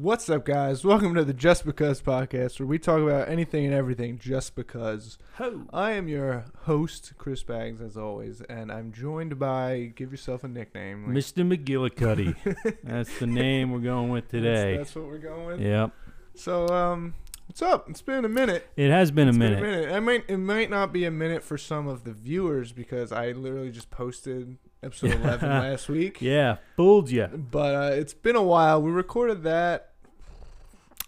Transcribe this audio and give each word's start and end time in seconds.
What's 0.00 0.30
up, 0.30 0.46
guys? 0.46 0.82
Welcome 0.82 1.14
to 1.16 1.24
the 1.24 1.34
Just 1.34 1.66
Because 1.66 2.00
podcast, 2.00 2.58
where 2.58 2.66
we 2.66 2.78
talk 2.78 3.00
about 3.00 3.28
anything 3.28 3.66
and 3.66 3.74
everything 3.74 4.18
just 4.18 4.54
because. 4.54 5.18
Ho. 5.34 5.66
I 5.74 5.90
am 5.90 6.08
your 6.08 6.46
host, 6.60 7.12
Chris 7.18 7.42
Bags, 7.42 7.82
as 7.82 7.98
always, 7.98 8.40
and 8.42 8.72
I'm 8.72 8.92
joined 8.92 9.38
by. 9.38 9.92
Give 9.94 10.10
yourself 10.10 10.42
a 10.42 10.48
nickname. 10.48 11.04
like- 11.08 11.16
Mr. 11.16 11.46
McGillicuddy. 11.46 12.78
That's 12.82 13.18
the 13.18 13.26
name 13.26 13.72
we're 13.72 13.80
going 13.80 14.08
with 14.08 14.28
today. 14.28 14.78
That's, 14.78 14.94
what 14.94 15.04
we're 15.04 15.18
going 15.18 15.44
with. 15.46 15.60
Yep. 15.60 15.90
So, 16.34 16.66
um, 16.68 17.12
what's 17.48 17.60
up? 17.60 17.90
It's 17.90 18.00
been 18.00 18.24
a 18.24 18.28
minute. 18.30 18.66
It 18.76 18.90
has 18.90 19.10
been 19.10 19.26
a 19.28 19.32
It's 19.32 19.38
minute. 19.38 19.60
Been 19.60 19.68
a 19.74 19.76
minute. 19.82 19.94
I 19.94 20.00
might. 20.00 20.24
It 20.28 20.38
might 20.38 20.70
not 20.70 20.94
be 20.94 21.04
a 21.04 21.10
minute 21.10 21.42
for 21.42 21.58
some 21.58 21.86
of 21.86 22.04
the 22.04 22.14
viewers 22.14 22.72
because 22.72 23.12
I 23.12 23.32
literally 23.32 23.70
just 23.70 23.90
posted 23.90 24.56
episode 24.82 25.10
11 25.20 25.46
last 25.46 25.90
week. 25.90 26.22
Yeah, 26.22 26.56
fooled 26.74 27.10
you. 27.10 27.26
But 27.26 27.74
uh, 27.74 27.94
it's 27.96 28.14
been 28.14 28.36
a 28.36 28.42
while. 28.42 28.80
We 28.80 28.90
recorded 28.92 29.42
that. 29.42 29.88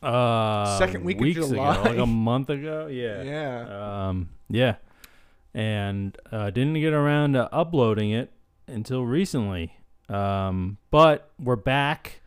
Uh, 0.03 0.79
Second 0.79 1.05
week 1.05 1.19
of 1.21 1.49
July. 1.49 1.75
ago, 1.75 1.83
like 1.91 1.99
a 1.99 2.07
month 2.07 2.51
ago. 2.51 2.87
Yeah. 2.91 3.23
Yeah. 3.23 4.09
Um. 4.09 4.29
Yeah. 4.49 4.77
And 5.55 6.17
uh, 6.31 6.51
didn't 6.51 6.75
get 6.81 6.93
around 6.93 7.35
to 7.35 7.53
uploading 7.55 8.11
it 8.11 8.33
until 8.67 9.05
recently. 9.05 9.77
Um. 10.09 10.79
But 10.91 11.31
we're 11.39 11.57
back, 11.57 12.21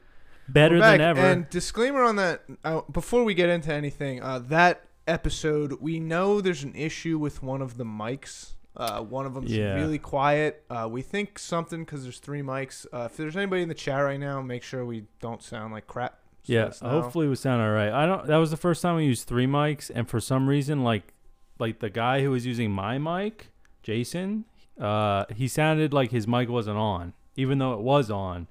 better 0.48 0.76
We're 0.76 0.82
back, 0.82 0.98
than 1.00 1.08
ever. 1.08 1.20
And 1.22 1.50
disclaimer 1.50 2.04
on 2.04 2.16
that 2.18 2.44
uh, 2.64 2.82
before 2.92 3.24
we 3.24 3.34
get 3.34 3.50
into 3.50 3.74
anything, 3.74 4.22
uh, 4.22 4.40
that 4.40 4.82
episode 5.08 5.74
we 5.82 6.00
know 6.00 6.42
there's 6.42 6.64
an 6.64 6.74
issue 6.76 7.18
with 7.20 7.44
one 7.44 7.62
of 7.62 7.78
the 7.78 7.84
mics. 7.86 8.54
Uh, 8.78 9.02
one 9.02 9.26
of 9.26 9.34
them's 9.34 9.52
Yeah. 9.56 9.76
really 9.76 9.98
quiet. 10.00 10.64
Uh, 10.70 10.88
we 10.92 11.02
think 11.02 11.40
something 11.40 11.86
because 11.86 12.04
there's 12.04 12.20
three 12.20 12.42
mics. 12.42 12.86
Uh, 12.92 13.08
if 13.10 13.16
there's 13.16 13.38
anybody 13.38 13.62
in 13.62 13.70
the 13.70 13.74
chat 13.76 14.04
right 14.04 14.20
now, 14.20 14.42
make 14.42 14.64
sure 14.64 14.84
we 14.86 15.06
don't 15.22 15.42
sound 15.42 15.72
like 15.74 15.88
crap. 15.88 16.20
Yeah. 16.50 16.72
Hopefully, 16.82 17.28
we 17.28 17.36
sound 17.36 17.62
all 17.62 17.72
right. 17.72 17.92
I 17.92 18.06
don't. 18.06 18.28
That 18.28 18.38
was 18.38 18.52
the 18.52 18.58
first 18.58 18.82
time 18.82 18.96
we 18.96 19.06
used 19.06 19.28
three 19.28 19.48
mics, 19.48 19.92
and 19.94 20.08
for 20.10 20.20
some 20.20 20.48
reason, 20.48 20.84
like, 20.84 21.14
like 21.60 21.80
the 21.80 21.90
guy 21.90 22.22
who 22.22 22.32
was 22.32 22.46
using 22.46 22.72
my 22.72 22.98
mic, 22.98 23.50
Jason, 23.84 24.46
uh, 24.80 25.26
he 25.36 25.48
sounded 25.48 25.94
like 25.94 26.12
his 26.12 26.28
mic 26.28 26.50
wasn't 26.50 26.78
on, 26.78 27.14
even 27.36 27.58
though 27.60 27.74
it 27.74 27.80
was 27.82 28.10
on. 28.12 28.48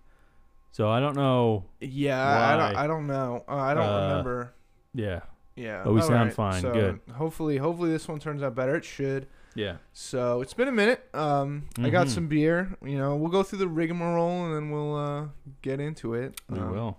So 0.72 0.88
I 0.90 0.98
don't 1.00 1.14
know. 1.16 1.64
Yeah, 1.80 2.20
I 2.20 2.56
don't. 2.56 2.76
I 2.76 2.86
don't 2.86 3.06
know. 3.06 3.44
Uh, 3.48 3.54
I 3.54 3.74
don't 3.74 3.88
Uh, 3.88 4.08
remember. 4.08 4.54
Yeah. 4.94 5.20
Yeah, 5.56 5.82
but 5.84 5.92
we 5.92 6.00
all 6.00 6.06
sound 6.08 6.32
fine, 6.32 6.62
So 6.62 6.72
good. 6.72 7.00
Hopefully, 7.14 7.58
hopefully 7.58 7.90
this 7.92 8.08
one 8.08 8.18
turns 8.18 8.42
out 8.42 8.56
better. 8.56 8.74
It 8.74 8.84
should. 8.84 9.28
Yeah. 9.54 9.76
So 9.92 10.40
it's 10.40 10.52
been 10.52 10.66
a 10.66 10.72
minute. 10.72 11.08
Um, 11.14 11.68
I 11.78 11.90
got 11.90 12.08
Mhm. 12.08 12.10
some 12.10 12.26
beer. 12.26 12.76
You 12.84 12.98
know, 12.98 13.14
we'll 13.14 13.30
go 13.30 13.44
through 13.44 13.60
the 13.60 13.68
rigmarole 13.68 14.46
and 14.46 14.52
then 14.56 14.70
we'll 14.72 14.96
uh, 14.96 15.26
get 15.62 15.78
into 15.78 16.14
it. 16.14 16.40
We 16.50 16.58
Um, 16.58 16.72
will. 16.72 16.98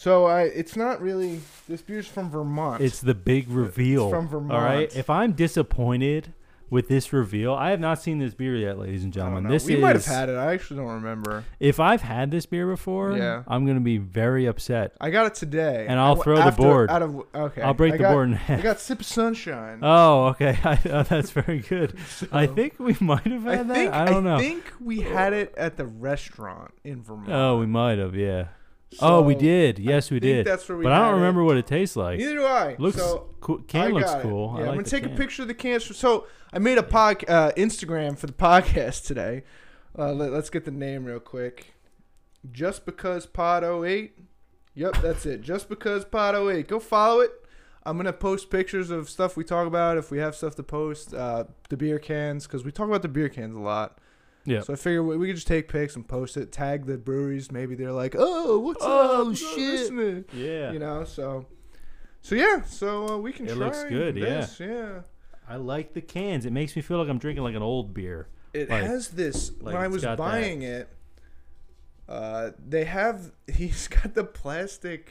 So 0.00 0.24
I, 0.24 0.44
it's 0.44 0.76
not 0.76 1.02
really. 1.02 1.42
This 1.68 1.82
beer's 1.82 2.06
from 2.06 2.30
Vermont. 2.30 2.82
It's 2.82 3.02
the 3.02 3.12
big 3.12 3.50
reveal. 3.50 4.08
from 4.08 4.28
Vermont. 4.28 4.52
All 4.58 4.64
right. 4.64 4.90
If 4.96 5.10
I'm 5.10 5.32
disappointed 5.32 6.32
with 6.70 6.88
this 6.88 7.12
reveal, 7.12 7.52
I 7.52 7.68
have 7.68 7.80
not 7.80 8.00
seen 8.00 8.18
this 8.18 8.32
beer 8.32 8.56
yet, 8.56 8.78
ladies 8.78 9.04
and 9.04 9.12
I 9.12 9.16
gentlemen. 9.16 9.44
know. 9.44 9.50
This 9.50 9.66
we 9.66 9.74
is. 9.74 9.80
might 9.82 9.96
have 9.96 10.06
had 10.06 10.30
it. 10.30 10.36
I 10.36 10.54
actually 10.54 10.78
don't 10.78 10.94
remember. 10.94 11.44
If 11.58 11.78
I've 11.80 12.00
had 12.00 12.30
this 12.30 12.46
beer 12.46 12.66
before, 12.66 13.14
Yeah. 13.14 13.42
I'm 13.46 13.66
gonna 13.66 13.80
be 13.80 13.98
very 13.98 14.46
upset. 14.46 14.94
I 15.02 15.10
got 15.10 15.26
it 15.26 15.34
today. 15.34 15.84
And 15.86 16.00
I'll 16.00 16.18
I- 16.18 16.24
throw 16.24 16.42
the 16.42 16.52
board. 16.52 16.88
Out 16.88 17.02
of 17.02 17.22
okay. 17.34 17.60
I'll 17.60 17.74
break 17.74 17.92
I 17.92 17.96
the 17.98 18.02
got, 18.04 18.12
board 18.12 18.28
in 18.30 18.34
I 18.36 18.38
half. 18.38 18.62
got 18.62 18.80
sip 18.80 19.00
of 19.00 19.06
sunshine. 19.06 19.80
Oh, 19.82 20.28
okay. 20.28 20.58
I, 20.64 20.78
oh, 20.88 21.02
that's 21.02 21.30
very 21.30 21.58
good. 21.58 21.98
I 22.32 22.46
think 22.46 22.76
we 22.78 22.96
might 23.00 23.26
have 23.26 23.46
I 23.46 23.56
had 23.56 23.68
that. 23.68 23.74
think 23.74 23.92
I 23.92 24.06
don't 24.06 24.24
know. 24.24 24.36
I 24.36 24.38
think 24.38 24.72
we 24.82 25.02
had 25.02 25.34
it 25.34 25.52
at 25.58 25.76
the 25.76 25.84
restaurant 25.84 26.70
in 26.84 27.02
Vermont. 27.02 27.28
oh, 27.30 27.58
we 27.58 27.66
might 27.66 27.98
have. 27.98 28.14
Yeah. 28.14 28.46
Oh, 29.00 29.22
we 29.22 29.34
So, 29.34 29.40
did. 29.40 29.78
I 29.78 29.82
Yes, 29.82 30.10
we 30.10 30.20
think 30.20 30.22
did. 30.38 30.46
That's 30.46 30.68
where 30.68 30.78
we 30.78 30.84
But 30.84 30.92
I 30.92 30.98
don't 31.00 31.12
it. 31.14 31.16
remember 31.16 31.44
what 31.44 31.56
it 31.56 31.66
tastes 31.66 31.96
like. 31.96 32.18
Neither 32.18 32.34
do 32.34 32.44
I. 32.44 32.76
Looks 32.78 32.96
so 32.98 33.28
cool. 33.40 33.60
I 33.60 33.62
Can 33.68 33.92
looks 33.94 34.10
it. 34.12 34.22
cool. 34.22 34.54
Yeah, 34.56 34.58
I 34.58 34.60
I'm 34.62 34.66
like 34.68 34.76
gonna 34.76 35.02
take 35.02 35.06
a 35.06 35.16
picture 35.16 35.42
of 35.42 35.48
the 35.48 35.54
cans. 35.54 35.96
So 35.96 36.26
I 36.52 36.58
made 36.58 36.78
a 36.78 36.82
pod 36.82 37.24
uh, 37.28 37.52
Instagram 37.56 38.18
for 38.18 38.26
the 38.26 38.32
podcast 38.48 39.06
today. 39.06 39.44
Uh, 39.98 40.12
let, 40.12 40.32
us 40.32 40.50
get 40.50 40.64
the 40.64 40.70
name 40.70 41.04
real 41.04 41.20
quick. 41.20 41.74
Just 42.52 42.86
because 42.86 43.26
Pod 43.26 43.64
08. 43.64 44.16
Yep, 44.74 44.96
that's 45.02 45.26
it. 45.26 45.42
Just 45.42 45.68
because 45.68 46.04
Pod 46.04 46.34
08. 46.34 46.68
Go 46.68 46.78
follow 46.78 47.20
it. 47.20 47.32
I'm 47.84 47.96
gonna 47.96 48.12
post 48.12 48.50
pictures 48.50 48.90
of 48.90 49.08
stuff 49.08 49.36
we 49.36 49.44
talk 49.44 49.66
about 49.66 49.96
if 49.98 50.10
we 50.10 50.18
have 50.18 50.34
stuff 50.36 50.54
to 50.56 50.62
post. 50.62 51.14
Uh, 51.14 51.44
the 51.70 51.76
beer 51.76 51.98
cans 51.98 52.46
because 52.46 52.64
we 52.64 52.70
talk 52.70 52.86
about 52.88 53.02
the 53.02 53.08
beer 53.08 53.28
cans 53.28 53.54
a 53.56 53.58
lot. 53.58 53.98
Yeah. 54.44 54.60
So 54.62 54.72
I 54.72 54.76
figure 54.76 55.02
we, 55.02 55.16
we 55.18 55.26
could 55.26 55.36
just 55.36 55.46
take 55.46 55.68
pics 55.68 55.96
and 55.96 56.06
post 56.08 56.36
it. 56.36 56.50
Tag 56.52 56.86
the 56.86 56.96
breweries. 56.96 57.52
Maybe 57.52 57.74
they're 57.74 57.92
like, 57.92 58.14
"Oh, 58.18 58.58
what's 58.58 58.82
Oh, 58.84 59.20
up? 59.22 59.26
I'm 59.28 59.34
shit." 59.34 59.56
listening." 59.58 60.24
yeah. 60.32 60.72
you 60.72 60.78
know 60.78 61.04
so 61.04 61.46
so 62.22 62.34
yeah 62.34 62.62
so 62.64 63.08
uh, 63.08 63.16
we 63.18 63.32
can 63.32 63.46
It 63.46 63.56
try 63.56 63.66
looks 63.66 63.84
good, 63.84 64.16
yeah. 64.16 64.24
this, 64.40 64.60
yeah 64.60 65.00
I 65.48 65.56
like 65.56 65.94
the 65.94 66.00
cans. 66.00 66.46
It 66.46 66.52
makes 66.52 66.74
me 66.76 66.82
feel 66.82 66.98
like 66.98 67.08
I'm 67.08 67.18
drinking 67.18 67.44
like 67.44 67.54
an 67.54 67.62
old 67.62 67.92
beer. 67.94 68.28
it 68.54 68.68
Like- 68.70 68.82
has 68.84 69.08
this 69.08 69.52
like 69.60 69.74
when 69.74 69.82
i 69.82 69.88
was 69.88 70.02
got 70.02 70.16
that- 70.16 70.18
buying 70.18 70.62
it 70.62 70.88
uh 72.08 72.50
they 72.66 72.84
have 72.84 73.30
he's 73.52 73.88
got 73.88 74.14
the 74.14 74.24
plastic 74.24 75.10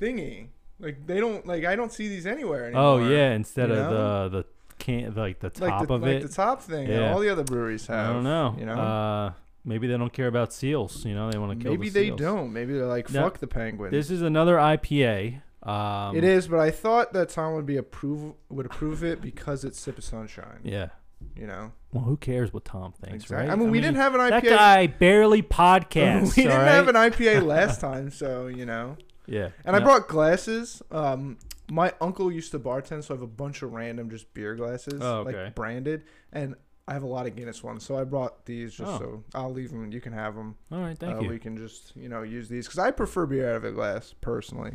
thingy 0.00 0.48
like 0.78 1.06
they 1.06 1.20
don't 1.20 1.46
like 1.46 1.64
i 1.64 1.76
don't 1.76 1.92
see 1.92 2.08
these 2.08 2.26
anywhere 2.26 2.64
anymore 2.66 2.82
oh 2.84 3.08
yeah, 3.08 3.32
instead 3.32 3.68
you 3.68 3.76
of 3.76 3.90
know? 3.92 4.28
the 4.28 4.38
the 4.38 4.44
can 4.80 5.14
like 5.14 5.38
the 5.38 5.52
like 5.60 5.70
top 5.70 5.86
the, 5.86 5.94
of 5.94 6.02
like 6.02 6.10
it. 6.16 6.22
the 6.22 6.28
top 6.28 6.60
thing 6.62 6.88
that 6.88 6.94
Yeah. 7.00 7.12
all 7.12 7.20
the 7.20 7.28
other 7.30 7.44
breweries 7.44 7.86
have 7.86 8.10
I 8.10 8.12
don't 8.12 8.24
know. 8.24 8.56
you 8.58 8.66
know 8.66 8.74
Uh, 8.74 9.32
maybe 9.64 9.86
they 9.86 9.96
don't 9.96 10.12
care 10.12 10.26
about 10.26 10.52
seals. 10.52 11.04
You 11.04 11.14
know, 11.14 11.30
they 11.30 11.38
want 11.38 11.56
to 11.58 11.62
kill. 11.62 11.72
maybe 11.72 11.88
the 11.90 12.00
they 12.00 12.06
seals. 12.08 12.20
don't 12.20 12.52
maybe 12.52 12.72
they're 12.72 12.86
like 12.86 13.08
fuck 13.08 13.38
the 13.38 13.46
penguin 13.46 13.90
This 13.92 14.10
is 14.10 14.22
another 14.22 14.56
IPA. 14.56 15.42
Um, 15.62 16.16
it 16.16 16.24
is 16.24 16.48
but 16.48 16.58
i 16.58 16.70
thought 16.70 17.12
that 17.12 17.28
tom 17.28 17.52
would 17.52 17.66
be 17.66 17.76
approve 17.76 18.32
would 18.48 18.64
approve 18.64 19.04
it 19.04 19.20
because 19.20 19.62
it's 19.62 19.78
sip 19.78 19.98
of 19.98 20.04
sunshine 20.04 20.60
Yeah. 20.64 20.88
you 21.36 21.46
know 21.46 21.72
Well, 21.92 22.04
who 22.04 22.16
cares 22.16 22.50
what 22.54 22.64
Tom 22.64 22.92
thinks, 22.92 23.24
Exactly. 23.24 23.46
right? 23.48 23.52
i 23.52 23.56
mean 23.56 23.70
we 23.70 23.78
didn't 23.78 23.98
have 23.98 24.14
an 24.14 24.20
ipa 24.22 24.30
That 24.30 24.44
guy 24.44 24.86
barely 24.86 25.42
podcasts. 25.42 26.34
we 26.36 26.44
didn't 26.44 26.52
all 26.58 26.64
have 26.64 26.88
an 26.88 26.94
IPA 26.94 27.44
last 27.44 27.78
time, 27.88 28.10
so 28.10 28.46
you 28.46 28.64
know. 28.64 28.96
Yeah. 29.26 29.50
And 29.66 29.76
I 29.76 29.80
No. 29.80 29.84
brought 29.84 30.08
glasses. 30.08 30.82
Um, 30.90 31.36
my 31.70 31.92
uncle 32.00 32.30
used 32.32 32.50
to 32.52 32.58
bartend, 32.58 33.04
so 33.04 33.14
I 33.14 33.16
have 33.16 33.22
a 33.22 33.26
bunch 33.26 33.62
of 33.62 33.72
random 33.72 34.10
just 34.10 34.32
beer 34.34 34.54
glasses, 34.54 35.00
Oh, 35.00 35.18
okay. 35.20 35.44
like 35.44 35.54
branded, 35.54 36.04
and 36.32 36.54
I 36.88 36.94
have 36.94 37.02
a 37.04 37.06
lot 37.06 37.26
of 37.26 37.36
Guinness 37.36 37.62
ones. 37.62 37.84
So 37.84 37.96
I 37.96 38.04
brought 38.04 38.46
these 38.46 38.74
just 38.74 38.90
Oh. 38.90 38.98
so 38.98 39.24
I'll 39.34 39.52
leave 39.52 39.70
them. 39.70 39.92
You 39.92 40.00
can 40.00 40.12
have 40.12 40.34
them. 40.34 40.56
All 40.72 40.80
right. 40.80 40.98
Thank 40.98 41.18
uh, 41.18 41.20
you. 41.20 41.28
We 41.28 41.38
can 41.38 41.56
just 41.56 41.92
you 41.96 42.08
know 42.08 42.22
use 42.22 42.48
these 42.48 42.66
because 42.66 42.78
I 42.80 42.90
prefer 42.90 43.26
beer 43.26 43.50
out 43.50 43.56
of 43.56 43.64
a 43.64 43.72
glass 43.72 44.14
personally. 44.20 44.72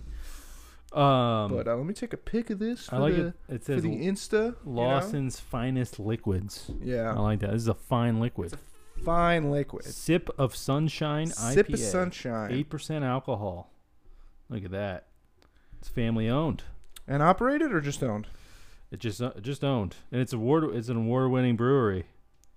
Um, 0.94 1.51
but 1.51 1.67
uh, 1.67 1.75
let 1.75 1.85
me 1.85 1.94
take 1.94 2.13
a 2.13 2.17
pic 2.17 2.50
of 2.50 2.59
this 2.59 2.88
for 2.88 2.95
I 2.95 2.97
like 3.00 3.16
the 3.16 3.25
it. 3.27 3.33
It 3.50 3.63
for 3.63 3.73
says 3.73 3.81
the 3.83 3.89
Insta. 3.89 4.31
you 4.33 4.39
know? 4.39 4.56
Lawson's 4.81 5.39
finest 5.41 6.00
liquids. 6.00 6.72
Yeah, 6.81 7.12
I 7.13 7.19
like 7.19 7.39
that. 7.41 7.51
This 7.51 7.63
is 7.63 7.67
a 7.67 7.73
fine 7.73 8.22
liquid. 8.22 8.53
It's 8.53 9.03
fine 9.03 9.51
liquid. 9.51 9.83
Sip 9.83 10.29
of 10.38 10.56
sunshine 10.56 11.27
Sip 11.27 11.67
IPA. 11.67 11.73
of 11.73 11.79
sunshine. 11.79 12.51
Eight 12.53 12.69
percent 12.69 13.03
alcohol. 13.03 13.72
Look 14.47 14.63
at 14.63 14.72
that. 14.72 15.07
It's 15.79 15.89
family 15.89 16.29
owned. 16.29 16.63
And 17.08 17.22
operated 17.22 17.72
or 17.72 17.82
just 17.82 18.02
owned? 18.04 18.28
It 18.92 19.00
just 19.00 19.22
uh, 19.22 19.34
just 19.42 19.64
owned, 19.64 19.96
and 20.12 20.22
it's 20.22 20.34
award. 20.34 20.64
It's 20.76 20.90
an 20.90 20.98
award-winning 20.98 21.56
brewery, 21.56 22.06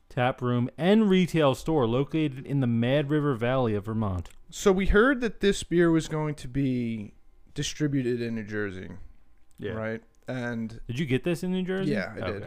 tap 0.09 0.41
room, 0.43 0.71
and 0.79 1.09
retail 1.09 1.55
store 1.55 1.87
located 1.87 2.47
in 2.47 2.61
the 2.61 2.67
Mad 2.67 3.11
River 3.11 3.35
Valley 3.35 3.75
of 3.75 3.87
Vermont. 3.87 4.29
So 4.51 4.71
we 4.71 4.87
heard 4.87 5.21
that 5.21 5.41
this 5.41 5.63
beer 5.63 5.91
was 5.91 6.07
going 6.09 6.35
to 6.37 6.49
be 6.49 7.15
distributed 7.55 8.21
in 8.21 8.35
New 8.35 8.45
Jersey, 8.45 8.91
right? 9.75 10.03
And 10.29 10.81
Did 10.87 10.99
you 10.99 11.07
get 11.07 11.25
this 11.25 11.43
in 11.43 11.51
New 11.51 11.63
Jersey? 11.63 11.93
Yeah, 11.93 12.15
I 12.17 12.31
did. 12.31 12.47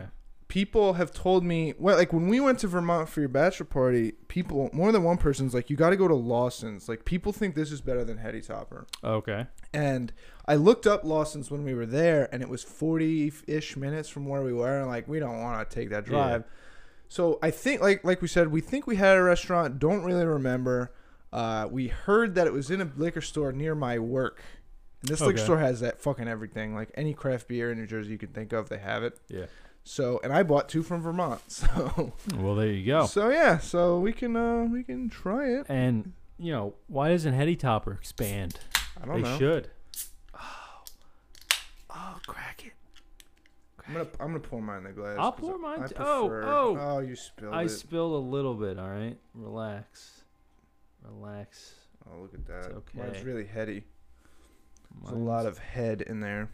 People 0.52 0.96
have 0.96 1.14
told 1.14 1.46
me, 1.46 1.74
well, 1.80 1.96
like 1.96 2.12
when 2.12 2.28
we 2.28 2.42
went 2.42 2.60
to 2.60 2.68
Vermont 2.68 3.08
for 3.08 3.22
your 3.22 3.30
bachelor 3.30 3.66
party, 3.66 4.12
people, 4.28 4.70
more 4.74 4.92
than 4.92 5.02
one 5.02 5.16
person's 5.16 5.54
like, 5.54 5.70
you 5.70 5.78
got 5.78 5.92
to 5.92 5.96
go 5.96 6.10
to 6.10 6.14
Lawson's. 6.14 6.90
Like 6.90 7.06
people 7.06 7.32
think 7.32 7.56
this 7.56 7.72
is 7.72 7.80
better 7.80 8.04
than 8.04 8.18
Heady 8.18 8.42
Topper. 8.42 8.86
Okay. 9.02 9.48
And 9.74 10.12
I 10.46 10.56
looked 10.56 10.86
up 10.86 11.06
Lawson's 11.06 11.50
when 11.50 11.64
we 11.64 11.74
were 11.74 11.86
there, 11.86 12.28
and 12.34 12.44
it 12.44 12.50
was 12.50 12.64
forty-ish 12.64 13.78
minutes 13.78 14.10
from 14.10 14.26
where 14.26 14.42
we 14.42 14.52
were. 14.52 14.80
And 14.80 14.90
like, 14.90 15.08
we 15.08 15.22
don't 15.22 15.40
want 15.40 15.70
to 15.70 15.74
take 15.74 15.90
that 15.92 16.04
Yeah. 16.04 16.10
drive. 16.10 16.44
So 17.08 17.40
I 17.42 17.50
think, 17.50 17.80
like, 17.82 18.04
like 18.04 18.22
we 18.22 18.28
said, 18.28 18.50
we 18.52 18.60
think 18.60 18.88
we 18.88 18.98
had 18.98 19.18
a 19.18 19.24
restaurant. 19.24 19.80
Don't 19.80 20.04
really 20.04 20.26
remember. 20.26 20.92
Uh, 21.32 21.70
we 21.72 21.88
heard 21.88 22.36
that 22.36 22.46
it 22.46 22.52
was 22.52 22.70
in 22.70 22.82
a 22.82 22.92
liquor 22.98 23.22
store 23.22 23.54
near 23.54 23.74
my 23.74 24.00
work. 24.00 24.44
And 25.02 25.12
this 25.12 25.22
liquor 25.22 25.40
store 25.40 25.60
has 25.60 25.80
that 25.80 26.02
fucking 26.02 26.28
everything, 26.28 26.76
like 26.76 26.92
any 26.96 27.14
craft 27.14 27.48
beer 27.48 27.72
in 27.72 27.78
New 27.80 27.88
Jersey 27.88 28.12
you 28.12 28.18
can 28.18 28.34
think 28.34 28.52
of, 28.52 28.68
they 28.68 28.80
have 28.80 29.02
it. 29.04 29.18
Yeah. 29.30 29.46
So, 29.84 30.20
and 30.24 30.32
I 30.32 30.44
bought 30.44 30.70
two 30.70 30.84
from 30.84 31.02
Vermont. 31.02 31.42
So, 31.48 32.14
Well, 32.38 32.56
there 32.56 32.68
you 32.72 32.86
go. 32.86 33.06
so 33.08 33.30
yeah, 33.30 33.58
so 33.58 34.00
we 34.00 34.14
can 34.14 34.36
uh 34.36 34.64
we 34.72 34.84
can 34.84 35.10
try 35.10 35.48
it. 35.50 35.66
And 35.70 36.14
you 36.38 36.52
know, 36.52 36.76
why 36.88 37.10
doesn't 37.10 37.34
Heady 37.34 37.56
Topper 37.56 37.94
expand? 37.94 38.60
I 39.02 39.06
don't 39.06 39.22
They 39.22 39.30
know. 39.30 39.38
should. 39.38 39.70
Oh. 40.34 40.84
Oh, 41.90 42.18
crack 42.28 42.64
it. 42.66 42.74
I'm 43.88 43.94
gonna 43.94 44.08
I'm 44.20 44.28
gonna 44.28 44.40
pour 44.40 44.62
mine 44.62 44.78
in 44.80 44.84
the 44.86 44.92
glass. 44.92 45.18
I'll 45.20 45.32
pour 45.32 45.58
mine 45.58 45.82
I. 45.84 45.88
Oh, 45.98 46.30
oh. 46.32 46.78
oh, 46.80 47.00
you 47.00 47.16
spilled 47.16 47.54
I 47.54 47.64
it. 47.64 47.70
spilled 47.70 48.14
a 48.14 48.26
little 48.28 48.54
bit. 48.54 48.78
All 48.80 48.90
right, 48.90 49.18
relax, 49.34 50.22
relax. 51.04 51.74
oh, 52.08 52.22
look 52.22 52.34
at 52.34 52.46
that. 52.48 52.72
It's 52.78 52.94
Mine's 52.96 53.24
really 53.24 53.46
heady. 53.46 53.84
There's 55.02 55.14
a 55.16 55.20
lot 55.20 55.46
of 55.46 55.58
head 55.58 56.02
in 56.02 56.20
there. 56.20 56.50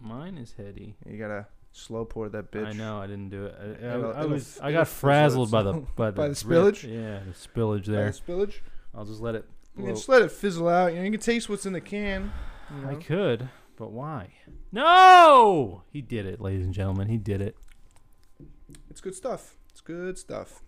Mine 0.00 0.38
is 0.38 0.54
heady. 0.56 0.96
You 1.06 1.18
gotta 1.18 1.46
slow 1.72 2.04
pour 2.04 2.28
that 2.28 2.50
bitch. 2.50 2.66
I 2.66 2.72
know. 2.72 2.98
I 2.98 3.06
didn't 3.06 3.30
do 3.30 3.46
it. 3.46 3.54
I, 3.60 3.64
I, 3.86 3.94
It'll- 3.96 4.12
I 4.12 4.24
was. 4.24 4.58
it'll 4.62 4.72
got 4.72 4.88
frazzled 4.88 5.50
by 5.52 5.62
the 5.62 5.72
by 5.96 6.10
the, 6.10 6.16
By 6.16 6.28
the 6.28 6.34
spillage? 6.34 6.82
Yeah, 6.82 7.20
the 7.24 7.32
spillage 7.32 7.86
By 7.86 7.92
there. 7.92 8.10
the 8.10 8.18
spillage. 8.18 8.54
I'll 8.94 9.04
just 9.04 9.20
let 9.20 9.34
it. 9.34 9.44
You 9.76 9.84
can 9.84 9.94
just 9.94 10.08
let 10.08 10.22
it 10.22 10.32
fizzle 10.32 10.68
out. 10.68 10.92
You 10.92 10.98
know, 10.98 11.04
you 11.04 11.10
can 11.12 11.20
taste 11.20 11.48
what's 11.48 11.64
in 11.64 11.72
the 11.72 11.80
can. 11.80 12.32
you 12.82 12.88
I 12.88 12.94
could, 12.96 13.48
but 13.76 13.92
why? 13.92 14.32
No! 14.72 15.82
He 15.90 16.02
did 16.02 16.26
it, 16.26 16.40
ladies 16.40 16.64
and 16.64 16.74
gentlemen. 16.74 17.08
He 17.08 17.16
did 17.16 17.40
it. 17.40 17.56
It's 18.90 19.00
good 19.00 19.14
stuff. 19.14 19.56
It's 19.70 19.80
good 19.80 20.18
stuff. 20.18 20.62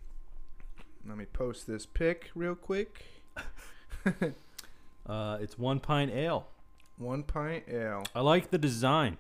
Let 1.06 1.18
me 1.18 1.24
post 1.24 1.66
this 1.66 1.84
pic 1.84 2.30
real 2.34 2.54
quick. 2.54 3.04
Uh, 5.04 5.36
it's 5.40 5.58
one 5.58 5.80
pint 5.80 6.12
ale. 6.12 6.46
One 6.96 7.24
pint 7.24 7.64
ale. 7.68 8.04
I 8.14 8.20
like 8.20 8.50
the 8.50 8.58
design. 8.58 9.18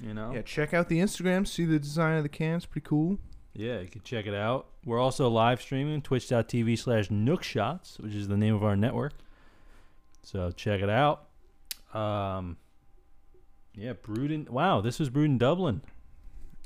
You 0.00 0.14
know. 0.14 0.32
Yeah, 0.32 0.42
check 0.42 0.72
out 0.72 0.88
the 0.88 0.98
Instagram. 0.98 1.46
See 1.46 1.64
the 1.64 1.78
design 1.78 2.16
of 2.16 2.22
the 2.22 2.28
can. 2.28 2.56
It's 2.56 2.66
pretty 2.66 2.86
cool. 2.86 3.18
Yeah, 3.52 3.80
you 3.80 3.88
can 3.88 4.02
check 4.02 4.26
it 4.26 4.34
out. 4.34 4.66
We're 4.84 4.98
also 5.00 5.28
live 5.28 5.60
streaming 5.60 6.02
twitch.tv 6.02 6.78
slash 6.78 7.08
nookshots, 7.08 7.98
which 8.00 8.14
is 8.14 8.28
the 8.28 8.36
name 8.36 8.54
of 8.54 8.62
our 8.64 8.76
network. 8.76 9.12
So 10.22 10.50
check 10.52 10.80
it 10.80 10.90
out. 10.90 11.28
Um, 11.92 12.56
yeah, 13.74 13.92
brewed 13.94 14.30
in. 14.30 14.46
Wow, 14.50 14.80
this 14.80 14.98
was 14.98 15.10
brewed 15.10 15.30
in 15.30 15.38
Dublin. 15.38 15.82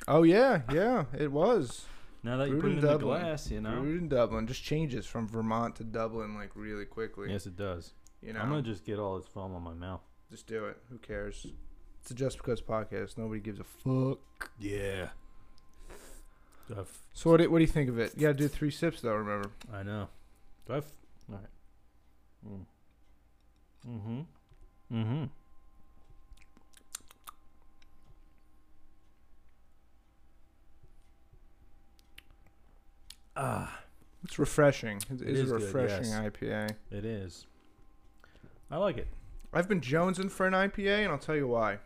Oh 0.07 0.23
yeah, 0.23 0.63
yeah, 0.73 1.05
it 1.17 1.33
was. 1.33 1.87
Now 2.23 2.39
that 2.39 2.49
you 2.49 2.57
Brewed 2.57 2.63
put 2.63 2.71
it 2.71 2.79
in 2.79 2.79
in 2.79 2.99
the 2.99 2.99
glass, 2.99 3.51
you 3.51 3.61
know. 3.61 3.81
Brewed 3.81 4.01
in 4.03 4.09
Dublin. 4.09 4.47
Just 4.47 4.65
changes 4.65 5.05
from 5.05 5.29
Vermont 5.29 5.77
to 5.77 5.85
Dublin 5.85 6.35
like 6.35 6.51
really 6.55 6.87
quickly. 6.87 7.31
Yes, 7.31 7.47
it 7.47 7.57
does. 7.57 7.93
You 8.23 8.33
know, 8.33 8.41
I'm 8.41 8.49
gonna 8.49 8.63
just 8.63 8.85
get 8.85 8.99
all 8.99 9.19
this 9.19 9.27
foam 9.27 9.55
on 9.55 9.63
my 9.63 9.75
mouth. 9.75 10.01
just 10.31 10.47
do 10.47 10.65
it. 10.65 10.79
Who 10.91 10.99
cares? 10.99 11.47
It's 12.05 12.11
a 12.11 12.15
Just 12.15 12.37
Because 12.37 12.61
podcast. 12.61 13.17
Nobody 13.17 13.41
gives 13.41 13.59
a 13.61 13.65
fuck. 13.65 14.51
Yeah. 14.61 15.09
So 17.15 17.31
what 17.31 17.39
do, 17.41 17.51
what 17.51 17.61
do 17.61 17.63
you 17.65 17.71
think 17.71 17.89
of 17.89 17.99
it? 17.99 18.13
You 18.15 18.21
gotta 18.21 18.35
do 18.35 18.47
three 18.47 18.71
sips 18.71 19.01
though. 19.01 19.15
Remember? 19.15 19.51
I 19.73 19.83
know. 19.83 20.09
Do 20.67 20.75
I? 20.75 20.77
F- 20.77 20.93
all 21.33 21.37
right. 21.39 22.47
Mm. 22.47 22.67
Mm-hmm. 23.89 24.21
Mm-hmm. 24.95 25.25
Ah, 33.37 33.81
It's 34.25 34.39
refreshing. 34.39 34.99
It, 35.11 35.21
It 35.23 35.29
is, 35.29 35.41
is 35.41 35.51
a 35.53 35.55
good, 35.59 35.63
refreshing 35.65 36.07
yes. 36.11 36.21
IPA. 36.21 36.75
it 36.91 37.05
is. 37.05 37.47
I 38.71 38.77
like 38.77 38.97
it. 38.97 39.09
I've 39.53 39.69
been 39.69 39.81
jonesing 39.81 40.31
for 40.31 40.47
an 40.47 40.53
IPA, 40.55 41.05
and 41.05 41.13
I'll 41.13 41.19
tell 41.19 41.37
you 41.37 41.47
why. 41.47 41.79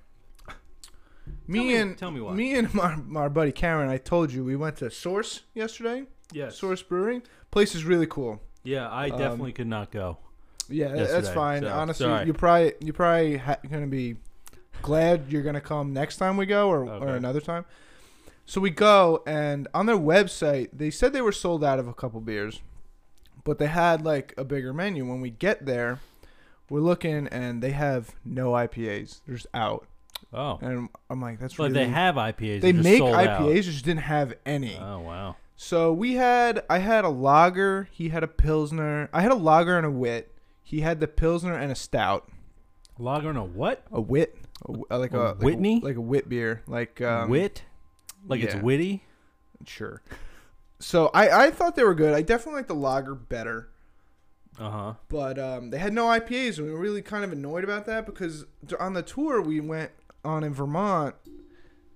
Me 1.47 1.59
Tell 1.59 1.67
me- 1.67 1.77
and 1.77 1.99
tell 1.99 2.11
me 2.11 2.21
why. 2.21 2.33
me 2.35 2.55
and 2.55 2.73
my, 2.75 2.97
my 2.97 3.29
buddy 3.29 3.53
Cameron, 3.53 3.89
I 3.89 3.97
told 3.99 4.33
you 4.33 4.45
we 4.45 4.57
went 4.57 4.77
to 4.79 4.91
Source 4.91 5.43
yesterday. 5.55 6.05
Yes. 6.33 6.57
Source 6.59 6.83
Brewing. 6.83 7.23
Place 7.51 7.75
is 7.75 7.85
really 7.85 8.07
cool. 8.07 8.41
Yeah, 8.63 8.89
I 8.89 9.09
Um, 9.09 9.19
definitely 9.19 9.53
could 9.53 9.67
not 9.67 9.91
go. 9.91 10.19
Yeah, 10.69 10.89
tha- 10.89 11.07
that's 11.11 11.31
fine. 11.31 11.63
so, 11.63 11.69
Honestly, 11.73 12.05
sorry. 12.05 12.27
you 12.27 12.35
probably 12.35 12.73
you 12.81 12.93
probably 12.93 13.39
ha- 13.39 13.57
gonna 13.71 13.87
be 13.87 14.17
glad 14.83 15.33
you're 15.33 15.43
gonna 15.43 15.61
come 15.63 15.95
next 15.95 16.19
time 16.19 16.37
we 16.37 16.45
go, 16.45 16.69
or 16.69 16.85
or 16.85 17.09
another 17.09 17.41
time. 17.41 17.65
So 18.45 18.61
we 18.61 18.69
go, 18.71 19.23
and 19.27 19.69
on 19.73 19.87
their 19.87 19.97
website, 19.97 20.69
they 20.73 20.91
said 20.91 21.13
they 21.15 21.23
were 21.23 21.33
sold 21.33 21.65
out 21.65 21.79
of 21.79 21.89
a 21.89 21.95
couple 21.95 22.21
beers, 22.21 22.61
but 23.45 23.59
they 23.59 23.67
had 23.67 24.05
like 24.05 24.35
a 24.37 24.45
bigger 24.45 24.75
menu. 24.75 25.07
When 25.09 25.21
we 25.23 25.31
get 25.31 25.65
there, 25.65 26.01
we're 26.69 26.81
looking, 26.81 27.27
and 27.29 27.63
they 27.63 27.71
have 27.73 28.15
no 28.25 28.51
IPAs. 28.53 29.21
They're 29.27 29.37
just 29.37 29.47
out, 29.55 29.87
Oh, 30.33 30.59
and 30.61 30.89
I'm 31.09 31.21
like, 31.23 31.39
that's 31.41 31.55
but 31.55 31.71
really. 31.71 31.85
they 31.85 31.89
have 31.89 32.17
IPAs. 32.17 32.61
they 32.61 32.73
make. 32.73 33.03
IPAs, 33.03 33.63
just 33.63 33.85
didn't 33.85 34.03
have 34.03 34.35
any. 34.45 34.77
Oh 34.77 35.01
wow. 35.01 35.37
So 35.57 35.93
we 35.93 36.15
had 36.15 36.65
I 36.71 36.79
had 36.79 37.05
a 37.05 37.09
lager, 37.09 37.89
he 37.91 38.11
had 38.11 38.23
a 38.23 38.29
pilsner. 38.29 39.09
I 39.13 39.23
had 39.23 39.33
a 39.33 39.37
lager 39.37 39.77
and 39.77 39.87
a 39.87 39.91
wit. 39.91 40.33
He 40.63 40.81
had 40.81 41.01
the 41.01 41.09
pilsner 41.09 41.55
and 41.55 41.73
a 41.73 41.75
stout. 41.75 42.31
Lager 42.99 43.31
and 43.31 43.39
a 43.39 43.43
what? 43.45 43.85
A 43.91 44.01
wit, 44.01 44.37
a 44.69 44.73
uh, 44.95 44.99
like 44.99 45.15
A 45.15 45.19
a, 45.19 45.23
like 45.29 45.35
a- 45.41 45.45
Whitney? 45.45 45.81
like 45.83 45.97
a 45.97 46.01
wit 46.01 46.29
beer, 46.29 46.63
like 46.67 47.01
um, 47.01 47.31
Wit? 47.31 47.63
Like 48.27 48.41
it's 48.43 48.55
witty? 48.57 49.05
Sure. 49.67 50.03
So 50.79 51.11
I 51.15 51.47
I 51.47 51.51
thought 51.51 51.75
they 51.75 51.85
were 51.85 51.95
good. 51.95 52.13
I 52.15 52.23
definitely 52.23 52.59
like 52.61 52.69
the 52.69 52.75
lager 52.75 53.15
better, 53.15 53.71
Uh 54.59 54.71
huh. 54.71 54.95
but 55.09 55.39
um, 55.39 55.71
they 55.71 55.79
had 55.79 55.93
no 55.93 56.07
IPAs, 56.07 56.59
and 56.59 56.67
we 56.67 56.73
were 56.73 56.79
really 56.79 57.03
kind 57.03 57.25
of 57.25 57.33
annoyed 57.33 57.65
about 57.65 57.87
that 57.87 58.05
because 58.07 58.45
on 58.79 58.93
the 58.95 59.03
tour 59.03 59.41
we 59.41 59.61
went 59.61 59.91
on 60.25 60.45
in 60.45 60.53
Vermont. 60.55 61.15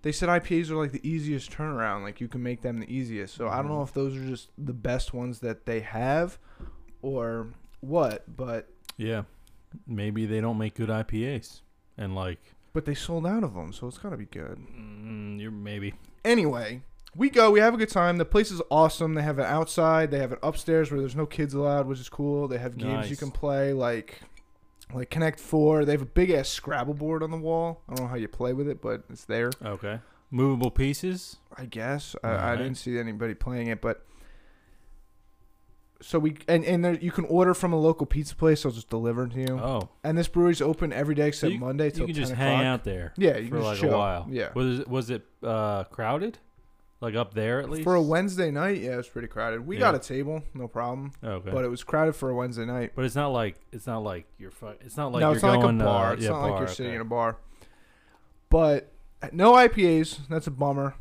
They 0.03 0.11
said 0.13 0.29
IPAs 0.29 0.69
are 0.71 0.75
like 0.77 0.91
the 0.93 1.07
easiest 1.09 1.51
turnaround, 1.53 2.03
like 2.03 2.21
you 2.21 2.27
can 2.29 2.43
make 2.43 2.63
them 2.63 2.81
the 2.81 2.93
easiest. 2.93 3.35
So 3.37 3.49
I 3.49 3.57
don't 3.57 3.67
Mm-hmm. 3.67 3.75
know 3.75 3.83
if 3.83 3.93
those 3.93 4.17
are 4.17 4.25
just 4.27 4.49
the 4.59 4.73
best 4.73 5.15
ones 5.15 5.39
that 5.41 5.65
they 5.67 5.81
have, 5.81 6.39
or 7.03 7.49
what. 7.81 8.25
But 8.37 8.69
Yeah. 8.97 9.23
Maybe 9.87 10.27
they 10.27 10.41
don't 10.41 10.59
make 10.59 10.75
good 10.75 10.89
IPAs. 10.91 11.61
And 11.97 12.15
like, 12.15 12.41
but 12.75 12.85
they 12.85 12.95
sold 12.95 13.27
out 13.27 13.43
of 13.45 13.55
them, 13.55 13.73
so 13.73 13.87
it's 13.87 13.99
gotta 13.99 14.17
be 14.17 14.25
good. 14.27 14.59
mm, 14.59 15.41
you're 15.41 15.51
maybe. 15.51 15.95
Anyway, 16.25 16.83
we 17.17 17.31
go. 17.31 17.51
We 17.51 17.61
have 17.61 17.73
a 17.75 17.77
good 17.77 17.89
time. 17.91 18.17
The 18.19 18.25
place 18.25 18.51
is 18.51 18.61
awesome. 18.71 19.15
They 19.15 19.23
have 19.23 19.39
it 19.39 19.45
outside. 19.47 20.11
They 20.11 20.19
have 20.19 20.33
it 20.33 20.39
upstairs 20.43 20.91
where 20.91 21.01
there's 21.01 21.17
no 21.17 21.27
kids 21.27 21.55
allowed, 21.55 21.87
which 21.87 22.01
is 22.01 22.09
cool. 22.09 22.49
They 22.49 22.59
have 22.59 22.77
games 22.77 23.09
you 23.11 23.17
can 23.17 23.31
play, 23.31 23.73
like 23.73 24.21
like 24.94 25.11
Connect 25.11 25.39
Four. 25.41 25.85
They 25.85 25.93
have 25.93 26.03
a 26.03 26.06
big 26.06 26.31
ass 26.31 26.49
Scrabble 26.49 26.94
board 26.94 27.23
on 27.23 27.31
the 27.31 27.37
wall. 27.37 27.83
I 27.89 27.94
don't 27.94 28.05
know 28.05 28.09
how 28.11 28.17
you 28.17 28.29
play 28.29 28.53
with 28.53 28.69
it, 28.69 28.81
but 28.83 29.05
it's 29.11 29.25
there. 29.25 29.50
Okay. 29.65 30.00
Movable 30.31 30.71
pieces? 30.71 31.37
I 31.56 31.67
guess 31.67 32.17
I, 32.25 32.53
I 32.53 32.56
didn't 32.56 32.77
see 32.77 32.99
anybody 32.99 33.35
playing 33.35 33.67
it, 33.69 33.81
but 33.83 34.06
so 36.00 36.19
we 36.19 36.37
and 36.49 36.65
and 36.65 36.85
there, 36.85 36.94
you 36.94 37.12
can 37.12 37.25
order 37.27 37.55
from 37.55 37.73
a 37.73 37.79
local 37.79 38.06
pizza 38.06 38.35
place. 38.35 38.62
They'll 38.62 38.73
just 38.73 38.89
deliver 38.89 39.25
it 39.25 39.33
to 39.33 39.41
you. 39.41 39.59
Oh. 39.61 39.89
And 40.03 40.17
this 40.19 40.29
brewery's 40.29 40.61
open 40.61 40.93
every 40.93 41.15
day 41.15 41.29
except 41.29 41.53
you- 41.53 41.61
Monday 41.61 41.91
till 41.91 42.09
You 42.09 42.15
can 42.15 42.15
10 42.15 42.23
just 42.23 42.33
o'clock. 42.33 42.49
hang 42.49 42.67
out 42.67 42.85
there 42.85 43.13
Yeah, 43.17 43.37
you 43.37 43.49
for 43.49 43.56
can 43.56 43.65
like 43.65 43.79
just 43.79 43.93
a 43.93 43.96
while. 43.96 44.27
Yeah. 44.31 44.49
Was 44.55 44.81
it, 44.81 44.89
was 44.89 45.11
it 45.11 45.22
uh, 45.43 45.84
crowded? 45.84 46.39
Like 47.03 47.17
up 47.17 47.35
there 47.35 47.61
at 47.61 47.69
least? 47.69 47.82
For 47.82 47.97
a 47.97 48.01
Wednesday 48.01 48.51
night, 48.53 48.81
yeah, 48.81 48.93
it 48.93 48.97
was 48.97 49.09
pretty 49.09 49.27
crowded. 49.29 49.67
We 49.67 49.75
Yeah. 49.77 49.81
got 49.81 49.94
a 49.97 49.99
table, 49.99 50.43
no 50.55 50.69
problem. 50.69 51.11
Okay. 51.23 51.51
But 51.51 51.65
it 51.65 51.69
was 51.69 51.82
crowded 51.82 52.15
for 52.15 52.31
a 52.31 52.35
Wednesday 52.35 52.65
night. 52.65 52.93
But 52.94 53.05
it's 53.05 53.17
not 53.17 53.29
like 53.32 53.56
it's 53.73 53.87
not 53.89 54.05
like 54.05 54.27
you're 54.39 54.53
fu- 54.53 54.69
it's 54.81 54.97
not 54.97 55.11
like 55.13 55.21
no, 55.21 55.29
you're 55.31 55.35
it's 55.35 55.43
not 55.43 55.61
going 55.61 55.79
like 55.79 55.85
a 55.85 55.91
bar. 55.91 56.11
Uh, 56.11 56.13
it's 56.15 56.23
yeah, 56.23 56.29
not 56.31 56.43
like 56.43 56.51
bar, 56.53 56.59
you're 56.61 56.69
sitting 56.69 56.87
okay. 56.93 56.94
in 56.97 57.01
a 57.01 57.05
bar. 57.05 57.37
But 58.51 58.93
no 59.32 59.53
IPAs. 59.55 60.21
That's 60.29 60.47
a 60.47 60.51
bummer. 60.53 60.94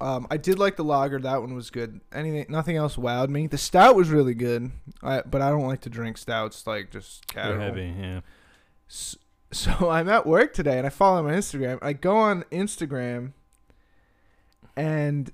Um, 0.00 0.26
I 0.30 0.36
did 0.36 0.58
like 0.58 0.76
the 0.76 0.84
lager. 0.84 1.18
That 1.18 1.40
one 1.42 1.54
was 1.54 1.70
good. 1.70 2.00
Anything, 2.12 2.46
nothing 2.48 2.76
else 2.76 2.96
wowed 2.96 3.28
me. 3.28 3.46
The 3.48 3.58
stout 3.58 3.96
was 3.96 4.08
really 4.10 4.34
good. 4.34 4.70
I, 5.02 5.20
but 5.22 5.42
I 5.42 5.50
don't 5.50 5.66
like 5.66 5.80
to 5.82 5.90
drink 5.90 6.16
stouts 6.18 6.66
like 6.66 6.90
just 6.90 7.26
They're 7.34 7.44
casual. 7.44 7.60
heavy, 7.60 7.94
yeah. 7.98 8.20
S- 8.88 9.16
So 9.52 9.72
I'm 9.90 10.08
at 10.08 10.24
work 10.26 10.54
today 10.54 10.78
and 10.78 10.86
I 10.86 10.90
follow 10.90 11.26
on 11.26 11.34
Instagram. 11.34 11.78
I 11.82 11.92
go 11.92 12.16
on 12.16 12.44
Instagram 12.44 13.32
and 14.80 15.32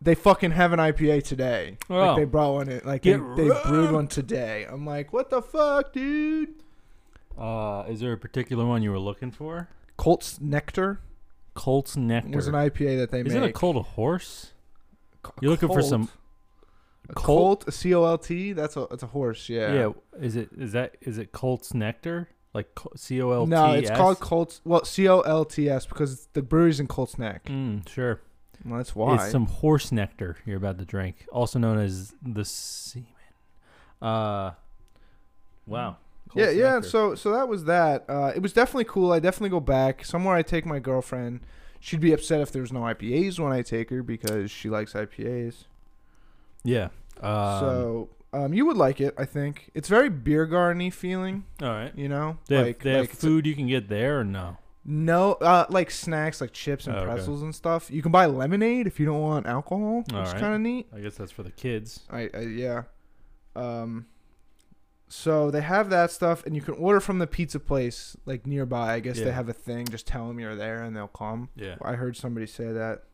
they 0.00 0.14
fucking 0.14 0.52
have 0.52 0.72
an 0.72 0.78
IPA 0.78 1.24
today. 1.24 1.78
Oh. 1.90 1.94
Like 1.98 2.16
they 2.16 2.24
brought 2.24 2.52
one 2.54 2.68
in. 2.68 2.80
Like 2.84 3.02
they, 3.02 3.12
they 3.12 3.50
brewed 3.64 3.90
one 3.92 4.06
today. 4.08 4.66
I'm 4.68 4.84
like, 4.86 5.12
what 5.12 5.30
the 5.30 5.42
fuck, 5.42 5.92
dude? 5.92 6.54
Uh, 7.36 7.84
is 7.88 8.00
there 8.00 8.12
a 8.12 8.16
particular 8.18 8.64
one 8.66 8.82
you 8.82 8.90
were 8.90 8.98
looking 8.98 9.30
for? 9.30 9.68
Colt's 9.96 10.40
Nectar 10.40 11.00
Colt's 11.54 11.96
Nectar. 11.96 12.36
was 12.36 12.46
an 12.46 12.54
IPA 12.54 12.98
that 12.98 13.10
they 13.10 13.20
is 13.20 13.34
made. 13.34 13.42
it 13.42 13.50
a 13.50 13.52
Colt 13.52 13.76
a 13.76 13.82
horse? 13.82 14.52
Co- 15.22 15.34
You're 15.40 15.50
looking 15.50 15.68
for 15.68 15.82
some- 15.82 16.08
a 17.08 17.14
Colt? 17.14 17.24
Colt, 17.24 17.68
a 17.68 17.72
C 17.72 17.94
O 17.94 18.04
L 18.04 18.18
T. 18.18 18.52
That's 18.52 18.76
a 18.76 18.86
that's 18.90 19.02
a 19.02 19.06
horse. 19.08 19.48
Yeah. 19.48 19.72
Yeah. 19.72 19.92
Is 20.20 20.36
it 20.36 20.50
is 20.56 20.72
that 20.72 20.96
is 21.00 21.18
it 21.18 21.32
Colt's 21.32 21.74
Nectar? 21.74 22.28
Like 22.54 22.68
C 22.96 23.20
O 23.22 23.30
L 23.32 23.44
T? 23.44 23.50
No, 23.50 23.72
it's 23.72 23.90
called 23.90 24.20
Colts. 24.20 24.60
Well, 24.64 24.84
C 24.84 25.08
O 25.08 25.20
L 25.20 25.44
T 25.44 25.68
S 25.68 25.86
because 25.86 26.28
the 26.34 26.42
brewery's 26.42 26.78
in 26.80 26.86
Colts 26.86 27.18
Neck. 27.18 27.44
Mm, 27.46 27.88
sure. 27.88 28.20
Well, 28.64 28.78
that's 28.78 28.94
why. 28.94 29.14
It's 29.16 29.30
some 29.30 29.46
horse 29.46 29.92
nectar 29.92 30.36
you're 30.44 30.56
about 30.56 30.78
to 30.78 30.84
drink, 30.84 31.26
also 31.32 31.58
known 31.58 31.78
as 31.78 32.14
the 32.22 32.44
semen. 32.44 33.06
Uh, 34.02 34.52
wow. 35.66 35.96
yeah, 36.34 36.44
Colt's 36.44 36.56
yeah. 36.56 36.72
Nectar. 36.74 36.88
So 36.88 37.14
so 37.14 37.32
that 37.32 37.48
was 37.48 37.64
that. 37.64 38.04
Uh, 38.08 38.32
it 38.34 38.42
was 38.42 38.52
definitely 38.52 38.84
cool. 38.84 39.12
I 39.12 39.18
definitely 39.20 39.50
go 39.50 39.60
back 39.60 40.04
somewhere. 40.04 40.34
I 40.36 40.42
take 40.42 40.66
my 40.66 40.78
girlfriend. 40.78 41.40
She'd 41.80 42.00
be 42.00 42.12
upset 42.12 42.40
if 42.40 42.50
there's 42.50 42.72
no 42.72 42.80
IPAs 42.80 43.38
when 43.38 43.52
I 43.52 43.62
take 43.62 43.90
her 43.90 44.02
because 44.02 44.50
she 44.50 44.68
likes 44.68 44.94
IPAs. 44.94 45.66
yeah. 46.64 46.88
Um, 47.20 47.60
so 47.60 48.08
um, 48.32 48.52
you 48.54 48.66
would 48.66 48.76
like 48.76 49.00
it, 49.00 49.14
I 49.18 49.24
think. 49.24 49.70
It's 49.74 49.88
very 49.88 50.08
beer 50.08 50.46
garden 50.46 50.90
feeling. 50.90 51.44
all 51.62 51.68
right. 51.68 51.96
You 51.96 52.08
know, 52.08 52.38
They 52.46 52.56
have, 52.56 52.66
like 52.66 52.82
they 52.82 52.92
have 52.92 53.00
like 53.02 53.12
a- 53.12 53.16
food 53.16 53.46
you 53.46 53.54
can 53.54 53.66
get 53.68 53.88
there 53.88 54.20
or 54.20 54.24
no? 54.24 54.56
No, 54.90 55.32
uh, 55.34 55.66
like 55.68 55.90
snacks, 55.90 56.40
like 56.40 56.52
chips 56.52 56.86
and 56.86 56.96
Oh, 56.96 57.00
okay. 57.00 57.12
pretzels 57.12 57.42
and 57.42 57.54
stuff. 57.54 57.90
You 57.90 58.00
can 58.00 58.10
buy 58.10 58.24
lemonade 58.24 58.86
if 58.86 58.98
you 58.98 59.04
don't 59.04 59.20
want 59.20 59.46
alcohol, 59.46 59.98
which 59.98 60.08
is 60.08 60.14
Alright. 60.14 60.40
kind 60.40 60.54
of 60.54 60.60
neat. 60.62 60.86
I 60.94 61.00
guess 61.00 61.16
that's 61.16 61.30
for 61.30 61.42
the 61.42 61.50
kids. 61.50 62.06
I, 62.10 62.30
I 62.32 62.40
yeah, 62.40 62.82
um, 63.54 64.06
So 65.08 65.50
they 65.50 65.60
have 65.60 65.90
that 65.90 66.10
stuff, 66.10 66.42
and 66.46 66.56
you 66.56 66.62
can 66.62 66.72
order 66.74 67.00
from 67.00 67.18
the 67.18 67.26
pizza 67.26 67.60
place 67.60 68.16
like 68.24 68.46
nearby. 68.46 68.94
I 68.94 69.00
guess 69.00 69.18
Yeah. 69.18 69.26
they 69.26 69.32
have 69.32 69.48
a 69.50 69.52
thing. 69.52 69.86
Just 69.88 70.06
tell 70.06 70.26
them 70.26 70.40
you're 70.40 70.56
there, 70.56 70.82
and 70.82 70.96
they'll 70.96 71.06
come. 71.08 71.50
Yeah, 71.54 71.76
I 71.82 71.92
heard 71.94 72.16
somebody 72.16 72.46
say 72.46 72.72
that, 72.72 73.04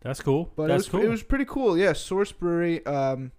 that's 0.00 0.20
cool. 0.20 0.52
but 0.56 0.68
that's 0.68 0.72
it 0.72 0.76
was 0.76 0.88
cool. 0.88 1.02
it 1.02 1.08
was 1.08 1.22
pretty 1.22 1.44
cool. 1.44 1.78
Yeah, 1.78 1.92
Source 1.92 2.32
Brewery. 2.32 2.84
Um, 2.86 3.30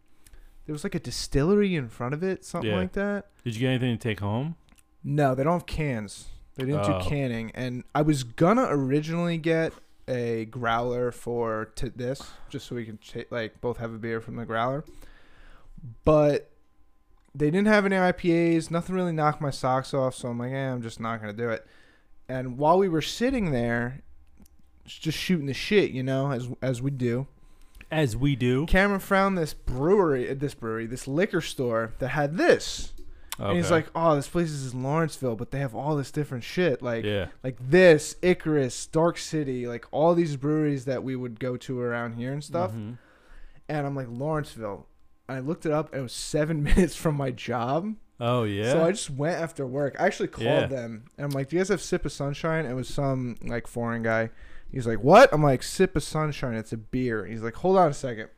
there 0.66 0.74
was 0.74 0.84
like 0.86 0.96
a 0.96 1.00
distillery 1.00 1.76
in 1.76 1.90
front 1.90 2.14
of 2.14 2.24
it, 2.24 2.46
something 2.46 2.70
Yeah. 2.72 2.78
like 2.78 2.94
that. 2.94 3.28
Did 3.44 3.56
you 3.56 3.60
get 3.62 3.70
anything 3.72 3.98
to 3.98 4.02
take 4.02 4.20
home? 4.22 4.56
No, 5.04 5.36
they 5.36 5.44
don't 5.44 5.54
have 5.54 5.66
cans. 5.66 6.28
They 6.56 6.66
didn't 6.66 6.82
Oh. 6.90 7.02
do 7.02 7.10
canning, 7.10 7.52
and 7.56 7.84
I 7.96 8.02
was 8.04 8.24
gonna 8.24 8.68
originally 8.70 9.38
get 9.38 9.74
a 10.08 10.46
growler 10.46 11.12
for 11.12 11.72
to 11.76 11.90
this, 11.90 12.22
just 12.50 12.68
so 12.68 12.76
we 12.76 12.86
can 12.86 12.98
ch- 13.00 13.26
like 13.32 13.60
both 13.62 13.78
have 13.78 13.94
a 13.94 13.98
beer 13.98 14.22
from 14.22 14.36
the 14.36 14.46
growler. 14.46 14.84
But 16.06 16.50
they 17.36 17.50
didn't 17.50 17.68
have 17.68 17.86
any 17.86 17.96
IPAs. 17.96 18.70
Nothing 18.70 18.96
really 18.96 19.12
knocked 19.14 19.42
my 19.42 19.50
socks 19.50 19.94
off, 19.94 20.14
so 20.16 20.30
I'm 20.30 20.38
like, 20.40 20.52
eh, 20.52 20.72
I'm 20.72 20.82
just 20.82 21.00
not 21.00 21.20
gonna 21.20 21.34
do 21.34 21.50
it. 21.50 21.66
And 22.30 22.58
while 22.58 22.78
we 22.78 22.88
were 22.88 23.02
sitting 23.02 23.52
there, 23.52 24.02
just 24.86 25.18
shooting 25.18 25.46
the 25.48 25.54
shit, 25.54 25.92
you 25.92 26.04
know, 26.04 26.32
as 26.32 26.50
as 26.62 26.82
we 26.82 26.92
do, 26.92 27.28
As 27.92 28.16
we 28.18 28.36
do. 28.36 28.66
Cameron 28.66 29.00
found 29.00 29.38
this 29.38 29.54
brewery, 29.54 30.34
this 30.34 30.54
brewery, 30.54 30.86
this 30.88 31.08
liquor 31.08 31.42
store 31.42 31.94
that 32.00 32.10
had 32.10 32.38
this. 32.38 32.92
And 33.40 33.58
he's 33.58 33.72
like, 33.72 33.88
"Oh, 33.96 34.16
this 34.16 34.28
place 34.28 34.52
is 34.52 34.74
in 34.74 34.84
Lawrenceville, 34.84 35.36
but 35.36 35.52
they 35.52 35.60
have 35.60 35.74
all 35.74 35.96
this 35.96 36.12
different 36.12 36.44
shit, 36.44 36.82
like 36.82 37.04
yeah, 37.04 37.28
like 37.44 37.58
this, 37.60 38.16
Icarus, 38.22 38.86
Dark 38.86 39.18
City, 39.18 39.68
like 39.68 39.86
all 39.92 40.14
these 40.14 40.36
breweries 40.38 40.86
that 40.86 41.04
we 41.04 41.16
would 41.16 41.40
go 41.40 41.58
to 41.58 41.80
around 41.80 42.14
here 42.14 42.32
and 42.32 42.44
stuff." 42.44 42.72
Mhm. 42.74 42.98
And 43.70 43.88
I'm 43.88 43.96
like, 43.96 44.08
"Lawrenceville." 44.10 44.86
And 45.28 45.38
I 45.38 45.40
looked 45.40 45.66
it 45.66 45.72
up, 45.72 45.92
and 45.94 46.00
it 46.00 46.04
was 46.04 46.14
seven 46.14 46.62
minutes 46.64 46.96
from 46.96 47.16
my 47.16 47.32
job. 47.32 47.96
Oh 48.20 48.44
yeah. 48.44 48.72
So 48.72 48.84
I 48.86 48.92
just 48.92 49.10
went 49.10 49.42
after 49.42 49.66
work. 49.66 49.96
I 50.00 50.06
actually 50.06 50.28
called 50.30 50.46
Yeah. 50.46 50.66
them, 50.68 51.06
and 51.18 51.26
I'm 51.26 51.32
like, 51.32 51.50
"Do 51.50 51.56
you 51.56 51.60
guys 51.62 51.70
have 51.70 51.82
Sip 51.82 52.06
of 52.06 52.12
Sunshine?" 52.12 52.66
It 52.66 52.74
was 52.76 52.88
some 52.88 53.38
like 53.44 53.66
foreign 53.68 54.04
guy. 54.04 54.30
He's 54.72 54.86
like, 54.86 55.04
"What?" 55.04 55.34
I'm 55.34 55.42
like, 55.44 55.64
"Sip 55.64 55.96
of 55.96 56.04
Sunshine. 56.04 56.54
It's 56.54 56.72
a 56.74 56.78
beer." 56.78 57.26
He's 57.26 57.42
like, 57.42 57.56
"Hold 57.56 57.78
on 57.78 57.90
a 57.90 57.94
second. 57.94 58.30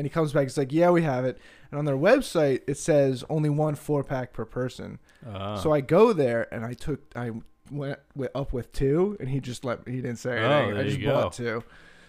And 0.00 0.06
he 0.06 0.10
comes 0.10 0.32
back. 0.32 0.44
He's 0.44 0.56
like, 0.56 0.72
"Yeah, 0.72 0.88
we 0.88 1.02
have 1.02 1.26
it." 1.26 1.36
And 1.70 1.78
on 1.78 1.84
their 1.84 1.94
website, 1.98 2.62
it 2.66 2.78
says 2.78 3.22
only 3.28 3.50
one 3.50 3.74
four 3.74 4.02
pack 4.02 4.32
per 4.32 4.46
person. 4.46 4.98
Ah. 5.30 5.56
So 5.56 5.74
I 5.74 5.82
go 5.82 6.14
there 6.14 6.48
and 6.54 6.64
I 6.64 6.72
took 6.72 7.00
I 7.14 7.32
went 7.70 7.98
with, 8.14 8.30
up 8.34 8.54
with 8.54 8.72
two, 8.72 9.18
and 9.20 9.28
he 9.28 9.40
just 9.40 9.62
let 9.62 9.86
he 9.86 9.96
didn't 9.96 10.16
say 10.16 10.38
Oh, 10.38 10.50
anything. 10.50 10.78
I 10.78 10.88
just 10.88 11.04
bought 11.04 11.32
two. 11.34 11.62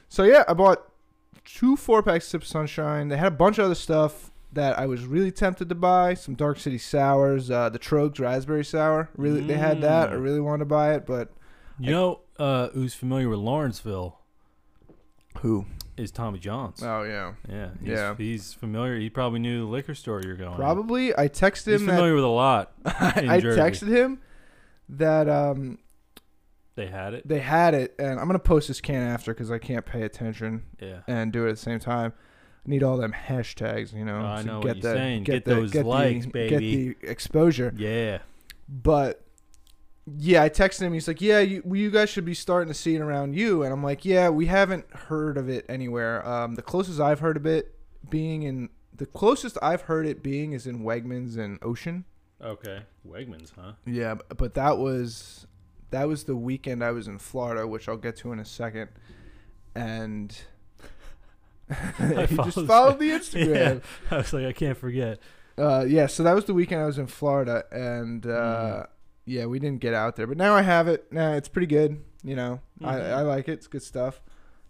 So 0.08 0.24
yeah, 0.24 0.46
I 0.48 0.54
bought 0.54 0.88
two 1.44 1.76
four 1.76 2.02
packs 2.02 2.34
of 2.34 2.46
Sunshine. 2.46 3.10
They 3.10 3.18
had 3.18 3.28
a 3.34 3.36
bunch 3.36 3.58
of 3.58 3.66
other 3.66 3.76
stuff 3.76 4.32
that 4.54 4.80
I 4.80 4.86
was 4.86 5.04
really 5.06 5.32
tempted 5.32 5.68
to 5.68 5.76
buy. 5.76 6.14
Some 6.14 6.36
Dark 6.36 6.60
City 6.60 6.78
sours, 6.78 7.52
uh, 7.52 7.68
the 7.68 7.80
Trogs 7.80 8.20
Raspberry 8.22 8.64
Sour. 8.64 9.10
Really, 9.18 9.42
they 9.42 9.58
had 9.58 9.82
that. 9.82 10.12
I 10.12 10.14
Mm. 10.16 10.24
really 10.24 10.40
wanted 10.40 10.60
to 10.60 10.66
buy 10.66 10.94
it, 10.94 11.06
but 11.06 11.34
you 11.78 11.92
know 11.92 12.22
uh, 12.40 12.70
who's 12.70 12.94
familiar 12.94 13.28
with 13.28 13.40
Lawrenceville 13.40 14.18
who? 15.40 15.66
Is 16.02 16.12
Tommy 16.12 16.40
Johns. 16.40 16.82
Oh 16.84 17.04
yeah, 17.04 17.34
yeah, 17.50 17.70
he's, 17.80 17.90
yeah. 17.90 18.16
He's 18.18 18.54
familiar. 18.54 18.98
He 19.00 19.10
probably 19.10 19.40
knew 19.40 19.66
the 19.66 19.72
liquor 19.72 19.96
store 19.96 20.22
you're 20.24 20.36
going. 20.36 20.56
probably. 20.56 21.16
I 21.18 21.28
texted 21.28 21.72
He's 21.72 21.82
him 21.82 21.86
that 21.88 21.94
familiar 21.94 22.16
with 22.16 22.24
a 22.24 22.28
lot. 22.28 22.72
in 23.18 23.30
I 23.30 23.40
Jersey. 23.40 23.60
texted 23.62 23.88
him 23.90 24.20
that 24.90 25.30
um 25.30 25.78
They 26.76 26.88
had 26.88 27.14
it. 27.14 27.28
they 27.28 27.40
had 27.40 27.74
it, 27.74 27.96
and 28.00 28.20
I'm 28.20 28.28
gonna 28.28 28.40
post 28.40 28.68
this 28.68 28.82
can 28.82 29.02
after 29.08 29.34
because 29.34 29.52
I 29.52 29.58
can't 29.60 29.86
pay 29.86 30.02
attention. 30.04 30.64
Yeah. 30.82 31.00
and 31.08 31.32
do 31.32 31.46
it 31.46 31.50
at 31.50 31.56
the 31.56 31.62
same 31.62 31.80
time. 31.80 32.14
Need 32.66 32.84
all 32.84 32.98
them 32.98 33.12
hashtags, 33.14 33.92
you 33.92 34.06
know. 34.06 34.22
Oh, 34.22 34.34
I 34.34 34.42
to 34.42 34.48
know 34.48 34.58
what 34.60 34.66
you're 34.66 34.76
the, 34.76 34.94
saying. 34.94 35.24
Get, 35.24 35.34
Get 35.34 35.46
the, 35.46 35.56
those 35.56 35.72
get 35.72 35.86
likes, 35.86 36.26
the, 36.26 36.32
baby. 36.32 36.50
Get 36.50 36.60
the 37.02 37.08
exposure. 37.10 37.74
Yeah. 37.76 38.20
But 38.70 39.26
yeah, 40.18 40.44
I 40.44 40.50
texted 40.50 40.82
him. 40.82 40.94
He's 40.94 41.08
like, 41.08 41.22
"Yeah, 41.22 41.40
you, 41.40 41.64
you 41.74 41.92
guys 41.92 42.10
should 42.10 42.26
be 42.26 42.34
starting 42.34 42.68
to 42.68 42.74
see 42.78 42.96
it 42.96 43.02
around 43.02 43.36
you." 43.36 43.64
And 43.64 43.72
I'm 43.74 43.84
like, 43.84 44.04
"Yeah, 44.06 44.30
we 44.30 44.46
haven't 44.48 44.86
heard 44.92 45.38
of 45.38 45.50
it 45.50 45.66
anywhere. 45.70 46.28
Um, 46.28 46.56
the 46.56 46.62
closest 46.62 47.00
I've 47.00 47.20
heard 47.20 47.38
of 47.38 47.46
it 47.46 47.76
being 48.10 48.44
in 48.44 48.70
the 48.96 49.06
closest 49.06 49.58
I've 49.62 49.82
heard 49.84 50.06
it 50.06 50.22
being 50.24 50.54
is 50.54 50.68
in 50.68 50.80
Wegmans 50.84 51.38
and 51.38 51.60
Ocean. 51.64 52.06
Okay. 52.44 52.82
Wegmans, 53.08 53.52
huh? 53.56 53.74
Yeah, 53.86 54.16
but 54.38 54.54
that 54.56 54.78
was 54.78 55.48
that 55.92 56.08
was 56.08 56.24
the 56.24 56.36
weekend 56.36 56.84
I 56.84 56.92
was 56.92 57.08
in 57.08 57.18
Florida, 57.20 57.68
which 57.68 57.88
I'll 57.90 57.98
get 57.98 58.16
to 58.18 58.32
in 58.32 58.40
a 58.40 58.46
second. 58.46 58.90
And 59.76 60.38
you 62.00 62.28
just 62.44 62.62
followed- 62.66 63.00
the 63.00 63.10
Instagram. 63.12 63.82
I 64.10 64.18
was 64.18 64.34
like, 64.34 64.46
I 64.46 64.54
can't 64.54 64.78
forget. 64.78 65.20
Uh, 65.58 65.86
yeah, 65.88 66.08
so 66.08 66.24
that 66.24 66.34
was 66.34 66.46
the 66.46 66.54
weekend 66.54 66.82
I 66.82 66.86
was 66.86 66.98
in 66.98 67.08
Florida, 67.08 67.66
and 67.72 68.26
uh, 68.26 68.30
Mm. 68.30 68.88
Yeah, 69.26 69.46
we 69.46 69.60
didn't 69.60 69.80
get 69.82 69.94
out 69.94 70.16
there, 70.16 70.28
but 70.28 70.38
now 70.38 70.54
I 70.56 70.62
have 70.62 70.88
it. 70.88 71.12
Nah, 71.12 71.34
it's 71.34 71.48
pretty 71.50 71.68
good. 71.68 72.02
You 72.24 72.36
know, 72.36 72.60
I, 72.84 72.96
Mhm. 72.96 73.14
I 73.14 73.22
like 73.22 73.48
it. 73.48 73.54
It's 73.54 73.68
good 73.68 73.82
stuff. 73.84 74.22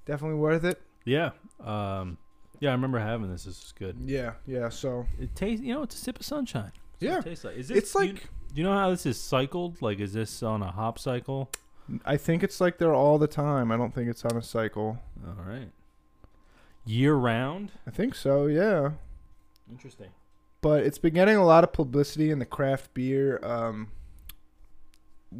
Definitely 0.05 0.39
worth 0.39 0.63
it. 0.63 0.81
Yeah. 1.05 1.31
Um. 1.60 2.17
Yeah, 2.60 2.70
I 2.70 2.74
remember 2.74 3.00
having 3.00 3.31
this. 3.31 3.46
This 3.46 3.58
is 3.63 3.74
good. 3.77 3.98
Yeah, 4.05 4.34
yeah. 4.46 4.70
So 4.70 5.05
It 5.20 5.36
tastes. 5.36 5.63
You 5.65 5.74
know, 5.74 5.81
it's 5.84 5.96
a 5.96 5.98
sip 5.98 6.20
of 6.20 6.25
sunshine. 6.25 6.72
That's 7.00 7.03
Yeah. 7.12 7.17
It 7.20 7.24
tastes 7.24 7.43
like. 7.43 7.58
Is 7.58 7.67
this, 7.70 7.77
it's 7.77 7.93
do 7.93 8.00
like 8.00 8.10
You, 8.10 8.15
do 8.15 8.22
you 8.55 8.63
know 8.63 8.74
how 8.74 8.89
this 8.91 9.05
is 9.05 9.20
cycled? 9.20 9.81
Like, 9.81 10.00
is 10.00 10.13
this 10.13 10.43
on 10.43 10.62
a 10.62 10.72
hop 10.72 11.00
cycle? 11.00 11.50
I 12.05 12.17
think 12.17 12.43
it's 12.43 12.62
like 12.62 12.77
there 12.77 12.93
all 12.93 13.17
the 13.17 13.27
time. 13.27 13.72
I 13.72 13.77
don't 13.77 13.93
think 13.93 14.10
it's 14.10 14.24
on 14.24 14.38
a 14.38 14.41
cycle. 14.43 15.00
All 15.25 15.43
right. 15.46 15.72
Year 16.86 17.15
round. 17.15 17.72
I 17.88 17.91
think 17.91 18.15
so. 18.15 18.46
Yeah. 18.48 18.91
Interesting. 19.70 20.10
but 20.62 20.84
it's 20.84 20.98
been 21.00 21.13
getting 21.15 21.36
a 21.38 21.46
lot 21.46 21.63
of 21.63 21.74
publicity 21.74 22.29
in 22.29 22.38
the 22.39 22.46
craft 22.46 22.93
beer 22.93 23.39
um, 23.43 23.88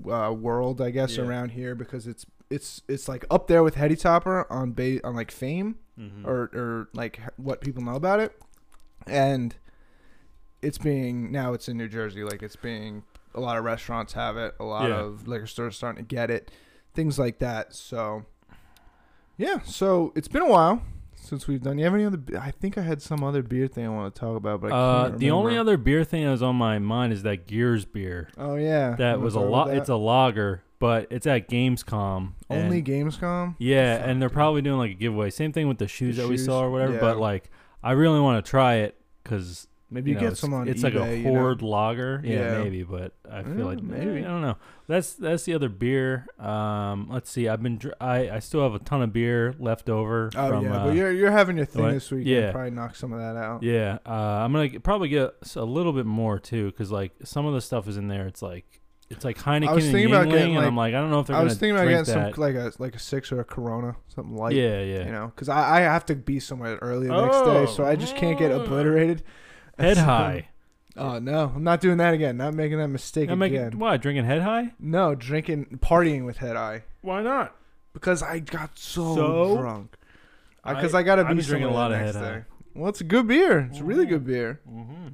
uh, 0.10 0.32
world, 0.34 0.82
I 0.82 0.90
guess, 0.92 1.18
Yeah. 1.18 1.24
around 1.24 1.50
here 1.52 1.76
because 1.76 2.08
it's 2.08 2.26
it's 2.50 2.82
it's 2.88 3.08
like 3.08 3.26
up 3.32 3.48
there 3.48 3.64
with 3.64 3.76
Heady 3.76 3.96
Topper 3.96 4.46
on 4.52 4.74
ba- 4.74 5.06
on 5.06 5.16
like 5.16 5.32
fame 5.32 5.76
Mm-hmm. 6.00 6.26
or 6.28 6.50
or 6.54 6.90
like 6.94 7.20
what 7.38 7.62
people 7.62 7.84
know 7.84 7.96
about 7.96 8.20
it, 8.20 8.40
and 9.06 9.56
it's 10.62 10.78
being 10.80 11.32
now 11.32 11.54
it's 11.54 11.68
in 11.70 11.78
New 11.78 11.88
Jersey, 11.88 12.24
like 12.24 12.42
it's 12.42 12.56
being 12.56 13.04
a 13.36 13.40
lot 13.40 13.58
of 13.58 13.64
restaurants 13.64 14.14
have 14.14 14.36
it, 14.38 14.56
a 14.60 14.64
lot 14.64 14.90
Yeah. 14.90 15.00
of 15.02 15.28
liquor 15.28 15.46
stores 15.48 15.76
starting 15.78 16.04
to 16.04 16.08
get 16.16 16.30
it, 16.32 16.50
things 16.94 17.20
like 17.20 17.40
that. 17.40 17.74
So 17.76 18.26
yeah, 19.38 19.60
so 19.62 20.12
it's 20.16 20.28
been 20.28 20.42
a 20.42 20.50
while. 20.50 20.82
Since 21.22 21.48
we've 21.48 21.62
done, 21.62 21.78
you 21.78 21.86
have 21.86 21.94
any 21.94 22.04
other? 22.06 22.20
I 22.40 22.52
think 22.52 22.78
I 22.78 22.82
had 22.82 23.02
some 23.02 23.24
other 23.24 23.42
beer 23.44 23.68
thing 23.68 23.86
I 23.86 23.90
want 23.90 24.14
to 24.14 24.20
talk 24.20 24.36
about, 24.36 24.60
but 24.62 24.72
I 24.72 24.76
Uh, 24.76 25.08
can't 25.10 25.20
the 25.20 25.32
only 25.32 25.58
other 25.58 25.78
beer 25.78 26.04
thing 26.04 26.26
that 26.26 26.32
was 26.32 26.42
on 26.44 26.56
my 26.56 26.80
mind 26.80 27.14
is 27.14 27.24
that 27.24 27.48
Gears 27.48 27.86
beer. 27.86 28.30
Oh 28.38 28.56
yeah, 28.56 28.96
That 28.96 29.22
was 29.22 29.36
a 29.36 29.40
lot. 29.40 29.70
It's 29.70 29.88
a 29.90 29.96
lager, 29.96 30.64
but 30.80 31.08
it's 31.12 31.28
at 31.28 31.48
Gamescom. 31.48 32.32
only 32.50 32.78
and- 32.80 32.86
Gamescom. 32.88 33.56
Yeah, 33.60 33.98
Fuck, 34.00 34.08
and 34.08 34.22
they're 34.22 34.30
dude. 34.30 34.36
probably 34.36 34.62
doing 34.64 34.80
like 34.80 34.92
a 34.92 34.96
giveaway. 34.96 35.30
Same 35.30 35.52
thing 35.54 35.68
with 35.68 35.78
the 35.78 35.88
shoes 35.88 36.18
The 36.18 36.24
that 36.24 36.30
we 36.30 36.38
saw 36.38 36.64
or 36.64 36.72
whatever. 36.72 36.94
Yeah. 36.94 37.00
But 37.00 37.18
like, 37.18 37.50
I 37.84 37.92
really 37.92 38.20
want 38.20 38.44
to 38.44 38.50
try 38.50 38.76
it 38.76 38.96
because 39.24 39.68
Maybe 39.94 40.12
you 40.12 40.16
know, 40.16 40.22
get 40.22 40.32
it's, 40.32 40.40
some 40.42 40.54
on 40.54 40.70
it's 40.70 40.82
eBay. 40.82 40.96
like 40.96 41.10
a 41.10 41.18
you 41.18 41.24
know? 41.26 41.30
horde 41.40 41.62
lager. 41.62 42.22
Yeah, 42.24 42.34
Yeah. 42.58 42.64
maybe. 42.64 42.84
But 42.84 43.14
I 43.30 43.44
feel 43.44 43.58
Yeah, 43.58 43.64
like 43.66 43.84
maybe. 43.84 44.20
I 44.20 44.30
don't 44.30 44.42
know. 44.42 44.56
That's 44.88 45.14
that's 45.14 45.44
the 45.44 45.54
other 45.54 45.68
beer. 45.68 46.28
Um, 46.40 47.10
let's 47.12 47.30
see. 47.30 47.48
I've 47.50 47.62
been 47.62 47.78
dr- 47.78 47.96
I 48.00 48.30
I 48.30 48.40
still 48.40 48.62
have 48.64 48.74
a 48.74 48.80
ton 48.80 49.02
of 49.02 49.12
beer 49.12 49.54
left 49.60 49.90
over. 49.90 50.30
Oh 50.36 50.50
from, 50.50 50.64
yeah, 50.66 50.76
uh, 50.78 50.86
but 50.88 50.96
you're 50.96 51.12
you're 51.12 51.32
having 51.32 51.58
your 51.58 51.66
thing 51.66 51.84
what? 51.84 51.92
this 51.94 52.10
week. 52.10 52.26
Yeah. 52.26 52.52
probably 52.52 52.72
knock 52.72 52.96
some 52.96 53.12
of 53.12 53.20
that 53.20 53.36
out. 53.36 53.64
Yeah, 53.64 53.98
uh, 54.06 54.12
I'm 54.12 54.54
gonna 54.54 54.70
get, 54.70 54.84
probably 54.84 55.10
get 55.10 55.34
a 55.58 55.66
little 55.66 55.92
bit 55.94 56.06
more 56.06 56.40
too, 56.40 56.68
because 56.72 56.90
like 56.92 57.12
some 57.26 57.46
of 57.46 57.54
the 57.54 57.62
stuff 57.62 57.88
is 57.90 57.98
in 57.98 58.08
there. 58.08 58.28
It's 58.28 58.42
like 58.42 58.80
it's 59.10 59.26
like 59.26 59.38
Heineken 59.38 59.76
was 59.76 59.84
and 59.84 59.94
thinking 59.94 60.14
about 60.14 60.28
Yuengling, 60.28 60.32
getting, 60.32 60.56
and 60.56 60.66
I'm 60.66 60.78
like, 60.78 60.94
I 60.94 61.02
don't 61.02 61.10
know 61.10 61.20
if 61.20 61.28
they're 61.28 61.36
I 61.36 61.44
was 61.44 61.58
thinking 61.58 61.76
about 61.76 61.84
getting 61.90 62.06
that. 62.06 62.34
some 62.34 62.42
like 62.42 62.56
a 62.56 62.72
like 62.80 62.96
a 62.96 63.00
six 63.00 63.30
or 63.34 63.42
a 63.42 63.44
Corona, 63.44 63.98
something 64.08 64.38
light. 64.38 64.56
yeah, 64.56 64.82
yeah. 64.82 65.06
You 65.06 65.12
know, 65.12 65.32
because 65.36 65.50
I, 65.50 65.78
I 65.78 65.80
have 65.82 66.06
to 66.06 66.16
be 66.16 66.40
somewhere 66.40 66.78
early 66.82 67.08
the 67.08 67.22
next 67.22 67.42
day, 67.44 67.66
so 67.76 67.84
I 67.86 67.98
just 67.98 68.16
can't 68.16 68.40
get 68.40 68.52
Oh. 68.52 68.62
obliterated. 68.62 69.24
Head 69.78 69.98
high. 69.98 70.48
Oh 70.98 71.20
no, 71.20 71.52
I'm 71.56 71.64
not 71.64 71.80
doing 71.82 71.98
that 71.98 72.14
again. 72.14 72.38
Not 72.38 72.54
making 72.54 72.78
that 72.80 72.90
mistake 72.90 73.30
I'm 73.30 73.42
again. 73.42 73.64
making 73.66 73.80
what? 73.80 74.02
Drinking 74.02 74.26
head 74.26 74.42
high? 74.42 74.74
no, 74.80 75.16
drinking, 75.16 75.80
partying 75.82 76.26
with 76.26 76.38
head 76.38 76.56
high 76.58 76.84
Why 77.02 77.22
not? 77.22 77.56
because 77.94 78.22
I 78.22 78.40
got 78.40 78.78
so, 78.78 79.16
So? 79.16 79.58
drunk. 79.58 79.96
Because 80.68 80.94
I, 80.94 81.02
gotta 81.04 81.24
I've 81.26 81.36
be 81.36 81.42
drinking 81.42 81.70
a 81.70 81.74
lot 81.74 81.92
of 81.92 82.00
next 82.00 82.16
Head 82.16 82.22
day. 82.22 82.30
High. 82.32 82.46
Well, 82.76 82.90
it's 82.90 83.02
a 83.02 83.06
good 83.06 83.28
beer. 83.28 83.68
It's 83.72 83.80
a 83.80 83.84
really 83.84 84.06
good 84.06 84.26
beer. 84.26 84.60
Mm-hmm. 84.70 85.08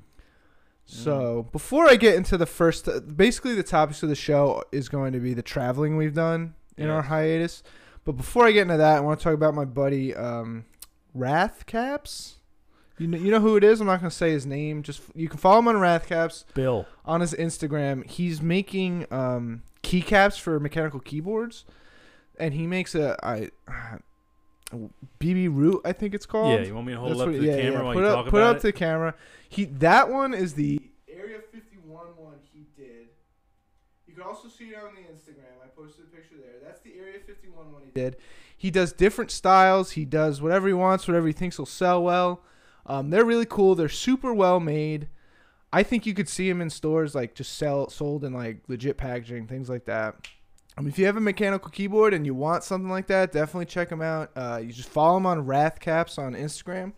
So 0.86 1.48
before 1.52 1.88
I 1.90 1.96
get 1.96 2.16
into 2.16 2.38
the 2.38 2.46
first, 2.46 2.88
basically 3.16 3.56
the 3.56 3.64
topics 3.64 4.02
of 4.04 4.10
the 4.10 4.16
show 4.16 4.64
is 4.72 4.90
going 4.90 5.14
to 5.14 5.20
be 5.20 5.34
the 5.34 5.42
traveling 5.42 5.96
we've 5.98 6.14
done 6.14 6.54
in 6.78 6.90
our 6.90 7.00
Yes. 7.02 7.08
hiatus. 7.08 7.64
But 8.06 8.14
before 8.14 8.46
I 8.46 8.52
get 8.52 8.64
into 8.64 8.78
that, 8.78 8.98
I 8.98 9.00
want 9.02 9.20
to 9.20 9.24
talk 9.24 9.34
about 9.34 9.54
my 9.54 9.66
buddy 9.66 10.16
um, 10.16 10.66
Wrath 11.14 11.66
Caps. 11.66 12.36
You 12.98 13.08
know, 13.08 13.18
you 13.18 13.30
know 13.32 13.39
who 13.39 13.56
it 13.58 13.63
is. 13.63 13.80
I'm 13.80 13.88
not 13.88 14.00
going 14.00 14.10
to 14.10 14.16
say 14.16 14.32
his 14.32 14.46
name. 14.46 14.82
Just 14.84 15.01
you 15.13 15.30
can 15.30 15.38
follow 15.38 15.60
him 15.60 15.68
on 15.68 15.80
Wrath 15.80 16.08
Caps 16.08 16.46
Bill. 16.56 16.88
on 17.06 17.22
his 17.22 17.34
Instagram. 17.34 18.04
He's 18.10 18.42
making 18.42 19.06
um, 19.12 19.62
keycaps 19.84 20.39
for 20.39 20.60
mechanical 20.60 21.00
keyboards, 21.00 21.63
and 22.39 22.54
he 22.54 22.66
makes 22.68 22.96
a 22.96 23.16
I. 23.24 23.50
BB 25.22 25.48
Root, 25.56 25.82
I 25.86 25.94
think 25.94 26.13
it's 26.13 26.25
called. 26.25 26.60
Yeah, 26.60 26.66
you 26.68 26.75
want 26.75 26.88
me 26.88 26.94
to 26.94 27.00
hold 27.00 27.12
That's 27.12 27.22
up 27.22 27.27
what- 27.27 27.34
to 27.34 27.39
the 27.39 27.46
yeah, 27.48 27.56
yeah, 27.56 27.62
camera 27.70 27.84
while 27.86 27.94
put 27.94 28.00
you 28.01 28.06
it 28.06 28.10
talk 28.10 28.25
up, 28.25 28.32
put 28.32 28.38
it 28.38 28.42
about 28.42 28.50
up 28.50 28.58
it? 28.58 28.60
to 28.62 28.68
the 28.68 28.74
camera. 28.74 29.16
He 29.48 29.66
that 29.66 30.10
one 30.10 30.34
is 30.34 30.54
the 30.56 30.82
Area 31.10 31.39
51 31.54 32.06
one 32.18 32.34
he 32.51 32.66
did. 32.75 33.08
You 34.08 34.13
can 34.13 34.24
also 34.24 34.50
see 34.50 34.66
it 34.66 34.75
on 34.75 34.94
the 34.96 35.01
Instagram. 35.01 35.46
I 35.63 35.68
posted 35.68 36.06
a 36.06 36.16
picture 36.16 36.36
there. 36.38 36.56
That's 36.62 36.82
the 36.82 36.94
Area 37.00 37.20
51 37.25 37.72
one 37.72 37.82
he 37.86 37.92
did. 37.92 38.18
He 38.58 38.70
does 38.70 38.92
different 38.92 39.32
styles. 39.32 39.92
He 39.92 40.04
does 40.04 40.42
whatever 40.42 40.68
he 40.68 40.74
wants, 40.74 41.08
whatever 41.08 41.27
he 41.27 41.34
thinks 41.34 41.58
will 41.58 41.66
sell 41.66 42.04
well. 42.04 42.42
Um, 42.88 43.10
they're 43.10 43.25
really 43.25 43.46
cool. 43.46 43.75
They're 43.75 43.89
super 43.89 44.34
well 44.34 44.60
made. 44.60 45.10
I 45.72 45.84
think 45.84 46.06
you 46.06 46.13
could 46.13 46.29
see 46.29 46.48
them 46.48 46.62
in 46.62 46.70
stores 46.70 47.13
like 47.13 47.36
just 47.36 47.58
sell 47.58 47.89
sold 47.89 48.24
in 48.24 48.34
like 48.34 48.62
legit 48.67 48.98
packaging, 48.98 49.48
things 49.48 49.70
like 49.70 49.86
that. 49.86 50.27
Mean, 50.79 50.89
if 50.89 51.00
you 51.00 51.08
have 51.08 51.17
a 51.17 51.22
mechanical 51.22 51.72
keyboard 51.72 52.13
and 52.13 52.25
you 52.25 52.36
want 52.36 52.63
something 52.63 52.89
like 52.89 53.08
that, 53.08 53.32
definitely 53.32 53.65
check 53.65 53.89
them 53.89 54.01
out. 54.01 54.32
Uh, 54.36 54.60
you 54.63 54.72
just 54.72 54.89
follow 54.89 55.15
them 55.15 55.25
on 55.25 55.46
Wrathcaps 55.46 56.20
on 56.20 56.36
Instagram, 56.36 56.94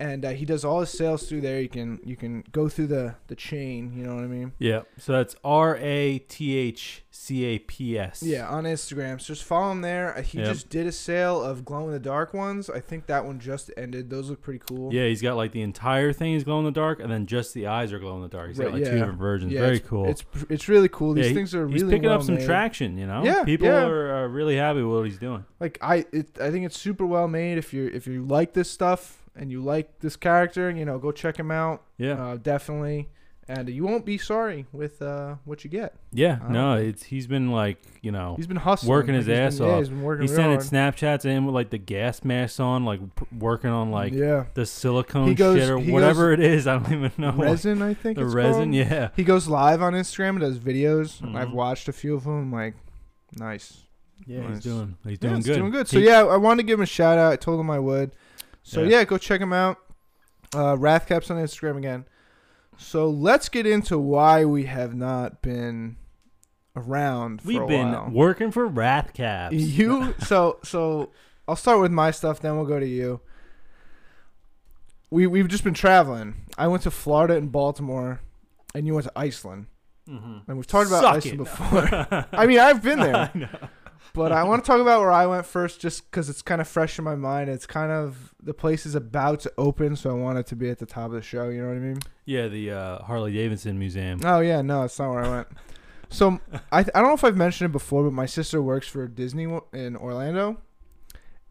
and 0.00 0.24
uh, 0.24 0.30
he 0.30 0.44
does 0.44 0.64
all 0.64 0.80
his 0.80 0.90
sales 0.90 1.28
through 1.28 1.40
there. 1.40 1.60
You 1.60 1.68
can 1.68 2.00
you 2.04 2.16
can 2.16 2.44
go 2.52 2.68
through 2.68 2.86
the 2.88 3.14
the 3.26 3.34
chain. 3.36 3.92
You 3.96 4.04
know 4.04 4.14
what 4.14 4.24
I 4.24 4.28
mean? 4.28 4.52
Yeah. 4.58 4.82
So 4.96 5.12
that's 5.12 5.34
R 5.44 5.76
A 5.80 6.18
T 6.20 6.56
H 6.56 7.02
C 7.10 7.44
A 7.44 7.58
P 7.58 7.98
S. 7.98 8.22
Yeah, 8.22 8.46
on 8.48 8.64
Instagram. 8.64 9.20
So 9.20 9.34
just 9.34 9.42
follow 9.44 9.72
him 9.72 9.80
there. 9.80 10.16
Uh, 10.16 10.22
He 10.22 10.38
Yep. 10.38 10.46
just 10.46 10.68
did 10.68 10.86
a 10.86 10.92
sale 10.92 11.42
of 11.42 11.64
glow 11.64 11.86
in 11.86 11.92
the 11.92 11.98
dark 11.98 12.32
ones. 12.32 12.70
I 12.70 12.78
think 12.80 13.06
that 13.06 13.24
one 13.24 13.40
just 13.40 13.70
ended. 13.76 14.08
Those 14.08 14.30
look 14.30 14.40
pretty 14.40 14.62
cool. 14.68 14.92
Yeah, 14.94 15.06
he's 15.06 15.20
got 15.20 15.36
like 15.36 15.50
the 15.52 15.62
entire 15.62 16.12
thing 16.12 16.34
is 16.34 16.44
glow 16.44 16.58
in 16.60 16.64
the 16.64 16.70
dark, 16.70 17.00
and 17.00 17.10
then 17.10 17.26
just 17.26 17.54
the 17.54 17.66
eyes 17.66 17.92
are 17.92 17.98
glow 17.98 18.14
in 18.16 18.22
the 18.22 18.28
dark. 18.28 18.48
He's 18.48 18.58
got 18.58 18.66
Right, 18.66 18.74
like 18.74 18.84
two 18.84 18.98
different 18.98 19.18
versions. 19.18 19.52
Yeah, 19.52 19.60
Very 19.62 19.76
it's, 19.78 19.88
cool. 19.88 20.06
It's 20.08 20.24
it's 20.48 20.68
really 20.68 20.88
cool. 20.88 21.14
These 21.14 21.26
Yeah, 21.28 21.32
things 21.34 21.54
are 21.56 21.66
he's 21.66 21.82
really 21.82 21.94
He's 21.94 21.98
picking 22.00 22.10
up 22.10 22.22
some 22.22 22.36
made. 22.36 22.46
traction. 22.46 22.96
You 22.98 23.06
know, 23.08 23.24
Yeah, 23.24 23.42
people 23.44 23.66
yeah. 23.66 23.84
Are, 23.84 24.24
are 24.24 24.28
really 24.28 24.56
happy 24.56 24.82
with 24.82 24.96
what 24.96 25.06
he's 25.06 25.18
doing. 25.18 25.44
like 25.58 25.76
I 25.82 26.06
it, 26.12 26.38
I 26.40 26.50
think 26.52 26.66
it's 26.66 26.78
super 26.78 27.04
well 27.04 27.26
made. 27.26 27.58
If 27.58 27.74
you 27.74 27.90
if 27.92 28.06
you 28.06 28.24
like 28.24 28.52
this 28.52 28.70
stuff 28.70 29.17
and 29.38 29.50
you 29.50 29.62
like 29.62 30.00
this 30.00 30.16
character, 30.16 30.70
you 30.70 30.84
know, 30.84 30.98
go 30.98 31.12
check 31.12 31.38
him 31.38 31.50
out. 31.50 31.82
Yeah, 31.96 32.22
Uh, 32.22 32.36
definitely, 32.36 33.08
and 33.48 33.68
you 33.68 33.82
won't 33.84 34.04
be 34.04 34.18
sorry 34.18 34.66
with 34.72 35.00
uh, 35.00 35.36
what 35.46 35.64
you 35.64 35.70
get. 35.70 35.94
yeah. 36.12 36.38
I 36.46 36.52
No, 36.52 36.74
it's 36.74 37.04
he's 37.04 37.26
been 37.26 37.50
like 37.50 37.78
you 38.02 38.12
know 38.12 38.34
He's 38.36 38.46
been 38.46 38.56
hustling, 38.58 38.90
Working 38.90 39.14
Like, 39.14 39.26
his 39.26 39.28
ass 39.30 39.58
been, 39.58 39.66
Yeah, 39.66 39.72
off. 39.72 39.78
he's 39.80 39.88
been 39.88 40.02
working 40.02 40.22
he's 40.22 40.30
real 40.32 40.36
sending 40.60 40.80
hard. 40.82 40.94
Snapchats 40.96 41.24
in 41.24 41.46
with 41.46 41.54
like 41.54 41.70
the 41.70 41.78
gas 41.78 42.22
masks 42.24 42.60
on, 42.60 42.84
like 42.84 43.00
p- 43.16 43.24
working 43.38 43.70
on 43.70 43.90
like 43.90 44.12
yeah, 44.12 44.44
the 44.54 44.66
silicone 44.66 45.34
goes- 45.34 45.58
shit 45.58 45.70
or 45.70 45.78
whatever 45.78 46.32
it 46.32 46.40
is. 46.40 46.66
I 46.66 46.78
don't 46.78 46.92
even 46.92 47.12
know. 47.16 47.32
resin. 47.32 47.80
I 47.80 47.94
think 47.94 48.18
the 48.18 48.24
it's 48.26 48.34
resin, 48.34 48.64
called. 48.64 48.74
yeah. 48.74 49.08
He 49.16 49.24
goes 49.24 49.48
live 49.48 49.80
on 49.82 49.94
Instagram 49.94 50.30
and 50.30 50.40
does 50.40 50.58
videos. 50.58 51.24
I've 51.34 51.48
Mhm. 51.48 51.52
watched 51.54 51.88
a 51.88 51.92
few 51.92 52.14
of 52.14 52.24
them. 52.24 52.52
Like, 52.52 52.74
nice. 53.38 53.84
Yeah, 54.26 54.40
Nice. 54.40 54.48
he's 54.56 54.64
doing 54.64 54.96
he's 55.06 55.18
doing 55.18 55.36
it's 55.36 55.46
good. 55.46 55.56
doing 55.56 55.70
good. 55.70 55.88
So 55.88 55.98
He- 56.00 56.06
yeah, 56.06 56.22
I 56.24 56.36
wanted 56.36 56.62
to 56.62 56.66
give 56.66 56.78
him 56.78 56.82
a 56.82 56.86
shout 56.86 57.18
out. 57.18 57.32
I 57.32 57.36
told 57.36 57.58
him 57.60 57.70
I 57.70 57.78
would. 57.78 58.10
So 58.68 58.82
Yeah. 58.82 58.98
yeah, 58.98 59.04
go 59.04 59.16
check 59.16 59.40
him 59.40 59.52
out. 59.52 59.78
Uh, 60.54 60.76
Wrathcaps 60.76 61.30
on 61.30 61.36
Instagram 61.38 61.78
again. 61.78 62.04
So 62.76 63.08
let's 63.08 63.48
get 63.48 63.66
into 63.66 63.98
why 63.98 64.44
we 64.44 64.64
have 64.64 64.94
not 64.94 65.40
been 65.42 65.96
around 66.76 67.40
we've 67.44 67.60
a 67.62 67.66
been 67.66 67.92
while. 67.92 68.10
working 68.10 68.50
for 68.50 68.68
Wrathcaps. 68.68 69.50
You 69.78 70.14
so 70.18 70.58
so 70.62 71.10
I'll 71.48 71.56
start 71.56 71.80
with 71.80 71.90
my 71.90 72.10
stuff, 72.10 72.40
then 72.40 72.56
we'll 72.56 72.66
go 72.66 72.78
to 72.78 72.86
you. 72.86 73.20
We 75.10 75.26
we've 75.26 75.48
just 75.48 75.64
been 75.64 75.74
traveling. 75.74 76.44
I 76.58 76.66
went 76.68 76.82
to 76.82 76.90
Florida 76.90 77.36
and 77.36 77.50
Baltimore, 77.50 78.20
and 78.74 78.86
you 78.86 78.94
went 78.94 79.06
to 79.06 79.12
Iceland. 79.16 79.66
Mhm. 80.08 80.42
And 80.46 80.56
we've 80.56 80.66
talked 80.66 80.88
about 80.88 81.02
Suck 81.02 81.16
Iceland 81.16 81.40
it. 81.40 81.44
before. 81.44 82.26
I 82.32 82.46
mean, 82.46 82.58
I've 82.58 82.82
been 82.82 83.00
there. 83.08 83.30
I 84.20 84.24
know. 84.24 84.28
But 84.30 84.32
I 84.32 84.44
want 84.44 84.64
to 84.64 84.70
talk 84.70 84.80
about 84.80 85.00
where 85.00 85.12
I 85.12 85.26
went 85.26 85.46
first, 85.46 85.80
just 85.80 86.10
because 86.10 86.28
it's 86.28 86.42
kind 86.42 86.60
of 86.60 86.68
fresh 86.68 86.98
in 86.98 87.04
my 87.04 87.14
mind. 87.14 87.48
It's 87.50 87.66
kind 87.66 87.90
of 87.92 88.34
the 88.42 88.54
place 88.54 88.86
is 88.86 88.94
about 88.94 89.40
to 89.40 89.52
open, 89.58 89.96
so 89.96 90.10
I 90.10 90.14
want 90.14 90.38
it 90.38 90.46
to 90.48 90.56
be 90.56 90.70
at 90.70 90.78
the 90.78 90.86
top 90.86 91.06
of 91.06 91.12
the 91.12 91.22
show. 91.22 91.48
You 91.48 91.62
know 91.62 91.68
what 91.68 91.76
I 91.76 91.80
mean? 91.80 91.98
Yeah, 92.24 92.48
the 92.48 92.70
uh, 92.72 93.02
Harley 93.04 93.32
Davidson 93.32 93.78
Museum. 93.78 94.20
Oh 94.24 94.40
yeah, 94.40 94.62
no, 94.62 94.82
it's 94.84 94.98
not 94.98 95.10
where 95.10 95.24
I 95.24 95.28
went. 95.28 95.48
So 96.10 96.40
I 96.72 96.80
I 96.80 96.82
don't 96.82 97.04
know 97.04 97.12
if 97.14 97.24
I've 97.24 97.36
mentioned 97.36 97.70
it 97.70 97.72
before, 97.72 98.04
but 98.04 98.12
my 98.12 98.26
sister 98.26 98.62
works 98.62 98.88
for 98.88 99.06
Disney 99.06 99.44
in 99.72 99.96
Orlando, 99.96 100.58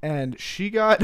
and 0.02 0.40
she 0.40 0.70
got 0.70 1.02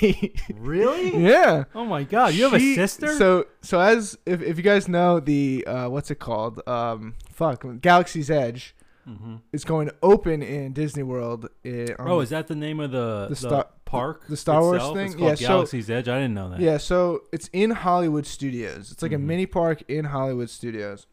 Really? 0.54 1.16
yeah. 1.22 1.64
Oh 1.74 1.84
my 1.84 2.04
God! 2.04 2.34
You 2.34 2.44
have 2.44 2.54
a 2.54 2.74
sister? 2.74 3.16
So 3.16 3.46
so 3.60 3.80
as 3.80 4.16
if 4.26 4.40
if 4.42 4.56
you 4.56 4.62
guys 4.62 4.88
know 4.88 5.20
the 5.20 5.66
uh, 5.66 5.88
what's 5.88 6.10
it 6.10 6.20
called? 6.20 6.66
Um, 6.68 7.14
fuck, 7.30 7.64
Galaxy's 7.80 8.30
Edge 8.30 8.74
hmm 9.04 9.36
is 9.52 9.64
going 9.64 9.88
to 9.88 9.94
open 10.02 10.42
in 10.42 10.72
Disney 10.72 11.02
World. 11.02 11.48
eh, 11.64 11.88
on 11.98 12.08
Oh, 12.08 12.20
is 12.20 12.30
that 12.30 12.46
the 12.48 12.54
name 12.54 12.80
of 12.80 12.90
the 12.92 13.24
the 13.24 13.28
the, 13.30 13.36
Star- 13.36 13.68
park? 13.84 14.26
the 14.28 14.36
Star 14.36 14.60
Wars 14.60 14.82
thing? 14.92 15.06
It's 15.06 15.14
called 15.14 15.28
Yeah, 15.30 15.34
so- 15.34 15.46
Galaxy's 15.48 15.90
Edge. 15.90 16.08
I 16.08 16.16
didn't 16.20 16.34
know 16.34 16.50
that. 16.50 16.60
Yeah, 16.60 16.76
so 16.78 17.22
it's 17.32 17.48
in 17.52 17.70
Hollywood 17.70 18.26
Studios. 18.26 18.92
It's 18.92 19.02
like 19.02 19.12
a 19.12 19.16
Mhm. 19.16 19.22
mini 19.24 19.46
park 19.46 19.82
in 19.88 20.06
Hollywood 20.06 20.50
Studios. 20.50 21.06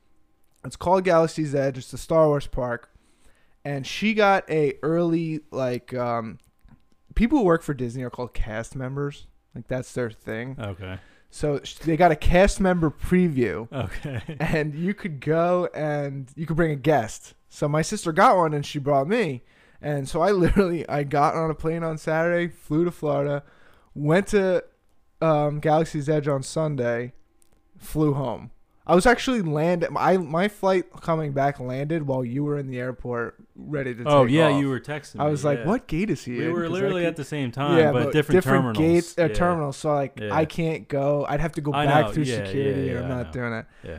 It's 0.64 0.76
called 0.76 1.04
Galaxy's 1.04 1.56
Edge. 1.56 1.78
It's 1.78 1.92
the 1.92 1.98
Star 1.98 2.28
Wars 2.28 2.48
park. 2.48 2.90
And 3.66 3.86
she 3.88 4.14
got 4.14 4.50
a 4.50 4.74
early 4.84 5.42
like 5.52 5.94
um 5.94 6.38
people 7.16 7.40
who 7.40 7.44
work 7.46 7.64
for 7.64 7.74
Disney 7.74 8.04
are 8.04 8.10
called 8.10 8.34
cast 8.34 8.76
members. 8.76 9.28
Like 9.56 9.68
that's 9.68 9.92
their 9.94 10.10
thing. 10.12 10.56
Okay. 10.60 11.00
So 11.32 11.60
they 11.84 11.96
got 11.98 12.12
a 12.12 12.16
cast 12.16 12.60
member 12.60 12.90
preview 12.90 13.72
Okay. 13.72 14.22
and 14.40 14.74
you 14.74 14.94
could 14.94 15.20
go 15.20 15.70
and 15.76 16.30
you 16.36 16.46
could 16.46 16.56
bring 16.56 16.72
a 16.72 16.76
guest. 16.76 17.34
So 17.50 17.68
my 17.68 17.82
sister 17.82 18.12
got 18.12 18.38
one 18.38 18.54
and 18.54 18.66
she 18.66 18.80
brought 18.80 19.08
me. 19.08 19.44
And 19.82 20.08
so 20.08 20.22
I 20.22 20.32
literally 20.46 20.88
I 20.88 21.04
got 21.04 21.36
on 21.36 21.50
a 21.50 21.56
plane 21.56 21.84
on 21.84 21.98
Saturday, 21.98 22.48
flew 22.54 22.86
to 22.86 22.92
Florida, 22.92 23.44
went 23.96 24.28
to 24.28 24.64
um, 25.22 25.60
Galaxy's 25.60 26.08
Edge 26.08 26.28
on 26.28 26.44
Sunday, 26.44 27.14
flew 27.78 28.14
home. 28.14 28.52
I 28.88 28.96
was 28.96 29.06
actually 29.06 29.44
landed. 29.44 29.92
My 29.92 30.18
my 30.18 30.48
flight 30.48 30.86
coming 31.02 31.32
back 31.32 31.60
landed 31.60 32.08
while 32.08 32.26
you 32.26 32.44
were 32.44 32.58
in 32.58 32.66
the 32.66 32.80
airport, 32.80 33.36
ready 33.56 33.94
to. 33.94 34.04
oh 34.08 34.24
yeah, 34.24 34.48
off. 34.48 34.60
you 34.60 34.68
were 34.68 34.80
texting. 34.80 35.20
I 35.20 35.26
me, 35.26 35.32
was 35.32 35.46
like, 35.46 35.60
yeah. 35.60 35.66
"What 35.68 35.86
gate 35.86 36.10
is 36.10 36.24
he 36.26 36.40
We 36.40 36.46
in?" 36.48 36.54
were 36.54 36.68
literally 36.68 37.06
at 37.06 37.16
the 37.16 37.24
same 37.24 37.52
time, 37.52 37.78
yeah, 37.78 37.92
but, 37.92 38.12
different, 38.14 38.44
terminals. 38.44 38.78
gates, 38.80 39.16
uh, 39.20 39.28
Yeah. 39.28 39.34
terminals. 39.36 39.78
So 39.78 39.94
like, 39.94 40.20
Yeah. 40.20 40.34
I 40.34 40.46
can't 40.46 40.88
go. 40.88 41.24
I'd 41.30 41.40
have 41.40 41.52
to 41.52 41.62
go 41.62 41.72
I 41.72 41.86
back 41.86 42.08
know, 42.08 42.14
through 42.14 42.26
security, 42.26 42.90
and 42.90 43.00
I'm 43.00 43.10
not 43.10 43.32
doing 43.32 43.54
it. 43.54 43.66
Yeah. 43.84 43.98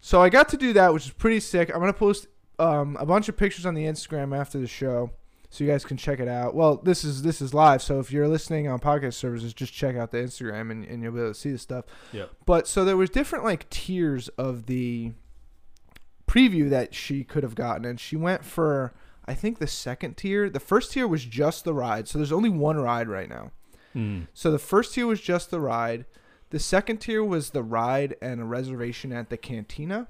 So 0.00 0.20
I 0.20 0.30
got 0.30 0.48
to 0.48 0.56
do 0.56 0.72
that, 0.72 0.92
which 0.92 1.06
is 1.06 1.12
pretty 1.12 1.38
sick. 1.38 1.70
I'm 1.72 1.78
gonna 1.78 1.92
post 1.92 2.26
um, 2.58 2.96
a 2.98 3.06
bunch 3.06 3.28
of 3.28 3.36
pictures 3.36 3.66
on 3.66 3.74
the 3.74 3.84
Instagram 3.84 4.36
after 4.36 4.58
the 4.58 4.66
show, 4.66 5.10
so 5.50 5.64
you 5.64 5.70
guys 5.70 5.84
can 5.84 5.96
check 5.96 6.20
it 6.20 6.28
out. 6.28 6.54
Well, 6.54 6.76
this 6.76 7.04
is 7.04 7.22
this 7.22 7.40
is 7.40 7.54
live, 7.54 7.82
so 7.82 7.98
if 8.00 8.12
you're 8.12 8.28
listening 8.28 8.68
on 8.68 8.80
podcast 8.80 9.14
services, 9.14 9.54
just 9.54 9.72
check 9.72 9.96
out 9.96 10.10
the 10.10 10.18
Instagram 10.18 10.70
and, 10.70 10.84
and 10.84 11.02
you'll 11.02 11.12
be 11.12 11.20
able 11.20 11.30
to 11.30 11.38
see 11.38 11.52
the 11.52 11.58
stuff. 11.58 11.84
Yeah. 12.12 12.26
But 12.46 12.66
so 12.66 12.84
there 12.84 12.96
was 12.96 13.10
different 13.10 13.44
like 13.44 13.68
tiers 13.70 14.28
of 14.30 14.66
the 14.66 15.12
preview 16.26 16.70
that 16.70 16.94
she 16.94 17.24
could 17.24 17.42
have 17.42 17.54
gotten, 17.54 17.84
and 17.84 18.00
she 18.00 18.16
went 18.16 18.44
for 18.44 18.94
I 19.26 19.34
think 19.34 19.58
the 19.58 19.66
second 19.66 20.16
tier. 20.16 20.50
The 20.50 20.60
first 20.60 20.92
tier 20.92 21.08
was 21.08 21.24
just 21.24 21.64
the 21.64 21.74
ride, 21.74 22.08
so 22.08 22.18
there's 22.18 22.32
only 22.32 22.50
one 22.50 22.78
ride 22.78 23.08
right 23.08 23.28
now. 23.28 23.52
Mm. 23.94 24.26
So 24.34 24.50
the 24.50 24.58
first 24.58 24.94
tier 24.94 25.06
was 25.06 25.20
just 25.20 25.50
the 25.50 25.60
ride. 25.60 26.04
The 26.50 26.58
second 26.58 26.98
tier 26.98 27.24
was 27.24 27.50
the 27.50 27.62
ride 27.62 28.16
and 28.20 28.40
a 28.40 28.44
reservation 28.44 29.12
at 29.12 29.30
the 29.30 29.36
cantina. 29.36 30.08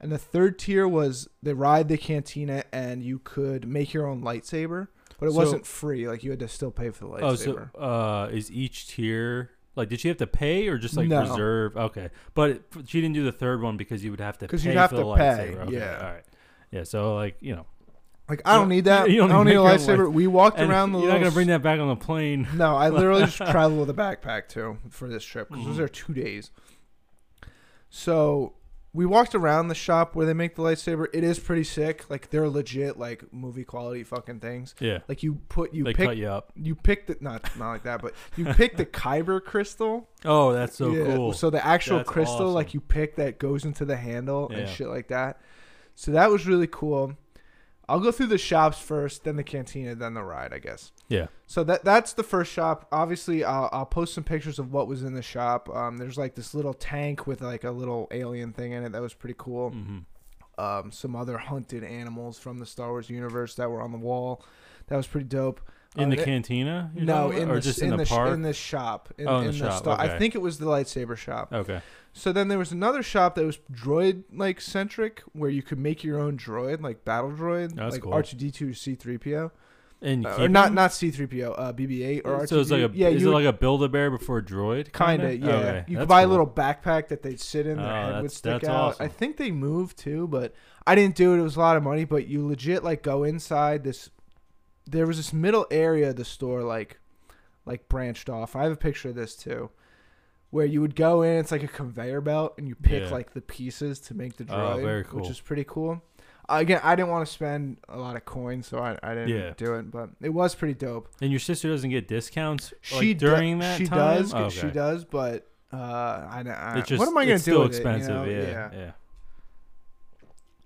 And 0.00 0.12
the 0.12 0.18
third 0.18 0.58
tier 0.58 0.86
was 0.86 1.26
the 1.42 1.54
ride, 1.54 1.88
the 1.88 1.96
cantina, 1.96 2.64
and 2.72 3.02
you 3.02 3.18
could 3.18 3.66
make 3.66 3.94
your 3.94 4.06
own 4.06 4.22
lightsaber, 4.22 4.88
but 5.18 5.26
it 5.26 5.32
So- 5.32 5.38
wasn't 5.38 5.66
free. 5.66 6.06
Like 6.06 6.22
you 6.22 6.30
had 6.30 6.40
to 6.40 6.48
still 6.48 6.70
pay 6.70 6.90
for 6.90 7.04
the 7.06 7.10
lightsaber. 7.10 7.70
Oh, 7.74 7.78
so 7.78 7.80
uh, 7.80 8.28
is 8.32 8.50
each 8.52 8.88
tier 8.88 9.50
like? 9.74 9.88
Did 9.88 10.00
she 10.00 10.08
have 10.08 10.18
to 10.18 10.26
pay 10.26 10.68
or 10.68 10.76
just 10.78 10.96
like 10.96 11.08
No. 11.08 11.22
reserve? 11.22 11.76
Okay, 11.76 12.10
but 12.34 12.50
it, 12.50 12.62
she 12.86 13.00
didn't 13.00 13.14
do 13.14 13.24
the 13.24 13.32
third 13.32 13.62
one 13.62 13.76
because 13.78 14.04
you 14.04 14.10
would 14.10 14.20
have 14.20 14.36
to 14.38 14.48
'Cause 14.48 14.62
pay 14.62 14.70
you'd 14.70 14.76
have 14.78 14.90
for 14.90 14.96
to 14.96 15.02
the 15.02 15.14
pay, 15.14 15.22
lightsaber. 15.54 15.60
Okay, 15.66 15.76
yeah. 15.76 15.96
all 15.98 16.12
right. 16.12 16.24
Yeah, 16.70 16.82
so 16.84 17.14
like 17.14 17.36
you 17.40 17.56
know, 17.56 17.64
like 18.28 18.42
I 18.44 18.56
don't 18.56 18.68
need 18.68 18.84
that. 18.84 19.08
you 19.10 19.16
don't 19.16 19.30
I 19.30 19.34
don't 19.34 19.46
need 19.46 19.54
a 19.54 19.64
make 19.64 19.80
your 19.86 19.96
lightsaber. 19.96 20.12
We 20.12 20.26
walked 20.26 20.58
and 20.58 20.70
around 20.70 20.92
the. 20.92 20.98
you're 20.98 21.06
not 21.08 21.14
little 21.14 21.28
gonna 21.30 21.34
bring 21.34 21.46
that 21.48 21.62
back 21.62 21.80
on 21.80 21.88
the 21.88 21.96
plane. 21.96 22.46
No, 22.54 22.76
I 22.76 22.90
literally 22.90 23.22
just 23.24 23.36
traveled 23.50 23.80
with 23.80 23.88
a 23.88 23.94
backpack 23.94 24.48
too 24.48 24.76
for 24.90 25.08
this 25.08 25.24
trip 25.24 25.48
because 25.48 25.64
was 25.64 25.74
Mhm. 25.76 25.78
there 25.78 25.88
two 25.88 26.12
days. 26.12 26.50
So 27.88 28.54
we 28.96 29.04
walked 29.04 29.34
around 29.34 29.68
the 29.68 29.74
shop 29.74 30.14
where 30.16 30.24
they 30.24 30.32
make 30.32 30.54
the 30.54 30.62
lightsaber. 30.62 31.06
It 31.12 31.22
is 31.22 31.38
pretty 31.38 31.64
sick. 31.64 32.08
Like 32.08 32.30
they're 32.30 32.48
legit, 32.48 32.98
like 32.98 33.30
movie 33.32 33.62
quality 33.62 34.02
fucking 34.04 34.40
things. 34.40 34.74
Yeah, 34.80 35.00
Like 35.06 35.22
you 35.22 35.34
put 35.50 35.74
you 35.74 35.84
they 35.84 35.92
pick 35.92 36.06
cut 36.08 36.16
you 36.16 36.28
up. 36.28 36.50
you 36.56 36.74
pick 36.74 37.06
the 37.06 37.16
not 37.20 37.42
not 37.58 37.72
like 37.72 37.82
that, 37.82 38.00
but 38.00 38.14
you 38.36 38.46
pick 38.46 38.78
the 38.78 38.86
kyber 39.04 39.44
crystal. 39.44 40.08
Oh, 40.24 40.52
that's 40.54 40.76
so 40.76 40.90
Yeah, 40.92 41.14
cool. 41.14 41.32
So 41.34 41.50
the 41.50 41.64
actual 41.64 41.98
That's 41.98 42.08
crystal, 42.08 42.36
awesome. 42.46 42.54
like 42.54 42.72
you 42.72 42.80
pick 42.80 43.16
that 43.16 43.38
goes 43.38 43.64
into 43.66 43.84
the 43.84 43.96
handle 43.96 44.48
and 44.48 44.66
shit 44.68 44.88
like 44.88 45.08
that. 45.08 45.40
So 45.94 46.10
that 46.12 46.30
was 46.30 46.46
really 46.46 46.66
cool. 46.66 47.12
I'll 47.88 48.00
go 48.00 48.10
through 48.10 48.26
the 48.26 48.38
shops 48.38 48.78
first, 48.80 49.24
then 49.24 49.36
the 49.36 49.44
cantina, 49.44 49.94
then 49.94 50.14
the 50.14 50.22
ride, 50.24 50.52
I 50.52 50.58
guess. 50.58 50.90
Yeah, 51.08 51.26
So 51.46 51.62
that 51.64 51.84
that's 51.84 52.12
the 52.14 52.22
first 52.22 52.52
shop. 52.52 52.88
Obviously, 52.90 53.44
I'll, 53.44 53.68
I'll 53.72 53.86
post 53.86 54.14
some 54.14 54.24
pictures 54.24 54.58
of 54.58 54.72
what 54.72 54.88
was 54.88 55.02
in 55.02 55.14
the 55.14 55.22
shop. 55.22 55.68
Um, 55.74 55.98
there's 55.98 56.18
like 56.18 56.34
this 56.34 56.54
little 56.54 56.74
tank 56.74 57.26
with 57.26 57.40
like 57.42 57.64
a 57.64 57.70
little 57.70 58.08
alien 58.10 58.52
thing 58.52 58.72
in 58.72 58.84
it 58.84 58.92
that 58.92 59.00
was 59.02 59.14
pretty 59.14 59.36
cool. 59.38 59.70
hmm 59.70 59.98
Um, 60.58 60.90
some 60.90 61.14
other 61.14 61.38
hunted 61.38 61.84
animals 61.84 62.38
from 62.38 62.58
the 62.58 62.66
Star 62.66 62.88
Wars 62.90 63.08
universe 63.10 63.54
that 63.56 63.70
were 63.70 63.82
on 63.82 63.92
the 63.92 63.98
wall. 63.98 64.42
That 64.88 64.96
was 64.96 65.06
pretty 65.06 65.26
dope. 65.28 65.60
In 65.96 66.12
Uh, 66.12 66.16
the 66.16 66.24
cantina? 66.24 66.90
no, 66.94 67.30
in 67.30 67.50
or 67.50 67.54
the, 67.56 67.60
just 67.62 67.80
in, 67.80 67.92
in, 67.92 67.96
the, 67.98 68.04
sh- 68.04 68.08
park? 68.10 68.34
in 68.34 68.42
the 68.42 68.52
shop. 68.52 69.08
In, 69.16 69.26
Oh, 69.28 69.38
in 69.38 69.44
the 69.44 69.48
in 69.50 69.54
shop, 69.56 69.78
store. 69.78 70.00
I 70.00 70.18
think 70.18 70.34
it 70.34 70.42
was 70.42 70.58
the 70.58 70.66
lightsaber 70.66 71.16
shop. 71.16 71.52
okay. 71.52 71.80
So 72.12 72.32
then 72.32 72.48
there 72.48 72.58
was 72.58 72.72
another 72.72 73.02
shop 73.02 73.34
that 73.34 73.44
was 73.44 73.58
droid 73.72 74.24
like 74.32 74.60
centric, 74.60 75.22
where 75.32 75.50
you 75.50 75.62
could 75.62 75.78
make 75.78 76.02
your 76.04 76.18
own 76.18 76.36
droid, 76.38 76.82
like 76.82 77.04
battle 77.04 77.30
droid, 77.30 77.74
That's 77.74 77.92
like 77.94 78.02
cool. 78.02 78.12
R 78.14 78.22
two 78.22 78.36
D 78.36 78.50
two 78.50 78.72
C 78.74 78.94
three 78.94 79.18
PO, 79.18 79.52
And 80.02 80.24
you 80.24 80.28
or 80.28 80.36
keep 80.36 80.50
not 80.50 80.66
them? 80.66 80.74
not 80.74 80.92
C 80.92 81.10
three 81.10 81.26
PO, 81.26 81.52
uh, 81.52 81.72
BB 81.72 82.04
eight 82.04 82.22
or 82.26 82.34
R 82.34 82.40
two. 82.42 82.46
so 82.48 82.60
it's 82.60 82.70
like 82.70 82.82
a 82.82 82.90
yeah, 82.94 83.08
is 83.08 83.22
you 83.22 83.28
it 83.28 83.34
would- 83.34 83.44
like 83.44 83.54
a 83.54 83.56
build 83.56 83.82
a 83.82 83.88
bear 83.88 84.10
before 84.10 84.38
a 84.38 84.42
droid? 84.42 84.92
Kind 84.92 85.22
Kinda? 85.22 85.36
yeah. 85.46 85.52
Okay, 85.54 85.84
You 85.88 85.96
could 85.96 86.00
that's 86.02 86.08
buy 86.08 86.20
a 86.20 86.24
cool. 86.24 86.30
little 86.32 86.46
backpack 86.46 87.08
that 87.08 87.22
they'd 87.22 87.40
sit 87.40 87.66
in. 87.66 87.78
Their 87.78 87.86
Oh, 87.86 87.88
head 87.94 88.06
would 88.06 88.14
that's- 88.16 88.34
stick 88.34 88.52
that's 88.52 88.68
out. 88.68 88.74
awesome. 88.90 89.04
I 89.04 89.08
think 89.08 89.38
they 89.38 89.50
moved 89.50 89.96
too, 89.96 90.28
but 90.28 90.54
I 90.86 90.94
didn't 90.94 91.16
do 91.16 91.34
it. 91.34 91.38
It 91.38 91.42
was 91.42 91.56
a 91.56 91.60
lot 91.60 91.76
of 91.78 91.82
money. 91.82 92.04
But 92.04 92.26
you 92.28 92.46
legit 92.46 92.84
like 92.84 93.02
go 93.02 93.24
inside 93.24 93.84
this. 93.84 94.10
There 94.86 95.06
was 95.06 95.16
this 95.16 95.32
middle 95.32 95.66
area 95.70 96.10
of 96.10 96.16
the 96.16 96.24
store, 96.26 96.62
like, 96.62 97.00
like 97.64 97.88
branched 97.88 98.28
off. 98.28 98.54
I 98.54 98.62
have 98.64 98.72
a 98.72 98.76
picture 98.76 99.08
of 99.08 99.14
this 99.16 99.34
too, 99.34 99.70
where 100.50 100.66
you 100.66 100.80
would 100.82 100.94
go 100.94 101.22
in. 101.22 101.38
It's 101.38 101.50
like 101.50 101.62
a 101.64 101.68
conveyor 101.68 102.20
belt, 102.20 102.54
and 102.58 102.68
you 102.68 102.74
pick 102.76 103.04
Yeah. 103.04 103.10
like 103.10 103.32
the 103.32 103.40
pieces 103.40 103.98
to 104.00 104.14
make 104.14 104.36
the 104.36 104.44
Oh, 104.48 104.76
droid, 104.76 104.82
very 104.82 104.98
which 105.00 105.08
cool. 105.08 105.30
is 105.30 105.40
pretty 105.40 105.64
cool. 105.64 106.02
Uh, 106.48 106.56
again, 106.60 106.80
I 106.84 106.94
didn't 106.94 107.08
want 107.10 107.26
to 107.26 107.32
spend 107.32 107.78
a 107.88 107.98
lot 107.98 108.14
of 108.16 108.24
coins, 108.24 108.66
so 108.68 108.78
I, 108.78 108.96
I 109.02 109.14
didn't 109.14 109.28
Yeah. 109.30 109.54
do 109.56 109.74
it. 109.74 109.90
But 109.90 110.10
it 110.20 110.28
was 110.30 110.54
pretty 110.54 110.74
dope. 110.74 111.08
And 111.20 111.30
your 111.30 111.40
sister 111.40 111.68
doesn't 111.68 111.90
get 111.90 112.06
discounts 112.08 112.72
like, 112.92 113.00
She 113.00 113.14
do- 113.14 113.26
during 113.28 113.58
that 113.60 113.78
she 113.78 113.86
time? 113.86 113.98
does. 113.98 114.32
Okay. 114.34 114.48
She 114.50 114.66
does, 114.68 115.04
but 115.04 115.48
uh, 115.72 115.76
I, 115.76 116.44
I 116.46 116.78
It's 116.78 116.88
just 116.88 116.98
what 117.00 117.08
am 117.08 117.18
I 117.18 117.24
gonna 117.24 117.34
it's 117.36 117.44
do 117.44 117.50
still 117.52 117.62
with 117.64 117.72
it, 117.72 117.84
you 117.84 117.90
expensive, 117.90 118.14
know? 118.14 118.24
yeah, 118.24 118.70
yeah. 118.72 118.90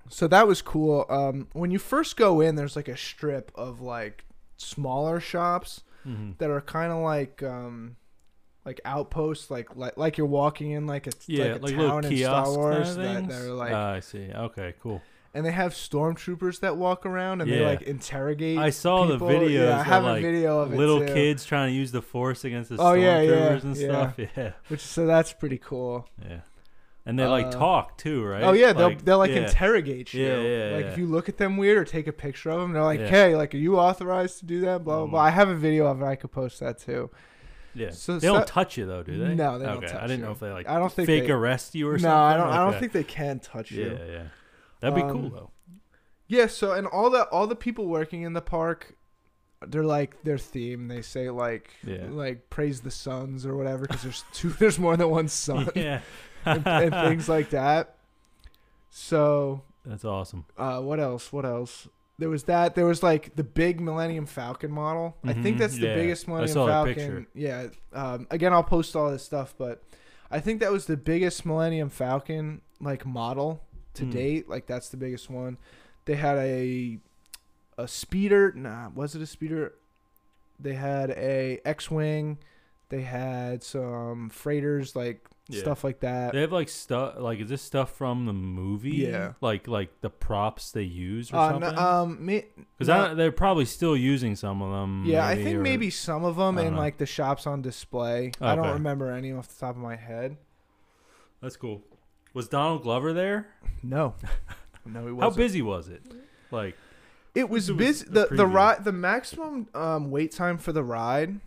So 0.08 0.26
that 0.28 0.46
was 0.46 0.60
cool. 0.60 1.06
Um, 1.08 1.48
when 1.52 1.70
you 1.70 1.78
first 1.78 2.16
go 2.16 2.40
in, 2.40 2.56
there's 2.56 2.74
like 2.76 2.88
a 2.88 2.96
strip 2.96 3.52
of 3.54 3.80
like 3.80 4.24
smaller 4.56 5.20
shops 5.20 5.82
hmm 6.02 6.32
that 6.38 6.50
are 6.50 6.60
kind 6.62 6.90
of 6.92 6.98
like 6.98 7.42
um, 7.42 7.96
like 8.64 8.80
outposts, 8.84 9.50
like 9.50 9.76
like 9.76 9.96
like 9.96 10.18
you're 10.18 10.26
walking 10.26 10.70
in 10.72 10.86
like 10.86 11.06
a 11.06 11.10
Yeah, 11.26 11.52
like 11.52 11.62
a 11.62 11.64
like 11.66 11.74
town 11.74 12.04
in 12.06 12.16
Star 12.16 12.44
kind 12.44 12.56
Wars 12.56 12.90
of 12.90 12.96
that, 12.96 13.28
that 13.28 13.42
are 13.42 13.52
like, 13.52 13.72
Ah, 13.72 13.92
I 13.92 14.00
see. 14.00 14.30
Okay, 14.34 14.74
cool. 14.80 15.00
And 15.32 15.46
they 15.46 15.52
have 15.52 15.72
stormtroopers 15.72 16.60
that 16.60 16.76
walk 16.76 17.06
around 17.06 17.40
and 17.40 17.50
they 17.50 17.64
like 17.64 17.82
interrogate. 17.82 18.58
I 18.58 18.70
saw 18.70 19.06
people. 19.06 19.28
the 19.28 19.34
videos 19.34 19.50
Yeah, 19.68 19.78
I 19.78 19.82
have 19.84 20.04
of 20.04 20.16
a 20.16 20.20
video 20.20 20.60
of 20.60 20.72
it 20.72 20.76
little 20.76 21.00
kids 21.00 21.44
trying 21.44 21.70
to 21.70 21.76
use 21.76 21.92
the 21.92 22.02
force 22.02 22.44
against 22.44 22.70
the 22.70 22.76
Oh, 22.78 22.94
yeah, 22.94 23.20
yeah, 23.20 23.30
stormtroopers 23.30 23.62
and 23.64 23.76
stuff. 23.76 24.14
Yeah, 24.36 24.52
which 24.68 24.80
so 24.80 25.06
that's 25.06 25.32
pretty 25.32 25.58
cool. 25.58 26.08
yeah. 26.28 26.40
And 27.06 27.18
they 27.18 27.26
like 27.26 27.46
Uh, 27.46 27.50
talk 27.52 27.96
too, 27.96 28.22
right? 28.24 28.42
Oh 28.42 28.52
yeah, 28.52 28.72
they'll 28.74 28.94
they'll 28.96 29.18
like 29.18 29.30
yeah. 29.30 29.46
interrogate 29.46 30.12
you. 30.12 30.24
Yeah, 30.24 30.40
yeah, 30.40 30.74
like 30.76 30.84
yeah. 30.84 30.90
if 30.92 30.98
you 30.98 31.06
look 31.06 31.28
at 31.30 31.38
them 31.38 31.56
weird 31.56 31.78
or 31.78 31.84
take 31.84 32.06
a 32.06 32.12
picture 32.12 32.50
of 32.50 32.60
them, 32.60 32.72
they're 32.72 32.82
like, 32.82 33.00
Yeah. 33.00 33.08
"Hey, 33.08 33.36
like, 33.36 33.54
are 33.54 33.58
you 33.58 33.78
authorized 33.78 34.38
to 34.40 34.44
do 34.46 34.60
that?" 34.62 34.84
Blah 34.84 34.98
blah 34.98 35.06
Mm. 35.06 35.10
blah. 35.12 35.20
I 35.22 35.30
have 35.30 35.48
a 35.48 35.54
video 35.54 35.86
of 35.86 36.02
it. 36.02 36.04
I 36.04 36.14
could 36.14 36.30
post 36.30 36.60
that 36.60 36.78
too. 36.78 37.10
Yeah. 37.74 37.90
So- 37.90 38.18
they 38.18 38.26
don't 38.26 38.40
so- 38.40 38.52
touch 38.52 38.76
you 38.76 38.84
though, 38.84 39.02
do 39.02 39.16
they? 39.16 39.34
No, 39.34 39.58
they 39.58 39.64
don't 39.64 39.78
okay. 39.78 39.86
touch 39.86 39.96
I 39.96 40.06
didn't 40.08 40.20
you. 40.20 40.26
know 40.26 40.32
if 40.32 40.40
they 40.40 40.50
like 40.50 40.68
I 40.68 40.78
don't 40.78 40.92
think 40.92 41.06
fake 41.06 41.24
they, 41.26 41.32
arrest 41.32 41.74
you 41.74 41.88
or 41.88 41.92
No, 41.92 41.98
something. 42.00 42.10
I 42.12 42.36
don't. 42.36 42.48
I 42.48 42.56
don't 42.70 42.78
think 42.78 42.92
they 42.92 43.04
can 43.04 43.38
touch 43.40 43.70
you. 43.70 43.96
Yeah, 43.98 44.12
yeah. 44.12 44.22
That'd 44.80 44.94
be 44.96 45.02
cool 45.02 45.26
Um, 45.26 45.30
though. 45.30 45.50
Yeah. 46.26 46.46
So 46.46 46.72
and 46.72 46.86
all 46.86 47.10
the 47.10 47.24
all 47.28 47.46
the 47.46 47.56
people 47.56 47.86
working 47.86 48.22
in 48.22 48.32
the 48.32 48.40
park, 48.40 48.96
they're 49.66 49.82
like 49.84 50.22
their 50.22 50.38
theme. 50.38 50.88
They 50.88 51.02
say 51.02 51.28
like 51.30 51.70
Yeah. 51.84 52.06
like 52.08 52.50
praise 52.50 52.80
the 52.80 52.90
suns 52.90 53.44
or 53.46 53.56
whatever 53.56 53.86
because 53.86 54.02
there's 54.02 54.24
two. 54.32 54.50
There's 54.50 54.78
more 54.78 54.96
than 54.96 55.10
one 55.10 55.28
sun 55.28 55.68
yeah. 55.74 56.00
and, 56.44 56.66
and 56.66 56.92
things 56.94 57.28
like 57.28 57.50
that. 57.50 57.96
So 58.90 59.62
That's 59.84 60.04
awesome. 60.04 60.44
uh, 60.58 60.80
what 60.80 61.00
else? 61.00 61.32
What 61.32 61.44
else? 61.44 61.88
There 62.18 62.28
was 62.28 62.44
that. 62.44 62.74
There 62.74 62.84
was 62.86 63.02
like 63.02 63.34
the 63.36 63.44
big 63.44 63.80
Millennium 63.80 64.26
Falcon 64.26 64.70
model. 64.70 65.16
I 65.24 65.32
think 65.32 65.56
Mhm, 65.56 65.58
that's 65.60 65.76
the 65.78 65.86
yeah. 65.86 65.94
biggest 65.94 66.28
I 66.28 66.32
Millennium 66.32 66.68
Falcon. 66.68 66.94
picture. 66.94 67.26
Yeah. 67.34 67.66
Um, 67.92 68.26
again, 68.30 68.52
I'll 68.52 68.62
post 68.62 68.94
all 68.94 69.10
this 69.10 69.22
stuff, 69.24 69.54
but 69.56 69.82
I 70.30 70.38
think 70.40 70.60
that 70.60 70.70
was 70.70 70.84
the 70.86 70.98
biggest 70.98 71.46
Millennium 71.46 71.88
Falcon 71.88 72.60
like 72.80 73.06
model 73.06 73.62
to 73.94 74.04
Mm. 74.04 74.12
date. 74.12 74.48
Like 74.48 74.66
that's 74.66 74.88
the 74.88 74.96
biggest 74.96 75.28
one. 75.30 75.58
They 76.04 76.14
had 76.16 76.38
a 76.38 76.98
a 77.78 77.88
speeder. 77.88 78.52
Nah, 78.54 78.90
was 78.94 79.14
it 79.14 79.22
a 79.22 79.26
speeder? 79.26 79.74
They 80.58 80.74
had 80.74 81.10
a 81.10 81.60
X-wing. 81.64 82.38
They 82.90 83.02
had 83.02 83.62
some 83.62 84.28
freighters, 84.30 84.94
like 84.96 85.24
Yeah. 85.48 85.60
stuff 85.60 85.84
like 85.84 86.00
that. 86.00 86.32
They 86.34 86.40
have 86.42 86.52
like 86.52 86.68
stuff. 86.68 87.14
Like, 87.18 87.38
is 87.40 87.48
this 87.48 87.62
stuff 87.62 87.92
from 87.96 88.26
the 88.26 88.32
movie? 88.32 88.90
Yeah. 88.96 89.34
Like, 89.40 89.66
like 89.68 90.00
the 90.00 90.10
props 90.10 90.72
they 90.72 90.82
use 90.82 91.32
or 91.32 91.36
Uh, 91.36 91.50
something. 91.52 91.70
n- 91.70 91.78
um, 91.78 92.26
Because 92.76 92.88
no- 92.88 93.14
they're 93.14 93.32
probably 93.32 93.64
still 93.64 93.96
using 93.96 94.34
some 94.36 94.60
of 94.60 94.70
them. 94.72 95.04
Yeah, 95.06 95.26
I 95.26 95.36
think 95.36 95.56
or- 95.58 95.62
maybe 95.62 95.88
some 95.88 96.24
of 96.24 96.36
them 96.36 96.58
in 96.58 96.74
know. 96.74 96.78
like 96.80 96.98
the 96.98 97.06
shops 97.06 97.46
on 97.46 97.62
display. 97.62 98.32
I 98.40 98.54
don't 98.56 98.72
remember 98.72 99.10
any 99.10 99.32
off 99.32 99.48
the 99.48 99.58
top 99.60 99.76
of 99.76 99.82
my 99.82 99.96
head. 99.96 100.36
That's 101.40 101.56
cool. 101.56 101.82
Was 102.34 102.48
Donald 102.48 102.82
Glover 102.82 103.12
there? 103.12 103.48
No, 103.82 104.14
no, 104.84 105.06
he 105.06 105.12
wasn't. 105.12 105.20
How 105.32 105.36
busy 105.36 105.62
was 105.62 105.88
it? 105.88 106.02
Like, 106.50 106.76
It 107.34 107.48
was 107.48 107.68
It 107.68 107.72
was 107.72 107.78
busy. 107.78 108.06
a 108.08 108.10
The 108.28 108.34
the 108.36 108.46
ride, 108.46 108.84
the 108.84 108.92
maximum 108.92 109.68
um, 109.74 110.10
wait 110.10 110.32
time 110.32 110.58
for 110.58 110.72
the 110.72 110.82
ride 110.84 111.40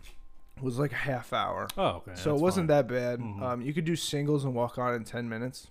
was 0.60 0.78
like 0.78 0.92
a 0.92 0.96
half 0.96 1.32
hour, 1.32 1.66
oh, 1.76 1.86
okay. 2.06 2.12
so 2.14 2.34
it 2.34 2.40
wasn't 2.40 2.68
fine. 2.68 2.76
that 2.76 2.88
bad. 2.88 3.20
Mhm. 3.20 3.42
Um, 3.42 3.62
you 3.62 3.74
could 3.74 3.84
do 3.84 3.96
singles 3.96 4.44
and 4.44 4.54
walk 4.54 4.78
on 4.78 4.94
in 4.94 5.04
ten 5.04 5.28
minutes. 5.28 5.68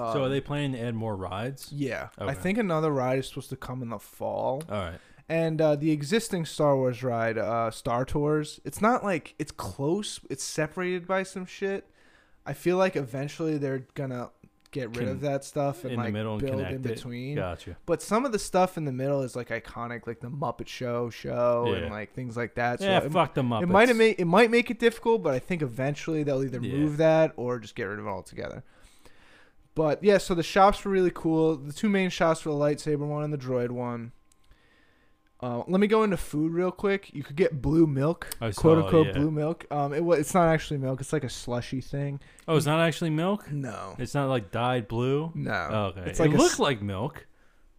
Um, 0.00 0.12
So 0.12 0.24
are 0.24 0.28
they 0.28 0.40
planning 0.40 0.72
to 0.72 0.80
add 0.80 0.94
more 0.94 1.14
rides? 1.16 1.70
Yeah, 1.72 2.08
I 2.18 2.34
think 2.34 2.58
another 2.58 2.90
ride 2.90 3.20
is 3.20 3.28
supposed 3.28 3.50
to 3.50 3.56
come 3.56 3.80
in 3.82 3.90
the 3.90 3.98
fall. 3.98 4.62
All 4.68 4.76
right. 4.76 4.98
And 5.28 5.58
uh, 5.60 5.76
the 5.76 5.90
existing 5.90 6.44
Star 6.44 6.76
Wars 6.76 7.02
ride, 7.02 7.38
uh, 7.38 7.70
Star 7.70 8.04
Tours, 8.04 8.60
it's 8.64 8.82
not 8.82 9.02
like 9.04 9.34
it's 9.38 9.52
close. 9.52 10.20
It's 10.28 10.44
separated 10.44 11.06
by 11.06 11.22
some 11.22 11.46
shit. 11.46 11.88
I 12.44 12.52
feel 12.52 12.76
like 12.76 12.94
eventually 12.96 13.56
they're 13.56 13.86
gonna 13.94 14.30
get 14.74 14.88
rid 14.88 14.98
Can- 15.06 15.08
of 15.08 15.20
that 15.22 15.44
stuff 15.44 15.84
and 15.84 15.92
in 15.92 15.98
the 15.98 16.04
like 16.04 16.12
middle 16.12 16.32
and 16.34 16.42
build 16.42 16.56
connect 16.58 16.74
in 16.74 16.90
it. 16.90 16.94
between. 16.94 17.36
Gotcha. 17.36 17.76
But 17.86 18.02
some 18.02 18.26
of 18.26 18.32
the 18.32 18.38
stuff 18.38 18.76
in 18.76 18.84
the 18.84 18.92
middle 18.92 19.22
is 19.22 19.34
like 19.34 19.48
iconic, 19.48 20.06
like 20.06 20.20
the 20.20 20.28
Muppet 20.28 20.66
Show 20.68 21.08
show 21.08 21.66
Yeah. 21.68 21.76
and 21.76 21.90
like 21.90 22.12
things 22.12 22.36
like 22.36 22.54
that. 22.56 22.80
So 22.80 22.86
yeah, 22.86 22.98
it, 22.98 23.10
fuck 23.12 23.32
them 23.34 23.52
up. 23.52 23.62
it 23.62 23.66
might 23.68 23.88
have 23.88 23.96
made 23.96 24.16
it 24.18 24.26
might 24.26 24.50
make 24.50 24.70
it 24.70 24.78
difficult, 24.78 25.22
but 25.22 25.32
I 25.32 25.38
think 25.38 25.62
eventually 25.62 26.22
they'll 26.22 26.42
either 26.44 26.60
Yeah. 26.60 26.74
move 26.76 26.96
that 26.98 27.32
or 27.36 27.58
just 27.58 27.74
get 27.74 27.84
rid 27.84 27.98
of 27.98 28.06
it 28.06 28.10
altogether. 28.10 28.62
But 29.74 30.04
yeah, 30.04 30.18
so 30.18 30.34
the 30.34 30.42
shops 30.42 30.84
were 30.84 30.90
really 30.90 31.10
cool. 31.12 31.56
The 31.56 31.72
two 31.72 31.88
main 31.88 32.10
shops 32.10 32.44
were 32.44 32.52
the 32.52 32.58
lightsaber 32.58 32.98
one 33.06 33.24
and 33.24 33.32
the 33.32 33.38
droid 33.38 33.70
one. 33.70 34.12
Uh, 35.40 35.62
let 35.68 35.78
me 35.80 35.86
go 35.86 36.04
into 36.04 36.16
food 36.16 36.52
real 36.52 36.70
quick. 36.70 37.12
You 37.12 37.22
could 37.22 37.36
get 37.36 37.60
blue 37.60 37.86
milk, 37.86 38.28
I 38.40 38.50
quote 38.52 38.78
unquote 38.84 39.08
yeah. 39.08 39.12
blue 39.12 39.30
milk. 39.30 39.66
Um, 39.70 39.92
it 39.92 40.02
it's 40.18 40.32
not 40.32 40.48
actually 40.48 40.78
milk. 40.78 41.00
It's 41.00 41.12
like 41.12 41.24
a 41.24 41.28
slushy 41.28 41.80
thing. 41.82 42.20
Oh, 42.48 42.56
it's 42.56 42.66
not 42.66 42.80
actually 42.80 43.10
milk. 43.10 43.50
No, 43.50 43.94
It's 43.98 44.14
not 44.14 44.28
like 44.30 44.50
dyed 44.50 44.88
blue. 44.88 45.32
no. 45.34 45.68
Oh, 45.70 45.76
okay. 45.98 46.08
It's 46.10 46.20
like 46.20 46.30
it 46.30 46.34
a 46.36 46.38
looked 46.38 46.58
like 46.60 46.80
milk. 46.80 47.26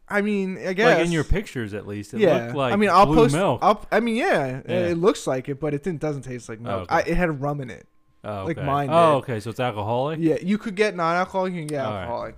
I 0.07 0.21
mean, 0.21 0.59
I 0.59 0.73
guess 0.73 0.97
Like 0.97 1.05
in 1.07 1.11
your 1.11 1.23
pictures, 1.23 1.73
at 1.73 1.87
least, 1.87 2.13
it 2.13 2.19
yeah. 2.19 2.43
looked 2.45 2.55
like 2.55 2.73
I 2.73 2.75
mean, 2.75 2.91
I'll 2.91 3.07
blue 3.07 3.15
post. 3.15 3.33
milk. 3.33 3.59
I'll, 3.63 3.83
I 3.91 3.99
mean, 3.99 4.15
yeah, 4.17 4.61
Yeah. 4.67 4.75
it 4.87 4.97
looks 4.99 5.25
like 5.25 5.49
it, 5.49 5.59
but 5.59 5.73
it 5.73 5.81
didn't. 5.81 6.01
Doesn't 6.01 6.21
taste 6.21 6.47
like 6.49 6.59
milk. 6.59 6.83
okay. 6.83 6.95
I, 6.95 6.99
it 6.99 7.17
had 7.17 7.41
rum 7.41 7.61
in 7.61 7.71
it. 7.71 7.87
oh, 8.23 8.43
like 8.45 8.57
okay. 8.59 8.67
mine 8.67 8.89
Oh, 8.91 9.13
did. 9.21 9.31
okay. 9.31 9.39
So 9.39 9.49
it's 9.49 9.59
alcoholic. 9.59 10.19
Yeah, 10.21 10.37
you 10.43 10.59
could 10.59 10.75
get 10.75 10.95
non-alcoholic. 10.95 11.53
You 11.53 11.61
can 11.61 11.67
get 11.67 11.83
All 11.85 11.91
right. 11.91 12.01
alcoholic. 12.03 12.35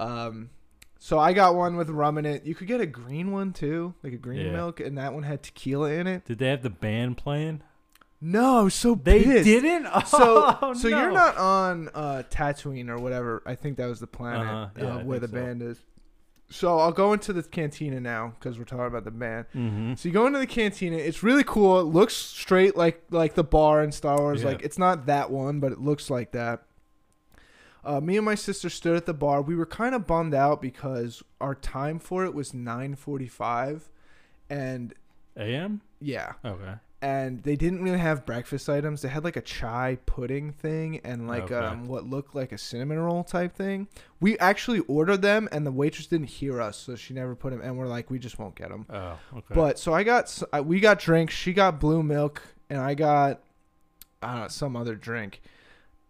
Um, 0.00 0.50
so 0.98 1.18
I 1.18 1.32
got 1.32 1.54
one 1.54 1.76
with 1.76 1.90
rum 1.90 2.18
in 2.18 2.26
it. 2.26 2.44
You 2.44 2.54
could 2.54 2.66
get 2.68 2.80
a 2.80 2.86
green 2.86 3.30
one 3.32 3.52
too, 3.52 3.94
like 4.02 4.12
a 4.12 4.16
green 4.16 4.46
Yeah. 4.46 4.52
milk, 4.52 4.80
and 4.80 4.98
that 4.98 5.14
one 5.14 5.22
had 5.22 5.42
tequila 5.42 5.92
in 5.92 6.06
it. 6.06 6.24
Did 6.24 6.38
they 6.38 6.48
have 6.48 6.62
the 6.62 6.70
band 6.70 7.16
playing? 7.16 7.62
No, 8.20 8.58
I 8.58 8.62
was 8.62 8.74
so 8.74 8.96
They 8.96 9.22
pissed. 9.22 9.44
didn't. 9.44 9.84
So, 10.06 10.56
Oh, 10.62 10.74
so 10.74 10.88
you're 10.88 11.08
no. 11.10 11.14
not 11.14 11.36
on 11.36 11.88
uh, 11.94 12.22
Tatooine 12.28 12.88
or 12.88 12.98
whatever. 12.98 13.42
I 13.46 13.54
think 13.54 13.76
that 13.76 13.86
was 13.86 14.00
the 14.00 14.08
planet 14.08 14.46
Uh-huh. 14.46 14.68
Yeah, 14.76 14.84
uh, 14.96 14.98
I 14.98 15.02
where 15.04 15.20
the 15.20 15.28
think 15.28 15.38
so. 15.38 15.46
band 15.46 15.62
is. 15.62 15.78
So 16.50 16.78
I'll 16.78 16.92
go 16.92 17.12
into 17.12 17.32
the 17.34 17.42
cantina 17.42 18.00
now 18.00 18.32
because 18.38 18.58
we're 18.58 18.64
talking 18.64 18.86
about 18.86 19.04
the 19.04 19.10
band. 19.10 19.44
Mm-hmm. 19.54 19.94
So 19.94 20.08
you 20.08 20.12
go 20.14 20.26
into 20.26 20.38
the 20.38 20.46
cantina. 20.46 20.96
It's 20.96 21.22
really 21.22 21.44
cool. 21.44 21.78
It 21.78 21.84
looks 21.84 22.14
straight 22.14 22.74
like 22.74 23.02
like 23.10 23.34
the 23.34 23.44
bar 23.44 23.82
in 23.84 23.92
Star 23.92 24.18
Wars. 24.18 24.40
Yeah. 24.40 24.48
Like 24.48 24.62
it's 24.62 24.78
not 24.78 25.06
that 25.06 25.30
one, 25.30 25.60
but 25.60 25.72
it 25.72 25.78
looks 25.78 26.08
like 26.10 26.32
that. 26.32 26.62
Uh, 27.88 28.00
me 28.02 28.16
and 28.18 28.24
my 28.26 28.34
sister 28.34 28.68
stood 28.68 28.96
at 28.96 29.06
the 29.06 29.14
bar. 29.14 29.40
We 29.40 29.54
were 29.56 29.64
kind 29.66 29.94
of 29.94 30.06
bummed 30.06 30.34
out 30.34 30.60
because 30.60 31.22
our 31.40 31.54
time 31.54 31.98
for 31.98 32.24
it 32.24 32.34
was 32.34 32.52
9:45, 32.52 33.88
and 34.50 34.92
A.M. 35.36 35.80
yeah, 36.00 36.32
Okay. 36.44 36.74
and 37.00 37.42
they 37.44 37.56
didn't 37.56 37.82
really 37.82 37.98
have 37.98 38.26
breakfast 38.26 38.68
items. 38.68 39.02
They 39.02 39.08
had 39.08 39.24
like 39.24 39.36
a 39.36 39.40
chai 39.40 39.98
pudding 40.04 40.52
thing 40.52 41.00
and 41.04 41.26
like 41.28 41.44
Okay. 41.50 41.54
um, 41.54 41.86
what 41.86 42.04
looked 42.04 42.34
like 42.34 42.52
a 42.52 42.58
cinnamon 42.58 42.98
roll 42.98 43.24
type 43.24 43.54
thing. 43.54 43.88
We 44.20 44.38
actually 44.38 44.80
ordered 44.80 45.22
them, 45.22 45.48
and 45.52 45.64
the 45.66 45.72
waitress 45.72 46.06
didn't 46.08 46.26
hear 46.28 46.60
us, 46.60 46.76
so 46.76 46.94
she 46.96 47.14
never 47.14 47.34
put 47.34 47.52
them. 47.52 47.60
And 47.62 47.78
we're 47.78 47.86
like, 47.86 48.10
we 48.10 48.18
just 48.18 48.38
won't 48.38 48.54
get 48.56 48.68
them. 48.68 48.84
Oh, 48.90 49.18
okay. 49.36 49.54
But 49.54 49.78
so 49.78 49.94
I 49.94 50.02
got 50.02 50.42
uh, 50.52 50.62
we 50.62 50.80
got 50.80 50.98
drinks. 50.98 51.34
She 51.34 51.52
got 51.52 51.80
blue 51.80 52.02
milk, 52.02 52.42
and 52.68 52.80
I 52.80 52.94
got 52.94 53.40
I 54.22 54.32
don't 54.32 54.40
know 54.42 54.48
some 54.48 54.76
other 54.76 54.94
drink. 54.94 55.40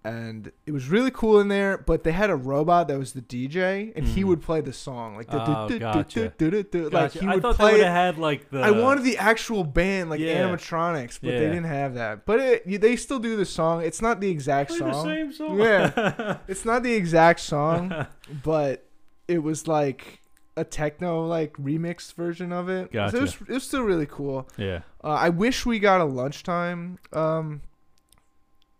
And 0.04 0.52
it 0.66 0.72
was 0.72 0.88
really 0.88 1.10
cool 1.10 1.40
in 1.40 1.48
there. 1.48 1.76
But 1.78 2.04
they 2.04 2.12
had 2.12 2.30
a 2.30 2.36
robot 2.36 2.88
that 2.88 2.98
was 2.98 3.12
the 3.12 3.20
DJ, 3.20 3.92
and 3.96 4.06
he 4.06 4.22
Mhm. 4.22 4.26
would 4.26 4.42
play 4.42 4.60
the 4.60 4.72
song 4.72 5.16
like 5.16 5.26
the 5.28 5.42
Oh, 5.42 5.46
gotcha. 5.46 5.72
like 5.72 5.80
Gotcha. 5.80 7.18
he 7.20 7.26
I 7.26 7.34
would 7.34 7.42
thought 7.42 7.52
they 7.52 7.62
play 7.64 7.72
would 7.72 7.80
it. 7.80 7.86
had 7.86 8.18
like 8.18 8.50
the. 8.50 8.60
I 8.60 8.70
wanted 8.70 9.04
the 9.04 9.18
actual 9.18 9.64
band, 9.64 10.10
like 10.10 10.20
Yeah. 10.20 10.42
animatronics, 10.48 11.18
but 11.20 11.30
they 11.30 11.42
Yeah. 11.42 11.48
didn't 11.50 11.64
have 11.64 11.94
that. 11.94 12.24
But 12.26 12.40
it, 12.40 12.62
you- 12.66 12.78
they 12.78 12.96
still 12.96 13.18
do 13.18 13.36
the 13.36 13.44
song. 13.44 13.82
It's 13.82 14.00
not 14.00 14.20
the 14.20 14.30
exact 14.30 14.70
Play 14.70 14.78
the 14.78 14.92
song. 14.92 15.04
same 15.06 15.32
song. 15.32 15.58
Yeah. 15.60 16.36
It's 16.48 16.64
not 16.64 16.82
the 16.82 16.94
exact 16.94 17.40
song, 17.40 18.06
but 18.44 18.84
it 19.26 19.42
was 19.42 19.66
like 19.68 20.20
a 20.56 20.64
techno 20.64 21.24
like 21.26 21.52
remixed 21.54 22.14
version 22.14 22.52
of 22.52 22.68
it. 22.68 22.86
So 22.86 22.92
Gotcha. 22.92 23.16
it 23.16 23.20
was 23.20 23.34
it 23.48 23.48
was 23.54 23.62
still 23.64 23.82
really 23.82 24.06
cool. 24.06 24.48
yeah. 24.56 24.80
Uh, 25.04 25.08
I 25.08 25.28
wish 25.28 25.64
we 25.66 25.78
got 25.78 26.00
a 26.00 26.04
lunchtime 26.04 26.98
um 27.12 27.62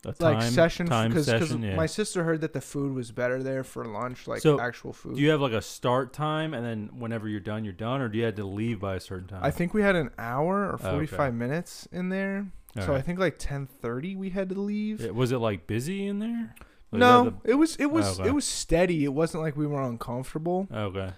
A 0.04 0.08
like 0.20 0.38
time, 0.38 0.52
session 0.52 0.86
time 0.86 1.10
because 1.10 1.26
session. 1.26 1.60
Yeah. 1.62 1.74
my 1.74 1.86
sister 1.86 2.22
heard 2.22 2.40
that 2.42 2.52
the 2.52 2.60
food 2.60 2.94
was 2.94 3.10
better 3.10 3.42
there 3.42 3.64
for 3.64 3.84
lunch, 3.84 4.28
like 4.28 4.40
So, 4.40 4.60
actual 4.60 4.92
food. 4.92 5.16
do 5.16 5.20
you 5.20 5.30
have 5.30 5.40
like 5.40 5.52
a 5.52 5.60
start 5.60 6.12
time, 6.12 6.54
and 6.54 6.64
then 6.64 6.90
whenever 7.00 7.28
you're 7.28 7.40
done, 7.40 7.64
you're 7.64 7.72
done, 7.72 8.00
or 8.00 8.08
do 8.08 8.16
you 8.16 8.24
have 8.24 8.36
to 8.36 8.44
leave 8.44 8.78
by 8.78 8.94
a 8.94 9.00
certain 9.00 9.26
time? 9.26 9.40
I 9.42 9.50
think 9.50 9.74
we 9.74 9.82
had 9.82 9.96
an 9.96 10.10
hour 10.16 10.66
or 10.66 10.72
Oh, 10.72 10.74
okay. 10.74 10.90
forty 10.90 11.06
five 11.06 11.34
minutes 11.34 11.88
in 11.90 12.10
there. 12.10 12.46
All 12.76 12.84
so 12.84 12.94
I 12.94 13.00
think 13.02 13.18
like 13.18 13.36
ten 13.38 13.66
thirty 13.66 14.14
we 14.14 14.30
had 14.30 14.50
to 14.50 14.60
leave. 14.60 15.00
Yeah, 15.00 15.10
was 15.10 15.32
it 15.32 15.38
like 15.38 15.66
busy 15.66 16.06
in 16.06 16.20
there? 16.20 16.54
Like, 16.92 17.00
no, 17.00 17.24
that 17.24 17.34
it 17.50 17.54
was 17.54 17.74
it 17.76 17.86
oh, 17.86 17.88
was 17.88 18.20
okay. 18.20 18.28
it 18.28 18.32
was 18.32 18.44
steady. 18.44 19.04
It 19.04 19.12
wasn't 19.12 19.42
like 19.42 19.56
we 19.56 19.66
were 19.66 19.82
uncomfortable, 19.82 20.68
the- 20.70 20.78
okay. 20.78 21.10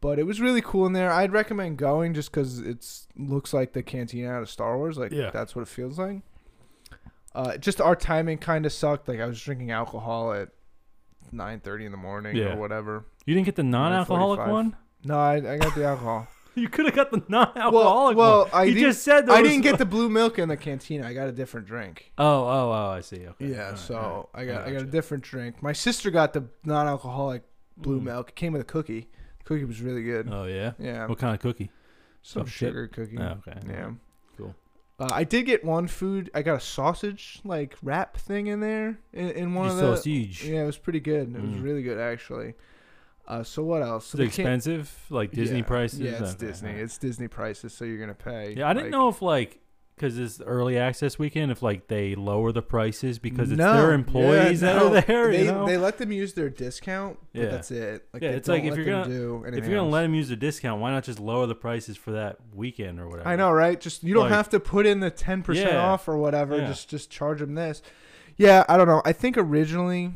but 0.00 0.18
it 0.18 0.24
was 0.24 0.40
really 0.40 0.62
cool 0.62 0.84
in 0.86 0.94
there. 0.94 1.12
I'd 1.12 1.30
recommend 1.32 1.76
going 1.78 2.14
just 2.14 2.32
because 2.32 2.58
it's 2.58 3.06
looks 3.16 3.54
like 3.54 3.72
the 3.72 3.84
cantina 3.84 4.30
out 4.30 4.42
of 4.42 4.50
Star 4.50 4.76
Wars. 4.76 4.98
Like 4.98 5.12
Yeah. 5.12 5.30
that's 5.30 5.54
what 5.54 5.62
it 5.62 5.68
feels 5.68 5.96
like. 5.96 6.22
Uh, 7.34 7.56
just 7.56 7.80
our 7.80 7.94
timing 7.94 8.38
kind 8.38 8.66
of 8.66 8.72
sucked. 8.72 9.08
Like 9.08 9.20
I 9.20 9.26
was 9.26 9.40
drinking 9.40 9.70
alcohol 9.70 10.32
at 10.32 10.48
nine 11.32 11.60
thirty 11.60 11.84
in 11.84 11.92
the 11.92 11.98
morning 11.98 12.34
Yeah. 12.36 12.54
or 12.54 12.56
whatever. 12.56 13.04
You 13.26 13.34
didn't 13.34 13.46
get 13.46 13.56
the 13.56 13.62
non-alcoholic 13.62 14.40
9:45. 14.40 14.50
one. 14.50 14.76
No, 15.04 15.18
I, 15.18 15.34
I 15.36 15.56
got 15.58 15.74
the 15.74 15.84
alcohol. 15.84 16.26
You 16.56 16.68
could 16.68 16.86
have 16.86 16.96
got 16.96 17.12
the 17.12 17.22
non-alcoholic 17.28 18.16
well, 18.16 18.40
one. 18.40 18.50
I 18.52 18.64
didn't- 18.66 18.80
just 18.82 19.04
said 19.04 19.26
there 19.26 19.36
I 19.36 19.40
was- 19.40 19.48
didn't 19.50 19.62
get 19.62 19.78
the 19.84 19.86
blue 19.86 20.08
milk 20.08 20.36
in 20.40 20.48
the 20.48 20.56
cantina. 20.56 21.06
I 21.06 21.14
got 21.14 21.28
a 21.28 21.32
different 21.32 21.68
drink. 21.68 22.12
Oh, 22.18 22.24
oh, 22.26 22.72
oh! 22.72 22.90
I 22.90 23.00
see. 23.02 23.24
Okay. 23.28 23.46
Yeah, 23.52 23.66
All 23.66 23.70
right, 23.70 23.78
so 23.78 23.96
all. 23.96 24.30
I 24.34 24.44
got 24.46 24.62
I 24.62 24.64
got 24.64 24.68
a 24.68 24.72
gotcha. 24.80 24.86
different 24.86 25.22
drink. 25.22 25.62
My 25.62 25.72
sister 25.72 26.10
got 26.10 26.32
the 26.32 26.44
non-alcoholic 26.64 27.44
blue 27.76 28.00
Mm. 28.00 28.04
milk. 28.04 28.28
It 28.30 28.34
came 28.36 28.52
with 28.52 28.62
a 28.62 28.64
cookie. 28.64 29.08
The 29.38 29.44
cookie 29.44 29.64
was 29.64 29.80
really 29.80 30.02
good. 30.02 30.28
Oh 30.30 30.44
yeah. 30.44 30.72
yeah, 30.80 31.06
What 31.06 31.18
kind 31.18 31.34
of 31.36 31.40
cookie? 31.40 31.70
some 32.22 32.46
chip? 32.46 32.50
sugar 32.70 32.88
cookie. 32.88 33.16
Oh, 33.18 33.38
okay. 33.46 33.58
Yeah. 33.68 33.90
Uh, 35.00 35.08
I 35.12 35.24
did 35.24 35.46
get 35.46 35.64
one 35.64 35.86
food. 35.88 36.30
I 36.34 36.42
got 36.42 36.56
a 36.56 36.60
sausage 36.60 37.40
like 37.44 37.74
wrap 37.82 38.16
thing 38.18 38.48
in 38.48 38.60
there 38.60 38.98
in, 39.12 39.30
in 39.30 39.54
one 39.54 39.66
You 39.66 39.72
of 39.72 39.76
the. 39.78 39.96
sausage. 39.96 40.44
Yeah, 40.44 40.62
it 40.62 40.66
was 40.66 40.76
pretty 40.78 41.00
good. 41.00 41.34
It 41.34 41.40
was 41.40 41.50
Mm. 41.52 41.62
really 41.64 41.82
good 41.82 41.98
actually. 41.98 42.54
Uh, 43.26 43.42
so 43.44 43.62
what 43.62 43.80
else? 43.82 44.06
So 44.06 44.16
Is 44.16 44.20
it 44.20 44.24
they 44.24 44.24
can't- 44.24 44.38
expensive? 44.58 45.06
Like 45.08 45.30
Disney 45.30 45.58
Yeah. 45.58 45.64
prices? 45.64 46.00
Yeah, 46.00 46.22
it's 46.22 46.34
Disney. 46.34 46.70
It's 46.72 46.98
Disney 46.98 47.28
prices, 47.28 47.72
so 47.72 47.84
you're 47.84 47.98
gonna 47.98 48.12
pay. 48.14 48.54
Yeah, 48.56 48.68
I 48.68 48.72
didn't 48.74 48.86
like- 48.86 48.92
know 48.92 49.08
if 49.08 49.22
like 49.22 49.60
because 50.00 50.18
it's 50.18 50.40
early 50.40 50.78
access 50.78 51.18
weekend, 51.18 51.52
if 51.52 51.60
like 51.62 51.86
they 51.88 52.14
lower 52.14 52.52
the 52.52 52.62
prices 52.62 53.18
because 53.18 53.50
it's 53.50 53.58
No, 53.58 53.74
their 53.74 53.88
yeah, 53.90 53.94
employees 53.96 54.60
that 54.62 54.80
are 54.80 55.00
there. 55.02 55.30
They, 55.30 55.44
you 55.44 55.52
know? 55.52 55.66
they 55.66 55.76
let 55.76 55.98
them 55.98 56.10
use 56.10 56.32
their 56.32 56.48
discount, 56.48 57.18
but 57.34 57.42
Yeah. 57.42 57.48
that's 57.50 57.70
it. 57.70 58.06
Like, 58.14 58.22
Yeah, 58.22 58.30
they 58.30 58.36
it's 58.38 58.48
like 58.48 58.64
if 58.64 58.70
let 58.70 58.76
you're 58.78 58.84
them 58.86 59.02
gonna- 59.02 59.14
do 59.14 59.44
if 59.46 59.54
you're 59.66 59.76
gonna 59.76 59.84
else. 59.84 59.92
let 59.92 60.02
them 60.02 60.14
use 60.14 60.30
a 60.30 60.36
discount, 60.36 60.80
why 60.80 60.90
not 60.90 61.04
just 61.04 61.20
lower 61.20 61.46
the 61.46 61.54
prices 61.54 61.98
for 61.98 62.12
that 62.12 62.38
weekend 62.54 62.98
or 62.98 63.08
whatever? 63.10 63.28
I 63.28 63.36
know, 63.36 63.52
right? 63.52 63.78
Just 63.78 64.02
you 64.02 64.14
don't 64.14 64.24
Like- 64.24 64.32
have 64.32 64.48
to 64.50 64.60
put 64.60 64.86
in 64.86 65.00
the 65.00 65.10
ten 65.10 65.42
percent 65.42 65.72
Yeah. 65.72 65.82
off 65.84 66.08
or 66.08 66.16
whatever. 66.16 66.56
Yeah. 66.56 66.68
Just 66.68 66.88
just 66.88 67.10
charge 67.10 67.40
them 67.40 67.54
this. 67.54 67.82
Yeah, 68.38 68.64
I 68.70 68.78
don't 68.78 68.88
know. 68.88 69.02
I 69.04 69.12
think 69.12 69.36
originally, 69.36 70.14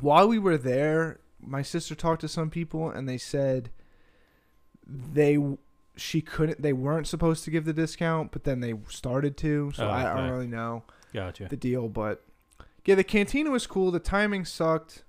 while 0.00 0.28
we 0.28 0.38
were 0.38 0.56
there, 0.56 1.18
my 1.40 1.62
sister 1.62 1.96
talked 1.96 2.20
to 2.20 2.28
some 2.28 2.50
people 2.50 2.88
and 2.88 3.08
they 3.08 3.18
said 3.18 3.70
they 4.86 5.38
she 5.96 6.20
couldn't. 6.20 6.62
They 6.62 6.72
weren't 6.72 7.06
supposed 7.06 7.44
to 7.44 7.50
give 7.50 7.64
the 7.64 7.72
discount, 7.72 8.32
but 8.32 8.44
then 8.44 8.60
they 8.60 8.74
started 8.88 9.36
to. 9.38 9.72
So 9.74 9.86
Oh, 9.86 9.90
I, 9.90 10.12
I 10.12 10.16
don't 10.16 10.30
really 10.30 10.46
know 10.46 10.84
Gotcha. 11.12 11.46
the 11.48 11.56
deal, 11.56 11.88
but 11.88 12.22
yeah, 12.84 12.94
the 12.94 13.04
cantina 13.04 13.50
was 13.50 13.66
cool. 13.66 13.90
The 13.90 14.00
timing 14.00 14.44
sucked. 14.44 15.04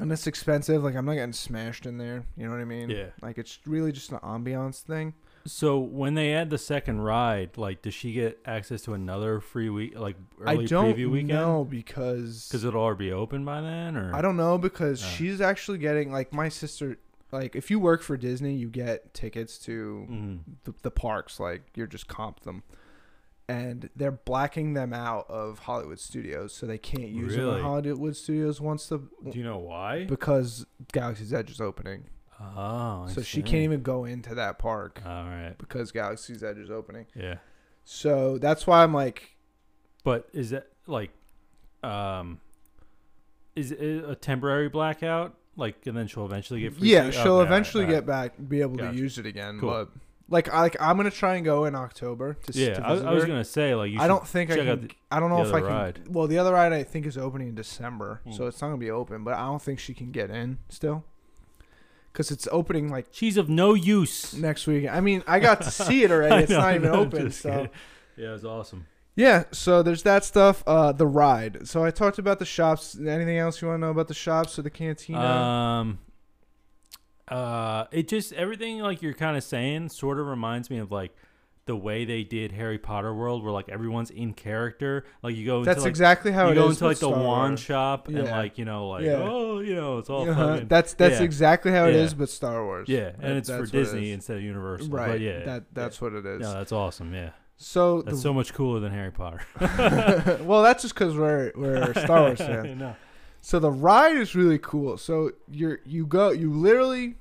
And 0.00 0.12
it's 0.12 0.28
expensive. 0.28 0.84
Like 0.84 0.94
I'm 0.94 1.04
not 1.04 1.14
getting 1.14 1.32
smashed 1.32 1.84
in 1.84 1.98
there. 1.98 2.24
You 2.36 2.44
know 2.46 2.52
what 2.52 2.60
I 2.60 2.64
mean? 2.64 2.88
Yeah. 2.88 3.06
Like 3.20 3.36
it's 3.36 3.58
really 3.66 3.90
just 3.90 4.12
an 4.12 4.18
ambiance 4.18 4.80
thing. 4.82 5.14
So 5.44 5.78
when 5.78 6.14
they 6.14 6.34
add 6.34 6.50
the 6.50 6.58
second 6.58 7.00
ride, 7.00 7.56
like, 7.56 7.80
does 7.82 7.94
she 7.94 8.12
get 8.12 8.38
access 8.44 8.82
to 8.82 8.92
another 8.94 9.40
free 9.40 9.70
week, 9.70 9.98
like 9.98 10.16
early 10.40 10.64
I 10.64 10.66
don't 10.66 10.94
preview 10.94 11.10
weekend? 11.10 11.28
know 11.28 11.64
because 11.64 12.46
Because 12.48 12.64
it'll 12.64 12.80
already 12.82 13.06
be 13.06 13.12
open 13.12 13.44
by 13.44 13.60
then, 13.60 13.96
or 13.96 14.14
I 14.14 14.20
don't 14.20 14.36
know 14.36 14.56
because 14.58 15.02
Oh. 15.02 15.06
she's 15.06 15.40
actually 15.40 15.78
getting 15.78 16.12
like 16.12 16.32
my 16.32 16.48
sister. 16.48 16.98
Like 17.32 17.54
if 17.56 17.70
you 17.70 17.78
work 17.78 18.02
for 18.02 18.16
Disney, 18.16 18.54
you 18.54 18.68
get 18.68 19.12
tickets 19.14 19.58
to 19.60 20.06
Mhm. 20.10 20.38
the, 20.64 20.74
the 20.82 20.90
parks. 20.90 21.38
Like 21.38 21.62
you're 21.74 21.86
just 21.86 22.08
comp 22.08 22.40
them, 22.40 22.62
and 23.48 23.90
they're 23.96 24.10
blacking 24.12 24.74
them 24.74 24.92
out 24.92 25.28
of 25.28 25.60
Hollywood 25.60 25.98
Studios, 26.00 26.54
so 26.54 26.66
they 26.66 26.78
can't 26.78 27.08
use 27.10 27.34
them 27.36 27.48
in 27.56 27.62
Hollywood 27.62 28.16
Studios 28.16 28.60
once 28.60 28.86
the 28.88 28.98
Do 28.98 29.38
you 29.38 29.44
know 29.44 29.58
why? 29.58 30.04
because 30.04 30.66
Galaxy's 30.92 31.32
Edge 31.32 31.50
is 31.50 31.60
opening. 31.60 32.04
Oh, 32.40 33.06
I 33.08 33.10
so 33.12 33.20
she 33.20 33.42
can't 33.42 33.64
even 33.64 33.82
go 33.82 34.04
into 34.04 34.34
that 34.36 34.58
park 34.60 35.02
All 35.04 35.24
right. 35.24 35.56
because 35.58 35.90
Galaxy's 35.90 36.44
Edge 36.44 36.58
is 36.58 36.70
opening. 36.70 37.06
Yeah. 37.16 37.38
So 37.84 38.38
that's 38.38 38.64
why 38.66 38.82
I'm 38.84 38.94
like, 38.94 39.36
But 40.04 40.28
is 40.32 40.50
that 40.50 40.68
like, 40.86 41.10
um, 41.82 42.40
is 43.56 43.72
it 43.72 44.04
a 44.08 44.14
temporary 44.14 44.68
blackout? 44.68 45.34
Like, 45.58 45.86
and 45.86 45.94
then 45.96 46.06
she'll 46.06 46.24
eventually 46.24 46.60
get 46.60 46.74
free. 46.76 46.88
yeah, 46.92 47.10
she'll 47.10 47.38
Okay, 47.40 47.46
eventually 47.46 47.84
all 47.84 47.90
right, 47.90 47.96
get 47.96 48.06
back, 48.06 48.32
be 48.48 48.60
able 48.62 48.76
Gotcha. 48.76 48.92
to 48.92 48.96
use 48.98 49.18
it 49.18 49.26
again. 49.26 49.58
Cool. 49.60 49.68
But 49.70 49.88
like, 50.30 50.48
I, 50.48 50.60
like 50.60 50.76
I'm 50.80 50.96
gonna 50.96 51.10
try 51.10 51.34
and 51.34 51.44
go 51.44 51.64
in 51.64 51.74
October 51.74 52.34
to. 52.34 52.52
Yeah, 52.58 52.74
to 52.74 52.86
I, 52.86 52.94
I 52.96 53.12
was 53.12 53.24
gonna 53.24 53.44
say 53.44 53.74
like. 53.74 53.92
I 53.98 54.06
don't 54.06 54.26
think 54.26 54.50
I 54.52 54.56
can. 54.56 54.80
the- 54.88 54.90
I 55.10 55.18
don't 55.20 55.30
know 55.30 55.42
if 55.42 55.52
I 55.52 55.60
can. 55.60 55.68
ride. 55.68 56.00
Well, 56.08 56.26
the 56.28 56.38
other 56.38 56.52
ride 56.52 56.72
I 56.72 56.84
think 56.84 57.06
is 57.06 57.18
opening 57.18 57.48
in 57.48 57.54
December, 57.56 58.20
Hmm. 58.24 58.32
so 58.32 58.46
it's 58.46 58.60
not 58.62 58.68
gonna 58.68 58.78
be 58.78 58.90
open. 58.90 59.24
But 59.24 59.34
I 59.34 59.46
don't 59.46 59.60
think 59.60 59.78
she 59.80 59.94
can 59.94 60.12
get 60.12 60.30
in 60.30 60.58
still, 60.68 61.04
because 62.12 62.30
it's 62.30 62.46
opening 62.52 62.88
like 62.90 63.06
She's 63.10 63.36
of 63.36 63.48
no 63.48 63.74
use. 63.74 64.34
next 64.34 64.66
week. 64.68 64.86
I 64.88 65.00
mean, 65.00 65.24
I 65.26 65.40
got 65.40 65.62
to 65.62 65.70
see 65.72 66.04
it 66.04 66.10
already. 66.12 66.42
It's 66.44 66.52
know, 66.52 66.60
not 66.60 66.74
even 66.76 66.88
open. 66.94 67.30
So 67.32 67.50
kidding. 67.50 67.70
Yeah, 68.16 68.28
it 68.28 68.32
was 68.32 68.44
awesome. 68.44 68.86
Yeah, 69.18 69.44
so 69.50 69.82
there's 69.82 70.04
that 70.04 70.24
stuff. 70.24 70.62
Uh, 70.66 70.92
the 70.92 71.06
ride. 71.06 71.66
So 71.66 71.84
I 71.84 71.90
talked 71.90 72.18
about 72.18 72.38
the 72.38 72.44
shops. 72.46 72.96
Anything 72.98 73.36
else 73.36 73.60
you 73.60 73.66
want 73.68 73.78
to 73.80 73.86
know 73.86 73.90
about 73.90 74.06
the 74.08 74.14
shops 74.14 74.58
or 74.58 74.62
the 74.62 74.70
cantina? 74.70 75.18
Um, 75.20 75.98
uh, 77.26 77.84
it 77.90 78.08
just 78.08 78.32
everything 78.32 78.78
like 78.78 79.02
you're 79.02 79.12
kind 79.14 79.36
of 79.36 79.44
saying 79.44 79.90
sort 79.90 80.18
of 80.18 80.26
reminds 80.26 80.70
me 80.70 80.78
of 80.78 80.90
like 80.90 81.14
the 81.66 81.76
way 81.76 82.06
they 82.06 82.24
did 82.24 82.52
Harry 82.52 82.78
Potter 82.78 83.12
World, 83.14 83.42
where 83.42 83.52
like 83.52 83.68
everyone's 83.68 84.08
in 84.10 84.32
character. 84.32 85.04
Like 85.22 85.36
you 85.36 85.44
go 85.44 85.58
into 85.58 85.66
That's 85.66 85.82
like, 85.82 85.90
exactly 85.90 86.32
how 86.32 86.46
you 86.46 86.52
it 86.52 86.54
go 86.54 86.68
is 86.68 86.76
into 86.76 86.86
like 86.86 86.98
the 86.98 87.08
Star 87.10 87.22
wand 87.22 87.50
Wars. 87.50 87.60
shop 87.60 88.08
and 88.08 88.24
like 88.24 88.56
you 88.56 88.64
know 88.64 88.88
like 88.88 89.04
Yeah. 89.04 89.20
oh 89.28 89.58
you 89.60 89.74
know 89.74 89.98
it's 89.98 90.08
all 90.08 90.26
Uh-huh. 90.30 90.60
That's 90.66 90.94
that's 90.94 91.18
yeah. 91.18 91.24
exactly 91.24 91.70
how 91.72 91.84
it 91.86 91.94
Yeah. 91.94 92.00
is, 92.02 92.14
but 92.14 92.30
Star 92.30 92.64
Wars. 92.64 92.88
yeah, 92.88 93.10
and 93.20 93.36
it's 93.36 93.50
for 93.50 93.58
what 93.60 93.68
it 93.68 93.72
Disney 93.72 94.12
instead 94.12 94.38
of 94.38 94.42
Universal. 94.42 94.88
Right. 94.88 95.08
But 95.08 95.20
yeah, 95.20 95.44
That 95.44 95.64
that's 95.74 96.00
what 96.00 96.14
it 96.14 96.24
is. 96.24 96.40
yeah, 96.40 96.54
that's 96.54 96.72
awesome. 96.72 97.12
Yeah, 97.12 97.30
So 97.58 98.02
that's 98.02 98.18
the, 98.18 98.22
so 98.22 98.32
much 98.32 98.54
cooler 98.54 98.78
than 98.78 98.92
Harry 98.92 99.10
Potter. 99.10 99.40
well, 100.44 100.62
that's 100.62 100.82
just 100.82 100.94
because 100.94 101.16
we're 101.16 101.52
we're 101.56 101.92
Star 102.04 102.22
Wars 102.22 102.38
fans. 102.38 102.78
know. 102.78 102.96
So 103.40 103.58
the 103.58 103.70
ride 103.70 104.16
is 104.16 104.34
really 104.34 104.58
cool. 104.58 104.96
So 104.96 105.32
you're 105.50 105.80
you 105.84 106.06
go 106.06 106.30
you 106.30 106.52
literally 106.52 107.16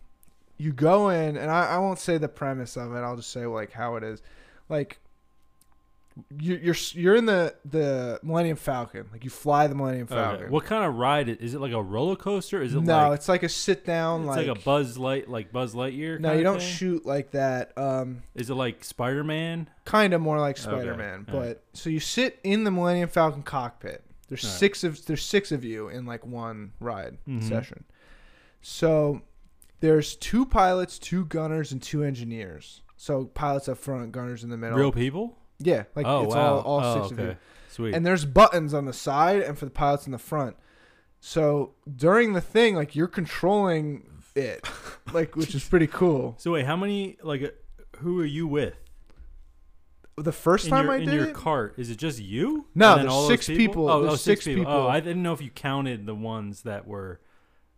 you 0.57 0.73
go 0.73 1.09
in, 1.09 1.37
and 1.37 1.49
I, 1.49 1.75
I 1.75 1.77
won't 1.79 1.99
say 1.99 2.19
the 2.19 2.27
premise 2.27 2.77
of 2.77 2.93
it. 2.93 2.99
I'll 2.99 3.15
just 3.15 3.31
say 3.31 3.47
like 3.47 3.71
how 3.71 3.95
it 3.95 4.03
is. 4.03 4.21
Like 4.69 4.99
you're 6.39 6.75
you're 6.93 7.15
in 7.15 7.25
the 7.25 7.55
the 7.65 8.19
Millennium 8.23 8.57
Falcon. 8.57 9.07
Like 9.11 9.23
you 9.23 9.29
fly 9.29 9.67
the 9.67 9.75
Millennium 9.75 10.07
Falcon. 10.07 10.43
Okay. 10.45 10.49
What 10.51 10.65
kind 10.65 10.83
of 10.85 10.95
ride 10.95 11.29
is, 11.29 11.37
is 11.37 11.53
it? 11.53 11.61
Like 11.61 11.73
a 11.73 11.81
roller 11.81 12.15
coaster? 12.15 12.61
Is 12.61 12.73
it 12.73 12.81
no, 12.81 13.09
like 13.09 13.15
it's 13.19 13.29
like 13.29 13.43
a 13.43 13.49
sit 13.49 13.85
down. 13.85 14.21
it's 14.21 14.27
like, 14.29 14.47
like, 14.47 14.57
a 14.57 14.61
Buzz 14.61 14.97
Light, 14.97 15.29
like 15.29 15.51
Buzz 15.51 15.73
Lightyear? 15.75 16.19
No, 16.19 16.29
kinda 16.29 16.37
you 16.37 16.43
don't 16.43 16.59
thing? 16.59 16.67
shoot 16.73 17.05
like 17.05 17.31
that. 17.31 17.77
Um, 17.77 18.23
Is 18.35 18.49
it 18.49 18.55
like 18.55 18.83
Spider 18.83 19.23
Man? 19.23 19.69
kind 19.85 20.13
of 20.13 20.21
more 20.21 20.39
like 20.39 20.57
Spider 20.57 20.95
Man. 20.95 21.23
But 21.25 21.33
alright. 21.35 21.57
so 21.73 21.89
you 21.89 21.99
sit 21.99 22.39
in 22.43 22.63
the 22.63 22.71
Millennium 22.71 23.09
Falcon 23.09 23.43
cockpit. 23.43 24.03
There's 24.27 24.43
Alright. 24.43 24.59
six 24.59 24.83
of 24.83 25.05
there's 25.05 25.23
six 25.23 25.51
of 25.51 25.63
you 25.63 25.87
in 25.89 26.05
like 26.05 26.25
one 26.25 26.71
ride 26.79 27.17
Mhm. 27.27 27.47
session. 27.47 27.85
So 28.61 29.21
there's 29.79 30.15
two 30.15 30.45
pilots, 30.45 30.99
two 30.99 31.25
gunners, 31.25 31.71
and 31.71 31.81
two 31.81 32.03
engineers. 32.03 32.81
So 32.97 33.25
pilots 33.25 33.69
up 33.69 33.77
front, 33.77 34.11
gunners 34.11 34.43
in 34.43 34.49
the 34.49 34.57
middle. 34.57 34.77
Real 34.77 34.91
people? 34.91 35.37
Yeah, 35.59 35.83
like 35.95 36.05
oh 36.05 36.23
it's 36.23 36.35
wow! 36.35 36.55
all 36.55 36.61
all 36.61 36.81
oh, 36.83 37.01
six 37.01 37.11
of 37.11 37.19
okay. 37.19 37.29
you. 37.29 37.37
Sweet. 37.69 37.93
And 37.95 38.05
there's 38.05 38.25
buttons 38.25 38.73
on 38.73 38.85
the 38.85 38.93
side 38.93 39.41
and 39.41 39.57
for 39.57 39.65
the 39.65 39.71
pilots 39.71 40.05
in 40.05 40.11
the 40.11 40.17
front. 40.17 40.55
So 41.19 41.73
during 41.95 42.33
the 42.33 42.41
thing, 42.41 42.75
like 42.75 42.95
you're 42.95 43.07
controlling 43.07 44.09
it, 44.35 44.67
like 45.13 45.35
which 45.35 45.53
is 45.53 45.63
pretty 45.63 45.87
cool. 45.87 46.35
so 46.37 46.51
wait, 46.53 46.65
how 46.65 46.75
many? 46.75 47.17
Like, 47.21 47.43
uh, 47.43 47.49
who 47.97 48.19
are 48.19 48.25
you 48.25 48.47
with? 48.47 48.75
the 50.17 50.31
first 50.31 50.65
in 50.65 50.71
time 50.71 50.85
your, 50.85 50.93
I 50.93 50.97
in 50.97 51.05
did 51.05 51.13
your 51.13 51.25
it, 51.25 51.35
cart, 51.35 51.75
is 51.77 51.91
it 51.91 51.97
just 51.97 52.19
you? 52.19 52.65
No, 52.73 52.97
there's 52.97 53.27
six 53.27 53.47
people. 53.47 53.89
Oh, 53.89 54.01
There's 54.01 54.13
oh, 54.13 54.17
six 54.17 54.45
people. 54.45 54.63
people. 54.63 54.73
Oh, 54.73 54.87
I 54.87 54.99
didn't 54.99 55.21
know 55.21 55.33
if 55.33 55.41
you 55.41 55.51
counted 55.51 56.05
the 56.05 56.15
ones 56.15 56.63
that 56.63 56.87
were 56.87 57.19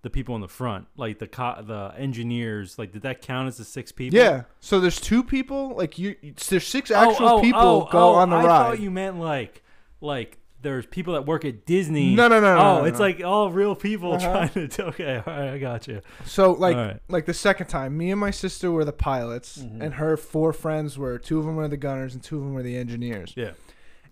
the 0.01 0.09
people 0.09 0.35
in 0.35 0.41
the 0.41 0.47
front, 0.47 0.87
like 0.95 1.19
the 1.19 1.27
co- 1.27 1.61
the 1.61 1.93
engineers. 1.97 2.79
Like, 2.79 2.91
did 2.93 3.01
that 3.01 3.21
count 3.21 3.47
as 3.47 3.57
the 3.57 3.65
six 3.65 3.91
people? 3.91 4.17
yeah. 4.17 4.43
So 4.59 4.79
there's 4.79 4.99
two 4.99 5.23
people. 5.23 5.75
Like 5.75 5.97
you, 5.99 6.15
there's 6.49 6.65
six 6.67 6.89
actual 6.91 7.27
oh, 7.27 7.41
people 7.41 7.59
oh, 7.61 7.89
go 7.91 8.09
oh, 8.11 8.15
on 8.15 8.29
the 8.29 8.37
I 8.37 8.45
ride. 8.45 8.57
thought 8.69 8.79
you 8.79 8.91
meant 8.91 9.19
like, 9.19 9.61
like 10.01 10.37
there's 10.61 10.85
people 10.85 11.13
that 11.13 11.25
work 11.25 11.45
at 11.45 11.65
Disney. 11.65 12.15
No, 12.15 12.27
no, 12.27 12.39
no, 12.39 12.55
no, 12.55 12.61
Oh, 12.61 12.77
no, 12.79 12.83
it's 12.85 12.99
no. 12.99 13.05
like 13.05 13.23
all 13.23 13.49
real 13.51 13.75
people 13.75 14.13
Uh-huh. 14.13 14.47
trying 14.49 14.67
to. 14.69 14.85
Okay, 14.87 15.15
all 15.25 15.33
right, 15.33 15.49
I 15.53 15.57
got 15.57 15.87
you. 15.87 16.01
So 16.25 16.51
like 16.53 16.75
right. 16.75 16.99
like 17.09 17.25
the 17.25 17.33
second 17.33 17.67
time, 17.67 17.97
me 17.97 18.11
and 18.11 18.19
my 18.19 18.31
sister 18.31 18.71
were 18.71 18.85
the 18.85 18.93
pilots, 18.93 19.57
Mhm. 19.59 19.81
and 19.81 19.93
her 19.95 20.15
four 20.17 20.51
friends 20.53 20.97
were 20.97 21.17
two 21.17 21.39
of 21.39 21.45
them 21.45 21.55
were 21.55 21.67
the 21.67 21.77
gunners 21.77 22.13
and 22.13 22.23
two 22.23 22.37
of 22.37 22.43
them 22.43 22.53
were 22.53 22.63
the 22.63 22.77
engineers. 22.77 23.33
Yeah. 23.35 23.51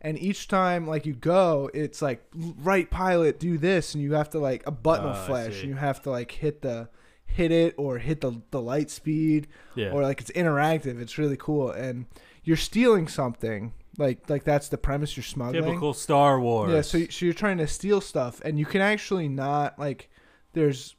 And 0.01 0.17
each 0.19 0.47
time 0.47 0.85
like 0.87 1.05
you 1.05 1.13
go, 1.13 1.69
it's 1.73 2.01
like 2.01 2.23
right 2.35 2.89
pilot 2.89 3.39
do 3.39 3.57
this, 3.57 3.93
and 3.95 4.03
you 4.03 4.13
have 4.13 4.29
to 4.31 4.39
like 4.39 4.65
a 4.67 4.71
button 4.71 5.05
will 5.05 5.11
Oh, 5.11 5.23
I 5.23 5.25
flash, 5.27 5.53
see. 5.55 5.59
and 5.61 5.69
you 5.69 5.75
have 5.75 6.01
to 6.03 6.11
like 6.11 6.31
hit 6.31 6.61
the 6.61 6.89
hit 7.25 7.51
it 7.51 7.75
or 7.77 7.97
hit 7.97 8.21
the 8.21 8.41
the 8.51 8.61
light 8.61 8.89
speed 8.89 9.47
Yeah. 9.75 9.91
or 9.91 10.01
like 10.03 10.21
it's 10.21 10.31
interactive. 10.31 10.99
It's 11.01 11.17
really 11.17 11.37
cool, 11.37 11.71
and 11.71 12.05
you're 12.43 12.57
stealing 12.57 13.07
something. 13.07 13.73
Like 13.97 14.29
like 14.29 14.43
that's 14.43 14.69
the 14.69 14.77
premise 14.77 15.17
you're 15.17 15.23
smuggling. 15.23 15.63
Typical 15.63 15.93
Star 15.95 16.39
Wars. 16.39 16.71
Yeah, 16.71 16.81
so 16.81 17.03
so 17.09 17.25
you're 17.25 17.33
trying 17.33 17.57
to 17.57 17.67
steal 17.67 17.99
stuff, 17.99 18.39
and 18.45 18.59
you 18.59 18.65
can 18.65 18.81
actually 18.81 19.27
not 19.27 19.77
like. 19.79 20.09
There's, 20.53 20.95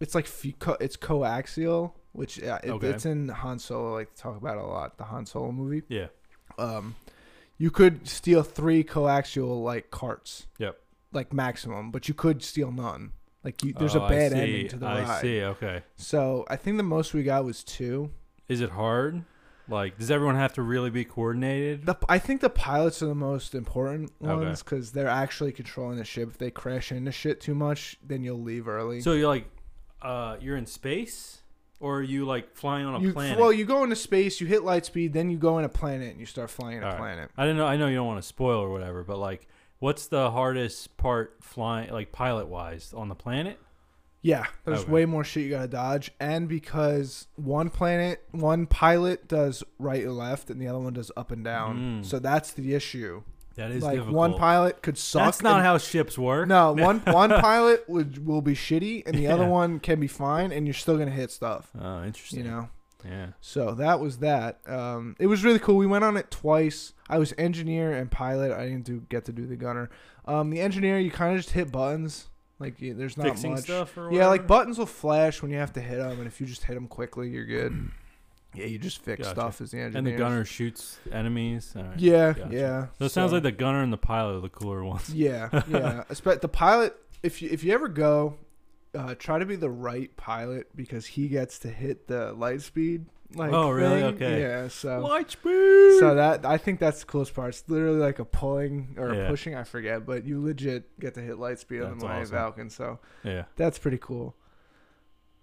it's 0.00 0.14
like 0.14 0.26
fe- 0.26 0.56
co- 0.58 0.76
it's 0.80 0.96
coaxium, 0.96 1.92
which 2.12 2.42
uh, 2.42 2.58
it, 2.64 2.70
Okay. 2.70 2.88
it's 2.88 3.06
in 3.06 3.28
Han 3.28 3.58
Solo. 3.58 3.92
Like 3.94 4.14
to 4.14 4.20
talk 4.20 4.36
about 4.36 4.56
it 4.58 4.62
a 4.64 4.66
lot. 4.66 4.98
The 4.98 5.04
Han 5.04 5.26
Solo 5.26 5.52
movie. 5.52 5.82
yeah. 5.88 6.06
Um, 6.58 6.96
you 7.60 7.70
could 7.70 8.08
steal 8.08 8.42
three 8.42 8.82
coaxium 8.82 9.62
like 9.62 9.90
carts. 9.90 10.46
Yep. 10.58 10.80
Like 11.12 11.32
maximum, 11.32 11.90
but 11.90 12.08
you 12.08 12.14
could 12.14 12.42
steal 12.42 12.72
none. 12.72 13.12
Like 13.44 13.62
you, 13.62 13.74
there's 13.74 13.94
Oh, 13.94 14.00
a 14.00 14.04
I 14.04 14.08
bad 14.08 14.32
ending 14.32 14.68
to 14.68 14.76
the 14.76 14.86
I 14.86 15.02
ride. 15.02 15.20
see. 15.20 15.42
Okay. 15.42 15.82
So 15.96 16.46
I 16.48 16.56
think 16.56 16.78
the 16.78 16.82
most 16.82 17.12
we 17.12 17.22
got 17.22 17.44
was 17.44 17.62
two. 17.62 18.10
Is 18.48 18.60
it 18.62 18.70
hard? 18.70 19.24
Like, 19.68 19.98
does 19.98 20.10
everyone 20.10 20.36
have 20.36 20.54
to 20.54 20.62
really 20.62 20.90
be 20.90 21.04
coordinated? 21.04 21.84
The, 21.86 21.96
I 22.08 22.18
think 22.18 22.40
the 22.40 22.50
pilots 22.50 23.02
are 23.02 23.06
the 23.06 23.14
most 23.14 23.54
important 23.54 24.10
ones 24.20 24.62
because 24.64 24.90
they're 24.92 25.06
actually 25.06 25.52
controlling 25.52 25.98
the 25.98 26.04
ship. 26.04 26.28
If 26.30 26.38
they 26.38 26.50
crash 26.50 26.90
into 26.90 27.12
shit 27.12 27.40
too 27.40 27.54
much, 27.54 27.96
then 28.04 28.24
you'll 28.24 28.42
leave 28.42 28.66
early. 28.66 29.00
So 29.00 29.12
you're 29.12 29.28
like, 29.28 29.44
uh, 30.02 30.38
you're 30.40 30.56
in 30.56 30.66
space, 30.66 31.42
or 31.80 31.96
are 31.98 32.02
you 32.02 32.24
like 32.24 32.54
flying 32.54 32.86
on 32.86 32.94
a 32.94 33.00
you, 33.00 33.12
planet? 33.12 33.38
Well, 33.38 33.52
you 33.52 33.64
go 33.64 33.82
into 33.82 33.96
space, 33.96 34.40
you 34.40 34.46
hit 34.46 34.62
light 34.62 34.86
speed, 34.86 35.12
then 35.12 35.30
you 35.30 35.38
go 35.38 35.58
in 35.58 35.64
a 35.64 35.68
planet 35.68 36.10
and 36.10 36.20
you 36.20 36.26
start 36.26 36.50
flying 36.50 36.76
in 36.76 36.82
a 36.82 36.86
All 36.86 36.92
right. 36.92 36.98
planet. 36.98 37.30
I 37.36 37.44
don't 37.46 37.56
know. 37.56 37.66
I 37.66 37.76
know 37.76 37.88
you 37.88 37.96
don't 37.96 38.06
want 38.06 38.20
to 38.22 38.26
spoil 38.26 38.60
or 38.60 38.70
whatever, 38.70 39.02
but 39.02 39.18
like, 39.18 39.48
what's 39.78 40.06
the 40.06 40.30
hardest 40.30 40.96
part 40.96 41.38
flying, 41.40 41.90
like 41.90 42.12
pilot 42.12 42.46
wise, 42.48 42.92
on 42.94 43.08
the 43.08 43.14
planet? 43.14 43.58
Yeah, 44.22 44.44
there's 44.66 44.80
Okay. 44.82 44.92
way 44.92 45.06
more 45.06 45.24
shit 45.24 45.44
you 45.44 45.50
gotta 45.50 45.66
dodge, 45.66 46.10
and 46.20 46.46
because 46.46 47.26
one 47.36 47.70
planet, 47.70 48.22
one 48.32 48.66
pilot 48.66 49.26
does 49.26 49.64
right 49.78 50.04
or 50.04 50.12
left, 50.12 50.50
and 50.50 50.60
the 50.60 50.68
other 50.68 50.78
one 50.78 50.92
does 50.92 51.10
up 51.16 51.30
and 51.30 51.42
down. 51.42 52.02
Mm. 52.02 52.04
So 52.04 52.18
that's 52.18 52.52
the 52.52 52.74
issue. 52.74 53.22
That 53.56 53.70
is 53.70 53.82
like 53.82 53.94
difficult. 53.94 54.16
one 54.16 54.34
pilot 54.34 54.82
could 54.82 54.96
suck. 54.96 55.24
That's 55.24 55.42
not 55.42 55.56
and- 55.56 55.64
how 55.64 55.78
ships 55.78 56.16
work. 56.16 56.48
No, 56.48 56.72
one 56.78 57.00
one 57.00 57.30
pilot 57.30 57.88
would 57.88 58.26
will 58.26 58.42
be 58.42 58.54
shitty, 58.54 59.06
and 59.06 59.16
the 59.16 59.26
other 59.26 59.46
one 59.46 59.80
can 59.80 60.00
be 60.00 60.06
fine, 60.06 60.52
and 60.52 60.66
you're 60.66 60.74
still 60.74 60.96
gonna 60.96 61.10
hit 61.10 61.30
stuff. 61.30 61.70
Oh, 61.78 62.04
interesting. 62.04 62.44
You 62.44 62.50
know. 62.50 62.68
Yeah. 63.04 63.28
So 63.40 63.72
that 63.74 63.98
was 63.98 64.18
that. 64.18 64.60
Um, 64.66 65.16
it 65.18 65.26
was 65.26 65.42
really 65.42 65.58
cool. 65.58 65.76
We 65.76 65.86
went 65.86 66.04
on 66.04 66.16
it 66.16 66.30
twice. 66.30 66.92
I 67.08 67.18
was 67.18 67.32
engineer 67.38 67.92
and 67.92 68.10
pilot. 68.10 68.52
I 68.52 68.64
didn't 68.64 68.84
do 68.84 69.02
get 69.08 69.24
to 69.24 69.32
do 69.32 69.46
the 69.46 69.56
gunner. 69.56 69.90
Um, 70.26 70.50
the 70.50 70.60
engineer, 70.60 70.98
you 70.98 71.10
kind 71.10 71.34
of 71.34 71.42
just 71.42 71.54
hit 71.54 71.72
buttons. 71.72 72.28
Like 72.58 72.78
you, 72.80 72.92
there's 72.92 73.16
not 73.16 73.26
Fixing 73.26 73.52
much. 73.52 73.68
Yeah, 74.10 74.26
like 74.26 74.46
buttons 74.46 74.78
will 74.78 74.84
flash 74.84 75.40
when 75.40 75.50
you 75.50 75.56
have 75.56 75.72
to 75.72 75.80
hit 75.80 75.96
them, 75.96 76.18
and 76.18 76.26
if 76.26 76.40
you 76.40 76.46
just 76.46 76.64
hit 76.64 76.74
them 76.74 76.88
quickly, 76.88 77.30
you're 77.30 77.46
good. 77.46 77.90
Yeah, 78.54 78.66
you 78.66 78.78
just 78.78 78.98
fix 79.02 79.22
Gotcha. 79.22 79.40
stuff 79.40 79.60
as 79.60 79.70
the 79.70 79.78
engineer. 79.80 79.98
And 79.98 80.06
the 80.06 80.12
gunner 80.12 80.44
shoots 80.44 80.98
enemies. 81.12 81.72
All 81.76 81.84
right. 81.84 81.98
Yeah, 81.98 82.32
Gotcha. 82.32 82.48
yeah. 82.54 82.86
So 82.98 83.04
it 83.06 83.10
sounds 83.10 83.32
like 83.32 83.42
the 83.42 83.52
gunner 83.52 83.82
and 83.82 83.92
the 83.92 83.96
pilot 83.98 84.36
are 84.36 84.40
the 84.40 84.48
cooler 84.48 84.84
ones. 84.84 85.08
Yeah, 85.14 85.48
yeah. 85.68 86.04
Espe- 86.10 86.40
the 86.40 86.48
pilot, 86.48 86.96
if 87.22 87.42
you 87.42 87.48
if 87.50 87.62
you 87.64 87.72
ever 87.72 87.88
go, 87.88 88.36
uh, 88.94 89.14
try 89.16 89.38
to 89.38 89.46
be 89.46 89.56
the 89.56 89.70
right 89.70 90.14
pilot 90.16 90.68
because 90.74 91.06
he 91.06 91.28
gets 91.28 91.58
to 91.60 91.68
hit 91.68 92.08
the 92.08 92.32
light 92.32 92.62
speed. 92.62 93.06
Like 93.32 93.52
Oh, 93.52 93.70
really? 93.70 94.00
thing. 94.00 94.14
Okay. 94.16 94.40
Yeah. 94.40 94.66
So 94.66 94.98
Light 94.98 95.30
speed. 95.30 96.00
so 96.00 96.16
that 96.16 96.44
I 96.44 96.56
think 96.58 96.80
that's 96.80 96.98
the 96.98 97.06
coolest 97.06 97.32
part. 97.32 97.50
It's 97.50 97.62
literally 97.68 98.00
like 98.00 98.18
a 98.18 98.24
pulling 98.24 98.96
or 98.98 99.14
Yeah. 99.14 99.20
a 99.20 99.28
pushing. 99.28 99.54
I 99.54 99.62
forget, 99.62 100.04
but 100.04 100.24
you 100.24 100.42
legit 100.42 100.98
get 100.98 101.14
to 101.14 101.20
hit 101.20 101.38
light 101.38 101.60
speed 101.60 101.82
on 101.82 101.90
That's 101.90 102.00
the 102.00 102.06
Millennium 102.08 102.22
awesome. 102.24 102.36
Falcon. 102.36 102.70
So 102.70 102.98
yeah. 103.22 103.44
that's 103.54 103.78
pretty 103.78 103.98
cool. 103.98 104.34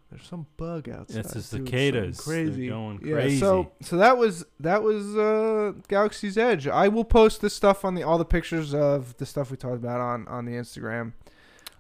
There's 0.10 0.26
some 0.26 0.48
bug 0.56 0.88
outside. 0.88 1.18
It's 1.20 1.34
the 1.34 1.42
cicadas. 1.42 2.24
They're 2.24 2.46
Crazy. 2.46 2.68
going 2.70 3.02
Yeah, 3.04 3.14
crazy. 3.16 3.40
so 3.40 3.72
so 3.82 3.98
that 3.98 4.18
was 4.18 4.46
that 4.60 4.82
was 4.82 5.16
uh, 5.18 5.74
Galaxy's 5.90 6.38
Edge. 6.38 6.68
I 6.68 6.88
will 6.88 7.04
post 7.04 7.42
this 7.42 7.54
stuff 7.54 7.84
on 7.84 7.94
the 7.96 8.04
all 8.04 8.18
the 8.18 8.24
pictures 8.26 8.74
of 8.74 9.18
the 9.18 9.26
stuff 9.26 9.52
we 9.52 9.58
talked 9.58 9.76
about 9.76 10.00
on 10.00 10.28
on 10.30 10.46
the 10.46 10.54
Instagram. 10.54 11.12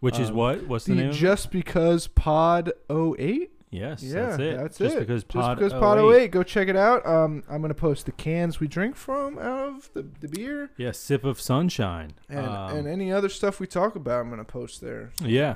Which 0.01 0.19
is 0.19 0.29
um, 0.29 0.35
what? 0.35 0.67
What's 0.67 0.85
the, 0.85 0.93
The 0.93 1.03
name? 1.03 1.11
just 1.13 1.51
because 1.51 2.05
Pod 2.07 2.71
08. 2.91 3.49
yes, 3.71 4.03
Yeah, 4.03 4.13
that's 4.27 4.39
it. 4.39 4.57
that's 4.57 4.77
just 4.77 4.95
it. 4.95 4.99
because 4.99 5.23
Just 5.23 5.33
pod, 5.33 5.57
because 5.57 5.73
08. 5.73 5.79
Pod 5.79 5.97
08. 6.13 6.27
Go 6.31 6.43
check 6.43 6.67
it 6.67 6.75
out. 6.75 7.03
Um, 7.07 7.43
I'm 7.49 7.61
gonna 7.61 7.73
post 7.73 8.05
the 8.05 8.11
cans 8.11 8.59
we 8.59 8.67
drink 8.67 8.95
from 8.95 9.39
out 9.39 9.69
of 9.69 9.89
the, 9.93 10.05
the 10.19 10.27
beer 10.27 10.69
Yeah, 10.77 10.91
sip 10.91 11.23
of 11.23 11.39
sunshine. 11.41 12.11
and 12.29 12.45
Um, 12.45 12.75
and 12.77 12.87
any 12.87 13.11
other 13.11 13.29
stuff 13.29 13.59
we 13.59 13.65
talk 13.67 13.95
about. 13.95 14.19
I'm 14.21 14.29
gonna 14.29 14.43
post 14.43 14.81
there. 14.81 15.11
Yeah. 15.23 15.55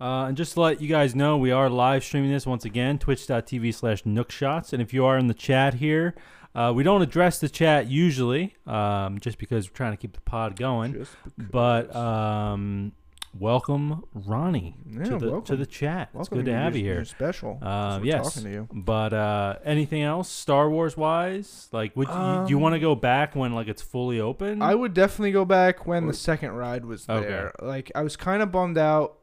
Uh, 0.00 0.26
and 0.26 0.36
just 0.36 0.54
to 0.54 0.60
let 0.60 0.80
you 0.80 0.88
guys 0.88 1.14
know, 1.14 1.36
we 1.36 1.50
are 1.52 1.70
live 1.70 2.02
streaming 2.04 2.30
this 2.30 2.46
once 2.46 2.64
again, 2.64 2.98
twitch.tv 2.98 3.72
slash 3.74 4.02
nookshots. 4.02 4.72
And 4.72 4.82
if 4.82 4.92
you 4.92 5.04
are 5.04 5.16
in 5.16 5.28
the 5.28 5.34
chat 5.34 5.74
here, 5.74 6.14
uh, 6.54 6.72
we 6.74 6.82
don't 6.82 7.00
address 7.02 7.38
the 7.38 7.48
chat 7.48 7.86
usually, 7.88 8.54
um, 8.66 9.18
just 9.20 9.38
because 9.38 9.68
we're 9.70 9.74
trying 9.74 9.92
to 9.92 9.96
keep 9.96 10.12
the 10.14 10.20
pod 10.20 10.56
going. 10.56 11.06
But 11.38 11.94
um, 11.94 12.92
welcome, 13.38 14.04
Ronnie, 14.14 14.76
Yeah, 14.88 15.04
to, 15.04 15.18
the, 15.18 15.40
to 15.42 15.56
the 15.56 15.64
chat. 15.66 16.10
Welcome. 16.12 16.20
it's 16.20 16.28
good 16.28 16.44
to 16.46 16.50
You're- 16.50 16.62
have 16.62 16.76
you 16.76 16.82
here. 16.84 16.94
you're 16.96 17.04
special. 17.04 17.58
Uh, 17.62 18.00
yes. 18.02 18.34
Talking 18.34 18.50
to 18.50 18.50
you. 18.50 18.68
But 18.72 19.12
uh, 19.12 19.56
anything 19.64 20.02
else, 20.02 20.28
Star 20.28 20.68
Wars 20.68 20.96
wise? 20.96 21.68
Like, 21.72 21.96
would 21.96 22.08
you, 22.08 22.14
do 22.14 22.50
you 22.50 22.56
Um, 22.56 22.62
want 22.62 22.74
to 22.74 22.80
go 22.80 22.94
back 22.96 23.34
when 23.36 23.52
like 23.54 23.68
it's 23.68 23.82
fully 23.82 24.20
open? 24.20 24.60
I 24.60 24.74
would 24.74 24.92
definitely 24.92 25.32
go 25.32 25.44
back 25.44 25.86
when 25.86 26.06
the 26.08 26.14
second 26.14 26.50
ride 26.52 26.84
was 26.84 27.06
there. 27.06 27.16
Okay. 27.18 27.28
there. 27.28 27.52
Like 27.62 27.92
I 27.94 28.02
was 28.02 28.16
kind 28.16 28.42
of 28.42 28.50
bummed 28.52 28.76
out. 28.78 29.18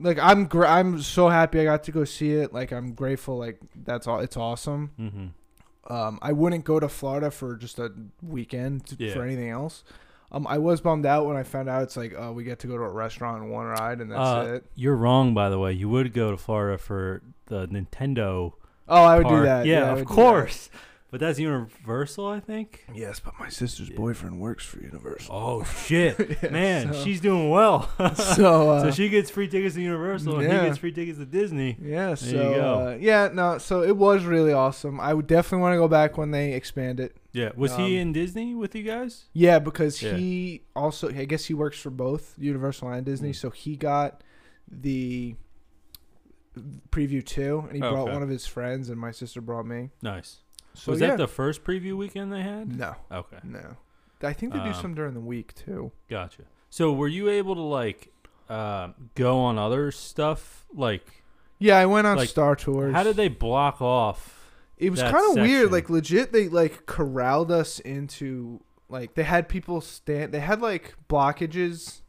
Like 0.00 0.18
I'm 0.18 0.46
gr- 0.46 0.66
I'm 0.66 1.00
so 1.00 1.28
happy 1.28 1.60
I 1.60 1.64
got 1.64 1.84
to 1.84 1.92
go 1.92 2.04
see 2.04 2.32
it. 2.32 2.52
Like 2.52 2.72
I'm 2.72 2.92
grateful. 2.94 3.38
Like 3.38 3.60
that's 3.84 4.06
all. 4.06 4.20
It's 4.20 4.36
awesome. 4.36 4.90
mm-hmm. 4.98 5.92
Um, 5.92 6.18
I 6.22 6.32
wouldn't 6.32 6.64
go 6.64 6.80
to 6.80 6.88
Florida 6.88 7.30
for 7.30 7.56
just 7.56 7.78
a 7.78 7.92
weekend 8.22 8.86
to, 8.86 8.96
Yeah. 8.98 9.12
for 9.12 9.22
anything 9.22 9.50
else. 9.50 9.84
Um, 10.32 10.46
I 10.46 10.56
was 10.56 10.80
bummed 10.80 11.04
out 11.04 11.26
when 11.26 11.36
I 11.36 11.42
found 11.42 11.68
out 11.68 11.82
it's 11.82 11.96
like, 11.96 12.14
oh, 12.16 12.32
we 12.32 12.42
get 12.42 12.58
to 12.60 12.66
go 12.66 12.76
to 12.78 12.82
a 12.82 12.88
restaurant 12.88 13.42
and 13.42 13.52
one 13.52 13.66
ride 13.66 14.00
and 14.00 14.10
that's 14.10 14.18
Uh, 14.20 14.52
it. 14.56 14.64
You're 14.74 14.96
wrong, 14.96 15.34
by 15.34 15.50
the 15.50 15.58
way. 15.58 15.72
You 15.74 15.88
would 15.90 16.12
go 16.14 16.30
to 16.30 16.36
Florida 16.38 16.78
for 16.78 17.22
the 17.46 17.68
Nintendo 17.68 18.54
Oh, 18.88 19.02
I 19.04 19.18
would 19.18 19.28
do 19.28 19.42
that. 19.42 19.64
Yeah, 19.66 19.84
I 19.84 19.88
of 19.90 19.98
do 19.98 20.04
that. 20.04 20.10
course. 20.10 20.70
But 21.14 21.20
that's 21.20 21.38
Universal, 21.38 22.26
I 22.26 22.40
think. 22.40 22.84
Yes, 22.92 23.20
but 23.20 23.34
my 23.38 23.48
sister's 23.48 23.88
boyfriend 23.88 24.40
works 24.40 24.64
for 24.66 24.80
Universal. 24.80 25.32
Oh 25.32 25.62
shit, 25.62 26.18
Yeah, 26.42 26.50
man, 26.50 26.92
so- 26.92 27.04
she's 27.04 27.20
doing 27.20 27.50
well. 27.50 27.88
so, 28.16 28.70
uh, 28.72 28.80
so 28.82 28.90
she 28.90 29.08
gets 29.08 29.30
free 29.30 29.46
tickets 29.46 29.76
to 29.76 29.80
Universal, 29.80 30.40
and 30.40 30.48
yeah. 30.50 30.62
he 30.62 30.66
gets 30.66 30.78
free 30.78 30.90
tickets 30.90 31.18
to 31.20 31.24
Disney. 31.24 31.78
Yeah, 31.80 32.16
so 32.16 32.26
you 32.26 32.32
go. 32.32 32.88
Uh, 32.88 32.96
yeah, 32.98 33.28
no, 33.32 33.58
so 33.58 33.84
it 33.84 33.96
was 33.96 34.24
really 34.24 34.52
awesome. 34.52 34.98
I 34.98 35.14
would 35.14 35.28
definitely 35.28 35.62
want 35.62 35.74
to 35.74 35.78
go 35.78 35.86
back 35.86 36.18
when 36.18 36.32
they 36.32 36.52
expand 36.54 36.98
it. 36.98 37.16
Yeah, 37.30 37.50
was 37.54 37.76
he 37.76 37.94
Um, 37.94 38.08
in 38.08 38.12
Disney 38.12 38.56
with 38.56 38.74
you 38.74 38.82
guys? 38.82 39.26
Yeah, 39.32 39.60
because 39.60 40.02
Yeah. 40.02 40.16
he 40.16 40.64
also 40.74 41.10
I 41.10 41.26
guess 41.26 41.44
he 41.44 41.54
works 41.54 41.78
for 41.78 41.90
both 41.90 42.34
Universal 42.38 42.88
and 42.88 43.06
Disney, 43.06 43.30
Mm. 43.30 43.36
so 43.36 43.50
he 43.50 43.76
got 43.76 44.24
the 44.68 45.36
preview 46.90 47.24
too, 47.24 47.60
and 47.68 47.74
he 47.74 47.78
brought 47.78 47.98
Okay. 48.08 48.12
one 48.14 48.24
of 48.24 48.28
his 48.28 48.46
friends, 48.48 48.88
and 48.90 48.98
my 49.00 49.12
sister 49.12 49.40
brought 49.40 49.64
me. 49.64 49.90
Nice. 50.02 50.40
So 50.74 50.92
was 50.92 51.00
yeah. 51.00 51.08
that 51.08 51.18
the 51.18 51.28
first 51.28 51.64
preview 51.64 51.96
weekend 51.96 52.32
they 52.32 52.42
had? 52.42 52.76
no, 52.76 52.94
Okay, 53.10 53.38
no. 53.44 53.76
I 54.22 54.32
think 54.32 54.52
they 54.52 54.58
do 54.60 54.66
Um, 54.66 54.74
some 54.74 54.94
during 54.94 55.14
the 55.14 55.20
week 55.20 55.54
too. 55.54 55.92
gotcha. 56.08 56.42
So 56.70 56.92
were 56.92 57.08
you 57.08 57.28
able 57.28 57.54
to 57.54 57.60
like 57.62 58.12
uh, 58.48 58.88
go 59.14 59.38
on 59.38 59.58
other 59.58 59.90
stuff? 59.92 60.64
Like, 60.74 61.22
Yeah, 61.58 61.78
I 61.78 61.86
went 61.86 62.06
on 62.06 62.16
like, 62.16 62.28
Star 62.28 62.56
Tours. 62.56 62.92
how 62.94 63.02
did 63.04 63.16
they 63.16 63.28
block 63.28 63.80
off? 63.82 64.50
It 64.78 64.90
was 64.90 65.00
kind 65.02 65.14
of 65.30 65.34
weird. 65.42 65.70
Like 65.70 65.88
legit, 65.90 66.32
they 66.32 66.48
like 66.48 66.86
corralled 66.86 67.50
us 67.52 67.78
into 67.80 68.60
like 68.88 69.14
they 69.14 69.22
had 69.22 69.48
people 69.48 69.80
stand. 69.80 70.32
They 70.32 70.40
had 70.40 70.60
like 70.60 70.94
blockages 71.08 72.00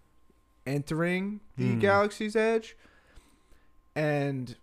entering 0.66 1.42
the 1.58 1.74
Hmm. 1.74 1.80
Galaxy's 1.80 2.36
Edge, 2.36 2.76
and 3.96 4.56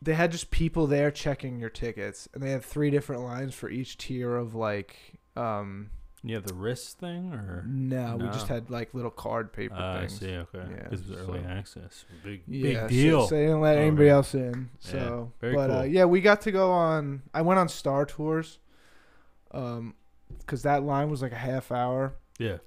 they 0.00 0.14
had 0.14 0.30
just 0.32 0.50
people 0.50 0.86
there 0.86 1.10
checking 1.10 1.58
your 1.58 1.70
tickets, 1.70 2.28
and 2.32 2.42
they 2.42 2.50
had 2.50 2.62
three 2.64 2.90
different 2.90 3.22
lines 3.22 3.54
for 3.54 3.68
each 3.68 3.96
tier 3.98 4.36
of 4.36 4.54
like 4.54 4.96
Um, 5.36 5.90
You 6.22 6.34
have 6.36 6.44
the 6.44 6.54
wrist 6.54 6.98
thing, 6.98 7.32
or 7.32 7.64
no, 7.66 8.16
we 8.16 8.26
just 8.28 8.48
had 8.48 8.70
like 8.70 8.94
little 8.94 9.10
card 9.10 9.52
paper 9.52 9.74
uh, 9.74 10.02
I 10.02 10.06
see. 10.06 10.34
Okay, 10.34 10.58
Yeah, 10.70 10.84
it 10.86 10.90
was 10.90 11.10
early 11.12 11.40
access. 11.40 12.04
Big 12.24 12.42
Yeah, 12.46 12.86
big 12.86 12.88
deal. 12.90 13.22
So, 13.22 13.28
so 13.28 13.34
they 13.36 13.42
didn't 13.46 13.60
let 13.60 13.76
Oh, 13.76 13.80
anybody 13.80 14.08
else 14.08 14.34
in. 14.34 14.70
So, 14.80 15.32
very 15.40 15.54
but 15.54 15.70
uh, 15.70 15.82
yeah, 15.82 16.04
we 16.06 16.20
got 16.20 16.40
to 16.42 16.52
go 16.52 16.70
on. 16.72 17.22
I 17.34 17.42
went 17.42 17.58
on 17.60 17.68
Star 17.68 18.04
Tours, 18.06 18.58
um, 19.52 19.94
because 20.38 20.62
that 20.62 20.82
line 20.82 21.10
was 21.10 21.22
like 21.22 21.32
a 21.32 21.36
half 21.36 21.70
hour. 21.72 22.14
yeah. 22.38 22.58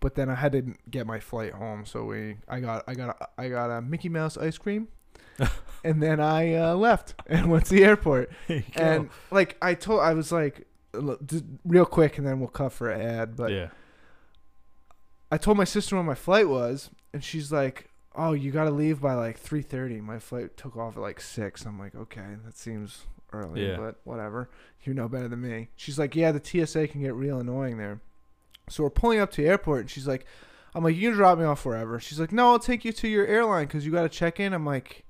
But 0.00 0.14
then 0.14 0.30
I 0.30 0.36
had 0.36 0.52
to 0.52 0.74
get 0.88 1.08
my 1.08 1.18
flight 1.18 1.52
home, 1.52 1.84
so 1.84 2.04
we 2.04 2.36
I 2.46 2.60
got 2.60 2.84
I 2.86 2.94
got 2.94 3.16
a, 3.20 3.28
I 3.40 3.48
got 3.48 3.68
a 3.70 3.82
Mickey 3.82 4.08
Mouse 4.08 4.36
ice 4.38 4.56
cream, 4.56 4.86
and 5.84 6.02
then 6.02 6.20
I 6.20 6.54
uh, 6.54 6.74
left 6.74 7.14
and 7.26 7.50
went 7.50 7.66
to 7.66 7.74
the 7.74 7.84
airport. 7.84 8.30
And 8.76 9.10
like 9.30 9.56
I 9.62 9.74
told, 9.74 10.00
I 10.00 10.14
was 10.14 10.32
like, 10.32 10.66
just 11.26 11.44
real 11.64 11.84
quick, 11.86 12.18
and 12.18 12.26
then 12.26 12.40
we'll 12.40 12.48
cut 12.48 12.72
for 12.72 12.90
an 12.90 13.00
ad. 13.00 13.36
But 13.36 13.52
yeah. 13.52 13.68
I 15.30 15.36
told 15.38 15.56
my 15.56 15.64
sister 15.64 15.96
when 15.96 16.06
my 16.06 16.14
flight 16.14 16.48
was, 16.48 16.90
and 17.12 17.22
she's 17.22 17.52
like, 17.52 17.90
"Oh, 18.14 18.32
you 18.32 18.50
got 18.50 18.64
to 18.64 18.70
leave 18.70 19.00
by 19.00 19.14
like 19.14 19.38
3:30." 19.42 20.00
My 20.00 20.18
flight 20.18 20.56
took 20.56 20.76
off 20.76 20.96
at 20.96 21.02
like 21.02 21.20
six. 21.20 21.64
I'm 21.66 21.78
like, 21.78 21.94
"Okay, 21.94 22.36
that 22.44 22.56
seems 22.56 23.04
early, 23.32 23.68
Yeah. 23.68 23.76
but 23.76 23.96
whatever. 24.04 24.48
You 24.84 24.94
know 24.94 25.08
better 25.08 25.28
than 25.28 25.42
me." 25.42 25.68
She's 25.76 25.98
like, 25.98 26.16
"Yeah, 26.16 26.32
the 26.32 26.40
TSA 26.42 26.88
can 26.88 27.02
get 27.02 27.14
real 27.14 27.38
annoying 27.40 27.76
there." 27.78 28.00
So 28.70 28.82
we're 28.84 28.90
pulling 28.90 29.18
up 29.20 29.30
to 29.32 29.42
the 29.42 29.48
airport, 29.48 29.80
and 29.80 29.90
she's 29.90 30.08
like, 30.08 30.24
"I'm 30.74 30.82
like, 30.82 30.96
you 30.96 31.10
can 31.10 31.16
drop 31.16 31.38
me 31.38 31.44
off 31.44 31.64
wherever." 31.66 32.00
She's 32.00 32.18
like, 32.18 32.32
"No, 32.32 32.52
I'll 32.52 32.58
take 32.58 32.84
you 32.84 32.92
to 32.92 33.08
your 33.08 33.26
airline 33.26 33.66
because 33.66 33.84
you 33.84 33.92
got 33.92 34.02
to 34.02 34.08
check 34.08 34.40
in." 34.40 34.52
I'm 34.54 34.64
like. 34.66 35.04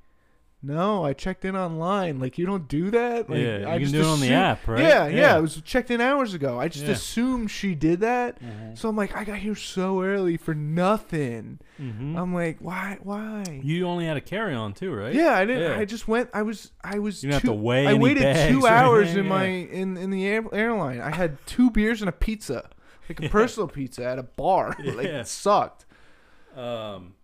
No, 0.61 1.05
I 1.05 1.13
checked 1.13 1.45
in 1.45 1.55
online. 1.55 2.19
Like 2.19 2.37
you 2.37 2.45
don't 2.45 2.67
do 2.67 2.91
that. 2.91 3.31
Like, 3.31 3.39
yeah, 3.39 3.59
you 3.59 3.67
I 3.69 3.71
can 3.75 3.81
just 3.83 3.93
do 3.93 4.01
it 4.01 4.07
on 4.07 4.19
the 4.19 4.27
assume- 4.27 4.37
app, 4.37 4.67
right? 4.67 4.81
Yeah, 4.83 5.07
yeah, 5.07 5.39
It 5.39 5.41
was 5.41 5.61
checked 5.63 5.89
in 5.93 6.01
hours 6.01 6.35
ago. 6.35 6.59
I 6.59 6.67
just 6.67 6.87
Yeah. 6.87 6.91
assumed 6.93 7.53
she 7.53 7.77
did 7.77 8.01
that. 8.01 8.43
Mhm. 8.43 8.77
So 8.77 8.89
I'm 8.89 8.97
like, 8.97 9.17
I 9.17 9.23
got 9.23 9.39
here 9.39 9.55
so 9.55 10.03
early 10.03 10.37
for 10.37 10.57
nothing. 10.57 11.61
Mhm. 11.81 12.19
I'm 12.19 12.35
like, 12.35 12.57
why? 12.59 12.99
Why? 13.05 13.45
You 13.63 13.87
only 13.87 14.07
had 14.07 14.17
a 14.17 14.21
carry 14.21 14.53
on 14.53 14.73
too, 14.75 14.93
right? 14.93 15.15
Yeah, 15.15 15.35
I 15.37 15.45
didn't. 15.45 15.63
Yeah. 15.63 15.79
I 15.79 15.85
just 15.85 16.09
went. 16.09 16.29
I 16.35 16.43
was. 16.43 16.73
I 16.83 16.99
was. 16.99 17.23
You 17.23 17.31
didn't 17.31 17.43
two, 17.43 17.49
have 17.51 17.57
to 17.57 17.63
weigh 17.63 17.87
I 17.87 17.91
any 17.91 17.99
waited 18.01 18.23
bags 18.25 18.53
two 18.53 18.63
or 18.67 18.69
hours 18.69 19.09
anything, 19.11 19.25
in 19.25 19.29
my 19.29 19.45
in 19.45 19.97
in 19.97 20.11
the 20.11 20.27
air, 20.27 20.43
airline. 20.53 21.01
I 21.01 21.15
had 21.15 21.39
two 21.47 21.71
beers 21.71 22.03
and 22.03 22.09
a 22.09 22.13
pizza, 22.13 22.69
like 23.09 23.23
a 23.23 23.29
personal 23.29 23.69
pizza 23.69 24.05
at 24.05 24.19
a 24.19 24.25
bar. 24.25 24.75
like 24.85 25.07
Yeah. 25.07 25.21
it 25.21 25.29
sucked. 25.29 25.87
Um, 26.57 27.15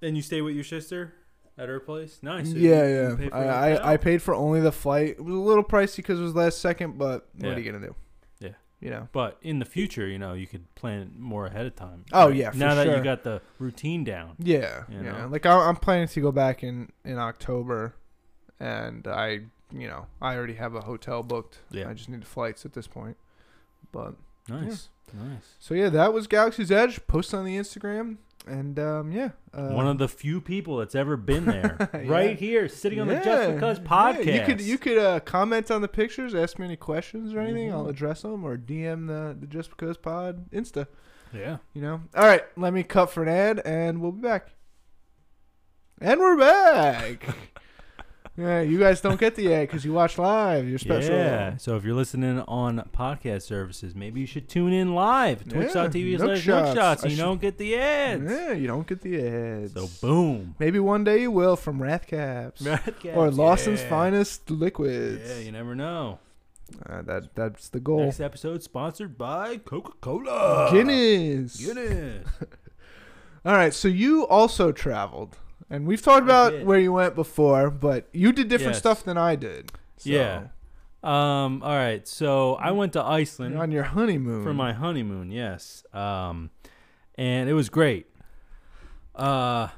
then 0.00 0.16
you 0.16 0.22
stay 0.22 0.40
with 0.40 0.54
your 0.54 0.64
sister 0.64 1.12
at 1.58 1.68
her 1.68 1.80
place. 1.80 2.18
Nice. 2.22 2.48
Yeah, 2.48 2.84
you- 2.86 2.88
you 2.88 3.18
yeah. 3.20 3.28
for 3.28 3.34
I, 3.34 3.44
I 3.74 3.92
I 3.92 3.96
paid 3.96 4.22
for 4.22 4.34
only 4.34 4.60
the 4.60 4.72
flight. 4.72 5.10
It 5.10 5.24
was 5.24 5.34
a 5.34 5.38
little 5.38 5.64
pricey 5.64 5.96
because 5.96 6.18
it 6.18 6.22
was 6.22 6.34
last 6.34 6.58
second, 6.60 6.98
but 6.98 7.28
what 7.38 7.52
are 7.52 7.60
you 7.60 7.70
gonna 7.72 7.86
do? 7.86 7.94
Yeah. 8.40 8.50
You 8.80 8.90
know. 8.90 9.08
But 9.12 9.38
in 9.40 9.60
the 9.60 9.64
future, 9.64 10.06
you 10.06 10.18
know, 10.18 10.34
you 10.34 10.46
could 10.46 10.72
plan 10.74 11.12
more 11.18 11.46
ahead 11.46 11.64
of 11.66 11.74
time. 11.76 12.04
Oh, 12.12 12.28
yeah, 12.28 12.50
for 12.50 12.56
now 12.58 12.74
that 12.74 12.86
sure. 12.86 12.96
you 12.96 13.02
got 13.04 13.22
the 13.24 13.40
routine 13.58 14.04
down. 14.04 14.34
Yeah, 14.38 14.82
You 14.90 15.02
yeah. 15.04 15.24
Like 15.26 15.46
I, 15.46 15.52
I'm 15.68 15.76
planning 15.76 16.08
to 16.08 16.20
go 16.20 16.32
back 16.32 16.62
in 16.62 16.90
in 17.04 17.18
October, 17.18 17.94
and 18.60 19.06
I, 19.06 19.40
you 19.72 19.88
know, 19.88 20.06
I 20.20 20.36
already 20.36 20.54
have 20.54 20.74
a 20.74 20.82
hotel 20.82 21.22
booked. 21.22 21.60
Yeah. 21.70 21.88
I 21.88 21.94
just 21.94 22.08
need 22.08 22.24
flights 22.26 22.64
at 22.66 22.72
this 22.74 22.86
point. 22.86 23.16
But 23.92 24.14
Nice, 24.48 24.88
nice. 25.14 25.54
so 25.58 25.72
yeah, 25.74 25.88
that 25.88 26.12
was 26.12 26.26
Galaxy's 26.26 26.70
Edge. 26.72 27.06
Post 27.06 27.32
on 27.32 27.44
the 27.46 27.56
Instagram, 27.56 28.16
and 28.46 28.78
um, 28.78 29.10
yeah, 29.12 29.30
uh, 29.52 29.68
One 29.68 29.86
of 29.86 29.98
the 29.98 30.08
few 30.08 30.40
people 30.40 30.76
that's 30.78 30.94
ever 30.94 31.16
been 31.16 31.44
there, 31.46 31.76
Yeah. 31.94 32.00
right 32.10 32.38
here, 32.38 32.68
sitting 32.68 33.00
on 33.00 33.08
the 33.08 33.14
Just 33.16 33.26
yeah, 33.26 33.52
Because 33.54 33.78
yeah, 33.78 33.84
podcast. 33.84 34.34
you 34.34 34.40
could 34.44 34.60
you 34.60 34.78
could 34.78 34.98
uh, 34.98 35.20
comment 35.20 35.70
on 35.70 35.80
the 35.82 35.88
pictures, 35.88 36.34
ask 36.34 36.58
me 36.58 36.64
any 36.66 36.76
questions 36.76 37.32
or 37.34 37.40
anything. 37.40 37.72
I'll 37.72 37.86
Mhm. 37.86 37.90
address 37.90 38.22
them 38.22 38.44
or 38.44 38.56
DM 38.56 39.06
the 39.06 39.36
the 39.38 39.46
Just 39.46 39.70
Because 39.70 39.96
Pod 39.96 40.50
Insta. 40.50 40.86
yeah. 41.32 41.58
You 41.72 41.82
know. 41.82 42.00
All 42.14 42.24
right, 42.26 42.42
let 42.56 42.72
me 42.74 42.82
cut 42.82 43.10
for 43.10 43.22
an 43.22 43.28
ad, 43.28 43.60
and 43.64 44.00
we'll 44.00 44.12
be 44.12 44.22
back. 44.22 44.48
And 46.00 46.20
we're 46.20 46.36
back. 46.38 47.26
yeah, 48.36 48.60
you 48.62 48.78
guys 48.78 49.00
don't 49.00 49.18
get 49.20 49.36
the 49.36 49.52
ad 49.54 49.68
because 49.68 49.84
you 49.84 49.92
watch 49.92 50.18
live. 50.18 50.68
You're 50.68 50.78
special. 50.78 51.14
Yeah. 51.14 51.56
So 51.56 51.76
if 51.76 51.84
you're 51.84 51.94
listening 51.94 52.40
on 52.48 52.78
podcast 52.92 53.42
services, 53.42 53.94
maybe 53.94 54.20
you 54.20 54.26
should 54.26 54.48
tune 54.48 54.72
in 54.72 54.94
live. 54.94 55.48
Twitch.tv 55.48 56.12
Yeah, 56.12 56.18
slash 56.18 56.40
Shots. 56.40 56.74
Shots. 56.74 57.04
You 57.04 57.10
should- 57.10 57.18
don't 57.18 57.40
get 57.40 57.58
the 57.58 57.76
ads. 57.76 58.30
Yeah, 58.30 58.52
you 58.52 58.66
don't 58.66 58.86
get 58.86 59.00
the 59.02 59.24
ads. 59.26 59.72
So 59.74 59.88
boom. 60.00 60.56
Maybe 60.58 60.78
one 60.80 61.04
day 61.04 61.20
you 61.22 61.30
will 61.30 61.56
from 61.56 61.78
Rathcaps 61.78 62.66
or 63.16 63.30
Lawson's 63.30 63.82
Yeah. 63.82 63.88
finest 63.88 64.50
liquids. 64.50 65.28
Yeah, 65.28 65.38
you 65.38 65.52
never 65.52 65.74
know. 65.74 66.18
Uh, 66.88 67.02
that 67.02 67.34
that's 67.36 67.68
the 67.68 67.78
goal. 67.78 68.00
Next 68.06 68.20
episode 68.20 68.62
sponsored 68.62 69.16
by 69.18 69.58
Coca 69.58 69.92
Cola. 70.00 70.70
Guinness. 70.72 71.64
Guinness. 71.64 72.26
All 73.44 73.52
right, 73.52 73.74
so 73.74 73.86
you 73.88 74.26
also 74.26 74.72
traveled, 74.72 75.36
and 75.74 75.86
we've 75.86 76.02
talked 76.02 76.24
about 76.24 76.64
where 76.64 76.78
you 76.78 76.92
went 76.92 77.14
before, 77.14 77.70
but 77.70 78.08
you 78.12 78.32
did 78.32 78.48
different 78.48 78.74
Yes. 78.74 78.78
stuff 78.78 79.02
than 79.04 79.18
I 79.18 79.36
did. 79.36 79.72
So, 79.98 80.10
Yeah. 80.10 80.42
Um. 81.02 81.62
All 81.62 81.76
right. 81.76 82.06
So 82.08 82.54
I 82.54 82.70
went 82.70 82.92
to 82.94 83.00
you're 83.00 83.10
Iceland 83.10 83.58
on 83.58 83.70
your 83.70 83.82
honeymoon 83.84 84.42
for 84.42 84.54
my 84.54 84.72
honeymoon. 84.72 85.30
Yes. 85.30 85.84
Um, 85.92 86.50
and 87.16 87.48
it 87.48 87.52
was 87.54 87.68
great. 87.68 88.06
Uh, 89.14 89.68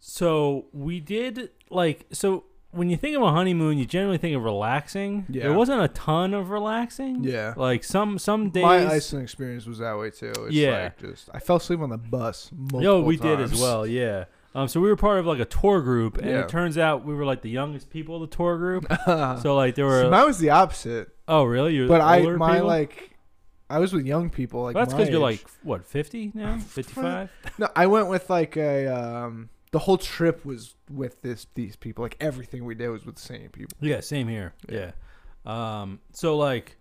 so 0.00 0.66
we 0.72 1.00
did 1.00 1.50
like 1.70 2.06
so 2.12 2.44
when 2.70 2.90
you 2.90 2.96
think 2.98 3.16
of 3.16 3.22
a 3.22 3.30
honeymoon, 3.32 3.78
you 3.78 3.86
generally 3.86 4.18
think 4.18 4.36
of 4.36 4.44
relaxing. 4.44 5.24
Yeah. 5.30 5.44
There 5.44 5.54
wasn't 5.54 5.80
a 5.82 5.88
ton 5.88 6.34
of 6.34 6.50
relaxing. 6.50 7.24
Yeah. 7.24 7.54
Like 7.56 7.82
some 7.82 8.18
some 8.18 8.50
days. 8.50 8.62
My 8.62 8.86
Iceland 8.86 9.22
experience 9.22 9.66
was 9.66 9.78
that 9.78 9.98
way 9.98 10.10
too. 10.10 10.32
It's 10.46 10.52
Yeah. 10.54 10.82
like 10.84 10.98
just 10.98 11.30
I 11.32 11.38
fell 11.38 11.56
asleep 11.56 11.80
on 11.80 11.88
the 11.90 11.96
bus. 11.98 12.50
Multiple 12.54 12.82
Yo, 12.82 13.00
we 13.00 13.16
did 13.16 13.40
as 13.40 13.58
well. 13.58 13.86
Yeah. 13.86 14.26
Um, 14.58 14.66
so 14.68 14.80
we 14.80 14.88
were 14.88 14.96
part 14.96 15.18
of 15.20 15.26
like 15.26 15.38
a 15.38 15.44
tour 15.44 15.80
group, 15.80 16.18
and 16.18 16.28
Yeah. 16.28 16.40
it 16.40 16.48
turns 16.48 16.76
out 16.76 17.04
we 17.04 17.14
were 17.14 17.24
like 17.24 17.42
the 17.42 17.50
youngest 17.50 17.90
people 17.90 18.16
of 18.22 18.28
the 18.28 18.36
tour 18.36 18.58
group. 18.58 18.86
so 19.04 19.38
so 19.42 19.54
like 19.54 19.76
there 19.76 19.86
were. 19.86 20.10
mine 20.10 20.26
was 20.26 20.38
the 20.38 20.50
opposite, 20.50 21.10
oh, 21.28 21.44
really? 21.44 21.74
You're 21.74 21.86
but 21.86 22.00
I 22.00 22.20
older 22.20 22.36
my 22.36 22.54
people? 22.54 22.66
like 22.66 23.16
I 23.70 23.78
was 23.78 23.92
with 23.92 24.04
young 24.06 24.30
people. 24.30 24.62
Like 24.64 24.74
Well, 24.74 24.84
that's 24.84 24.94
because 24.94 25.08
because 25.08 25.12
you're 25.12 25.20
like 25.20 25.46
what, 25.62 25.84
fifty 25.86 26.32
now? 26.34 26.58
Fifty-five? 26.78 27.30
no, 27.58 27.68
I 27.76 27.86
went 27.86 28.08
with 28.08 28.28
like 28.30 28.56
a 28.56 28.86
um. 28.88 29.50
The 29.70 29.78
whole 29.80 29.98
trip 29.98 30.46
was 30.46 30.74
with 30.90 31.20
this 31.22 31.46
these 31.54 31.76
people. 31.76 32.02
Like 32.02 32.16
everything 32.20 32.64
we 32.64 32.74
did 32.74 32.88
was 32.88 33.04
with 33.04 33.16
the 33.16 33.22
same 33.22 33.50
people. 33.50 33.76
Yeah, 33.80 34.00
same 34.00 34.26
here. 34.26 34.54
Yeah. 34.68 34.92
Um, 35.44 36.00
so 36.12 36.36
like 36.36 36.78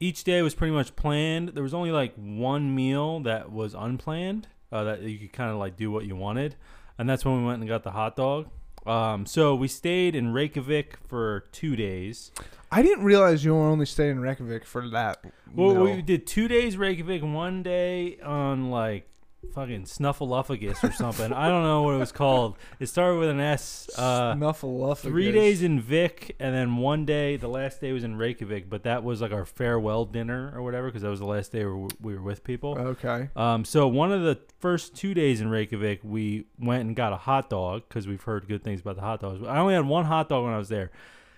each 0.00 0.24
day 0.24 0.42
was 0.42 0.54
pretty 0.54 0.72
much 0.72 0.96
planned. 0.96 1.50
There 1.50 1.62
was 1.62 1.74
only 1.74 1.92
like 1.92 2.14
one 2.16 2.74
meal 2.74 3.20
that 3.20 3.52
was 3.52 3.74
unplanned. 3.74 4.48
Uh, 4.72 4.84
that 4.84 5.02
you 5.02 5.18
could 5.18 5.32
kind 5.34 5.50
of 5.50 5.58
like 5.58 5.76
do 5.76 5.90
what 5.90 6.06
you 6.06 6.16
wanted, 6.16 6.56
and 6.98 7.08
that's 7.08 7.24
when 7.24 7.38
we 7.38 7.44
went 7.44 7.60
and 7.60 7.68
got 7.68 7.82
the 7.82 7.90
hot 7.92 8.16
dog. 8.16 8.48
Um, 8.86 9.26
so 9.26 9.54
we 9.54 9.68
stayed 9.68 10.16
in 10.16 10.32
Reykjavik 10.32 10.98
for 11.06 11.44
two 11.52 11.76
days. 11.76 12.32
I 12.70 12.82
didn't 12.82 13.04
realize 13.04 13.44
you 13.44 13.54
were 13.54 13.60
only 13.60 13.86
staying 13.86 14.12
in 14.12 14.20
Reykjavik 14.20 14.64
for 14.64 14.88
that. 14.88 15.24
Well, 15.54 15.84
we 15.84 16.02
did 16.02 16.26
two 16.26 16.48
days 16.48 16.76
Reykjavik, 16.76 17.22
one 17.22 17.62
day 17.62 18.18
on 18.20 18.70
like 18.70 19.08
fucking 19.54 19.84
Snuffleupagus 19.84 20.82
or 20.82 20.92
something. 20.92 21.32
I 21.32 21.48
don't 21.48 21.62
know 21.62 21.82
what 21.82 21.94
it 21.94 21.98
was 21.98 22.12
called. 22.12 22.56
It 22.80 22.86
started 22.86 23.18
with 23.18 23.28
an 23.28 23.40
S. 23.40 23.90
Uh, 23.96 24.34
Snuffleupagus. 24.34 24.98
three 24.98 25.32
days 25.32 25.62
in 25.62 25.82
Vík, 25.82 26.32
and 26.38 26.54
then 26.54 26.76
one 26.76 27.04
day, 27.04 27.36
the 27.36 27.48
last 27.48 27.80
day 27.80 27.92
was 27.92 28.04
in 28.04 28.16
Reykjavik. 28.16 28.70
But 28.70 28.84
that 28.84 29.04
was 29.04 29.20
like 29.20 29.32
our 29.32 29.44
farewell 29.44 30.04
dinner 30.04 30.52
or 30.54 30.62
whatever, 30.62 30.88
because 30.88 31.02
that 31.02 31.10
was 31.10 31.20
the 31.20 31.26
last 31.26 31.52
day 31.52 31.64
we 31.64 31.88
we 32.00 32.14
were 32.14 32.22
with 32.22 32.44
people. 32.44 32.78
Okay. 32.78 33.30
Um, 33.36 33.64
so 33.64 33.88
one 33.88 34.12
of 34.12 34.22
the 34.22 34.38
first 34.60 34.94
two 34.94 35.14
days 35.14 35.40
in 35.40 35.48
Reykjavik, 35.48 36.00
we 36.02 36.46
went 36.58 36.84
and 36.84 36.96
got 36.96 37.12
a 37.12 37.16
hot 37.16 37.50
dog 37.50 37.82
because 37.88 38.06
we've 38.08 38.22
heard 38.22 38.48
good 38.48 38.64
things 38.64 38.80
about 38.80 38.96
the 38.96 39.02
hot 39.02 39.20
dogs. 39.20 39.42
I 39.42 39.58
only 39.58 39.74
had 39.74 39.86
one 39.86 40.04
hot 40.06 40.28
dog 40.28 40.44
when 40.44 40.54
I 40.54 40.58
was 40.58 40.68
there, 40.68 40.90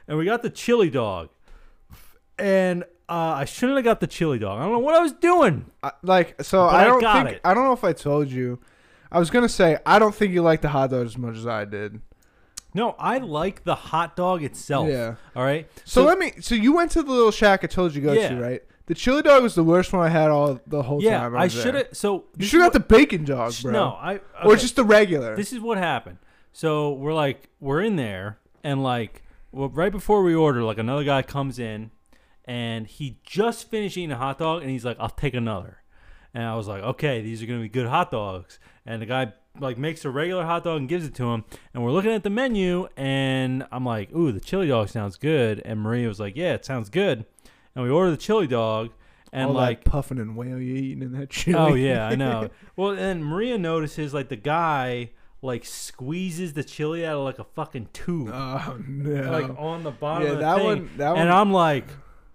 and 0.07 0.19
we 0.19 0.25
got 0.25 0.43
the 0.43 0.51
chili 0.51 0.91
dog. 0.91 1.31
And 2.39 2.85
uh, 3.09 3.13
I 3.13 3.45
shouldn't 3.45 3.77
have 3.77 3.85
got 3.85 4.01
the 4.01 4.07
chili 4.07 4.39
dog. 4.39 4.59
I 4.59 4.63
don't 4.65 4.73
know 4.73 4.79
what 4.79 4.95
I 4.95 5.01
was 5.01 5.13
doing. 5.13 5.67
I, 5.83 5.93
like 6.03 6.43
so, 6.43 6.67
But 6.67 6.75
I 6.75 6.83
I 6.83 6.85
don't 6.85 7.01
got 7.01 7.27
think 7.27 7.37
it. 7.37 7.41
I 7.45 7.55
don't 7.55 7.65
know 7.65 7.73
if 7.73 7.85
I 7.85 7.93
told 7.93 8.29
you. 8.29 8.61
I 9.13 9.19
was 9.19 9.31
gonna 9.31 9.49
say 9.49 9.79
I 9.87 9.99
don't 9.99 10.15
think 10.15 10.33
you 10.33 10.43
like 10.43 10.61
the 10.63 10.69
hot 10.71 10.91
dog 10.91 11.07
as 11.07 11.17
much 11.19 11.37
as 11.37 11.47
I 11.47 11.65
did. 11.65 12.01
No, 12.77 12.97
I 12.99 13.19
like 13.19 13.63
the 13.63 13.75
hot 13.77 14.17
dog 14.17 14.43
itself. 14.43 14.89
Yeah. 14.89 15.15
All 15.37 15.45
right. 15.45 15.69
So, 15.85 16.03
let 16.03 16.19
me. 16.19 16.33
So 16.41 16.57
you 16.57 16.75
went 16.75 16.91
to 16.93 17.03
the 17.05 17.13
little 17.13 17.31
shack 17.31 17.63
I 17.63 17.69
told 17.69 17.95
you 17.95 18.01
to 18.01 18.07
go 18.09 18.13
Yeah. 18.15 18.31
to, 18.31 18.41
right? 18.41 18.63
The 18.87 18.95
chili 18.95 19.23
dog 19.23 19.43
was 19.45 19.55
the 19.55 19.63
worst 19.63 19.93
one 19.93 20.05
I 20.05 20.09
had 20.11 20.31
all 20.31 20.61
the 20.67 20.83
whole 20.83 21.01
yeah, 21.03 21.21
time. 21.21 21.37
I 21.37 21.45
was 21.45 21.55
there. 21.55 21.63
should 21.63 21.75
have. 21.77 21.89
So 21.93 22.15
You 22.15 22.25
this 22.37 22.49
should 22.49 22.61
have 22.63 22.73
got 22.73 22.89
the 22.89 22.95
bacon 22.97 23.25
dog, 23.25 23.55
bro. 23.63 23.71
No, 23.73 23.85
I 23.91 24.15
Or 24.43 24.53
okay. 24.53 24.61
just 24.61 24.75
the 24.77 24.85
regular. 24.85 25.37
This 25.37 25.53
is 25.53 25.61
what 25.61 25.79
happened. 25.79 26.19
So 26.53 26.93
we're 26.93 27.15
like, 27.15 27.49
we're 27.61 27.81
in 27.81 27.97
there, 27.97 28.39
and 28.65 28.83
like, 28.83 29.23
well, 29.53 29.69
right 29.69 29.93
before 29.93 30.23
we 30.23 30.35
order, 30.35 30.63
like 30.65 30.79
another 30.79 31.05
guy 31.05 31.23
comes 31.23 31.59
in, 31.61 31.93
and 32.45 32.87
he 32.87 33.19
just 33.25 33.71
finished 33.71 33.97
eating 33.97 34.13
a 34.13 34.17
hot 34.17 34.39
dog, 34.39 34.63
and 34.63 34.71
he's 34.71 34.85
like, 34.85 34.97
"I'll 35.01 35.09
take 35.09 35.35
another," 35.35 35.79
and 36.33 36.45
I 36.45 36.55
was 36.57 36.69
like, 36.69 36.83
"Okay, 36.83 37.21
these 37.23 37.43
are 37.43 37.47
gonna 37.47 37.61
be 37.61 37.69
good 37.69 37.87
hot 37.87 38.11
dogs." 38.11 38.59
And 38.87 39.01
the 39.01 39.07
guy 39.07 39.33
like 39.61 39.79
makes 39.79 40.05
a 40.05 40.11
regular 40.11 40.45
hot 40.45 40.65
dog 40.65 40.81
and 40.81 40.89
gives 40.89 41.07
it 41.07 41.15
to 41.17 41.33
him, 41.33 41.45
and 41.73 41.85
we're 41.85 41.93
looking 41.93 42.11
at 42.13 42.23
the 42.23 42.31
menu, 42.31 42.89
and 42.97 43.67
I'm 43.71 43.85
like, 43.85 44.15
"Ooh, 44.15 44.33
the 44.33 44.41
chili 44.41 44.69
dog 44.69 44.89
sounds 44.89 45.17
good," 45.17 45.63
and 45.65 45.81
Maria 45.81 46.09
was 46.09 46.21
like, 46.21 46.37
"Yeah, 46.37 46.55
it 46.55 46.65
sounds 46.65 46.91
good," 46.91 47.25
and 47.75 47.85
we 47.85 47.91
order 47.91 48.11
the 48.11 48.17
chili 48.17 48.47
dog. 48.47 48.91
and 49.33 49.49
All 49.49 49.55
like 49.55 49.85
puffing 49.85 50.19
and 50.21 50.37
whale 50.37 50.61
you 50.61 50.75
eating 50.77 51.03
in 51.03 51.13
that 51.19 51.31
chili. 51.31 51.59
Oh 51.59 51.75
yeah, 51.75 52.07
I 52.07 52.15
know. 52.15 52.51
well, 52.77 52.91
and 52.91 53.25
Maria 53.25 53.59
notices 53.59 54.15
like 54.15 54.29
the 54.29 54.37
guy 54.37 55.11
like 55.43 55.65
squeezes 55.65 56.55
the 56.55 56.65
chili 56.65 57.05
out 57.05 57.17
of 57.17 57.25
like 57.25 57.39
a 57.39 57.45
fucking 57.45 57.89
tube, 57.93 58.31
oh 58.33 58.79
no. 58.87 59.31
like 59.31 59.51
on 59.59 59.83
the 59.83 59.91
bottom. 59.91 60.27
yeah, 60.27 60.33
of 60.33 60.39
the 60.39 60.45
that 60.45 60.57
thing. 60.57 60.67
one. 60.67 60.91
That 60.97 61.17
and 61.17 61.29
one. 61.29 61.39
I'm 61.39 61.53
like, 61.53 61.87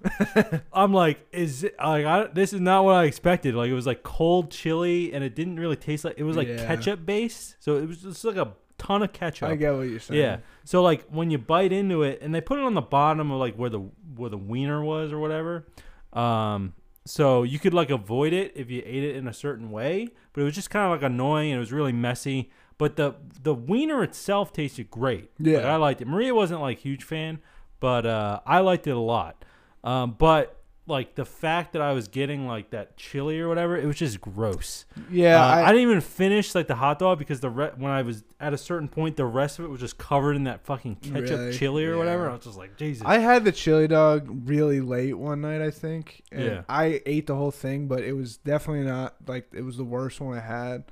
I'm 0.74 0.94
like, 0.94 1.20
is 1.32 1.64
it 1.64 1.76
like 1.78 2.06
I, 2.06 2.28
this 2.28 2.54
is 2.54 2.62
not 2.62 2.86
what 2.86 2.96
I 2.96 3.04
expected. 3.06 3.56
Like 3.56 3.70
it 3.70 3.74
was 3.74 3.86
like 3.88 4.04
cold 4.04 4.52
chili, 4.52 5.14
and 5.14 5.24
it 5.24 5.36
didn't 5.36 5.60
really 5.60 5.76
taste 5.76 6.06
like 6.06 6.16
it 6.18 6.24
was 6.24 6.38
like 6.38 6.48
Yeah. 6.48 6.66
ketchup 6.66 7.06
based. 7.06 7.56
So 7.60 7.78
it 7.78 7.88
was 7.88 8.02
just 8.02 8.24
like 8.24 8.38
a 8.38 8.54
ton 8.78 9.04
of 9.04 9.12
ketchup. 9.14 9.50
I 9.50 9.56
get 9.56 9.74
what 9.76 9.82
you're 9.90 10.00
saying. 10.00 10.20
Yeah. 10.20 10.38
So 10.64 10.82
like 10.82 11.06
when 11.10 11.30
you 11.32 11.38
bite 11.38 11.74
into 11.74 12.04
it, 12.04 12.20
and 12.22 12.34
they 12.34 12.42
put 12.42 12.60
it 12.60 12.64
on 12.64 12.74
the 12.76 12.82
bottom 12.82 13.32
of 13.32 13.40
like 13.40 13.56
where 13.56 13.70
the 13.70 13.80
where 14.16 14.30
the 14.30 14.38
wiener 14.38 14.84
was 14.84 15.12
or 15.12 15.20
whatever. 15.20 15.68
Um. 16.14 16.74
So 17.06 17.42
you 17.44 17.58
could 17.60 17.74
like 17.74 17.90
avoid 17.90 18.34
it 18.34 18.52
if 18.56 18.70
you 18.70 18.84
ate 18.86 19.04
it 19.04 19.16
in 19.16 19.28
a 19.28 19.34
certain 19.34 19.72
way, 19.72 20.10
but 20.32 20.42
it 20.42 20.44
was 20.44 20.54
just 20.54 20.70
kind 20.70 20.86
of 20.86 20.92
like 20.92 21.02
annoying 21.10 21.50
and 21.52 21.58
it 21.58 21.60
was 21.60 21.72
really 21.72 21.94
messy. 21.94 22.52
But 22.78 22.96
the 22.98 23.16
the 23.42 23.54
wiener 23.54 24.04
itself 24.04 24.54
tasted 24.54 24.90
great. 24.92 25.32
Like, 25.40 25.48
Yeah. 25.54 25.74
I 25.74 25.78
liked 25.78 26.02
it. 26.02 26.08
Maria 26.08 26.36
wasn't 26.36 26.62
like 26.62 26.80
huge 26.80 27.04
fan, 27.04 27.40
but 27.80 28.06
uh, 28.06 28.42
I 28.46 28.60
liked 28.60 28.86
it 28.88 28.92
a 28.92 29.00
lot. 29.00 29.44
Um, 29.84 30.16
but 30.18 30.56
like 30.88 31.14
the 31.14 31.24
fact 31.26 31.74
that 31.74 31.84
I 31.84 31.94
was 31.94 32.08
getting 32.08 32.48
like 32.48 32.72
that 32.72 32.98
chili 32.98 33.40
or 33.40 33.48
whatever, 33.48 33.78
it 33.78 33.86
was 33.86 33.96
just 33.98 34.20
gross. 34.20 34.86
Yeah. 35.12 35.40
Uh, 35.40 35.46
I, 35.48 35.64
I, 35.66 35.68
didn't 35.68 35.84
even 35.84 36.02
finish 36.02 36.56
like 36.56 36.66
the 36.68 36.76
hot 36.76 36.98
dog 36.98 37.20
because 37.20 37.40
the 37.42 37.50
re- 37.52 37.72
when 37.78 37.92
I 37.92 38.02
was 38.02 38.24
at 38.40 38.54
a 38.54 38.58
certain 38.58 38.88
point, 38.88 39.16
the 39.16 39.26
rest 39.26 39.60
of 39.60 39.66
it 39.66 39.68
was 39.68 39.80
just 39.82 40.00
covered 40.00 40.36
in 40.36 40.46
that 40.46 40.66
fucking 40.66 40.96
ketchup 40.96 41.30
Really? 41.30 41.54
chili 41.54 41.86
or 41.86 41.96
whatever. 41.98 42.24
Yeah. 42.24 42.32
I 42.32 42.34
was 42.36 42.44
just 42.44 42.58
like, 42.58 42.76
Jesus. 42.76 43.04
I 43.06 43.20
had 43.20 43.46
the 43.46 43.52
chili 43.52 43.88
dog 43.88 44.28
really 44.50 44.82
late 44.82 45.14
one 45.14 45.42
night, 45.42 45.62
I 45.62 45.70
think. 45.70 46.24
And 46.32 46.44
Yeah. 46.44 46.62
I 46.68 47.02
ate 47.06 47.28
the 47.28 47.36
whole 47.36 47.52
thing, 47.52 47.88
but 47.88 48.02
it 48.02 48.14
was 48.14 48.38
definitely 48.38 48.86
not 48.86 49.16
like 49.28 49.48
it 49.54 49.62
was 49.62 49.78
the 49.78 49.84
worst 49.86 50.20
one 50.20 50.36
I 50.38 50.42
had. 50.42 50.86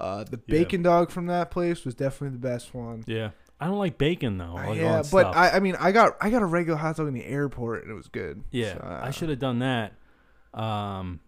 Uh, 0.00 0.24
the 0.24 0.40
Yeah. 0.46 0.58
bacon 0.58 0.82
dog 0.82 1.10
from 1.10 1.26
that 1.26 1.52
place 1.52 1.84
was 1.84 1.94
definitely 1.94 2.36
the 2.36 2.46
best 2.48 2.74
one. 2.74 3.04
yeah, 3.06 3.30
I 3.60 3.66
don't 3.66 3.78
like 3.78 3.96
bacon 3.98 4.38
though. 4.38 4.54
Like 4.54 4.78
yeah, 4.78 5.02
but. 5.10 5.34
I, 5.34 5.50
I 5.52 5.60
mean, 5.60 5.76
I 5.78 5.92
got 5.92 6.16
I 6.20 6.30
got 6.30 6.42
a 6.42 6.46
regular 6.46 6.78
hot 6.78 6.96
dog 6.96 7.08
in 7.08 7.14
the 7.14 7.24
airport 7.24 7.82
and 7.82 7.90
it 7.90 7.94
was 7.94 8.08
good. 8.08 8.44
yeah, 8.50 8.74
So, 8.74 8.80
uh, 8.80 9.00
I 9.02 9.10
should 9.10 9.28
have 9.30 9.38
done 9.38 9.60
that. 9.60 9.94
Um, 10.52 11.20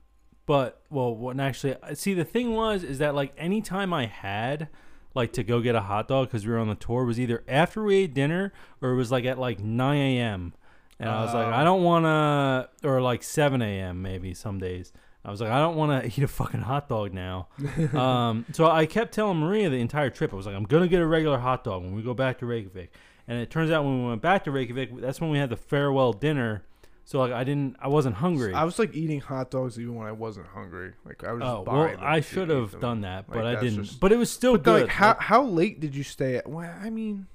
but 0.47 0.81
well, 0.91 1.14
what 1.14 1.39
actually? 1.41 1.76
See, 1.95 2.14
the 2.14 2.24
thing 2.24 2.55
was 2.55 2.83
is 2.83 2.99
that 2.99 3.14
like 3.14 3.33
any 3.37 3.61
time 3.62 3.93
I 3.93 4.07
had 4.07 4.68
like 5.14 5.33
to 5.35 5.43
go 5.43 5.61
get 5.61 5.74
a 5.74 5.81
hot 5.81 6.09
dog 6.09 6.29
because 6.29 6.47
we 6.47 6.53
were 6.53 6.59
on 6.59 6.68
the 6.68 6.74
tour 6.74 7.05
was 7.05 7.18
either 7.18 7.43
after 7.49 7.83
we 7.83 7.97
ate 7.97 8.14
dinner 8.14 8.53
or 8.81 8.91
it 8.91 8.97
was 8.97 9.11
like 9.11 9.24
at 9.24 9.39
like 9.39 9.59
9 9.61 9.97
a.m. 9.97 10.53
And 11.01 11.09
I 11.09 11.24
was 11.24 11.33
like, 11.33 11.47
Oh. 11.47 11.51
I 11.53 11.64
don't 11.64 11.83
want 11.83 12.05
to, 12.05 12.89
or 12.89 13.01
like 13.01 13.22
7 13.22 13.62
a.m. 13.62 14.03
maybe 14.03 14.35
some 14.35 14.59
days. 14.59 14.93
I 15.29 15.31
was 15.31 15.43
like, 15.43 15.51
I 15.51 15.59
don't 15.59 15.76
want 15.76 16.03
to 16.03 16.09
eat 16.20 16.24
a 16.24 16.29
fucking 16.29 16.62
hot 16.62 16.89
dog 16.89 17.12
now. 17.12 17.49
um, 17.93 18.47
so 18.53 18.66
I 18.70 18.87
kept 18.87 19.12
telling 19.12 19.37
Maria 19.39 19.68
the 19.68 19.76
entire 19.76 20.09
trip, 20.09 20.33
I 20.33 20.37
was 20.37 20.47
like, 20.47 20.57
I'm 20.57 20.64
going 20.64 20.83
to 20.83 20.89
get 20.89 21.03
a 21.03 21.07
regular 21.07 21.37
hot 21.37 21.64
dog 21.64 21.83
when 21.83 21.95
we 21.95 22.01
go 22.03 22.14
back 22.14 22.39
to 22.39 22.47
Reykjavik. 22.47 22.95
And 23.29 23.39
it 23.39 23.51
turns 23.51 23.70
out 23.70 23.85
when 23.85 24.03
we 24.03 24.09
went 24.09 24.22
back 24.22 24.45
to 24.45 24.51
Reykjavik, 24.51 24.99
that's 25.03 25.20
when 25.20 25.29
we 25.29 25.37
had 25.37 25.51
the 25.51 25.57
farewell 25.57 26.14
dinner. 26.14 26.62
So 27.05 27.18
like 27.20 27.33
I 27.33 27.45
didn't, 27.45 27.76
I 27.79 27.89
wasn't 27.89 28.16
hungry. 28.16 28.55
I 28.55 28.64
was 28.64 28.79
like 28.79 28.95
eating 28.95 29.20
hot 29.20 29.51
dogs 29.51 29.79
even 29.79 29.95
when 29.97 30.07
I 30.07 30.12
wasn't 30.12 30.47
hungry. 30.47 30.93
Like 31.05 31.24
I 31.24 31.33
was 31.33 31.43
just 31.43 31.51
oh 31.53 31.62
buying 31.64 31.99
well, 31.99 32.07
I 32.07 32.20
should 32.20 32.49
have 32.49 32.81
done 32.81 33.03
that, 33.03 33.26
but 33.29 33.45
Like, 33.45 33.59
I 33.59 33.61
didn't. 33.61 33.85
just- 33.85 34.01
but 34.01 34.12
it 34.12 34.16
was 34.16 34.31
still 34.31 34.53
But 34.55 34.62
good. 34.62 34.83
like, 34.85 34.91
how 34.91 35.14
how 35.18 35.43
late 35.45 35.81
did 35.81 35.95
you 35.95 36.05
stay? 36.05 36.37
At, 36.37 36.47
well, 36.49 36.70
I 36.83 36.89
mean, 36.91 37.26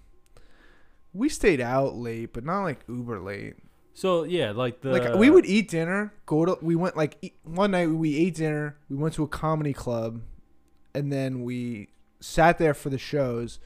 we 1.13 1.29
stayed 1.29 1.61
out 1.61 1.95
late, 1.95 2.33
but 2.33 2.43
not 2.43 2.63
like 2.63 2.81
uber 2.87 3.19
late. 3.19 3.55
So 3.93 4.23
yeah, 4.23 4.51
like 4.51 4.81
the 4.81 4.91
like 4.91 5.13
we 5.15 5.29
would 5.29 5.45
eat 5.45 5.69
dinner, 5.69 6.13
go 6.25 6.45
to 6.45 6.57
we 6.61 6.75
went 6.75 6.97
like 6.97 7.17
eat, 7.21 7.35
one 7.43 7.71
night 7.71 7.87
we 7.89 8.17
ate 8.17 8.35
dinner, 8.35 8.77
we 8.89 8.95
went 8.95 9.13
to 9.15 9.23
a 9.23 9.27
comedy 9.27 9.73
club, 9.73 10.21
and 10.95 11.11
then 11.11 11.43
we 11.43 11.89
sat 12.19 12.57
there 12.57 12.73
for 12.73 12.89
the 12.89 12.97
shows, 12.97 13.59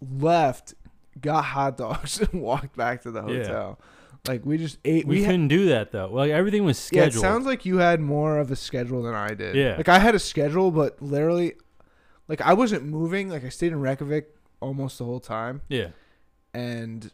left, 0.00 0.74
got 1.20 1.42
hot 1.44 1.76
dogs, 1.76 2.20
and 2.32 2.42
walked 2.42 2.76
back 2.76 3.02
to 3.02 3.10
the 3.10 3.24
Yeah. 3.26 3.38
hotel. 3.44 3.78
Like 4.28 4.44
we 4.46 4.56
just 4.56 4.78
ate. 4.84 5.04
we 5.06 5.16
We, 5.20 5.24
couldn't 5.24 5.48
do 5.48 5.66
that 5.70 5.90
though. 5.90 6.08
Like 6.12 6.30
everything 6.30 6.64
was 6.64 6.78
scheduled. 6.78 7.14
yeah. 7.14 7.18
It 7.18 7.20
sounds 7.20 7.44
like 7.44 7.64
you 7.66 7.78
had 7.78 8.00
more 8.00 8.38
of 8.38 8.50
a 8.52 8.56
schedule 8.56 9.02
than 9.02 9.14
I 9.14 9.34
did. 9.34 9.56
Yeah. 9.56 9.74
Like 9.76 9.88
I 9.88 9.98
had 9.98 10.14
a 10.14 10.20
schedule, 10.20 10.70
but 10.70 11.02
literally, 11.02 11.54
like 12.28 12.40
I 12.40 12.52
wasn't 12.54 12.84
moving. 12.84 13.28
Like 13.30 13.44
I 13.44 13.48
stayed 13.48 13.72
in 13.72 13.80
Reykjavik 13.80 14.28
almost 14.60 14.98
the 14.98 15.04
whole 15.04 15.18
time, 15.18 15.60
yeah, 15.68 15.88
and 16.54 17.10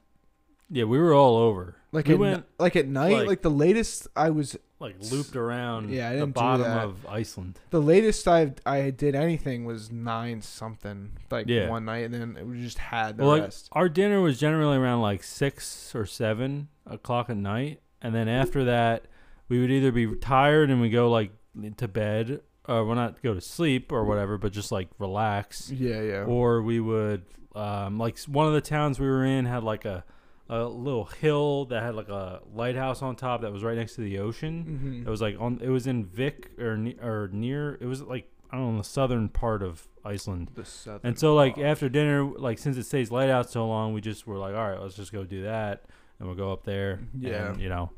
yeah, 0.71 0.85
we 0.85 0.99
were 0.99 1.13
all 1.15 1.37
over. 1.37 1.77
like 1.93 2.07
we 2.07 2.15
at, 2.15 2.21
went 2.21 2.45
like 2.59 2.77
at 2.77 2.87
night, 2.87 3.13
like- 3.13 3.27
like, 3.29 3.43
the 3.43 3.51
latest 3.51 4.07
I 4.17 4.31
was 4.31 4.57
like 4.81 4.95
looped 5.11 5.35
around 5.35 5.91
Yeah, 5.91 6.07
I 6.09 6.13
the 6.13 6.19
didn't 6.21 6.29
do 6.35 6.41
bottom 6.41 6.63
that. 6.63 6.85
of 6.85 7.07
Iceland. 7.07 7.59
The 7.71 7.81
latest 7.81 8.29
I 8.29 8.53
I 8.65 8.91
did 8.91 9.15
anything 9.17 9.65
was 9.65 9.91
nine 9.91 10.41
something 10.43 11.13
like 11.31 11.47
Yeah. 11.49 11.69
one 11.69 11.85
night, 11.87 12.05
and 12.05 12.15
then 12.15 12.49
we 12.49 12.61
just 12.63 12.79
had 12.79 13.17
the 13.17 13.25
Well, 13.25 13.39
like 13.39 13.53
our 13.73 13.89
dinner 13.89 14.21
was 14.21 14.39
generally 14.39 14.77
around 14.77 15.01
like 15.03 15.23
six 15.25 15.95
or 15.97 16.07
seven 16.07 16.69
o'clock 16.87 17.29
at 17.31 17.37
night, 17.37 17.81
and 18.01 18.15
then 18.15 18.29
after 18.29 18.65
that, 18.65 19.07
we 19.49 19.61
would 19.61 19.71
either 19.71 19.91
be 19.91 20.15
tired 20.17 20.71
and 20.71 20.81
we 20.81 20.91
go 20.91 21.11
like 21.11 21.33
to 21.79 21.89
bed, 21.89 22.41
or 22.69 22.85
well 22.85 22.95
not 22.95 23.21
go 23.21 23.35
to 23.35 23.41
sleep 23.41 23.91
or 23.91 24.05
whatever, 24.05 24.39
but 24.39 24.53
just 24.53 24.71
like 24.71 24.89
relax, 25.01 25.73
yeah, 25.73 26.01
yeah. 26.03 26.23
or 26.25 26.63
we 26.63 26.79
would 26.79 27.25
um, 27.57 27.99
like 27.99 28.17
one 28.29 28.47
of 28.47 28.53
the 28.53 28.61
towns 28.61 29.01
we 29.01 29.09
were 29.09 29.25
in 29.25 29.45
had 29.47 29.65
like 29.65 29.85
a 29.85 30.05
a 30.51 30.65
little 30.65 31.05
hill 31.05 31.67
that 31.67 31.83
had 31.83 31.95
like 31.95 32.09
a 32.09 32.41
lighthouse 32.55 33.03
on 33.03 33.17
top 33.17 33.43
that 33.43 33.53
was 33.53 33.63
right 33.63 33.77
next 33.77 33.95
to 33.97 34.01
the 34.01 34.19
ocean. 34.19 34.63
hmm 35.03 35.07
It 35.07 35.11
was 35.11 35.21
like 35.21 35.37
on. 35.39 35.61
It 35.63 35.69
was 35.69 35.87
in 35.87 36.07
Vík 36.07 36.59
or 36.59 36.73
or 37.07 37.29
near. 37.33 37.77
It 37.81 37.87
was 37.87 38.03
like 38.03 38.31
I 38.51 38.57
don't 38.57 38.73
know 38.73 38.79
the 38.79 38.89
southern 38.89 39.29
part 39.29 39.63
of 39.63 39.87
Iceland. 40.05 40.51
The 40.55 40.65
southern 40.65 41.01
And 41.05 41.19
so 41.19 41.35
like 41.35 41.59
after 41.59 41.89
dinner, 41.91 42.25
like 42.25 42.59
since 42.59 42.77
it 42.79 42.85
stays 42.85 43.11
light 43.11 43.29
out 43.29 43.51
so 43.51 43.67
long, 43.69 43.93
we 43.93 44.01
just 44.01 44.27
were 44.27 44.39
like, 44.39 44.55
all 44.55 44.71
right, 44.71 44.81
let's 44.81 44.95
just 44.97 45.13
go 45.13 45.25
do 45.25 45.43
that, 45.43 45.85
and 46.19 46.27
we'll 46.29 46.37
go 46.37 46.51
up 46.53 46.65
there. 46.65 47.01
Yeah. 47.19 47.51
and, 47.51 47.61
you 47.61 47.69
know, 47.69 47.91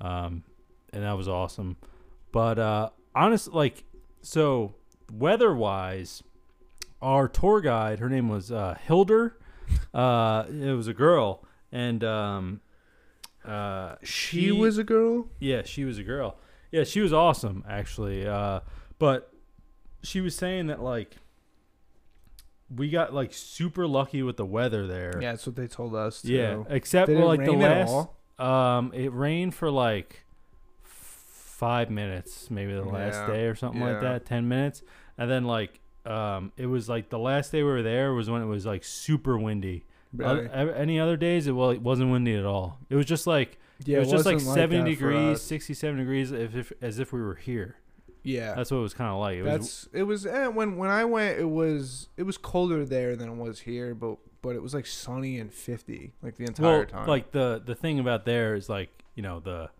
um, 0.00 0.44
and 0.94 1.02
that 1.02 1.12
was 1.16 1.28
awesome. 1.28 1.76
But 2.32 2.58
uh, 2.58 2.88
honestly, 3.14 3.52
like 3.54 3.84
so 4.22 4.74
weather 5.12 5.54
wise, 5.54 6.22
our 7.02 7.28
tour 7.28 7.60
guide, 7.60 7.98
her 7.98 8.08
name 8.08 8.28
was 8.30 8.50
uh, 8.50 8.76
Hildur. 8.86 9.36
Uh, 9.92 10.44
it 10.48 10.72
was 10.74 10.88
a 10.88 10.94
girl, 10.94 11.44
and 11.72 12.02
um, 12.04 12.60
uh, 13.44 13.96
she 14.02 14.50
was 14.52 14.78
a 14.78 14.84
girl. 14.84 15.28
yeah, 15.38 15.62
she 15.64 15.84
was 15.84 15.98
a 15.98 16.02
girl. 16.02 16.36
Yeah, 16.70 16.84
she 16.84 17.00
was 17.00 17.12
awesome 17.12 17.64
actually. 17.68 18.26
Uh, 18.26 18.60
but 18.98 19.32
she 20.02 20.20
was 20.20 20.34
saying 20.36 20.66
that 20.68 20.82
like 20.82 21.16
we 22.74 22.90
got 22.90 23.14
like 23.14 23.32
super 23.32 23.86
lucky 23.86 24.22
with 24.22 24.36
the 24.36 24.44
weather 24.44 24.86
there. 24.86 25.18
Yeah, 25.22 25.32
that's 25.32 25.46
what 25.46 25.56
they 25.56 25.66
told 25.66 25.94
us. 25.94 26.22
Too. 26.22 26.32
Yeah, 26.32 26.64
except 26.68 27.08
Did 27.08 27.16
well, 27.16 27.32
it 27.32 27.38
like 27.38 27.44
the 27.46 27.52
last 27.52 28.08
um 28.38 28.92
it 28.94 29.12
rained 29.12 29.54
for 29.54 29.70
like 29.70 30.24
5 30.84 31.90
minutes, 31.90 32.50
maybe 32.50 32.72
the 32.72 32.84
last 32.84 33.26
Yeah, 33.26 33.34
day 33.34 33.46
or 33.46 33.54
something 33.54 33.80
like 33.80 34.00
that, 34.00 34.26
10 34.26 34.46
minutes. 34.48 34.82
And 35.16 35.30
then 35.30 35.44
like 35.44 35.80
um 36.04 36.52
it 36.56 36.66
was 36.66 36.88
like 36.88 37.08
the 37.08 37.18
last 37.18 37.52
day 37.52 37.62
we 37.62 37.70
were 37.70 37.82
there 37.82 38.12
was 38.12 38.30
when 38.30 38.42
it 38.42 38.46
was 38.46 38.66
like 38.66 38.84
super 38.84 39.38
windy. 39.38 39.84
Really? 40.12 40.46
Oth- 40.46 40.50
ev- 40.52 40.74
any 40.76 40.98
other 40.98 41.16
days 41.16 41.46
it 41.46 41.52
well 41.52 41.70
it 41.70 41.82
wasn't 41.82 42.10
windy 42.10 42.34
at 42.34 42.44
all. 42.44 42.78
It 42.88 42.96
was 42.96 43.06
just 43.06 43.26
like 43.26 43.58
yeah, 43.84 43.98
it 43.98 44.00
was 44.00 44.10
just 44.10 44.26
like 44.26 44.40
70 44.40 44.78
that 44.94 44.98
for 44.98 45.10
degrees, 45.10 45.40
67 45.42 45.98
degrees 45.98 46.32
if, 46.32 46.56
if 46.56 46.72
as 46.82 46.98
if 46.98 47.12
we 47.12 47.20
were 47.20 47.34
here. 47.36 47.76
Yeah, 48.24 48.54
That's 48.54 48.70
what 48.70 48.78
it 48.78 48.82
was 48.82 48.94
kind 48.94 49.10
of 49.10 49.20
like. 49.20 49.36
It 49.38 49.42
was 49.42 49.50
that's 49.52 49.88
it 49.92 50.02
was 50.02 50.26
eh, 50.26 50.48
when 50.48 50.76
when 50.76 50.90
I 50.90 51.04
went. 51.04 51.38
It 51.38 51.48
was 51.48 52.08
it 52.16 52.24
was 52.24 52.36
colder 52.36 52.84
there 52.84 53.14
than 53.16 53.28
it 53.28 53.36
was 53.36 53.60
here, 53.60 53.94
but 53.94 54.16
but 54.42 54.56
it 54.56 54.62
was 54.62 54.74
like 54.74 54.86
sunny 54.86 55.38
and 55.38 55.52
fifty 55.52 56.12
like 56.22 56.36
the 56.36 56.44
entire 56.44 56.78
well, 56.78 56.86
time. 56.86 57.06
like 57.06 57.30
the 57.32 57.62
the 57.64 57.74
thing 57.74 57.98
about 58.00 58.24
there 58.24 58.54
is 58.54 58.68
like 58.68 58.90
you 59.14 59.22
know 59.22 59.40
the 59.40 59.70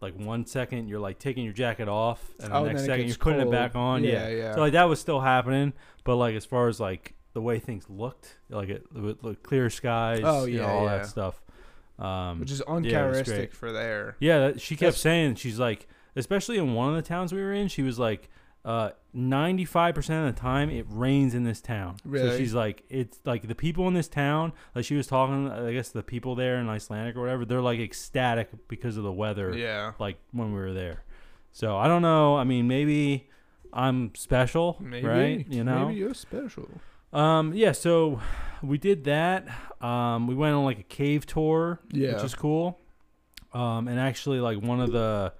like 0.00 0.14
one 0.18 0.46
second 0.46 0.88
you're 0.88 0.98
like 1.00 1.18
taking 1.18 1.44
your 1.44 1.52
jacket 1.52 1.88
off 1.88 2.32
and 2.40 2.52
the 2.52 2.56
Oh, 2.56 2.64
next 2.64 2.82
it 2.82 2.86
second 2.86 3.06
you're 3.08 3.16
putting 3.16 3.40
cold. 3.42 3.52
it 3.54 3.56
back 3.56 3.76
on. 3.76 4.02
Yeah, 4.02 4.28
Yeah, 4.28 4.28
yeah. 4.28 4.54
So 4.54 4.60
like 4.60 4.72
that 4.72 4.84
was 4.84 4.98
still 5.00 5.20
happening, 5.20 5.72
but 6.04 6.16
like 6.16 6.34
as 6.36 6.44
far 6.46 6.68
as 6.68 6.80
like 6.80 7.14
the 7.38 7.42
way 7.42 7.60
things 7.60 7.84
looked, 7.88 8.38
like 8.50 8.68
it 8.68 8.82
with 8.92 9.22
like 9.22 9.42
clear 9.44 9.70
skies, 9.70 10.22
Oh, 10.24 10.44
you 10.44 10.58
know, 10.58 10.66
all 10.66 10.84
yeah. 10.86 10.98
that 10.98 11.06
stuff. 11.06 11.40
Um, 11.98 12.40
which 12.40 12.50
is 12.50 12.62
yeah, 12.66 12.74
uncharacteristic 12.74 13.36
great. 13.36 13.54
for 13.54 13.70
there. 13.72 14.16
Yeah, 14.18 14.38
that, 14.40 14.60
she 14.60 14.74
kept 14.74 14.80
That's- 14.96 15.00
saying 15.00 15.36
she's 15.36 15.58
like, 15.58 15.86
especially 16.16 16.58
in 16.58 16.74
one 16.74 16.88
of 16.90 16.96
the 16.96 17.02
towns 17.02 17.32
we 17.32 17.40
were 17.40 17.52
in, 17.52 17.68
she 17.68 17.82
was 17.82 17.96
like, 17.98 18.28
uh, 18.64 18.90
ninety-five 19.14 19.94
percent 19.94 20.28
of 20.28 20.34
the 20.34 20.40
time 20.40 20.68
it 20.68 20.84
rains 20.88 21.32
in 21.34 21.44
this 21.44 21.60
town. 21.60 21.96
So 22.12 22.36
she's 22.36 22.54
like, 22.54 22.82
it's 22.90 23.18
like 23.24 23.46
the 23.46 23.54
people 23.54 23.86
in 23.88 23.94
this 23.94 24.08
town. 24.08 24.52
Like 24.74 24.84
she 24.84 24.96
was 24.96 25.06
talking, 25.06 25.48
I 25.48 25.72
guess 25.72 25.90
the 25.90 26.02
people 26.02 26.34
there 26.34 26.56
in 26.58 26.68
Icelandic 26.68 27.16
or 27.16 27.20
whatever, 27.20 27.44
they're 27.44 27.62
like 27.62 27.78
ecstatic 27.80 28.48
because 28.68 28.96
of 28.96 29.04
the 29.04 29.12
weather. 29.12 29.56
Yeah, 29.56 29.92
Like 30.00 30.18
when 30.32 30.52
we 30.52 30.58
were 30.58 30.72
there. 30.74 31.04
So 31.52 31.76
I 31.76 31.86
don't 31.88 32.02
know. 32.02 32.36
I 32.36 32.44
mean, 32.44 32.68
maybe 32.68 33.28
I'm 33.72 34.14
special, 34.14 34.76
maybe 34.80 35.06
right? 35.06 35.46
You 35.48 35.64
know, 35.64 35.86
maybe 35.86 35.98
you're 36.00 36.14
special. 36.14 36.68
Um, 37.12 37.52
yeah. 37.54 37.72
So 37.72 38.20
we 38.62 38.78
did 38.78 39.04
that. 39.04 39.46
Um, 39.80 40.26
we 40.26 40.34
went 40.34 40.54
on 40.54 40.64
like 40.64 40.78
a 40.80 40.84
cave 40.84 41.24
tour 41.26 41.80
Yeah, 41.92 42.14
which 42.14 42.24
is 42.24 42.34
cool. 42.34 42.80
Um, 43.52 43.88
and 43.88 43.98
actually, 43.98 44.40
like 44.40 44.58
one 44.60 44.80
of 44.80 44.92
the 44.92 45.32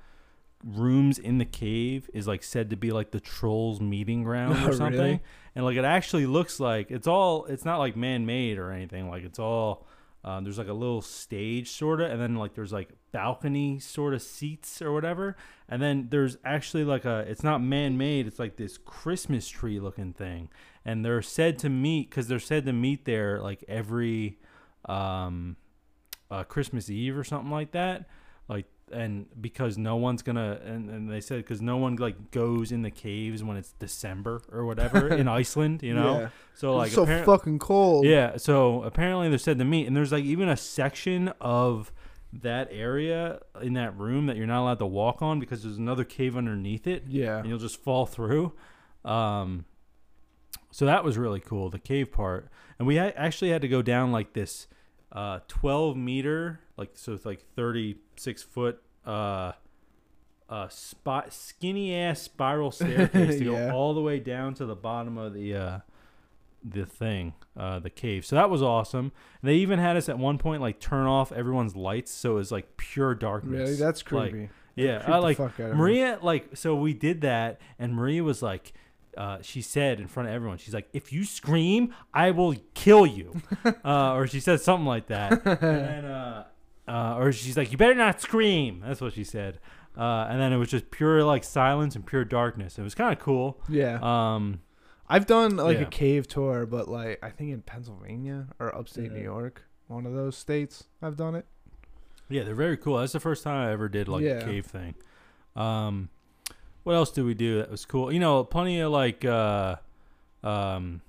rooms 0.65 1.19
in 1.19 1.39
the 1.39 1.45
cave 1.45 2.11
is 2.13 2.27
like 2.27 2.43
said 2.43 2.71
to 2.71 2.77
be 2.77 2.91
like 2.91 3.11
the 3.13 3.21
trolls 3.21 3.81
meeting 3.81 4.23
ground 4.25 4.57
Oh, 4.63 4.69
or 4.69 4.73
something. 4.73 4.99
really? 5.01 5.21
And 5.55 5.65
like 5.65 5.77
it 5.77 5.85
actually 5.85 6.27
looks 6.27 6.59
like 6.61 6.91
it's 6.91 7.07
all 7.07 7.45
it's 7.47 7.65
not 7.65 7.79
like 7.79 7.97
man 7.97 8.27
made 8.27 8.59
or 8.59 8.71
anything. 8.73 9.09
Like 9.11 9.25
it's 9.25 9.39
all 9.39 9.87
um, 10.25 10.45
there's 10.45 10.59
like 10.59 10.69
a 10.69 10.73
little 10.73 11.01
stage 11.01 11.71
sort 11.71 12.01
of, 12.01 12.11
and 12.11 12.21
then 12.21 12.35
like 12.35 12.55
there's 12.55 12.73
like 12.73 12.91
balcony 13.13 13.79
sort 13.79 14.15
of 14.15 14.23
seats 14.23 14.83
or 14.83 14.93
whatever, 14.93 15.37
and 15.69 15.81
then 15.81 16.09
there's 16.11 16.37
actually 16.45 16.85
like 16.85 17.05
a 17.05 17.21
it's 17.29 17.45
not 17.45 17.63
man 17.63 17.97
made. 17.97 18.27
It's 18.27 18.39
like 18.39 18.57
this 18.57 18.79
Christmas 18.79 19.49
tree 19.49 19.79
looking 19.79 20.13
thing, 20.13 20.49
and 20.85 21.05
they're 21.05 21.23
said 21.23 21.59
to 21.61 21.69
meet 21.69 22.11
because 22.11 22.27
they're 22.27 22.41
said 22.41 22.67
to 22.67 22.73
meet 22.73 23.05
there 23.05 23.41
like 23.41 23.65
every 23.69 24.39
um, 24.87 25.57
uh, 26.31 26.45
Christmas 26.45 26.91
Eve 26.91 27.17
or 27.17 27.25
something 27.25 27.51
like 27.51 27.73
that. 27.73 28.09
And 28.93 29.27
because 29.41 29.77
no 29.79 29.97
one's 29.97 30.23
gonna 30.23 30.59
and, 30.65 30.89
and 30.91 31.11
they 31.11 31.21
said 31.21 31.39
because 31.39 31.61
no 31.61 31.77
one 31.77 31.97
like 31.97 32.31
goes 32.31 32.73
in 32.73 32.83
the 32.83 32.91
caves 32.91 33.43
when 33.45 33.57
it's 33.57 33.73
December 33.73 34.43
or 34.51 34.65
whatever 34.65 35.09
in 35.09 35.29
Iceland, 35.41 35.83
you 35.83 35.95
know. 35.95 36.21
Yeah. 36.21 36.29
So 36.55 36.77
like 36.77 36.87
It's 36.87 36.95
so 36.95 37.03
apparent- 37.03 37.27
fucking 37.27 37.59
cold. 37.59 38.05
yeah, 38.07 38.37
so 38.37 38.83
apparently 38.83 39.29
they're 39.29 39.39
said 39.39 39.59
to 39.59 39.65
meet, 39.65 39.87
and 39.87 39.97
there's 39.97 40.13
like 40.13 40.25
even 40.25 40.49
a 40.49 40.57
section 40.57 41.29
of 41.41 41.93
that 42.33 42.69
area 42.71 43.41
in 43.63 43.73
that 43.75 43.97
room 43.97 44.27
that 44.27 44.37
you're 44.37 44.47
not 44.47 44.63
allowed 44.63 44.79
to 44.81 44.87
walk 44.87 45.23
on 45.23 45.41
because 45.41 45.63
there's 45.63 45.79
another 45.79 46.05
cave 46.05 46.37
underneath 46.37 46.87
it, 46.87 47.05
Yeah. 47.09 47.39
and 47.39 47.49
you'll 47.49 47.59
just 47.59 47.81
fall 47.83 48.05
through. 48.07 48.53
Um, 49.05 49.65
so 50.71 50.85
that 50.85 51.05
was 51.05 51.17
really 51.17 51.41
cool, 51.41 51.71
the 51.71 51.79
cave 51.79 52.13
part, 52.13 52.49
and 52.79 52.87
we 52.87 52.97
ha- 52.99 53.13
actually 53.17 53.51
had 53.51 53.63
to 53.63 53.69
go 53.69 53.81
down 53.81 54.13
like 54.13 54.35
this, 54.35 54.67
uh, 55.13 55.41
12 55.49 55.97
meter, 55.97 56.61
like 56.77 56.91
so 56.95 57.13
it's 57.15 57.25
like 57.25 57.41
36 58.19 58.43
foot, 58.43 58.83
uh, 59.07 59.53
uh, 60.49 60.69
spot 60.69 61.33
skinny 61.33 61.95
ass 61.95 62.21
spiral 62.23 62.71
staircase 62.71 63.39
to 63.39 63.45
Yeah. 63.53 63.69
go 63.69 63.75
all 63.77 63.95
the 63.95 64.01
way 64.01 64.19
down 64.19 64.55
to 64.55 64.67
the 64.67 64.75
bottom 64.75 65.19
of 65.19 65.35
the 65.35 65.55
uh 65.55 65.79
the 66.65 66.85
thing, 66.85 67.35
uh, 67.57 67.79
the 67.79 67.89
cave. 67.91 68.27
So 68.27 68.35
that 68.35 68.51
was 68.51 68.63
awesome. 68.63 69.13
They 69.45 69.55
even 69.57 69.79
had 69.79 69.97
us 69.97 70.09
at 70.09 70.19
one 70.19 70.39
point 70.39 70.61
like 70.61 70.81
turn 70.81 71.07
off 71.07 71.31
everyone's 71.31 71.77
lights, 71.77 72.11
so 72.11 72.33
it 72.33 72.35
was 72.35 72.51
like 72.51 72.77
pure 72.77 73.15
darkness. 73.15 73.61
Really? 73.61 73.75
That's 73.77 74.01
Like, 74.11 74.31
creepy. 74.33 74.49
yeah, 74.75 75.05
I 75.07 75.19
like. 75.19 75.39
Maria. 75.59 76.19
Like, 76.21 76.57
so 76.57 76.75
we 76.75 76.95
did 76.95 77.21
that, 77.21 77.61
and 77.79 77.95
Maria 77.95 78.25
was 78.25 78.43
like, 78.43 78.73
uh, 79.17 79.39
she 79.41 79.63
said 79.63 80.01
in 80.01 80.09
front 80.09 80.29
of 80.29 80.35
everyone, 80.35 80.59
she's 80.59 80.75
like, 80.75 80.89
"If 80.93 81.13
you 81.13 81.25
scream, 81.25 81.95
I 82.13 82.33
will 82.33 82.57
kill 82.75 83.07
you," 83.07 83.41
uh, 83.85 84.15
or 84.15 84.27
she 84.27 84.41
said 84.41 84.61
something 84.61 84.87
like 84.87 85.07
that, 85.07 85.33
and 85.47 85.61
then, 85.61 86.05
uh, 86.07 86.45
uh, 86.89 87.17
or 87.19 87.33
she's 87.33 87.57
like, 87.57 87.71
"You 87.71 87.79
better 87.79 87.95
not 87.95 88.21
scream." 88.21 88.83
That's 88.87 89.01
what 89.01 89.13
she 89.13 89.25
said, 89.25 89.59
uh, 89.97 90.27
and 90.29 90.41
then 90.41 90.53
it 90.53 90.57
was 90.57 90.69
just 90.71 90.91
pure 90.91 91.23
like 91.25 91.45
silence 91.45 91.95
and 91.95 92.07
pure 92.07 92.25
darkness. 92.25 92.79
It 92.79 92.83
was 92.83 92.95
kind 92.95 93.13
of 93.13 93.19
cool. 93.19 93.61
Yeah. 93.69 93.99
Um, 94.03 94.61
I've 95.09 95.27
done 95.27 95.57
like 95.57 95.79
yeah. 95.79 95.85
a 95.85 95.91
cave 95.91 96.29
tour, 96.29 96.67
but 96.67 96.89
like 96.89 97.19
I 97.23 97.31
think 97.31 97.53
in 97.53 97.63
Pennsylvania 97.63 98.49
or 98.59 98.75
upstate 98.77 99.13
New 99.13 99.23
York, 99.23 99.63
one 99.87 100.07
of 100.07 100.13
those 100.13 100.37
states. 100.37 100.85
I've 101.03 101.17
done 101.17 101.35
it. 101.35 101.47
Yeah, 102.29 102.43
they're 102.45 102.55
very 102.55 102.77
cool. 102.77 102.99
That's 102.99 103.13
the 103.13 103.21
first 103.21 103.43
time 103.43 103.57
I 103.57 103.73
ever 103.73 103.89
did 103.89 104.07
like 104.07 104.23
Yeah. 104.23 104.33
a 104.33 104.45
cave 104.45 104.67
thing. 104.67 104.95
Um, 105.57 106.11
what 106.83 106.95
else 106.95 107.11
did 107.11 107.25
we 107.25 107.35
do 107.35 107.59
that 107.59 107.71
was 107.71 107.85
cool? 107.85 108.13
You 108.13 108.21
know, 108.21 108.45
plenty 108.45 108.81
of 108.81 108.93
like, 108.93 109.25
uh, 109.25 109.77
um, 110.45 111.01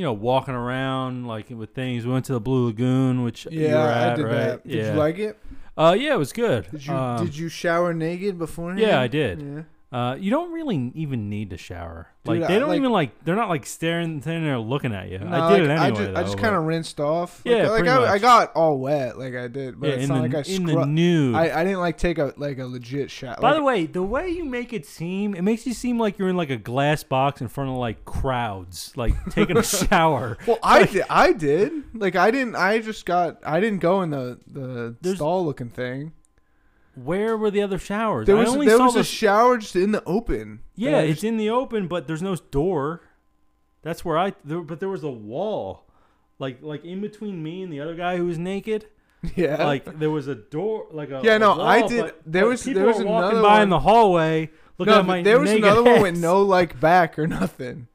you 0.00 0.06
know, 0.06 0.14
walking 0.14 0.54
around 0.54 1.26
like 1.26 1.50
with 1.50 1.74
things. 1.74 2.06
We 2.06 2.12
went 2.14 2.24
to 2.24 2.32
the 2.32 2.40
Blue 2.40 2.68
Lagoon, 2.68 3.22
which 3.22 3.46
you 3.50 3.66
Yeah, 3.68 3.74
were 3.74 3.92
I 3.92 4.14
did 4.16 4.22
right? 4.22 4.32
that. 4.32 4.66
Did 4.66 4.74
yeah. 4.78 4.92
you 4.94 4.98
like 4.98 5.18
it? 5.18 5.38
Uh, 5.76 5.94
yeah, 5.98 6.14
it 6.14 6.18
was 6.18 6.32
good. 6.32 6.70
Did 6.70 6.86
you 6.86 6.94
Um, 6.94 7.22
did 7.26 7.36
you 7.36 7.50
shower 7.50 7.92
naked 7.92 8.38
beforehand? 8.38 8.80
Yeah, 8.80 8.98
I 8.98 9.08
did. 9.08 9.42
Yeah. 9.42 9.62
Uh, 9.92 10.14
you 10.20 10.30
don't 10.30 10.52
really 10.52 10.92
even 10.94 11.28
need 11.28 11.50
to 11.50 11.56
shower. 11.56 12.06
Dude, 12.22 12.36
like 12.42 12.44
I- 12.48 12.52
they 12.54 12.60
don't 12.60 12.68
like- 12.68 12.76
even 12.76 12.92
like 12.92 13.24
they're 13.24 13.34
not 13.34 13.48
like 13.48 13.66
staring, 13.66 14.20
standing 14.22 14.44
there 14.44 14.58
looking 14.58 14.94
at 14.94 15.08
you. 15.08 15.18
No, 15.18 15.26
I 15.26 15.56
did 15.58 15.68
like, 15.68 15.70
it 15.70 15.70
anyway. 15.70 15.76
I 15.80 15.90
just, 15.90 16.16
I 16.18 16.22
just 16.22 16.38
kind 16.38 16.54
of 16.54 16.62
rinsed 16.62 17.00
off. 17.00 17.42
Yeah, 17.44 17.62
like, 17.62 17.68
like 17.70 17.70
pretty 17.80 17.88
I, 17.90 17.96
I 17.96 18.12
much. 18.12 18.20
got 18.20 18.52
all 18.54 18.78
wet, 18.78 19.18
like 19.18 19.34
I 19.34 19.48
did, 19.48 19.80
but 19.80 19.88
yeah, 19.88 19.94
it's 19.94 20.02
in 20.04 20.08
not 20.10 20.14
the 20.16 20.36
like 20.36 20.46
I 20.48 20.52
in 20.52 20.64
the 20.64 20.72
scrub. 20.72 20.88
nude. 20.88 21.34
I, 21.34 21.60
I 21.60 21.64
didn't 21.64 21.80
like 21.80 21.98
take 21.98 22.18
a 22.18 22.32
like 22.36 22.58
a 22.60 22.66
legit 22.66 23.10
shower. 23.10 23.36
By 23.40 23.48
like, 23.50 23.56
the 23.56 23.62
way, 23.64 23.86
the 23.86 24.02
way 24.04 24.28
you 24.28 24.44
make 24.44 24.72
it 24.72 24.86
seem, 24.86 25.34
it 25.34 25.42
makes 25.42 25.66
you 25.66 25.74
seem 25.74 25.98
like 25.98 26.18
you're 26.18 26.28
in 26.28 26.36
like 26.36 26.50
a 26.50 26.56
glass 26.56 27.02
box 27.02 27.40
in 27.40 27.48
front 27.48 27.70
of 27.70 27.76
like 27.76 28.04
crowds, 28.04 28.92
like 28.94 29.14
taking 29.30 29.56
a 29.56 29.62
shower. 29.64 30.38
well, 30.46 30.60
I 30.62 30.84
did. 30.84 31.04
I 31.10 31.32
did. 31.32 31.72
Like 31.94 32.14
I 32.14 32.30
didn't. 32.30 32.54
I 32.54 32.78
just 32.78 33.04
got. 33.06 33.38
I 33.44 33.58
didn't 33.58 33.80
go 33.80 34.02
in 34.02 34.10
the 34.10 34.38
the 34.46 34.94
There's- 35.00 35.16
stall 35.18 35.44
looking 35.44 35.68
thing. 35.70 36.12
Where 37.04 37.36
were 37.36 37.50
the 37.50 37.62
other 37.62 37.78
showers? 37.78 38.26
There 38.26 38.36
I 38.36 38.40
was 38.40 38.50
only 38.50 38.66
there 38.66 38.76
saw 38.76 38.84
was 38.86 38.94
the 38.94 39.00
a 39.00 39.04
shower 39.04 39.58
just 39.58 39.76
in 39.76 39.92
the 39.92 40.02
open. 40.04 40.60
yeah, 40.74 41.00
it's 41.00 41.14
just- 41.16 41.24
in 41.24 41.36
the 41.36 41.50
open, 41.50 41.86
but 41.88 42.06
there's 42.06 42.22
no 42.22 42.36
door. 42.36 43.02
That's 43.82 44.04
where 44.04 44.18
I. 44.18 44.34
There, 44.44 44.60
but 44.60 44.80
there 44.80 44.88
was 44.88 45.02
a 45.04 45.10
wall, 45.10 45.86
like 46.38 46.58
like 46.62 46.84
in 46.84 47.00
between 47.00 47.42
me 47.42 47.62
and 47.62 47.72
the 47.72 47.80
other 47.80 47.94
guy 47.94 48.16
who 48.16 48.26
was 48.26 48.38
naked. 48.38 48.86
yeah. 49.36 49.64
Like 49.64 49.98
there 49.98 50.10
was 50.10 50.26
a 50.28 50.34
door, 50.34 50.86
like 50.92 51.10
a 51.10 51.20
Yeah, 51.24 51.36
a 51.36 51.38
no, 51.38 51.50
wall, 51.56 51.60
I 51.62 51.86
did- 51.86 52.00
but- 52.02 52.20
there 52.26 52.42
but 52.44 52.48
was- 52.48 52.64
there 52.64 52.86
was 52.86 52.96
walking 52.96 53.08
another 53.08 53.42
by 53.42 53.52
one- 53.54 53.62
in 53.62 53.68
the 53.70 53.80
hallway. 53.80 54.50
Looking 54.78 54.94
no, 54.94 55.00
at 55.00 55.06
my 55.06 55.22
there 55.22 55.38
was 55.38 55.50
another 55.50 55.82
one 55.82 56.00
with 56.02 56.18
no 56.18 56.42
like 56.42 56.80
back 56.80 57.18
or 57.18 57.26
nothing. 57.26 57.86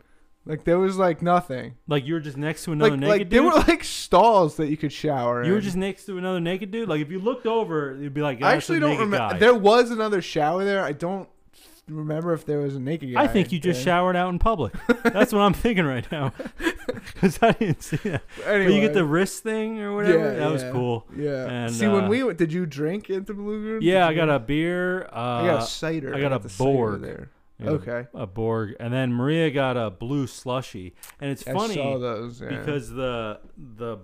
Like 0.45 0.63
there 0.63 0.77
was 0.77 0.97
like 0.97 1.21
nothing. 1.21 1.75
Like 1.87 2.05
you 2.05 2.13
were 2.13 2.19
just 2.19 2.37
next 2.37 2.65
to 2.65 2.71
another 2.71 2.91
Like 2.91 2.99
naked 2.99 3.09
like 3.09 3.19
dude. 3.21 3.29
there 3.31 3.43
were 3.43 3.53
like 3.67 3.83
stalls 3.83 4.57
that 4.57 4.67
you 4.69 4.77
could 4.77 4.93
shower. 4.93 5.43
you 5.43 5.53
were 5.53 5.61
just 5.61 5.75
next 5.77 6.05
to 6.05 6.17
another 6.17 6.39
naked 6.39 6.69
dude. 6.71 6.87
Like 6.87 7.01
if 7.01 7.09
you 7.09 7.19
looked 7.19 7.45
over, 7.47 7.97
you'd 7.99 8.13
be 8.13 8.21
like, 8.21 8.37
I 8.43 8.51
"Yeah, 8.51 8.55
actually 8.57 8.79
don't 8.79 8.97
remember. 8.99 9.37
There 9.39 9.55
was 9.55 9.89
another 9.91 10.21
shower 10.21 10.63
there. 10.63 10.83
I 10.83 10.91
don't 10.91 11.27
remember 11.87 12.33
if 12.33 12.45
there 12.45 12.59
was 12.59 12.75
a 12.75 12.79
naked 12.79 13.13
guy. 13.13 13.23
I 13.23 13.27
think 13.27 13.51
you 13.51 13.59
just 13.59 13.83
showered 13.83 14.15
out 14.15 14.29
in 14.29 14.37
public. 14.39 14.73
That's 15.03 15.33
what 15.33 15.41
I'm 15.41 15.53
thinking 15.53 15.85
right 15.85 16.09
now. 16.11 16.33
Because 17.13 17.37
I 17.41 17.51
didn't 17.51 17.83
see 17.83 17.97
that. 17.97 18.23
Anyway, 18.45 18.65
But 18.65 18.73
you 18.73 18.81
get 18.81 18.93
the 18.93 19.05
wrist 19.05 19.43
thing 19.43 19.79
or 19.79 19.95
whatever. 19.95 20.17
Yeah, 20.17 20.33
that 20.39 20.51
was 20.51 20.63
cool. 20.71 21.05
yeah. 21.15 21.45
and, 21.47 21.73
See, 21.73 21.87
when 21.87 22.05
uh, 22.05 22.07
we 22.09 22.23
went, 22.23 22.37
did 22.39 22.51
you 22.51 22.65
drink 22.65 23.09
at 23.11 23.27
the 23.27 23.33
Blue 23.33 23.57
Lagoon? 23.57 23.81
Yeah, 23.83 24.07
I 24.07 24.13
got 24.15 24.27
a 24.29 24.39
beer. 24.39 25.03
Uh, 25.05 25.41
I 25.43 25.45
got 25.45 25.63
a 25.63 25.67
cider. 25.67 26.15
I 26.15 26.19
got 26.21 26.33
a 26.33 26.39
Borg. 26.57 27.01
there. 27.01 27.29
You 27.59 27.65
know, 27.65 27.71
Okay. 27.73 28.07
A 28.13 28.27
Borg, 28.27 28.75
and 28.79 28.93
then 28.93 29.13
Maria 29.13 29.49
got 29.49 29.77
a 29.77 29.89
blue 29.89 30.27
slushy, 30.27 30.93
and 31.21 31.31
it's 31.31 31.47
I 31.47 31.53
funny 31.53 31.75
those 31.75 32.41
yeah. 32.41 32.49
because 32.49 32.89
the 32.89 33.39
the 33.57 33.99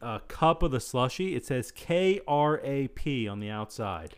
uh, 0.00 0.20
cup 0.28 0.62
of 0.62 0.70
the 0.70 0.80
slushy 0.80 1.34
it 1.34 1.44
says 1.44 1.70
K 1.70 2.20
R 2.26 2.60
A 2.64 2.88
P 2.88 3.28
on 3.28 3.40
the 3.40 3.50
outside, 3.50 4.14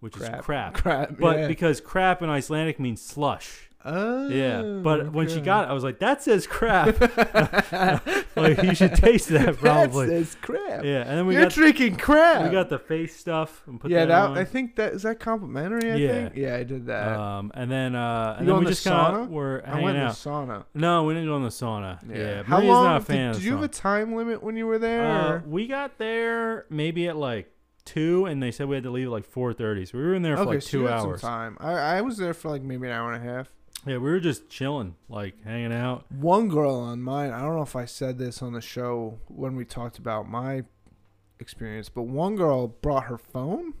which 0.00 0.14
crap, 0.14 0.40
is 0.40 0.44
crap. 0.44 0.74
crap. 0.74 1.18
But 1.18 1.38
yeah. 1.38 1.48
because 1.48 1.80
crap 1.80 2.22
in 2.22 2.30
Icelandic 2.30 2.80
means 2.80 3.00
slush. 3.00 3.65
Oh, 3.86 4.28
Yeah, 4.28 4.62
but 4.82 5.12
when 5.12 5.28
she 5.28 5.40
got 5.40 5.64
it, 5.64 5.70
I 5.70 5.72
was 5.72 5.84
like, 5.84 5.98
"That 6.00 6.22
says 6.22 6.46
crap." 6.46 7.00
like 8.36 8.62
you 8.62 8.74
should 8.74 8.94
taste 8.94 9.28
that 9.30 9.56
probably. 9.58 10.06
That's, 10.08 10.34
that's 10.34 10.44
crap. 10.44 10.84
yeah, 10.84 11.02
and 11.02 11.18
then 11.18 11.26
we 11.26 11.34
You're 11.34 11.44
got 11.44 11.52
drinking 11.52 11.96
crap. 11.96 12.42
we 12.42 12.50
got 12.50 12.68
the 12.68 12.78
face 12.78 13.16
stuff 13.16 13.62
and 13.66 13.80
put 13.80 13.90
yeah, 13.90 14.00
that, 14.00 14.06
that 14.08 14.30
on. 14.30 14.38
I 14.38 14.44
think 14.44 14.76
that 14.76 14.92
is 14.94 15.02
that 15.02 15.20
complimentary. 15.20 15.92
I 15.92 15.96
Yeah. 15.96 16.12
think. 16.12 16.36
Yeah, 16.36 16.56
I 16.56 16.62
did 16.64 16.86
that. 16.86 17.16
um, 17.18 17.50
and 17.54 17.70
then 17.70 17.94
uh, 17.94 18.36
and 18.38 18.48
then 18.48 18.58
we 18.58 18.66
just 18.66 18.84
kind 18.84 19.16
of 19.16 19.30
were 19.30 19.62
I 19.64 19.70
hanging 19.70 19.84
went 19.84 19.96
in 19.96 20.02
the 20.04 20.08
out. 20.10 20.14
sauna. 20.14 20.64
No, 20.74 21.04
we 21.04 21.14
didn't 21.14 21.28
go 21.28 21.36
in 21.36 21.42
the 21.42 21.48
sauna. 21.48 21.98
Yeah, 22.08 22.42
How 22.42 22.56
Maria's 22.58 22.68
long? 22.70 22.84
not 22.84 22.96
a 23.02 23.04
fan 23.04 23.32
did, 23.32 23.38
did 23.40 23.44
you 23.46 23.52
have 23.52 23.62
a 23.62 23.68
time 23.68 24.14
limit 24.14 24.42
when 24.42 24.56
you 24.56 24.66
were 24.66 24.78
there? 24.78 25.06
Uh, 25.06 25.40
we 25.46 25.66
got 25.66 25.98
there 25.98 26.66
maybe 26.70 27.08
at 27.08 27.16
like 27.16 27.50
two, 27.84 28.26
and 28.26 28.42
they 28.42 28.50
said 28.50 28.68
we 28.68 28.74
had 28.76 28.82
to 28.84 28.90
leave 28.90 29.06
at 29.06 29.12
like 29.12 29.24
four 29.24 29.52
thirty. 29.52 29.84
So 29.86 29.98
we 29.98 30.04
were 30.04 30.14
in 30.14 30.22
there 30.22 30.36
for 30.36 30.42
okay, 30.42 30.50
like 30.54 30.62
so 30.62 30.78
you 30.78 30.82
two 30.84 30.88
some 30.88 30.98
hours. 31.08 31.20
time. 31.20 31.56
I, 31.60 31.72
I 31.72 32.00
was 32.00 32.16
there 32.16 32.34
for 32.34 32.50
like 32.50 32.62
maybe 32.62 32.86
an 32.86 32.92
hour 32.92 33.12
and 33.12 33.22
a 33.22 33.32
half. 33.32 33.48
Yeah, 33.86 33.98
we 33.98 34.10
were 34.10 34.20
just 34.20 34.48
chilling, 34.48 34.96
like 35.08 35.42
hanging 35.44 35.72
out. 35.72 36.04
One 36.10 36.48
girl 36.48 36.74
on 36.74 37.00
mine, 37.02 37.30
I 37.30 37.40
don't 37.40 37.54
know 37.56 37.62
if 37.62 37.76
I 37.76 37.84
said 37.84 38.18
this 38.18 38.42
on 38.42 38.52
the 38.52 38.60
show 38.60 39.18
when 39.28 39.54
we 39.56 39.64
talked 39.64 39.98
about 39.98 40.28
my 40.28 40.64
experience, 41.38 41.88
but 41.88 42.02
one 42.02 42.34
girl 42.36 42.66
brought 42.68 43.04
her 43.04 43.18
phone 43.18 43.74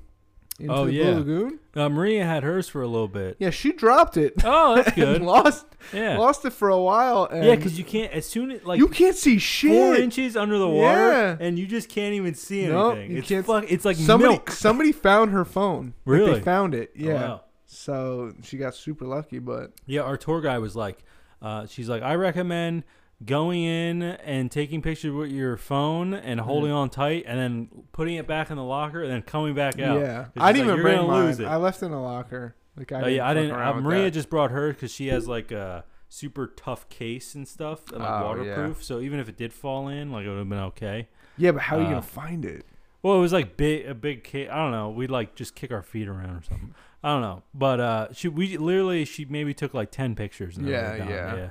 into 0.60 0.72
Oh, 0.72 0.84
the 0.86 0.92
yeah. 0.92 1.04
Blue 1.04 1.14
Lagoon. 1.18 1.58
Uh, 1.74 1.88
Maria 1.88 2.24
had 2.24 2.42
hers 2.42 2.68
for 2.68 2.80
a 2.82 2.86
little 2.86 3.08
bit. 3.08 3.36
Yeah, 3.38 3.50
she 3.50 3.72
dropped 3.72 4.16
it. 4.16 4.34
Oh, 4.44 4.76
that's 4.76 4.92
good. 4.94 5.22
lost 5.22 5.66
Yeah, 5.92 6.16
lost 6.18 6.44
it 6.44 6.52
for 6.52 6.68
a 6.68 6.80
while. 6.80 7.24
And 7.26 7.44
yeah, 7.44 7.56
because 7.56 7.76
you 7.78 7.84
can't 7.84 8.12
as 8.12 8.26
soon 8.26 8.50
as 8.52 8.64
like 8.64 8.78
you 8.78 8.88
can't 8.88 9.16
see 9.16 9.38
shit. 9.38 9.70
four 9.72 9.94
inches 9.96 10.36
under 10.36 10.56
the 10.58 10.68
water, 10.68 11.10
Yeah. 11.10 11.36
and 11.40 11.58
you 11.58 11.66
just 11.66 11.88
can't 11.88 12.14
even 12.14 12.34
see 12.34 12.66
Nope, 12.68 12.94
anything. 12.96 13.10
you 13.10 13.18
it's 13.18 13.28
can't- 13.28 13.44
fuck, 13.46 13.64
It's 13.70 13.84
like 13.84 13.96
somebody 13.96 14.34
milk. 14.34 14.50
somebody 14.50 14.92
found 14.92 15.32
her 15.32 15.44
phone. 15.44 15.86
Like, 15.86 15.94
Really? 16.18 16.34
they 16.34 16.40
found 16.40 16.74
it. 16.74 16.90
Oh, 16.94 17.02
Yeah. 17.02 17.14
wow. 17.14 17.40
So 17.66 18.32
she 18.42 18.56
got 18.56 18.74
super 18.74 19.04
lucky, 19.04 19.38
but 19.38 19.72
Yeah, 19.86 20.02
our 20.02 20.16
tour 20.16 20.40
guy 20.40 20.58
was 20.58 20.76
like, 20.76 21.04
uh, 21.42 21.66
she's 21.66 21.88
like, 21.88 22.02
I 22.02 22.14
recommend 22.14 22.84
going 23.24 23.62
in 23.62 24.02
and 24.02 24.50
taking 24.50 24.82
pictures 24.82 25.12
with 25.12 25.30
your 25.30 25.56
phone 25.56 26.14
and 26.14 26.40
holding 26.40 26.70
on 26.70 26.90
tight, 26.90 27.24
and 27.26 27.38
then 27.38 27.68
putting 27.92 28.16
it 28.16 28.26
back 28.26 28.50
in 28.50 28.56
the 28.56 28.64
locker, 28.64 29.02
and 29.02 29.10
then 29.10 29.22
coming 29.22 29.54
back 29.54 29.78
out. 29.80 30.00
yeah, 30.00 30.26
I 30.36 30.52
didn't 30.52 30.68
like, 30.68 30.74
even 30.74 30.82
bring 30.82 31.06
mine. 31.06 31.26
lose 31.26 31.40
it." 31.40 31.46
I 31.46 31.56
left 31.56 31.82
in 31.82 31.92
a 31.92 32.02
locker. 32.02 32.54
Like 32.76 32.92
I 32.92 33.02
Oh 33.02 33.06
yeah, 33.06 33.26
I 33.26 33.34
didn't. 33.34 33.52
Uh, 33.52 33.80
Maria 33.80 34.04
that. 34.04 34.10
just 34.12 34.28
brought 34.28 34.50
hers 34.50 34.74
because 34.74 34.90
she 34.92 35.08
has 35.08 35.26
like 35.26 35.50
a 35.50 35.84
super 36.08 36.46
tough 36.46 36.88
case 36.88 37.34
and 37.34 37.48
stuff, 37.48 37.90
and 37.90 38.00
like 38.00 38.08
Oh, 38.10 38.20
yeah. 38.20 38.22
waterproof. 38.24 38.84
So 38.84 39.00
even 39.00 39.18
if 39.18 39.28
it 39.28 39.36
did 39.36 39.52
fall 39.52 39.88
in, 39.88 40.12
like 40.12 40.26
it 40.26 40.28
would 40.28 40.38
have 40.38 40.48
been 40.48 40.58
okay. 40.58 41.08
Yeah, 41.38 41.52
but 41.52 41.62
how 41.62 41.76
are 41.76 41.80
you 41.80 41.86
uh, 41.86 41.90
gonna 41.90 42.02
find 42.02 42.44
it? 42.44 42.66
Well, 43.02 43.16
it 43.16 43.20
was 43.20 43.32
like 43.32 43.56
big, 43.56 43.86
a 43.86 43.94
big. 43.94 44.24
Ca- 44.30 44.48
I 44.50 44.56
don't 44.56 44.72
know. 44.72 44.90
We'd 44.90 45.10
like 45.10 45.34
just 45.34 45.54
kick 45.54 45.70
our 45.72 45.82
feet 45.82 46.08
around 46.08 46.36
or 46.36 46.42
something. 46.42 46.74
I 47.06 47.10
don't 47.10 47.20
know. 47.22 47.42
But 47.54 47.78
uh, 47.78 48.08
she, 48.12 48.26
we 48.26 48.56
literally, 48.56 49.04
she 49.04 49.24
maybe 49.26 49.54
took 49.54 49.72
like 49.74 49.92
ten 49.92 50.16
pictures. 50.16 50.56
And 50.56 50.66
Yeah, 50.68 50.96
yeah. 50.96 51.50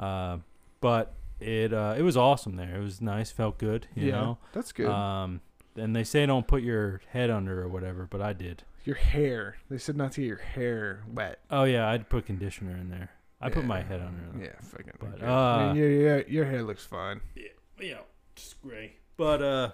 yeah. 0.00 0.04
Uh, 0.04 0.38
but 0.80 1.14
it, 1.38 1.72
uh, 1.72 1.94
it 1.96 2.02
was 2.02 2.16
awesome 2.16 2.56
there. 2.56 2.74
It 2.74 2.82
was 2.82 3.00
nice. 3.00 3.30
Felt 3.30 3.56
good. 3.56 3.86
You 3.94 4.06
yeah, 4.06 4.12
know. 4.12 4.38
that's 4.52 4.72
good. 4.72 4.88
Um, 4.88 5.42
and 5.76 5.94
they 5.94 6.02
say 6.02 6.26
don't 6.26 6.48
put 6.48 6.64
your 6.64 7.02
head 7.12 7.30
under 7.30 7.62
or 7.62 7.68
whatever, 7.68 8.08
but 8.10 8.20
I 8.20 8.32
did. 8.32 8.64
your 8.84 8.96
hair. 8.96 9.58
They 9.70 9.78
said 9.78 9.96
not 9.96 10.10
to 10.12 10.22
get 10.22 10.26
your 10.26 10.38
hair 10.38 11.04
wet. 11.14 11.38
Oh 11.52 11.62
yeah, 11.62 11.88
I'd 11.88 12.08
put 12.08 12.26
conditioner 12.26 12.76
in 12.76 12.90
there. 12.90 13.10
I 13.40 13.48
put 13.48 13.64
my 13.64 13.82
head 13.82 14.00
under. 14.00 14.44
Yeah, 14.44 14.58
fucking. 14.60 14.94
But, 14.98 15.22
uh, 15.22 15.30
I 15.30 15.66
mean, 15.68 15.76
your, 15.76 15.90
your 15.90 16.20
your 16.22 16.44
hair 16.46 16.64
looks 16.64 16.84
fine. 16.84 17.20
Yeah, 17.36 17.44
you 17.78 17.92
know, 17.92 18.02
just 18.34 18.60
gray. 18.60 18.94
But 19.16 19.40
uh, 19.40 19.70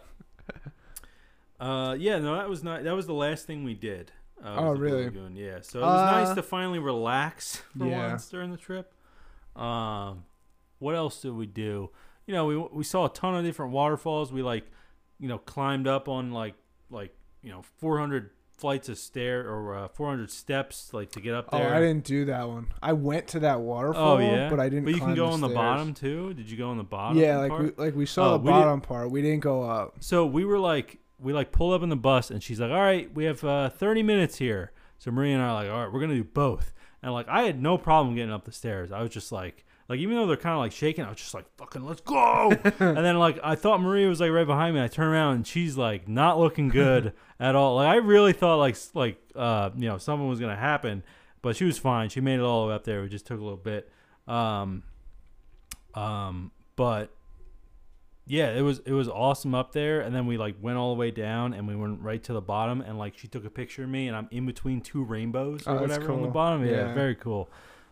uh, 1.61 1.97
yeah, 1.99 2.19
no, 2.19 2.37
that 2.37 2.51
was 2.51 2.63
not. 2.63 2.85
That 2.85 2.95
was 2.95 3.07
the 3.07 3.15
last 3.15 3.47
thing 3.47 3.65
we 3.65 3.73
did. 3.75 4.13
Uh, 4.43 4.57
Oh, 4.59 4.71
really? 4.73 5.05
Lagoon, 5.05 5.37
Yeah. 5.37 5.61
So 5.63 5.79
it 5.81 5.83
was 5.83 6.13
nice 6.13 6.29
Uh, 6.29 6.35
to 6.37 6.43
finally 6.43 6.79
relax 6.79 7.57
for 7.79 7.87
yeah. 7.87 8.09
once 8.09 8.29
during 8.29 8.51
the 8.51 8.57
trip. 8.57 8.93
Um, 9.57 10.25
what 10.79 10.95
else 10.95 11.21
did 11.23 11.35
we 11.35 11.47
do? 11.47 11.91
You 12.27 12.35
know, 12.35 12.47
we 12.47 12.57
we 12.57 12.85
saw 12.85 13.07
a 13.07 13.09
ton 13.13 13.35
of 13.35 13.45
different 13.45 13.73
waterfalls. 13.73 14.33
We 14.33 14.43
like, 14.43 14.65
you 15.19 15.29
know, 15.29 15.39
climbed 15.39 15.87
up 15.87 16.09
on 16.09 16.33
like 16.33 16.55
like 16.91 17.15
you 17.43 17.51
know 17.51 17.63
400 17.79 18.31
flights 18.57 18.89
of 18.89 18.97
stair 18.97 19.41
or 19.49 19.75
uh, 19.75 19.89
400 19.89 20.31
steps 20.31 20.93
like 20.95 21.11
to 21.13 21.21
get 21.21 21.35
up 21.35 21.51
there. 21.51 21.73
Oh. 21.75 21.77
I 21.77 21.81
didn't 21.81 22.05
do 22.05 22.25
that 22.27 22.49
one. 22.49 22.69
I 22.81 22.93
went 22.93 23.27
to 23.29 23.41
that 23.41 23.61
waterfall, 23.61 24.17
Oh 24.17 24.19
yeah, 24.19 24.49
but 24.49 24.61
I 24.61 24.69
didn't. 24.69 24.85
But 24.85 24.95
you 24.95 25.01
can 25.01 25.15
go 25.17 25.27
on 25.27 25.41
the 25.41 25.49
bottom 25.49 25.95
too. 25.95 26.33
Did 26.35 26.49
you 26.51 26.57
go 26.57 26.69
on 26.71 26.77
the 26.79 26.85
bottom? 26.85 27.19
Yeah, 27.19 27.39
like 27.39 27.51
part? 27.51 27.77
we 27.77 27.85
like 27.85 27.95
we 27.97 28.07
saw 28.07 28.29
Oh, 28.29 28.33
the 28.33 28.39
we 28.39 28.45
did- 28.47 28.51
bottom 28.53 28.81
part. 28.81 29.11
We 29.11 29.21
didn't 29.23 29.41
go 29.41 29.63
up. 29.65 29.97
So 30.01 30.25
we 30.27 30.45
were 30.45 30.59
like, 30.61 30.99
we 31.23 31.33
like 31.33 31.53
pull 31.53 31.73
up 31.73 31.83
in 31.83 31.89
the 31.89 31.97
bus, 31.97 32.31
and 32.31 32.43
she's 32.43 32.61
like, 32.61 32.71
"All 32.71 32.81
right, 32.81 33.13
we 33.15 33.25
have 33.25 33.43
uh, 33.45 33.71
30 33.71 34.03
minutes 34.03 34.39
here." 34.39 34.73
So 34.99 35.11
Maria 35.11 35.35
and 35.35 35.43
I 35.43 35.49
are 35.49 35.55
like, 35.55 35.71
"All 35.71 35.85
right, 35.85 35.93
we're 35.93 36.01
gonna 36.01 36.15
do 36.15 36.25
both." 36.25 36.73
And 37.03 37.13
like, 37.13 37.29
I 37.29 37.43
had 37.43 37.61
no 37.61 37.79
problem 37.79 38.15
getting 38.15 38.33
up 38.33 38.45
the 38.45 38.53
stairs. 38.53 38.93
I 38.93 39.03
was 39.03 39.11
just 39.11 39.33
like, 39.33 39.65
like 39.89 39.99
even 39.99 40.17
though 40.17 40.27
they're 40.27 40.37
kind 40.37 40.55
of 40.55 40.61
like 40.61 40.73
shaking, 40.73 41.05
I 41.05 41.09
was 41.09 41.19
just 41.19 41.35
like, 41.35 41.47
"Fucking, 41.57 41.85
let's 41.85 42.01
go!" 42.01 42.51
and 42.65 42.97
then 42.97 43.19
like, 43.19 43.39
I 43.43 43.55
thought 43.55 43.81
Maria 43.81 44.09
was 44.09 44.21
like 44.21 44.31
right 44.31 44.47
behind 44.47 44.75
me. 44.75 44.83
I 44.83 44.89
turn 44.89 45.09
around 45.09 45.37
and 45.37 45.47
she's 45.47 45.77
like 45.77 46.09
not 46.09 46.39
looking 46.39 46.69
good 46.69 47.13
at 47.41 47.55
all. 47.55 47.77
Like 47.77 47.89
I 47.89 47.97
really 47.97 48.33
thought 48.33 48.57
like 48.57 48.77
like 48.95 49.19
uh 49.35 49.71
you 49.77 49.89
know 49.89 49.99
something 49.99 50.29
was 50.29 50.41
gonna 50.41 50.57
happen, 50.57 51.03
but 51.43 51.57
she 51.57 51.65
was 51.65 51.79
fine. 51.79 52.09
She 52.09 52.21
made 52.21 52.35
it 52.35 52.43
all 52.43 52.63
the 52.63 52.69
way 52.69 52.75
up 52.75 52.85
there. 52.85 53.05
It 53.05 53.09
just 53.09 53.27
took 53.27 53.41
a 53.41 53.43
little 53.43 53.57
bit. 53.57 53.91
Um, 54.29 54.85
um, 55.95 56.53
but 56.77 57.11
yeah, 58.27 58.51
it 58.51 58.63
was 58.63 58.81
it 58.87 58.93
was 58.93 59.09
awesome 59.09 59.55
up 59.55 59.73
there, 59.73 60.01
and 60.01 60.15
then 60.15 60.27
we 60.27 60.37
like 60.39 60.57
went 60.61 60.79
all 60.79 60.95
the 60.95 60.99
way 60.99 61.11
down, 61.11 61.53
and 61.55 61.67
we 61.67 61.75
went 61.77 62.01
right 62.01 62.23
to 62.25 62.33
the 62.33 62.41
bottom, 62.41 62.81
and 62.81 62.99
like 62.99 63.19
she 63.19 63.29
took 63.29 63.45
a 63.45 63.51
picture 63.51 63.85
of 63.85 63.89
me, 63.91 64.09
and 64.09 64.17
I'm 64.17 64.29
in 64.31 64.47
between 64.47 64.81
two 64.81 65.03
rainbows 65.05 65.67
or 65.67 65.77
Oh, 65.79 65.81
whatever 65.81 66.13
on 66.13 66.23
the 66.23 66.29
bottom. 66.29 66.65
Yeah, 66.65 66.73
Yeah. 66.89 66.95
very 66.95 67.15
cool. 67.17 67.49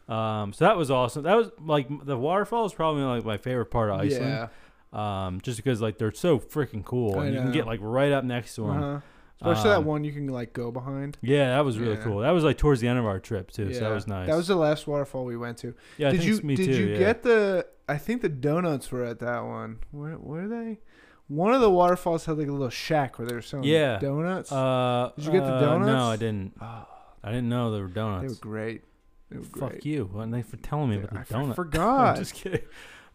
Um, 0.08 0.52
so 0.52 0.64
that 0.64 0.76
was 0.76 0.90
awesome. 0.90 1.22
That 1.22 1.36
was 1.36 1.50
like 1.64 1.88
the 2.04 2.16
waterfall 2.16 2.64
is 2.66 2.72
probably 2.72 3.02
like 3.02 3.24
my 3.24 3.36
favorite 3.38 3.66
part 3.66 3.90
of 3.90 4.00
Iceland. 4.00 4.48
Yeah. 4.92 5.26
Um, 5.26 5.40
just 5.40 5.56
because 5.56 5.80
like 5.80 5.98
they're 5.98 6.12
so 6.12 6.38
freaking 6.40 6.84
cool, 6.84 7.18
I 7.18 7.26
and 7.26 7.34
you 7.34 7.40
can 7.40 7.52
get 7.52 7.66
like 7.66 7.78
right 7.82 8.10
up 8.10 8.24
next 8.24 8.54
to 8.56 8.62
them. 8.62 8.82
Uh-huh. 8.82 9.00
Especially 9.42 9.70
that 9.70 9.78
Um, 9.78 9.84
one 9.86 10.04
you 10.04 10.12
can 10.12 10.26
like 10.28 10.52
go 10.52 10.70
behind. 10.70 11.16
Yeah, 11.22 11.50
that 11.56 11.64
was 11.64 11.78
really 11.78 11.94
Yeah. 11.94 12.02
cool. 12.02 12.18
That 12.20 12.32
was 12.32 12.44
like 12.44 12.58
towards 12.58 12.80
the 12.82 12.88
end 12.88 12.98
of 12.98 13.06
our 13.06 13.18
trip 13.20 13.50
too, 13.50 13.72
so 13.72 13.80
that 13.80 13.94
was 13.94 14.06
nice. 14.06 14.28
That 14.28 14.36
was 14.36 14.48
the 14.48 14.56
last 14.56 14.86
waterfall 14.86 15.24
we 15.24 15.36
went 15.36 15.58
to. 15.58 15.74
yeah. 15.96 16.10
Did 16.10 16.24
you 16.24 16.40
did 16.40 16.56
too. 16.56 16.64
you 16.64 16.86
yeah. 16.92 16.98
get 16.98 17.22
the? 17.22 17.66
I 17.90 17.98
think 17.98 18.22
the 18.22 18.28
donuts 18.28 18.90
were 18.90 19.04
at 19.04 19.18
that 19.20 19.40
one. 19.44 19.78
Where 19.90 20.16
were 20.18 20.48
they? 20.48 20.78
One 21.28 21.52
of 21.54 21.60
the 21.60 21.70
waterfalls 21.70 22.24
had 22.24 22.38
like 22.38 22.48
a 22.48 22.52
little 22.52 22.70
shack 22.70 23.18
where 23.18 23.26
they 23.28 23.34
were 23.34 23.42
selling 23.42 23.64
Yeah. 23.68 23.98
donuts. 23.98 24.50
Uh, 24.50 25.12
Did 25.16 25.26
you 25.26 25.32
get 25.32 25.44
the 25.44 25.54
uh, 25.54 25.60
donuts? 25.60 25.86
No, 25.86 26.04
I 26.06 26.16
didn't. 26.16 26.52
oh, 26.60 26.86
I 27.22 27.28
didn't 27.30 27.48
know 27.48 27.70
there 27.70 27.82
were 27.82 27.88
donuts. 27.88 28.22
they 28.22 28.28
were 28.28 28.40
great. 28.54 28.82
They 29.30 29.38
were 29.38 29.44
Fuck 29.44 29.70
great. 29.70 29.86
you. 29.86 30.10
And 30.16 30.34
they 30.34 30.42
for 30.42 30.56
telling 30.56 30.90
me 30.90 30.96
Yeah, 30.96 31.04
about 31.04 31.26
the 31.28 31.36
I 31.36 31.40
donut. 31.42 31.54
forgot. 31.56 32.08
I'm 32.10 32.16
just 32.16 32.34
kidding. 32.34 32.62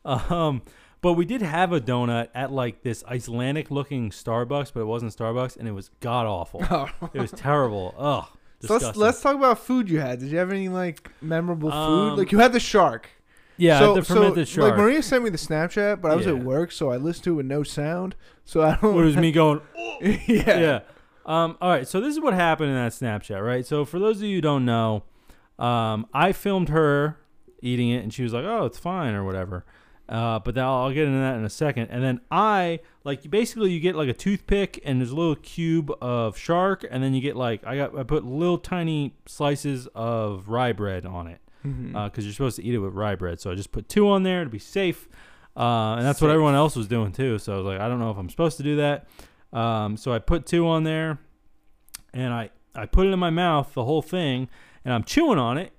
Um, 0.05 0.61
but 1.01 1.13
we 1.13 1.25
did 1.25 1.41
have 1.41 1.73
a 1.73 1.81
donut 1.81 2.29
at 2.33 2.51
like 2.51 2.83
this 2.83 3.03
Icelandic 3.05 3.69
looking 3.71 4.09
Starbucks, 4.11 4.71
but 4.73 4.79
it 4.81 4.85
wasn't 4.85 5.15
Starbucks, 5.15 5.57
and 5.57 5.67
it 5.67 5.71
was 5.71 5.89
god 5.99 6.25
awful. 6.25 6.63
Oh. 6.71 6.89
it 7.13 7.19
was 7.19 7.31
terrible. 7.31 7.93
Ugh. 7.97 8.25
So 8.61 8.73
let's 8.77 8.97
let's 8.97 9.21
talk 9.21 9.35
about 9.35 9.59
food 9.59 9.89
you 9.89 9.99
had. 9.99 10.19
Did 10.19 10.29
you 10.31 10.37
have 10.37 10.51
any 10.51 10.69
like 10.69 11.11
memorable 11.21 11.69
food? 11.69 12.11
Um, 12.11 12.17
Like 12.17 12.31
you 12.31 12.39
had 12.39 12.53
the 12.53 12.59
shark. 12.59 13.09
Yeah, 13.57 13.79
so, 13.79 13.95
the 13.95 14.03
fermented 14.03 14.47
so, 14.47 14.61
shark. 14.61 14.71
Like 14.71 14.79
Maria 14.79 15.01
sent 15.03 15.23
me 15.23 15.29
the 15.29 15.37
Snapchat, 15.37 16.01
but 16.01 16.11
I 16.11 16.15
was 16.15 16.25
Yeah. 16.25 16.33
at 16.33 16.39
work, 16.43 16.71
so 16.71 16.91
I 16.91 16.97
listened 16.97 17.23
to 17.25 17.31
it 17.31 17.35
with 17.35 17.45
no 17.45 17.63
sound. 17.63 18.15
So 18.43 18.61
I 18.61 18.75
don't. 18.75 18.95
what 18.95 19.05
was 19.05 19.15
me 19.17 19.31
going? 19.31 19.61
yeah. 20.01 20.19
yeah. 20.27 20.79
Um, 21.25 21.57
all 21.61 21.69
right. 21.69 21.87
So 21.87 21.99
this 21.99 22.13
is 22.13 22.19
what 22.19 22.33
happened 22.33 22.69
in 22.69 22.75
that 22.75 22.91
Snapchat, 22.91 23.43
right? 23.43 23.65
So 23.65 23.85
for 23.85 23.99
those 23.99 24.17
of 24.17 24.23
you 24.23 24.35
who 24.35 24.41
don't 24.41 24.65
know, 24.65 25.03
um, 25.57 26.07
I 26.13 26.31
filmed 26.31 26.69
her 26.69 27.17
eating 27.61 27.89
it, 27.89 28.03
and 28.03 28.13
she 28.13 28.23
was 28.23 28.33
like, 28.33 28.45
"Oh, 28.45 28.65
it's 28.65 28.77
fine" 28.77 29.13
or 29.13 29.23
whatever. 29.23 29.65
Uh, 30.07 30.37
but 30.37 30.55
I'll, 30.57 30.83
I'll 30.83 30.93
get 30.93 31.05
into 31.05 31.17
that 31.17 31.35
in 31.35 31.43
a 31.45 31.49
second. 31.49 31.87
And 31.89 32.03
then 32.03 32.21
I 32.29 32.79
like 33.03 33.27
basically 33.29 33.71
you 33.71 33.79
get 33.79 33.95
like 33.95 34.09
a 34.09 34.13
toothpick 34.13 34.79
and 34.85 35.01
there's 35.01 35.09
a 35.09 35.15
little 35.15 35.35
cube 35.35 35.91
of 36.01 36.37
shark, 36.37 36.85
and 36.89 37.03
then 37.03 37.13
you 37.15 37.21
get 37.21 37.35
like 37.35 37.65
I 37.65 37.75
got 37.77 37.97
I 37.97 38.03
put 38.03 38.23
little 38.23 38.59
tiny 38.59 39.15
slices 39.25 39.87
of 39.95 40.47
rye 40.49 40.73
bread 40.73 41.05
on 41.05 41.27
it 41.27 41.39
Because 41.65 42.25
you're 42.25 42.33
supposed 42.33 42.55
to 42.57 42.63
eat 42.63 42.73
it 42.73 42.79
with 42.79 42.93
rye 42.93 43.15
bread. 43.15 43.39
So 43.39 43.51
I 43.51 43.55
just 43.55 43.71
put 43.71 43.89
two 43.89 44.09
on 44.09 44.23
there 44.23 44.43
to 44.43 44.49
be 44.49 44.59
safe, 44.59 45.07
uh, 45.57 45.95
and 45.97 46.05
that's 46.05 46.21
what 46.21 46.31
everyone 46.31 46.55
else 46.55 46.75
was 46.75 46.87
doing 46.87 47.11
too. 47.11 47.39
So 47.39 47.53
I 47.53 47.57
was 47.57 47.65
like, 47.65 47.79
I 47.79 47.87
don't 47.87 47.99
know 47.99 48.11
if 48.11 48.17
I'm 48.17 48.29
supposed 48.29 48.57
to 48.57 48.63
do 48.63 48.75
that. 48.77 49.07
Um, 49.53 49.97
so 49.97 50.11
I 50.13 50.19
put 50.19 50.45
two 50.45 50.67
on 50.67 50.83
there, 50.83 51.19
and 52.13 52.33
I 52.33 52.49
I 52.75 52.85
put 52.85 53.07
it 53.07 53.11
in 53.11 53.19
my 53.19 53.29
mouth 53.29 53.73
the 53.73 53.85
whole 53.85 54.01
thing, 54.01 54.49
and 54.83 54.93
I'm 54.93 55.03
chewing 55.03 55.39
on 55.39 55.57
it. 55.57 55.71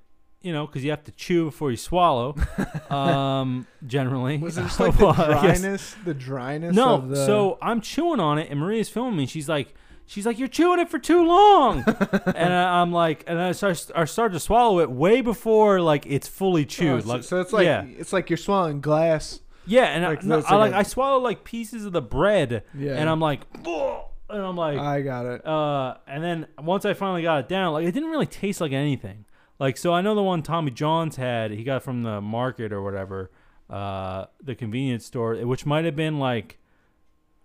You 0.42 0.52
know, 0.52 0.64
because 0.66 0.84
you 0.84 0.90
have 0.90 1.02
to 1.04 1.10
chew 1.12 1.46
before 1.46 1.72
you 1.72 1.76
swallow. 1.76 2.36
um, 2.90 3.66
generally, 3.84 4.38
was 4.38 4.56
it 4.56 4.62
just 4.62 4.78
like 4.80 4.96
the 4.96 5.06
Well, 5.06 5.14
I 5.20 5.42
guess- 5.46 5.60
dryness? 5.60 5.96
The 6.04 6.14
dryness. 6.14 6.74
no, 6.76 6.94
Of 6.94 7.08
the, 7.08 7.16
so 7.26 7.58
I'm 7.60 7.80
chewing 7.80 8.20
on 8.20 8.38
it, 8.38 8.48
and 8.50 8.60
Maria's 8.60 8.88
filming 8.88 9.16
me. 9.16 9.26
She's 9.26 9.48
like, 9.48 9.74
she's 10.06 10.24
like, 10.26 10.38
you're 10.38 10.48
chewing 10.48 10.78
it 10.80 10.88
for 10.88 10.98
too 10.98 11.24
long, 11.26 11.82
and 12.34 12.52
I, 12.54 12.80
I'm 12.80 12.92
like, 12.92 13.24
and 13.26 13.38
I 13.38 13.52
start, 13.52 13.90
I 13.94 14.04
start 14.06 14.32
to 14.32 14.40
swallow 14.40 14.80
it 14.80 14.90
way 14.90 15.20
before 15.20 15.80
like 15.80 16.06
it's 16.06 16.28
fully 16.28 16.62
Oh, 16.62 16.64
chewed. 16.66 17.02
so, 17.02 17.08
like, 17.08 17.22
so 17.24 17.40
it's 17.40 17.52
like 17.52 17.64
yeah, 17.64 17.84
it's 17.98 18.12
like 18.12 18.30
you're 18.30 18.36
swallowing 18.36 18.80
glass. 18.80 19.40
yeah, 19.66 19.84
and 19.86 20.04
like, 20.04 20.24
I, 20.24 20.26
no, 20.26 20.38
it's 20.38 20.48
I 20.48 20.54
like 20.56 20.60
like 20.72 20.72
a- 20.72 20.78
I 20.78 20.82
swallow 20.84 21.18
like 21.20 21.44
pieces 21.44 21.84
of 21.84 21.92
the 21.92 22.02
bread, 22.02 22.62
Yeah. 22.74 22.92
and 22.96 23.08
I'm 23.10 23.20
like, 23.20 23.40
"Ugh," 23.66 24.04
and 24.30 24.42
I'm 24.42 24.56
like, 24.56 24.78
I 24.78 25.02
got 25.02 25.26
it. 25.26 25.46
uh, 25.46 25.96
and 26.06 26.22
then 26.22 26.46
once 26.58 26.84
I 26.84 26.94
finally 26.94 27.22
got 27.22 27.40
it 27.40 27.48
down, 27.48 27.72
like 27.72 27.84
it 27.86 27.92
didn't 27.92 28.10
really 28.10 28.26
taste 28.26 28.60
like 28.60 28.72
anything. 28.72 29.24
Like 29.58 29.76
so, 29.76 29.92
I 29.94 30.02
know 30.02 30.14
the 30.14 30.22
one 30.22 30.42
Tommy 30.42 30.70
John's 30.70 31.16
had, 31.16 31.50
he 31.50 31.64
got 31.64 31.82
from 31.82 32.02
the 32.02 32.20
market 32.20 32.72
or 32.72 32.82
whatever, 32.82 33.30
uh, 33.70 34.26
the 34.42 34.54
convenience 34.54 35.06
store, 35.06 35.34
which 35.36 35.64
might 35.64 35.84
have 35.86 35.96
been 35.96 36.18
like 36.18 36.58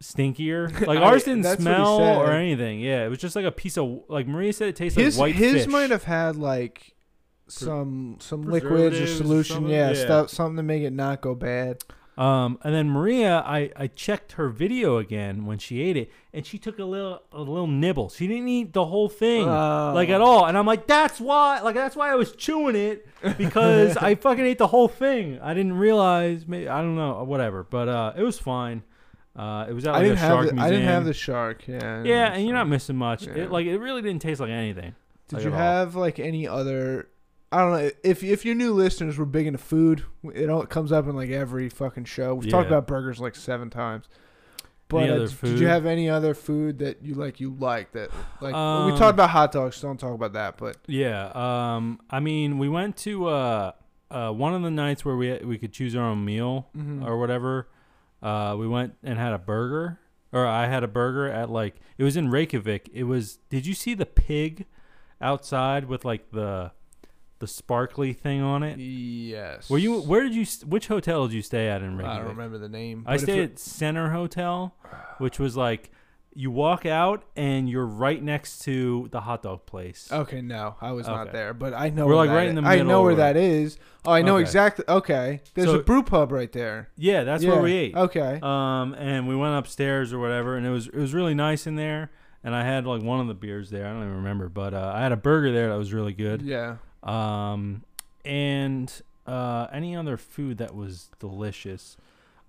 stinkier. 0.01 0.69
Like 0.87 0.99
ours 0.99 1.23
didn't 1.23 1.41
that's 1.43 1.63
what 1.63 1.69
he 1.69 1.75
smell 1.75 1.99
said. 1.99 2.17
or 2.17 2.31
anything. 2.31 2.79
Yeah, 2.81 3.05
it 3.05 3.09
was 3.09 3.19
just 3.19 3.35
like 3.35 3.45
a 3.45 3.51
piece 3.51 3.77
of 3.77 4.01
like 4.09 4.27
Maria 4.27 4.51
said, 4.53 4.69
it 4.69 4.75
tasted 4.75 5.01
his 5.03 5.17
like 5.17 5.33
white 5.33 5.35
his 5.35 5.53
fish. 5.53 5.67
might 5.67 5.91
have 5.91 6.03
had 6.03 6.35
like 6.35 6.93
some 7.47 8.17
some 8.19 8.43
liquids 8.43 8.65
or 8.65 8.69
preservatives 8.77 9.11
or 9.11 9.15
solution. 9.23 9.55
something? 9.55 9.71
Yeah, 9.73 9.91
Yeah. 9.91 10.03
stuff 10.03 10.29
something 10.29 10.57
to 10.57 10.63
make 10.63 10.83
it 10.83 10.91
not 10.93 11.21
go 11.21 11.35
bad. 11.35 11.83
Um, 12.17 12.59
and 12.63 12.75
then 12.75 12.89
Maria, 12.89 13.41
I, 13.45 13.71
I 13.75 13.87
checked 13.87 14.33
her 14.33 14.49
video 14.49 14.97
again 14.97 15.45
when 15.45 15.57
she 15.57 15.81
ate 15.81 15.95
it, 15.97 16.11
and 16.33 16.45
she 16.45 16.59
took 16.59 16.77
a 16.77 16.83
little 16.83 17.21
a 17.31 17.39
little 17.39 17.67
nibble. 17.67 18.09
She 18.09 18.27
didn't 18.27 18.49
eat 18.49 18.73
the 18.73 18.85
whole 18.85 19.07
thing, 19.09 19.47
Oh. 19.47 19.91
like 19.95 20.09
at 20.09 20.21
all. 20.21 20.45
And 20.45 20.57
I'm 20.57 20.65
like, 20.65 20.85
that's 20.87 21.19
why, 21.19 21.61
like 21.61 21.73
that's 21.73 21.95
why 21.95 22.11
I 22.11 22.15
was 22.15 22.33
chewing 22.33 22.75
it 22.75 23.07
because 23.37 23.97
I 24.09 24.15
fucking 24.15 24.45
ate 24.45 24.57
the 24.59 24.67
whole 24.67 24.89
thing. 24.89 25.39
I 25.41 25.53
didn't 25.53 25.73
realize, 25.73 26.45
maybe 26.47 26.67
I 26.67 26.81
don't 26.81 26.95
know, 26.97 27.23
whatever. 27.23 27.63
But 27.63 27.87
uh, 27.87 28.13
it 28.17 28.23
was 28.23 28.37
fine. 28.37 28.83
Uh, 29.36 29.65
it 29.69 29.73
was 29.73 29.86
at 29.88 29.93
I 29.95 29.97
like 29.99 30.03
didn't 30.03 30.17
a 30.17 30.21
have 30.21 30.29
shark 30.29 30.47
the, 30.47 30.53
museum. 30.53 30.65
I 30.67 30.69
didn't 30.71 30.88
have 30.88 31.05
the 31.05 31.13
shark. 31.13 31.67
Yeah. 31.67 32.03
Yeah, 32.03 32.34
and 32.34 32.45
you're 32.45 32.53
not 32.55 32.67
missing 32.67 32.97
much. 32.97 33.27
Yeah. 33.27 33.34
It 33.34 33.51
like 33.51 33.65
it 33.65 33.77
really 33.77 34.01
didn't 34.01 34.21
taste 34.21 34.41
like 34.41 34.49
anything. 34.49 34.93
Did 35.29 35.36
like, 35.38 35.45
you 35.45 35.51
have 35.51 35.95
like 35.95 36.19
any 36.19 36.47
other? 36.47 37.07
I 37.51 37.59
don't 37.59 37.71
know 37.71 37.91
if 38.03 38.23
if 38.23 38.43
your 38.45 38.55
new 38.55 38.73
listeners 38.73 39.17
were 39.17 39.25
big 39.25 39.47
into 39.47 39.57
food. 39.59 40.03
It 40.34 40.49
all 40.49 40.61
it 40.61 40.69
comes 40.69 40.91
up 40.91 41.07
in 41.07 41.15
like 41.15 41.29
every 41.29 41.69
fucking 41.69 42.05
show. 42.05 42.36
We've 42.36 42.49
talked 42.49 42.67
about 42.67 42.88
burgers 42.88 43.19
like 43.19 43.36
seven 43.36 43.69
times. 43.69 44.05
But 44.89 45.09
uh, 45.09 45.27
did 45.27 45.59
you 45.59 45.67
have 45.67 45.86
any 45.86 46.09
other 46.09 46.34
food 46.34 46.79
that 46.79 47.01
you 47.01 47.13
like? 47.13 47.39
You 47.39 47.55
like 47.57 47.93
that? 47.93 48.09
Like 48.41 48.53
we 48.53 48.59
Um, 48.59 48.97
talked 48.97 49.13
about 49.13 49.29
hot 49.29 49.53
dogs. 49.53 49.77
so 49.77 49.88
Don't 49.88 49.97
talk 49.97 50.13
about 50.13 50.34
that. 50.34 50.57
But 50.57 50.75
Yeah. 50.88 51.32
Um. 51.34 52.01
I 52.09 52.19
mean, 52.19 52.57
we 52.57 52.67
went 52.67 52.97
to 52.97 53.27
uh, 53.27 53.71
uh 54.09 54.32
one 54.32 54.53
of 54.53 54.61
the 54.63 54.71
nights 54.71 55.05
where 55.05 55.15
we 55.15 55.38
we 55.45 55.57
could 55.57 55.71
choose 55.71 55.95
our 55.95 56.03
own 56.03 56.25
meal 56.25 56.67
Mhm. 56.77 57.05
or 57.05 57.17
whatever. 57.17 57.67
Uh, 58.22 58.55
we 58.57 58.67
went 58.67 58.95
and 59.03 59.17
had 59.17 59.34
a 59.34 59.39
burger, 59.39 59.99
or 60.32 60.45
I 60.45 60.67
had 60.67 60.84
a 60.84 60.88
burger 60.88 61.28
at 61.28 61.49
like 61.49 61.76
it 61.97 62.03
was 62.03 62.15
in 62.15 62.30
Reykjavik. 62.30 62.89
It 62.93 63.03
was. 63.03 63.39
Did 63.49 63.65
you 63.65 63.74
see 63.74 63.93
the 63.93 64.05
pig 64.05 64.65
outside 65.19 65.86
with 65.86 66.05
like 66.05 66.32
the 66.32 66.72
the 67.39 67.47
sparkly 67.47 68.13
thing 68.13 68.41
on 68.41 68.61
it? 68.63 68.78
yes. 68.80 69.69
Were 69.69 69.78
you? 69.80 70.01
Where 70.01 70.22
did 70.22 70.36
you? 70.36 70.45
Which 70.65 70.88
hotel 70.88 71.28
did 71.28 71.34
you 71.34 71.41
stay 71.41 71.67
at 71.67 71.82
in 71.82 71.97
Reykjavik? 71.97 72.15
I 72.15 72.19
don't 72.19 72.38
remember 72.38 72.57
the 72.59 72.69
name. 72.69 73.03
I 73.07 73.17
stayed 73.17 73.39
at 73.39 73.59
Center 73.59 74.11
Hotel, 74.11 74.76
which 75.17 75.39
was 75.39 75.57
like 75.57 75.91
You 76.34 76.49
walk 76.49 76.86
out 76.86 77.23
and 77.36 77.69
you're 77.69 77.86
right 77.86 78.21
next 78.23 78.59
to 78.59 79.09
the 79.11 79.19
hot 79.21 79.43
dog 79.43 79.65
place. 79.65 80.07
Okay, 80.11 80.41
no, 80.41 80.75
I 80.79 80.93
was 80.93 81.05
not 81.05 81.27
Okay. 81.27 81.32
there, 81.34 81.53
but 81.53 81.73
I 81.73 81.89
know 81.89 82.05
We're, 82.05 82.11
where 82.15 82.17
like, 82.17 82.29
that 82.29 82.36
right 82.36 82.47
in 82.47 82.55
the 82.55 82.61
is. 82.61 82.67
I 82.67 82.75
know 82.77 82.84
middle 82.86 83.03
where 83.03 83.11
or- 83.13 83.15
that 83.17 83.36
is. 83.36 83.77
Oh, 84.05 84.11
I 84.13 84.21
know 84.21 84.36
Okay. 84.36 84.41
exactly. 84.43 84.86
Okay, 84.88 85.41
there's 85.55 85.67
So- 85.67 85.79
a 85.79 85.84
brew 85.84 86.03
pub 86.03 86.32
right 86.32 86.51
there. 86.51 86.89
Yeah, 86.95 87.25
that's 87.25 87.43
Yeah, 87.43 87.51
where 87.51 87.61
we 87.61 87.73
ate. 87.73 87.95
Okay. 87.97 88.39
Um, 88.41 88.93
and 88.93 89.27
we 89.27 89.36
went 89.36 89.55
upstairs 89.57 90.13
or 90.13 90.19
whatever, 90.19 90.55
and 90.55 90.65
it 90.65 90.69
was 90.69 90.88
it 90.88 90.95
was 90.95 91.13
really 91.13 91.34
nice 91.34 91.67
in 91.67 91.75
there. 91.75 92.11
And 92.43 92.55
I 92.55 92.63
had 92.63 92.88
like 92.88 93.03
one 93.03 93.19
of 93.19 93.27
the 93.27 93.34
beers 93.36 93.69
there. 93.69 93.86
I 93.86 93.89
don't 93.91 94.01
even 94.03 94.15
remember, 94.15 94.47
but 94.49 94.73
uh, 94.73 94.91
I 94.95 95.01
had 95.01 95.11
a 95.11 95.17
burger 95.17 95.51
there 95.51 95.67
that 95.69 95.75
was 95.77 95.91
really 95.93 96.13
good. 96.13 96.41
Yeah. 96.41 96.77
Um, 97.03 97.84
and 98.25 99.01
uh, 99.27 99.67
any 99.71 99.95
other 99.95 100.17
food 100.17 100.57
that 100.59 100.73
was 100.75 101.09
delicious. 101.19 101.97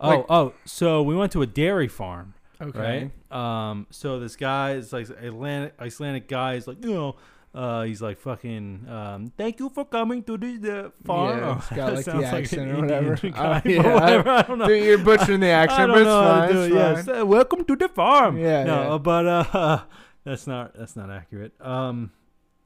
Oh, 0.00 0.08
Like- 0.08 0.26
oh, 0.30 0.54
so 0.64 1.02
we 1.02 1.14
went 1.14 1.32
to 1.32 1.42
a 1.42 1.46
dairy 1.46 1.88
farm, 1.88 2.34
Okay. 2.62 3.10
right? 3.30 3.70
Um, 3.70 3.86
so 3.90 4.20
this 4.20 4.36
guy 4.36 4.72
is 4.74 4.92
like 4.92 5.08
Atlantic 5.10 5.74
Icelandic 5.80 6.28
guy 6.28 6.54
is 6.54 6.66
like, 6.66 6.84
you 6.84 6.92
know, 6.94 7.16
uh, 7.54 7.82
he's 7.82 8.00
like 8.00 8.18
fucking, 8.18 8.86
um, 8.88 9.32
thank 9.36 9.58
you 9.60 9.68
for 9.68 9.84
coming 9.84 10.22
to 10.24 10.38
this 10.38 10.58
the 10.60 10.92
farm. 11.04 11.38
Yeah, 11.38 11.56
it's 11.58 11.68
got, 11.76 11.92
like, 11.94 12.04
the 12.06 12.24
accent 12.24 12.70
an 12.70 12.76
or 12.76 12.80
whatever. 12.80 13.18
Uh, 13.36 13.60
yeah, 13.64 13.82
I- 13.82 13.94
whatever, 13.94 14.30
I 14.30 14.42
don't 14.42 14.58
know. 14.60 14.66
Dude, 14.68 14.84
you're 14.84 14.98
butchering 14.98 15.40
the 15.40 15.48
accent, 15.48 15.90
I 15.90 15.94
but 15.94 16.00
it's 16.02 16.08
fine. 16.08 16.52
do 16.52 16.60
it's 16.62 16.72
it. 16.72 16.76
Yes. 16.76 17.04
fine. 17.06 17.16
Uh, 17.16 17.24
welcome 17.26 17.64
to 17.64 17.76
the 17.76 17.88
farm. 17.88 18.38
Yeah, 18.38 18.64
No, 18.64 18.92
yeah. 18.92 18.98
but 18.98 19.26
uh, 19.26 19.82
that's 20.24 20.46
not 20.46 20.74
that's 20.74 20.96
not 20.96 21.10
accurate. 21.10 21.52
Um, 21.60 22.12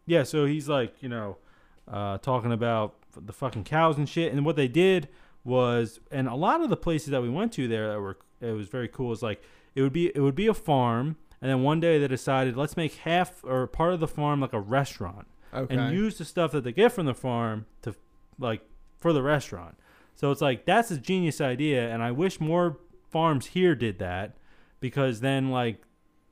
yeah. 0.06 0.22
So 0.22 0.44
he's 0.46 0.68
like, 0.68 0.94
you 1.02 1.08
know, 1.08 1.38
uh, 1.90 2.18
talking 2.18 2.52
about 2.52 2.94
the 3.16 3.32
fucking 3.32 3.64
cows 3.64 3.96
and 3.98 4.08
shit. 4.08 4.32
And 4.32 4.44
what 4.44 4.54
they 4.56 4.68
did 4.68 5.08
was, 5.42 5.98
and 6.12 6.28
a 6.28 6.34
lot 6.34 6.60
of 6.60 6.70
the 6.70 6.76
places 6.76 7.08
that 7.10 7.22
we 7.22 7.28
went 7.30 7.52
to 7.54 7.66
there 7.66 7.88
that 7.92 8.00
were 8.00 8.18
it 8.40 8.52
was 8.52 8.68
very 8.68 8.86
cool. 8.88 9.10
Is 9.12 9.22
like 9.22 9.42
it 9.76 9.82
would 9.82 9.92
be 9.92 10.10
it 10.14 10.20
would 10.20 10.34
be 10.34 10.48
a 10.48 10.54
farm, 10.54 11.16
and 11.40 11.48
then 11.50 11.62
one 11.62 11.78
day 11.78 11.98
they 12.00 12.08
decided 12.08 12.56
let's 12.56 12.76
make 12.76 12.94
half 12.94 13.44
or 13.44 13.66
part 13.68 13.92
of 13.92 14.00
the 14.00 14.08
farm 14.08 14.40
like 14.40 14.52
a 14.52 14.60
restaurant 14.60 15.28
Okay. 15.54 15.74
and 15.76 15.94
use 15.94 16.18
the 16.18 16.24
stuff 16.24 16.50
that 16.52 16.64
they 16.64 16.72
get 16.72 16.90
from 16.92 17.06
the 17.06 17.14
farm 17.14 17.66
to 17.82 17.94
like 18.38 18.62
for 18.98 19.12
the 19.12 19.22
restaurant. 19.22 19.76
So 20.14 20.30
it's 20.32 20.40
like 20.40 20.64
that's 20.64 20.90
a 20.90 20.98
genius 20.98 21.40
idea, 21.40 21.88
and 21.92 22.02
I 22.02 22.10
wish 22.10 22.40
more 22.40 22.78
farms 23.10 23.46
here 23.46 23.74
did 23.76 23.98
that 24.00 24.36
because 24.80 25.20
then 25.20 25.50
like 25.50 25.82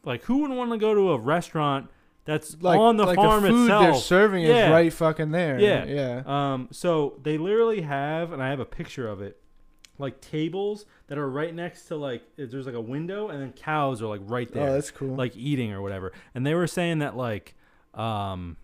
like 0.04 0.24
who 0.24 0.38
wouldn't 0.38 0.58
want 0.58 0.72
to 0.72 0.78
go 0.78 0.94
to 0.94 1.12
a 1.12 1.18
restaurant 1.18 1.88
that's 2.26 2.56
like, 2.62 2.78
on 2.78 2.96
the 2.96 3.04
like 3.04 3.16
farm 3.16 3.42
the 3.42 3.50
food 3.50 3.70
they're 3.70 3.94
serving 3.94 4.44
Yeah. 4.44 4.66
is 4.66 4.70
right 4.72 4.92
fucking 4.92 5.30
there. 5.30 5.60
Yeah. 5.60 5.84
Yeah. 5.84 6.22
Um, 6.26 6.68
so 6.72 7.18
they 7.22 7.36
literally 7.36 7.82
have, 7.82 8.32
and 8.32 8.42
I 8.42 8.48
have 8.48 8.60
a 8.60 8.64
picture 8.64 9.06
of 9.06 9.20
it, 9.20 9.38
like 9.98 10.20
tables 10.20 10.86
that 11.06 11.18
are 11.18 11.28
right 11.28 11.54
next 11.54 11.86
to 11.86 11.96
like 11.96 12.22
there's 12.36 12.66
like 12.66 12.74
a 12.74 12.80
window, 12.80 13.28
and 13.28 13.40
then 13.40 13.52
cows 13.52 14.02
are 14.02 14.06
like 14.06 14.20
right 14.24 14.50
there 14.52 14.68
Oh, 14.70 14.72
that's 14.74 14.90
cool. 14.90 15.14
like 15.14 15.36
eating 15.36 15.72
or 15.72 15.82
whatever. 15.82 16.12
And 16.34 16.46
they 16.46 16.54
were 16.54 16.66
saying 16.66 16.98
that 17.00 17.16
like, 17.16 17.54
um, 17.94 18.56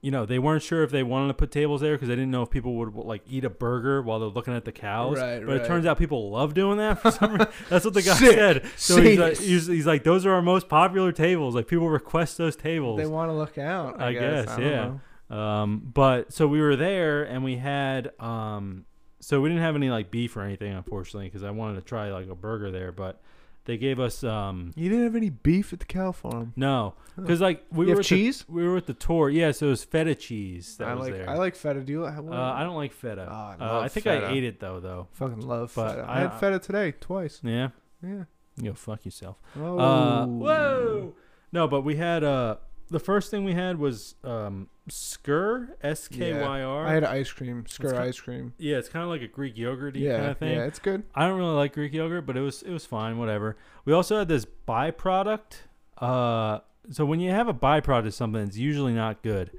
you 0.00 0.10
know, 0.12 0.24
they 0.24 0.38
weren't 0.38 0.62
sure 0.62 0.84
if 0.84 0.90
they 0.92 1.02
wanted 1.02 1.28
to 1.28 1.34
put 1.34 1.50
tables 1.50 1.80
there 1.80 1.94
because 1.96 2.08
they 2.08 2.14
didn't 2.14 2.30
know 2.30 2.42
if 2.42 2.50
people 2.50 2.74
would 2.76 2.94
like 2.94 3.22
eat 3.28 3.44
a 3.44 3.50
burger 3.50 4.00
while 4.00 4.20
they're 4.20 4.28
looking 4.28 4.54
at 4.54 4.64
the 4.64 4.70
cows. 4.72 5.18
Right, 5.18 5.40
but 5.40 5.52
right. 5.54 5.60
it 5.60 5.66
turns 5.66 5.86
out 5.86 5.98
people 5.98 6.30
love 6.30 6.54
doing 6.54 6.78
that 6.78 7.00
for 7.00 7.10
some 7.10 7.32
reason. 7.32 7.48
That's 7.68 7.84
what 7.84 7.94
the 7.94 8.02
guy 8.02 8.14
Sick. 8.14 8.34
said. 8.34 8.66
So 8.76 9.02
he's 9.02 9.18
like, 9.18 9.38
he's, 9.38 9.66
he's 9.66 9.86
like, 9.86 10.04
those 10.04 10.24
are 10.24 10.32
our 10.32 10.42
most 10.42 10.68
popular 10.68 11.10
tables. 11.10 11.54
Like 11.56 11.66
people 11.66 11.88
request 11.88 12.38
those 12.38 12.54
tables. 12.54 12.98
they 12.98 13.06
want 13.06 13.30
to 13.30 13.34
look 13.34 13.58
out. 13.58 14.00
I, 14.00 14.08
I 14.08 14.12
guess. 14.12 14.44
guess, 14.46 14.58
I 14.58 14.60
yeah. 14.60 14.92
Um, 15.30 15.90
but 15.92 16.32
so 16.32 16.46
we 16.46 16.60
were 16.60 16.76
there 16.76 17.24
and 17.24 17.42
we 17.44 17.56
had 17.56 18.12
um, 18.20 18.84
so 19.20 19.40
we 19.40 19.48
didn't 19.48 19.62
have 19.62 19.76
any 19.76 19.90
like 19.90 20.10
beef 20.10 20.36
or 20.36 20.42
anything, 20.42 20.72
unfortunately, 20.74 21.26
because 21.28 21.42
I 21.42 21.50
wanted 21.50 21.76
to 21.76 21.82
try 21.86 22.10
like 22.12 22.28
a 22.28 22.34
burger 22.34 22.70
there. 22.70 22.92
But 22.92 23.20
they 23.64 23.76
gave 23.76 24.00
us 24.00 24.24
um, 24.24 24.72
You 24.76 24.88
didn't 24.88 25.04
have 25.04 25.16
any 25.16 25.28
beef 25.30 25.72
at 25.72 25.80
the 25.80 25.84
cow 25.84 26.12
farm. 26.12 26.52
no, 26.56 26.94
because 27.16 27.40
like 27.40 27.64
we 27.70 27.86
You 27.86 27.92
were 27.92 27.98
have 27.98 28.06
cheese? 28.06 28.44
The, 28.44 28.52
we 28.52 28.66
were 28.66 28.76
at 28.78 28.86
the 28.86 28.94
tour. 28.94 29.28
Yeah, 29.28 29.50
so 29.52 29.66
it 29.66 29.70
was 29.70 29.84
feta 29.84 30.14
cheese 30.14 30.76
that 30.78 30.88
I 30.88 30.94
was 30.94 31.08
like 31.08 31.12
there. 31.18 31.28
I 31.30 31.34
like 31.34 31.54
feta. 31.56 31.80
Do 31.80 31.92
you? 31.92 32.02
Like, 32.02 32.16
uh, 32.16 32.32
I 32.32 32.62
don't 32.62 32.76
like 32.76 32.92
feta. 32.92 33.26
Oh, 33.30 33.34
I 33.34 33.56
uh, 33.60 33.72
love 33.74 33.84
I 33.84 33.88
think 33.88 34.04
feta. 34.04 34.26
I 34.26 34.30
ate 34.30 34.44
it 34.44 34.60
though, 34.60 34.80
though. 34.80 35.08
fucking 35.12 35.40
love 35.40 35.72
but 35.74 35.90
feta. 35.96 36.02
I, 36.08 36.16
I- 36.16 36.20
had 36.20 36.34
feta 36.40 36.58
today 36.58 36.92
twice. 37.00 37.40
Yeah, 37.42 37.68
Yeah. 38.02 38.24
you 38.56 38.70
go 38.70 38.74
fuck 38.74 39.04
yourself. 39.04 39.36
Oh. 39.58 39.78
Uh, 39.78 40.26
whoa. 40.26 41.14
No, 41.52 41.66
but 41.68 41.80
we 41.82 41.96
had 41.96 42.24
uh 42.24 42.56
the 42.90 43.00
first 43.00 43.30
thing 43.30 43.44
we 43.44 43.54
had 43.54 43.78
was 43.78 44.14
um 44.24 44.68
skyr 44.88 45.68
S 45.82 46.08
K 46.08 46.32
Y 46.40 46.62
R. 46.62 46.86
I 46.86 46.92
had 46.92 47.04
ice 47.04 47.30
cream, 47.30 47.64
skyr 47.68 47.92
ki- 47.92 47.96
ice 47.98 48.20
cream. 48.20 48.54
Yeah, 48.58 48.76
it's 48.78 48.88
kind 48.88 49.02
of 49.02 49.08
like 49.10 49.22
a 49.22 49.28
Greek 49.28 49.56
yogurty 49.56 50.00
Yeah, 50.00 50.18
kind 50.18 50.30
of 50.30 50.38
thing. 50.38 50.56
yeah, 50.58 50.64
it's 50.64 50.78
good. 50.78 51.02
I 51.14 51.26
don't 51.26 51.38
really 51.38 51.54
like 51.54 51.74
Greek 51.74 51.92
yogurt, 51.92 52.26
but 52.26 52.36
it 52.36 52.40
was 52.40 52.62
it 52.62 52.70
was 52.70 52.84
fine, 52.86 53.18
whatever. 53.18 53.56
We 53.84 53.92
also 53.92 54.18
had 54.18 54.28
this 54.28 54.46
byproduct. 54.66 55.58
Uh, 55.98 56.60
so 56.90 57.04
when 57.04 57.20
you 57.20 57.30
have 57.30 57.48
a 57.48 57.54
byproduct 57.54 58.06
of 58.06 58.14
something, 58.14 58.42
it's 58.42 58.56
usually 58.56 58.92
not 58.94 59.22
good. 59.22 59.50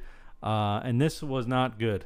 Uh, 0.41 0.80
and 0.84 0.99
this 1.01 1.21
was 1.21 1.45
not 1.47 1.77
good. 1.80 2.05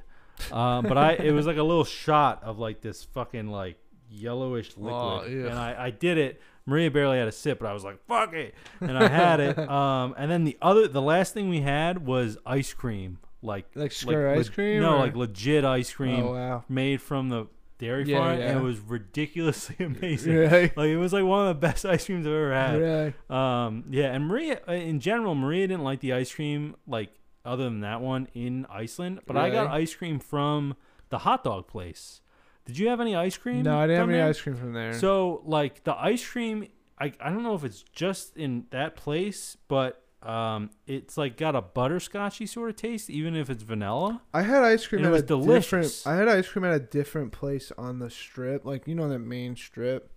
Uh, 0.51 0.82
but 0.82 0.97
I 0.97 1.11
it 1.13 1.32
was 1.32 1.45
like 1.45 1.57
a 1.57 1.63
little 1.63 1.84
shot 1.86 2.43
of 2.43 2.57
like 2.59 2.82
this 2.82 3.03
fucking 3.03 3.47
like 3.47 3.78
yellowish 4.09 4.69
liquid, 4.78 4.93
Oh, 4.93 5.21
and 5.49 5.53
I 5.57 5.76
I 5.86 5.89
did 5.91 6.17
it. 6.17 6.41
Maria 6.66 6.89
barely 6.91 7.18
had 7.18 7.28
a 7.28 7.32
sip, 7.32 7.59
but 7.59 7.68
I 7.68 7.74
was 7.74 7.84
like, 7.84 7.99
"Fuck 8.07 8.34
it," 8.34 8.53
and 8.80 8.97
I 8.97 9.07
had 9.09 9.39
it. 9.39 9.57
Um, 9.70 10.16
and 10.18 10.30
then 10.32 10.43
the 10.45 10.57
other, 10.61 10.88
the 10.88 11.01
last 11.01 11.34
thing 11.34 11.49
we 11.49 11.61
had 11.61 12.05
was 12.05 12.38
ice 12.45 12.74
cream, 12.74 13.20
like 13.41 13.66
Like 13.76 13.91
skyr 13.91 14.32
ice 14.38 14.45
leg- 14.47 14.53
cream. 14.53 14.82
No, 14.82 14.95
or- 14.95 14.99
like 14.99 15.16
legit 15.16 15.66
ice 15.66 15.91
cream 15.91 16.24
Oh 16.26 16.34
wow. 16.34 16.64
made 16.70 17.01
from 17.01 17.30
the 17.30 17.47
dairy 17.80 18.05
Yeah, 18.05 18.20
farm, 18.20 18.39
yeah. 18.39 18.49
and 18.51 18.59
it 18.59 18.64
was 18.64 18.80
ridiculously 18.80 19.76
amazing. 19.86 20.34
Really? 20.34 20.72
Like 20.76 20.88
it 20.89 20.97
was 20.97 21.11
like 21.11 21.26
one 21.26 21.47
of 21.47 21.55
the 21.55 21.59
best 21.68 21.86
ice 21.95 22.05
creams 22.05 22.26
I've 22.26 22.34
ever 22.34 22.53
had. 22.53 22.80
Really? 22.80 23.14
Um, 23.30 23.84
yeah, 23.89 24.14
and 24.14 24.28
Maria, 24.28 24.61
uh, 24.68 24.72
in 24.74 24.99
general, 24.99 25.36
Maria 25.36 25.68
didn't 25.68 25.84
like 25.84 25.99
the 25.99 26.14
ice 26.14 26.34
cream 26.34 26.76
like 26.88 27.09
other 27.45 27.66
than 27.66 27.82
that 27.82 27.99
one 27.99 28.28
in 28.34 28.66
Iceland, 28.70 29.20
but 29.28 29.36
I 29.36 29.49
got 29.49 29.68
Really? 29.68 29.82
ice 29.82 29.93
cream 29.95 30.20
from 30.20 30.76
the 31.09 31.20
hot 31.20 31.43
dog 31.43 31.68
place. 31.68 32.22
Did 32.66 32.78
you 32.78 32.88
have 32.89 33.01
any 33.01 33.16
ice 33.16 33.38
cream? 33.38 33.64
No, 33.64 33.78
I 33.78 33.88
didn't 33.88 33.99
have 33.99 34.09
any 34.09 34.18
there? 34.20 34.28
ice 34.30 34.39
cream 34.41 34.55
from 34.55 34.74
there. 34.74 34.93
So 34.93 35.41
like 35.45 35.84
the 35.84 35.95
ice 35.95 36.26
cream, 36.26 36.68
I 36.99 37.11
I 37.20 37.30
don't 37.30 37.43
know 37.43 37.55
if 37.55 37.64
it's 37.64 37.84
just 37.91 38.38
in 38.38 38.66
that 38.72 38.95
place, 38.95 39.57
but 39.68 39.99
um, 40.22 40.70
it's 40.88 41.18
like 41.18 41.36
got 41.36 41.53
a 41.55 41.61
butterscotchy 41.61 42.47
sort 42.47 42.70
of 42.70 42.78
taste, 42.78 43.09
even 43.09 43.36
if 43.36 43.49
it's 43.49 43.64
vanilla. 43.64 44.22
I 44.34 44.43
had 44.43 44.64
ice 44.64 44.88
cream 44.88 44.99
And 44.99 45.07
it 45.07 45.09
at 45.09 45.11
was 45.11 45.22
a 45.24 45.26
different. 45.26 45.45
delicious. 45.45 46.07
I 46.07 46.16
had 46.16 46.30
ice 46.30 46.47
cream 46.47 46.64
at 46.64 46.74
a 46.74 46.80
different 46.80 47.34
place 47.34 47.74
on 47.78 47.99
the 47.99 48.09
strip, 48.09 48.64
like 48.64 48.88
you 48.88 48.95
know 48.95 49.09
that 49.09 49.20
main 49.20 49.57
strip. 49.57 50.11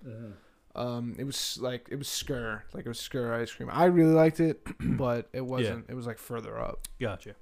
Um, 0.77 1.17
it 1.19 1.25
was 1.25 1.59
like 1.61 1.89
it 1.91 1.97
was 1.97 2.07
skyr, 2.07 2.63
like 2.75 2.85
it 2.85 2.89
was 2.89 2.99
skyr 2.99 3.33
ice 3.33 3.51
cream. 3.53 3.71
I 3.73 3.87
really 3.87 4.13
liked 4.13 4.41
it, 4.41 4.61
but 4.81 5.29
it 5.33 5.45
wasn't. 5.45 5.87
It 5.89 5.95
was 5.95 6.07
like 6.07 6.19
further 6.19 6.59
up. 6.61 6.87
Gotcha. 7.01 7.35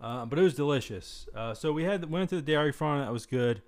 Uh, 0.00 0.26
but 0.26 0.38
it 0.38 0.42
was 0.42 0.54
delicious. 0.54 1.26
Uh, 1.34 1.54
so 1.54 1.72
we 1.72 1.84
had 1.84 2.08
went 2.10 2.28
to 2.28 2.36
the 2.36 2.42
dairy 2.42 2.72
farm. 2.72 3.00
That 3.00 3.12
was 3.12 3.24
good. 3.26 3.62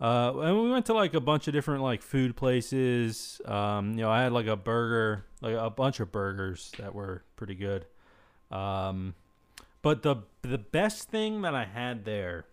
Uh, 0.00 0.32
and 0.40 0.62
we 0.62 0.70
went 0.70 0.86
to 0.86 0.94
like 0.94 1.14
a 1.14 1.20
bunch 1.20 1.48
of 1.48 1.54
different 1.54 1.82
like 1.82 2.02
food 2.02 2.36
places. 2.36 3.40
Um, 3.44 3.92
you 3.92 4.02
know, 4.02 4.10
I 4.10 4.22
had 4.22 4.32
like 4.32 4.46
a 4.46 4.56
burger, 4.56 5.24
like 5.40 5.54
a 5.54 5.70
bunch 5.70 6.00
of 6.00 6.12
burgers 6.12 6.70
that 6.78 6.94
were 6.94 7.24
pretty 7.36 7.54
good. 7.54 7.86
Um, 8.50 9.14
but 9.82 10.02
the 10.02 10.16
the 10.42 10.58
best 10.58 11.08
thing 11.08 11.42
that 11.42 11.54
I 11.54 11.64
had 11.64 12.04
there, 12.04 12.44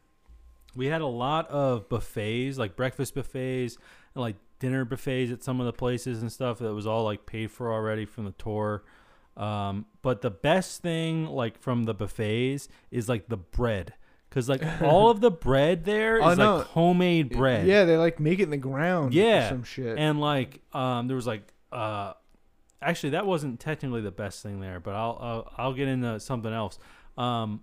we 0.75 0.87
had 0.87 1.01
a 1.01 1.07
lot 1.07 1.49
of 1.49 1.89
buffets, 1.89 2.57
like 2.57 2.75
breakfast 2.75 3.15
buffets 3.15 3.77
and 4.15 4.21
like 4.21 4.35
dinner 4.59 4.85
buffets 4.85 5.31
at 5.31 5.43
some 5.43 5.59
of 5.59 5.65
the 5.65 5.73
places 5.73 6.21
and 6.21 6.31
stuff 6.31 6.59
that 6.59 6.73
was 6.73 6.87
all 6.87 7.03
like 7.03 7.25
paid 7.25 7.51
for 7.51 7.73
already 7.73 8.05
from 8.05 8.23
the 8.23 8.31
tour. 8.31 8.83
Um, 9.35 9.87
but 10.01 10.21
the 10.21 10.29
best 10.29 10.81
thing 10.81 11.25
like 11.25 11.59
from 11.59 11.83
the 11.83 11.93
buffets 11.93 12.69
is 12.91 13.09
like 13.09 13.27
the 13.27 13.37
bread. 13.37 13.93
Cause 14.33 14.49
like 14.49 14.63
all 14.81 15.09
of 15.11 15.21
the 15.21 15.29
bread 15.29 15.85
there 15.85 16.17
is 16.17 16.23
Oh, 16.23 16.33
no. 16.33 16.55
like 16.57 16.65
homemade 16.67 17.29
bread. 17.29 17.67
Yeah, 17.67 17.85
they 17.85 17.97
like 17.97 18.19
make 18.19 18.39
it 18.39 18.43
in 18.43 18.49
the 18.49 18.57
ground. 18.57 19.13
Yeah, 19.13 19.45
or 19.45 19.49
some 19.49 19.63
shit. 19.63 19.97
And 19.99 20.19
like, 20.19 20.59
um, 20.73 21.07
there 21.07 21.15
was 21.15 21.27
like, 21.27 21.53
uh, 21.71 22.13
actually, 22.81 23.11
that 23.11 23.27
wasn't 23.27 23.59
technically 23.59 24.01
the 24.01 24.09
best 24.11 24.41
thing 24.41 24.59
there, 24.59 24.79
but 24.79 24.95
I'll 24.95 25.17
I'll, 25.21 25.53
I'll 25.67 25.73
get 25.73 25.87
into 25.87 26.19
something 26.19 26.51
else. 26.51 26.79
Um, 27.15 27.61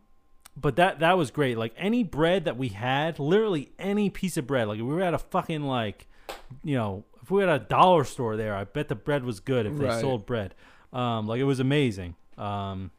but 0.57 0.77
that 0.77 1.01
that 1.01 1.19
was 1.19 1.31
great. 1.33 1.59
Like 1.59 1.75
any 1.77 2.05
bread 2.05 2.45
that 2.45 2.57
we 2.57 2.69
had, 2.69 3.19
literally 3.19 3.73
any 3.79 4.09
piece 4.09 4.37
of 4.37 4.47
bread. 4.47 4.69
Like 4.69 4.79
if 4.79 4.85
we 4.85 4.95
were 4.95 5.03
at 5.03 5.15
a 5.15 5.19
fucking 5.19 5.63
like, 5.63 6.07
you 6.63 6.77
know, 6.77 7.05
if 7.21 7.31
we 7.33 7.43
were 7.43 7.49
at 7.51 7.63
a 7.63 7.65
dollar 7.65 8.05
store 8.05 8.37
there, 8.37 8.55
I 8.55 8.63
bet 8.65 8.89
the 8.89 8.95
bread 8.95 9.25
was 9.25 9.41
good 9.41 9.67
if 9.67 9.77
they 9.77 9.87
Right. 9.87 10.01
sold 10.01 10.25
bread. 10.25 10.55
Um, 10.93 11.27
like 11.27 11.41
it 11.41 11.45
was 11.45 11.59
amazing. 11.61 12.15
Um, 12.39 12.91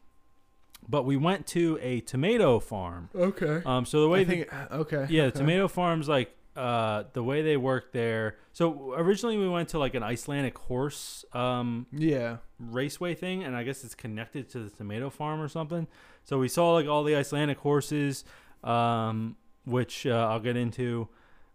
but 0.88 1.04
we 1.04 1.16
went 1.16 1.46
to 1.48 1.78
a 1.82 2.00
tomato 2.00 2.58
farm. 2.60 3.08
okay. 3.14 3.62
Um, 3.64 3.84
so 3.84 4.02
the 4.02 4.08
way 4.08 4.20
I 4.20 4.24
the- 4.24 4.30
think 4.44 4.72
okay. 4.72 5.06
yeah, 5.10 5.22
the 5.22 5.28
okay. 5.28 5.38
tomato 5.38 5.68
farms 5.68 6.08
like 6.08 6.36
uh 6.54 7.04
the 7.14 7.22
way 7.22 7.40
they 7.40 7.56
work 7.56 7.92
there. 7.92 8.36
So 8.52 8.92
originally 8.94 9.38
we 9.38 9.48
went 9.48 9.70
to 9.70 9.78
like 9.78 9.94
an 9.94 10.02
Icelandic 10.02 10.58
horse 10.58 11.24
um 11.32 11.86
Yeah. 11.92 12.38
raceway 12.58 13.14
thing 13.14 13.42
and 13.42 13.56
I 13.56 13.62
guess 13.62 13.84
it's 13.84 13.94
connected 13.94 14.50
to 14.50 14.58
the 14.64 14.68
tomato 14.70 15.08
farm 15.08 15.40
or 15.40 15.48
something. 15.48 15.86
So 16.24 16.38
we 16.38 16.48
saw 16.48 16.74
like 16.74 16.86
all 16.86 17.04
the 17.04 17.16
Icelandic 17.16 17.56
horses 17.58 18.24
um 18.62 19.36
which 19.64 20.06
uh, 20.06 20.28
I'll 20.30 20.40
get 20.40 20.56
into. 20.56 21.08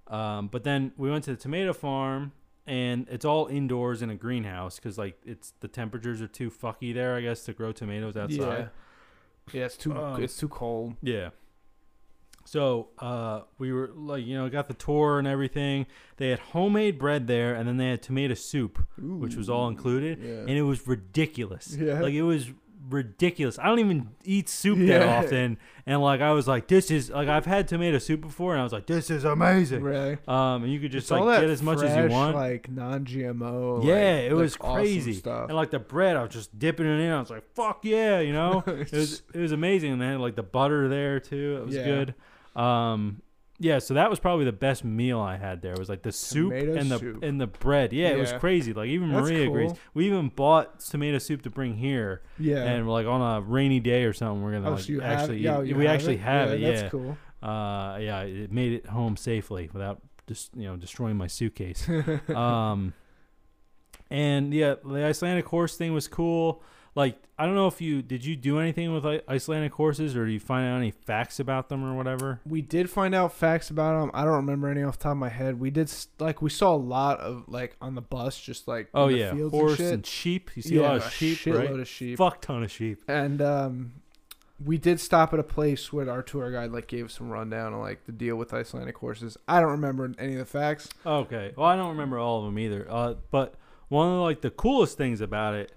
Um 0.08 0.48
but 0.48 0.64
then 0.64 0.94
we 0.98 1.12
went 1.12 1.26
to 1.26 1.32
the 1.32 1.38
tomato 1.38 1.74
farm 1.74 2.32
and 2.66 3.08
it's 3.10 3.24
all 3.26 3.46
indoors 3.48 4.02
in 4.02 4.10
a 4.10 4.16
greenhouse 4.16 4.78
because 4.78 4.98
like 4.98 5.18
it's 5.24 5.54
the 5.60 5.68
temperatures 5.68 6.22
are 6.24 6.28
too 6.28 6.50
fucky 6.50 6.92
there, 6.94 7.16
I 7.16 7.22
guess, 7.22 7.44
to 7.46 7.54
grow 7.54 7.72
tomatoes 7.72 8.18
outside. 8.18 8.38
Yeah, 8.40 8.68
it's 9.54 9.78
too 9.78 9.96
Um, 9.96 10.22
it's 10.24 10.38
too 10.38 10.48
cold. 10.50 10.96
Yeah. 11.02 11.30
So 12.46 12.88
uh, 13.00 13.42
we 13.58 13.74
were 13.74 13.92
like, 13.94 14.26
you 14.26 14.38
know, 14.38 14.48
got 14.50 14.70
the 14.70 14.74
tour 14.74 15.20
and 15.20 15.28
everything. 15.28 15.86
They 16.16 16.30
had 16.30 16.40
homemade 16.40 16.98
bread 16.98 17.28
there, 17.28 17.54
and 17.54 17.68
then 17.68 17.76
they 17.76 17.90
had 17.90 18.02
tomato 18.02 18.36
soup, 18.36 18.80
which 18.98 19.36
was 19.36 19.50
all 19.50 19.68
included, 19.68 20.20
Yeah. 20.22 20.40
and 20.42 20.52
it 20.52 20.62
was 20.62 20.88
ridiculous. 20.88 21.76
Yeah. 21.78 22.00
Like 22.00 22.14
it 22.14 22.22
was 22.22 22.52
ridiculous. 22.90 23.58
I 23.60 23.66
don't 23.68 23.80
even 23.80 24.10
eat 24.24 24.50
soup 24.50 24.78
that 24.80 25.02
Yeah. 25.02 25.18
often, 25.20 25.58
and 25.86 26.02
like 26.02 26.22
I 26.22 26.32
was 26.32 26.48
like, 26.48 26.68
this 26.68 26.90
is 26.92 27.10
like 27.10 27.28
I've 27.28 27.46
had 27.46 27.68
tomato 27.68 27.98
soup 27.98 28.22
before, 28.22 28.54
and 28.54 28.62
I 28.62 28.64
was 28.64 28.74
like, 28.74 28.86
this 28.88 29.10
is 29.10 29.24
amazing. 29.24 29.82
Really? 29.84 30.18
Um, 30.28 30.64
and 30.64 30.72
you 30.72 30.80
could 30.80 30.92
just 30.92 31.06
It's 31.06 31.12
all 31.12 31.26
like 31.26 31.38
that 31.38 31.42
get 31.42 31.50
as 31.50 31.62
much 31.62 31.78
as 31.82 31.90
you 31.96 32.04
fresh, 32.04 32.12
want. 32.12 32.36
Like 32.36 32.70
non-GMO. 32.70 33.84
yeah, 33.84 33.94
like- 33.94 34.04
it 34.04 34.34
like 34.34 34.42
was 34.42 34.58
awesome 34.62 34.76
crazy. 34.76 35.14
stuff. 35.14 35.50
And 35.50 35.56
like 35.56 35.72
the 35.72 35.80
bread, 35.80 36.16
I 36.16 36.24
was 36.24 36.34
just 36.34 36.58
dipping 36.58 36.86
it 36.86 37.00
in. 37.00 37.12
I 37.12 37.20
was 37.20 37.30
like, 37.30 37.44
fuck 37.56 37.80
yeah, 37.84 38.20
you 38.20 38.34
know. 38.34 38.64
it 38.68 38.92
was 38.92 39.22
it 39.34 39.40
was 39.40 39.52
amazing. 39.52 39.94
And 39.94 40.02
they 40.02 40.08
had 40.08 40.20
like 40.20 40.36
the 40.36 40.44
butter 40.44 40.88
there 40.88 41.20
too. 41.20 41.60
It 41.62 41.66
was 41.66 41.76
Yeah. 41.76 41.84
good. 41.86 42.16
Um, 42.62 43.22
yeah. 43.60 43.80
So 43.80 43.94
that 43.96 44.10
was 44.10 44.20
probably 44.20 44.46
the 44.46 44.52
best 44.52 44.84
meal 44.84 45.20
I 45.20 45.38
had 45.38 45.62
there. 45.62 45.74
It 45.74 45.80
was 45.80 45.90
like 45.90 46.04
the 46.04 46.12
soup 46.12 46.52
Tomato 46.52 46.76
and 46.80 46.92
the 46.92 47.00
soup. 47.00 47.24
and 47.24 47.42
the 47.42 47.48
bread. 47.48 47.94
Yeah, 47.94 48.10
it 48.10 48.18
was 48.20 48.32
Yeah. 48.32 48.40
crazy. 48.40 48.74
Like 48.74 48.90
even 48.90 49.12
That's 49.12 49.22
Maria 49.28 49.48
agrees. 49.50 49.72
cool. 49.72 49.80
We 49.94 50.08
even 50.08 50.30
bought 50.30 50.80
tomato 50.80 51.18
soup 51.18 51.42
to 51.44 51.50
bring 51.50 51.76
here, 51.76 52.22
yeah. 52.40 52.64
and 52.64 52.90
like 52.90 53.08
on 53.08 53.22
a 53.22 53.42
rainy 53.42 53.80
day 53.80 54.04
or 54.04 54.14
something, 54.14 54.44
we're 54.44 54.54
gonna 54.54 54.70
oh, 54.70 54.74
like 54.74 54.84
so 54.84 54.92
you 54.92 55.02
actually 55.02 55.28
have, 55.28 55.32
eat- 55.38 55.42
yeah, 55.42 55.62
you 55.62 55.76
we 55.76 55.86
have 55.86 55.96
actually 55.96 56.16
it? 56.16 56.22
have 56.22 56.50
yeah, 56.50 56.56
it. 56.56 56.60
Yeah. 56.60 56.72
That's 56.72 56.92
cool. 56.92 57.18
Uh, 57.42 57.98
yeah. 58.00 58.22
It 58.22 58.52
made 58.52 58.74
it 58.74 58.86
home 58.88 59.18
safely 59.18 59.70
without 59.74 60.02
just 60.28 60.56
you 60.56 60.66
know 60.66 60.76
destroying 60.76 61.16
my 61.18 61.28
suitcase. 61.28 61.88
um, 62.36 62.94
and 64.10 64.54
yeah, 64.54 64.76
the 64.84 65.04
Icelandic 65.04 65.46
horse 65.46 65.78
thing 65.78 65.94
was 65.94 66.08
cool. 66.08 66.62
Like, 66.98 67.16
I 67.38 67.46
don't 67.46 67.54
know 67.54 67.68
if 67.68 67.80
you 67.80 68.02
did 68.02 68.26
you 68.26 68.36
do 68.36 68.60
anything 68.60 68.92
with 68.92 69.06
Icelandic 69.30 69.74
horses, 69.74 70.18
or 70.18 70.26
do 70.26 70.32
you 70.32 70.40
find 70.40 70.68
out 70.68 70.78
any 70.78 70.90
facts 70.90 71.40
about 71.40 71.70
them 71.70 71.86
or 71.86 71.94
whatever? 71.94 72.42
We 72.44 72.64
did 72.64 72.90
find 72.90 73.14
out 73.14 73.32
facts 73.32 73.70
about 73.70 74.02
them. 74.02 74.10
I 74.16 74.24
don't 74.24 74.34
remember 74.34 74.68
any 74.68 74.82
off 74.82 74.98
the 74.98 75.04
top 75.04 75.12
of 75.12 75.18
my 75.18 75.30
head. 75.30 75.60
We 75.60 75.70
did 75.70 75.94
like 76.18 76.42
we 76.42 76.50
saw 76.50 76.74
a 76.74 76.76
lot 76.76 77.20
of 77.20 77.44
like 77.48 77.76
on 77.80 77.94
the 77.94 78.02
bus, 78.02 78.40
just 78.40 78.68
like 78.68 78.90
Oh 78.96 79.10
yeah, 79.10 79.32
fields 79.32 79.54
horse 79.54 79.80
and 79.80 79.90
and, 79.90 80.06
sheep. 80.08 80.50
You 80.56 80.64
see 80.64 80.76
yeah, 80.78 80.82
a 80.82 80.82
lot 80.82 80.96
of 80.96 81.14
sheep, 81.14 81.46
right? 81.46 81.70
of 81.70 81.88
sheep. 81.88 82.18
Fuck 82.18 82.42
ton 82.42 82.64
of 82.64 82.72
sheep. 82.72 83.04
And 83.08 83.44
um, 83.44 83.94
we 84.66 84.80
did 84.80 85.00
stop 85.00 85.36
at 85.36 85.40
a 85.40 85.44
place 85.44 85.94
where 85.94 86.10
our 86.10 86.24
tour 86.24 86.52
guide 86.52 86.72
like 86.72 86.88
gave 86.88 87.12
some 87.12 87.30
rundown 87.30 87.76
on 87.76 87.80
like 87.80 88.06
the 88.08 88.12
deal 88.12 88.38
with 88.38 88.56
Icelandic 88.56 88.98
horses. 88.98 89.38
I 89.48 89.60
don't 89.60 89.70
remember 89.70 90.12
any 90.18 90.34
of 90.34 90.40
the 90.40 90.46
facts. 90.46 90.90
Okay. 91.06 91.54
Well, 91.56 91.68
I 91.68 91.76
don't 91.76 91.90
remember 91.90 92.18
all 92.18 92.40
of 92.40 92.46
them 92.46 92.58
either. 92.58 92.88
Uh, 92.90 93.14
but 93.30 93.54
one 93.88 94.08
of 94.08 94.22
like 94.22 94.42
the 94.42 94.50
coolest 94.50 94.98
things 94.98 95.22
about 95.22 95.54
it 95.54 95.72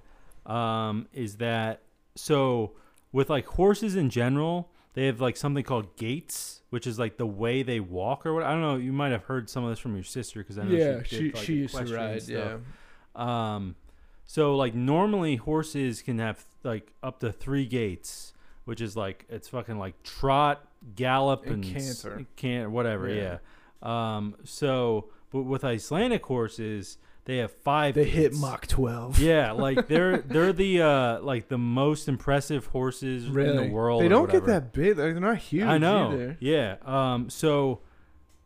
um, 0.47 1.09
is 1.13 1.37
that 1.37 1.83
so 2.15 2.73
with 3.13 3.31
like 3.31 3.47
horses 3.47 3.97
in 3.97 4.11
general, 4.11 4.71
they 4.95 5.07
have 5.07 5.21
like 5.21 5.37
something 5.37 5.65
called 5.65 5.97
gaits, 5.97 6.61
which 6.71 6.87
is 6.87 6.99
like 6.99 7.17
the 7.17 7.27
way 7.27 7.63
they 7.63 7.81
walk 7.81 8.27
or 8.27 8.35
what. 8.35 8.43
I 8.43 8.51
don't 8.53 8.61
know. 8.61 8.77
You 8.77 8.93
might 8.93 9.13
have 9.13 9.25
heard 9.25 9.49
some 9.49 9.65
of 9.65 9.71
this 9.71 9.79
from 9.79 9.95
your 9.95 10.05
sister 10.05 10.41
because 10.41 10.59
I 10.59 10.65
know 10.65 10.77
yeah, 10.77 11.03
she, 11.05 11.17
she 11.17 11.33
like, 11.33 11.45
she 11.45 11.55
used 11.55 11.77
to 11.77 11.95
ride. 11.97 12.23
Yeah. 12.29 12.57
Um, 13.15 13.77
so 14.25 14.57
like 14.57 14.75
normally 14.75 15.37
horses 15.37 16.03
can 16.03 16.19
have 16.19 16.45
like 16.63 16.93
up 17.03 17.21
to 17.21 17.33
three 17.33 17.67
gaits, 17.67 18.33
which 18.65 18.81
is 18.81 18.97
like 18.97 19.27
it's 19.29 19.49
fucking 19.49 19.79
like 19.79 20.03
trot, 20.03 20.67
gallop, 20.95 21.47
And 21.47 21.65
and, 21.65 21.75
canter. 21.75 22.27
can 22.37 22.73
whatever. 22.73 23.09
Yeah. 23.09 23.39
Yeah. 23.83 24.17
Um. 24.17 24.37
So, 24.45 25.09
but 25.31 25.43
with 25.43 25.65
Icelandic 25.65 26.25
horses, 26.27 26.99
they 27.25 27.39
have 27.39 27.53
five. 27.53 27.95
They 27.95 28.05
hit 28.05 28.33
gaits. 28.33 28.41
Mach 28.41 28.67
12. 28.67 29.19
Yeah, 29.19 29.53
like 29.53 29.89
they're 29.89 30.19
they're 30.27 30.53
the 30.53 30.83
uh 30.83 31.21
like 31.21 31.49
the 31.49 31.59
most 31.59 32.09
impressive 32.09 32.67
horses 32.67 33.29
really. 33.29 33.51
in 33.51 33.57
the 33.57 33.75
world. 33.75 34.03
They 34.03 34.07
or 34.07 34.11
don't 34.11 34.31
get 34.31 34.43
whatever. 34.43 34.61
that 34.61 34.73
big. 34.73 34.97
They're 34.97 35.19
not 35.21 35.39
huge. 35.39 35.65
I 35.65 35.79
know. 35.79 36.13
Either. 36.13 36.37
Yeah. 36.41 36.77
Um. 36.85 37.31
So, 37.31 37.81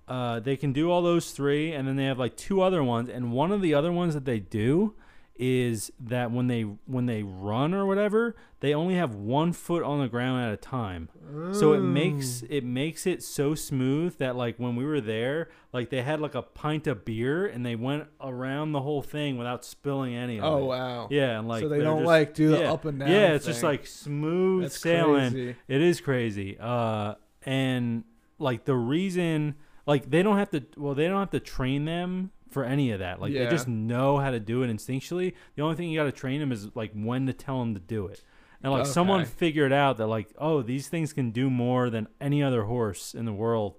uh, 0.09 0.41
they 0.41 0.57
can 0.57 0.73
do 0.73 0.91
all 0.91 1.03
those 1.03 1.31
three, 1.31 1.73
and 1.73 1.87
then 1.89 1.97
they 1.97 2.05
have 2.05 2.19
like 2.19 2.37
two 2.37 2.61
other 2.61 2.83
ones, 2.83 3.09
and 3.09 3.33
one 3.33 3.53
of 3.53 3.63
the 3.63 3.75
other 3.75 3.93
ones 3.93 4.15
that 4.15 4.25
they 4.25 4.41
do 4.41 4.95
is 5.37 5.91
that 5.99 6.31
when 6.31 6.47
they 6.47 6.63
when 6.63 7.07
they 7.07 7.23
run 7.25 7.75
or 7.75 7.85
whatever, 7.87 8.37
they 8.61 8.73
only 8.73 8.95
have 8.95 9.15
one 9.17 9.53
foot 9.53 9.83
on 9.83 9.99
the 10.01 10.07
ground 10.09 10.45
at 10.47 10.53
a 10.53 10.57
time. 10.57 11.09
So 11.53 11.73
it 11.73 11.81
makes 11.81 12.43
Mm. 12.43 12.47
it 12.51 12.65
makes 12.65 13.05
it 13.07 13.21
so 13.23 13.55
smooth 13.57 14.17
that 14.19 14.37
like 14.37 14.59
when 14.59 14.77
we 14.77 14.85
were 14.85 15.01
there, 15.01 15.49
like 15.73 15.91
they 15.91 16.03
had 16.03 16.21
like 16.21 16.37
a 16.37 16.43
pint 16.43 16.87
of 16.87 17.05
beer 17.05 17.47
and 17.47 17.67
they 17.67 17.75
went 17.75 18.07
around 18.21 18.71
the 18.73 18.81
whole 18.83 19.03
thing 19.03 19.37
without 19.37 19.65
spilling 19.65 20.15
any 20.15 20.39
of 20.39 20.45
Oh 20.45 20.59
it. 20.59 20.67
wow. 20.67 21.09
Yeah, 21.11 21.39
and 21.41 21.49
like 21.49 21.63
so 21.63 21.69
they 21.69 21.81
don't 21.81 21.99
just- 22.01 22.07
like 22.07 22.35
do 22.35 22.51
the 22.51 22.69
up 22.71 22.85
and 22.85 23.01
down. 23.01 23.09
Yeah, 23.11 23.35
it's 23.35 23.47
just 23.47 23.65
like 23.65 23.87
smooth 23.87 24.63
That's 24.63 24.79
sailing. 24.79 25.33
crazy. 25.33 25.57
It 25.67 25.81
is 25.83 26.01
crazy. 26.01 26.57
Uh, 26.61 27.15
and 27.43 28.05
like 28.39 28.67
the 28.67 28.77
reason, 28.77 29.57
like 29.87 30.11
they 30.11 30.23
don't 30.23 30.37
have 30.39 30.51
to. 30.51 30.63
Well, 30.77 30.95
they 30.95 31.09
don't 31.09 31.19
have 31.19 31.31
to 31.31 31.41
train 31.41 31.87
them 31.87 32.31
for 32.55 32.65
any 32.65 32.91
of 32.93 33.01
that. 33.01 33.21
Like 33.21 33.33
Yeah. 33.33 33.45
they 33.45 33.51
just 33.51 33.69
know 33.69 34.17
how 34.19 34.31
to 34.31 34.41
do 34.41 34.63
it 34.63 34.69
instinctually. 34.75 35.35
The 35.57 35.63
only 35.63 35.77
thing 35.77 35.91
you 35.91 35.99
got 35.99 36.05
to 36.05 36.13
train 36.13 36.41
them 36.41 36.51
is 36.53 36.75
like 36.75 36.93
when 36.95 37.27
to 37.27 37.35
tell 37.35 37.59
them 37.61 37.75
to 37.75 37.81
do 37.81 38.07
it. 38.07 38.23
And 38.63 38.73
like 38.73 38.87
someone 38.87 39.21
Okay. 39.21 39.29
figured 39.31 39.73
out 39.75 39.99
that 39.99 40.07
like, 40.07 40.29
oh, 40.39 40.63
these 40.63 40.89
things 40.89 41.13
can 41.13 41.33
do 41.33 41.51
more 41.51 41.91
than 41.91 42.09
any 42.19 42.43
other 42.43 42.63
horse 42.65 43.15
in 43.15 43.27
the 43.27 43.33
world. 43.35 43.75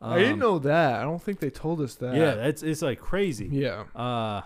I 0.00 0.18
didn't 0.18 0.34
Um, 0.34 0.38
know 0.38 0.58
that. 0.60 1.00
I 1.00 1.02
don't 1.02 1.20
think 1.20 1.40
they 1.40 1.50
told 1.50 1.80
us 1.80 1.96
that. 1.96 2.14
Yeah, 2.14 2.36
that's 2.36 2.62
it's 2.62 2.82
like 2.82 3.00
crazy. 3.00 3.48
Yeah. 3.50 3.84
Uh, 3.96 4.42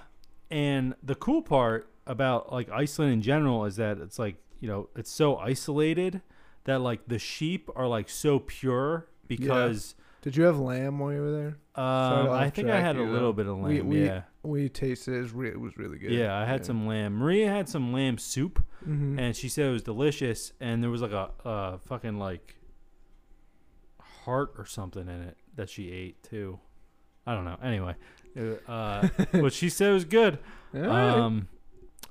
and 0.51 0.95
the 1.03 1.15
cool 1.15 1.43
part 1.43 1.91
about 2.07 2.51
like 2.51 2.71
Iceland 2.71 3.13
in 3.13 3.21
general 3.21 3.67
is 3.67 3.77
that 3.77 3.99
it's 3.99 4.19
like 4.19 4.37
you 4.61 4.69
know 4.69 4.89
it's 4.97 5.11
so 5.11 5.37
isolated 5.37 6.23
that 6.65 6.81
like 6.81 7.01
the 7.07 7.19
sheep 7.19 7.69
are 7.77 7.87
like 7.87 8.09
so 8.09 8.39
pure 8.39 9.09
because 9.29 9.95
Did 10.23 10.37
you 10.37 10.45
have 10.45 10.59
lamb 10.59 10.99
while 10.99 11.13
you 11.13 11.21
were 11.21 11.33
there? 11.33 11.59
um, 11.75 12.31
I 12.31 12.49
think 12.51 12.69
I 12.71 12.81
had 12.81 12.97
a 12.97 13.03
little 13.03 13.29
though. 13.29 13.33
bit 13.33 13.47
of 13.47 13.59
lamb. 13.59 13.89
we- 13.89 14.05
yeah, 14.07 14.23
We 14.43 14.69
tasted 14.69 15.15
it. 15.15 15.19
It 15.19 15.23
was, 15.23 15.33
re- 15.33 15.49
it 15.51 15.61
was 15.61 15.77
really 15.77 15.99
good. 15.99 16.13
yeah, 16.13 16.37
I 16.39 16.45
had 16.45 16.65
some 16.65 16.87
lamb. 16.87 17.15
Maria 17.17 17.49
had 17.51 17.69
some 17.69 17.93
lamb 17.93 18.19
soup, 18.19 18.63
hmm 18.85 19.19
and 19.19 19.35
she 19.37 19.49
said 19.49 19.67
it 19.67 19.73
was 19.73 19.83
delicious. 19.83 20.53
And 20.61 20.83
there 20.83 20.91
was 20.91 21.03
like 21.03 21.13
a 21.13 21.31
uh, 21.45 21.79
fucking 21.79 22.19
like 22.19 22.57
heart 24.25 24.55
or 24.59 24.65
something 24.67 25.03
in 25.09 25.23
it 25.23 25.37
that 25.57 25.69
she 25.69 25.91
ate 25.91 26.23
too. 26.23 26.59
I 27.27 27.35
don't 27.35 27.45
know. 27.45 27.59
Anyway, 27.63 27.95
uh, 28.69 29.09
but 29.33 29.53
she 29.53 29.69
said 29.69 29.91
it 29.91 29.95
was 29.95 30.05
good. 30.05 30.39
Um, 30.75 31.49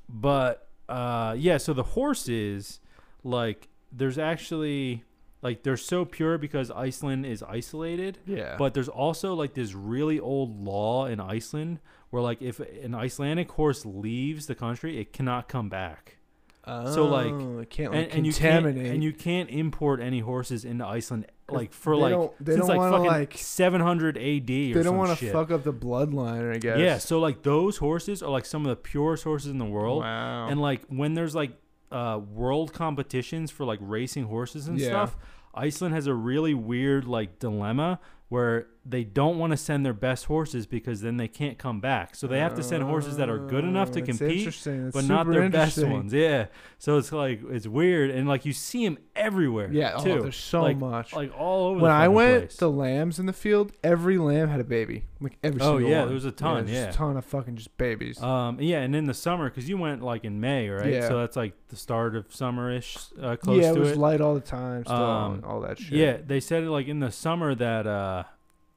but 0.08 0.70
uh, 0.90 1.36
yeah, 1.38 1.58
so 1.58 1.74
the 1.74 1.84
horses, 1.84 2.80
like, 3.24 3.68
there's 3.92 4.18
actually 4.18 5.04
like 5.42 5.64
they're 5.64 5.78
so 5.78 6.06
pure 6.06 6.38
because 6.38 6.70
Iceland 6.72 7.26
is 7.26 7.42
isolated. 7.44 8.20
yeah. 8.26 8.56
But 8.58 8.74
there's 8.74 8.90
also 8.90 9.34
like 9.34 9.54
this 9.54 9.74
really 9.74 10.20
old 10.20 10.64
law 10.64 11.06
in 11.08 11.20
Iceland 11.20 11.80
where 12.10 12.22
like 12.22 12.42
if 12.42 12.60
an 12.60 12.94
Icelandic 12.96 13.52
horse 13.52 13.86
leaves 13.86 14.48
the 14.48 14.56
country, 14.56 15.00
it 15.00 15.14
cannot 15.14 15.48
come 15.48 15.70
back. 15.70 16.18
Oh, 16.64 16.94
so, 16.94 17.06
like- 17.08 17.62
it 17.64 17.70
can't 17.72 17.92
And, 17.96 18.04
like, 18.06 18.16
and 18.16 18.26
you 18.28 18.34
can't 18.34 18.64
contaminate. 18.66 18.94
and 18.94 19.04
you 19.04 19.14
can't 19.14 19.50
import 19.50 20.00
any 20.00 20.20
horses 20.20 20.64
into 20.64 20.86
Iceland 20.86 21.26
like 21.50 21.74
for 21.74 21.96
they 21.96 22.02
like 22.04 22.12
don't- 22.12 22.34
they 22.46 22.54
since 22.54 22.68
don't 22.68 22.78
like 22.78 22.92
fucking 22.92 23.08
like- 23.08 23.34
700 23.36 24.16
AD 24.16 24.22
or 24.22 24.74
they 24.76 24.84
don't 24.84 24.96
want 24.96 25.08
want 25.10 25.20
to 25.20 25.32
fuck 25.32 25.50
up 25.50 25.64
the 25.64 25.74
bloodline, 25.74 26.54
I 26.54 26.60
guess. 26.60 26.78
Yeah, 26.80 26.98
so 27.00 27.20
like 27.20 27.42
those 27.42 27.78
horses 27.78 28.22
are 28.22 28.30
like 28.30 28.46
some 28.46 28.64
of 28.64 28.70
the 28.70 28.76
purest 28.76 29.24
horses 29.24 29.50
in 29.50 29.58
the 29.58 29.66
world. 29.66 30.04
Wow. 30.04 30.50
And 30.50 30.62
like 30.62 30.84
when 30.88 31.16
there's 31.16 31.34
like 31.34 31.52
uh, 31.92 32.20
world 32.34 32.74
competitions 32.74 33.52
for 33.52 33.66
like 33.66 33.80
racing 33.82 34.26
horses 34.26 34.68
and 34.68 34.80
Yeah. 34.80 34.88
stuff, 34.90 35.18
Iceland 35.54 35.94
has 35.94 36.08
a 36.08 36.14
really 36.14 36.54
weird 36.54 37.06
like 37.06 37.40
dilemma 37.40 38.00
where 38.30 38.68
they 38.84 39.04
don't 39.04 39.38
want 39.38 39.52
to 39.52 39.58
send 39.58 39.86
their 39.86 39.94
best 39.94 40.26
horses 40.26 40.66
because 40.66 41.02
then 41.02 41.18
they 41.18 41.28
can't 41.28 41.60
come 41.60 41.80
back. 41.80 42.16
So 42.16 42.26
they 42.26 42.40
have 42.40 42.56
to 42.56 42.64
send 42.64 42.82
horses 42.84 43.18
that 43.18 43.30
are 43.30 43.38
good 43.38 43.64
enough 43.64 43.92
to 43.92 44.02
Oh, 44.02 44.06
compete, 44.06 44.92
but 44.92 45.06
not 45.06 45.30
their 45.30 45.50
best 45.50 45.84
ones. 45.84 46.12
Yeah. 46.14 46.48
So 46.80 46.98
it's 46.98 47.12
like 47.12 47.42
it's 47.50 47.68
weird 47.68 48.10
and 48.10 48.28
like 48.28 48.44
you 48.44 48.54
see 48.54 48.84
them 48.84 48.98
everywhere. 49.16 49.70
Yeah, 49.72 49.94
oh, 49.96 50.04
too. 50.04 50.22
there's 50.22 50.36
so 50.36 50.64
like, 50.64 50.78
much. 50.78 51.14
Like 51.14 51.32
all 51.38 51.68
over. 51.68 51.80
when 51.80 51.92
I 51.92 52.08
went 52.08 52.50
place. 52.50 52.58
to 52.58 52.68
lambs 52.70 53.20
in 53.20 53.28
the 53.28 53.34
field, 53.34 53.72
every 53.84 54.18
lamb 54.18 54.50
had 54.50 54.60
a 54.60 54.64
baby. 54.64 55.06
Like 55.20 55.38
every 55.44 55.60
single 55.60 55.76
one. 55.76 55.84
Oh, 55.84 55.88
yeah, 55.88 56.00
one. 56.00 56.08
there 56.08 56.16
was 56.16 56.26
a 56.26 56.32
ton, 56.32 56.66
just 56.66 56.74
yeah. 56.74 56.90
a 56.90 56.94
ton 56.94 57.18
of 57.18 57.26
fucking 57.26 57.58
just 57.58 57.78
babies. 57.78 58.22
Um, 58.22 58.60
yeah, 58.60 58.80
and 58.80 58.96
in 58.96 59.06
the 59.06 59.14
summer, 59.14 59.48
because 59.48 59.70
you 59.70 59.78
went 59.78 60.02
like 60.02 60.26
in 60.26 60.40
May, 60.42 60.70
right? 60.70 60.92
Yeah. 60.92 61.08
So 61.08 61.20
that's 61.20 61.36
like 61.36 61.54
the 61.68 61.76
start 61.76 62.16
of 62.16 62.30
summerish, 62.30 63.12
uh, 63.22 63.36
close 63.36 63.62
yeah, 63.62 63.74
it 63.74 63.78
was 63.78 63.92
it. 63.92 63.98
light 63.98 64.22
all 64.22 64.34
the 64.34 64.42
time. 64.42 64.84
Still, 64.86 64.96
Um, 64.96 65.44
all 65.46 65.62
that 65.62 65.78
shit. 65.78 65.94
Yeah, 65.94 66.18
they 66.26 66.40
said 66.40 66.64
like 66.66 66.88
in 66.88 67.00
the 67.00 67.12
summer 67.12 67.54
that 67.54 67.86
uh, 67.86 68.24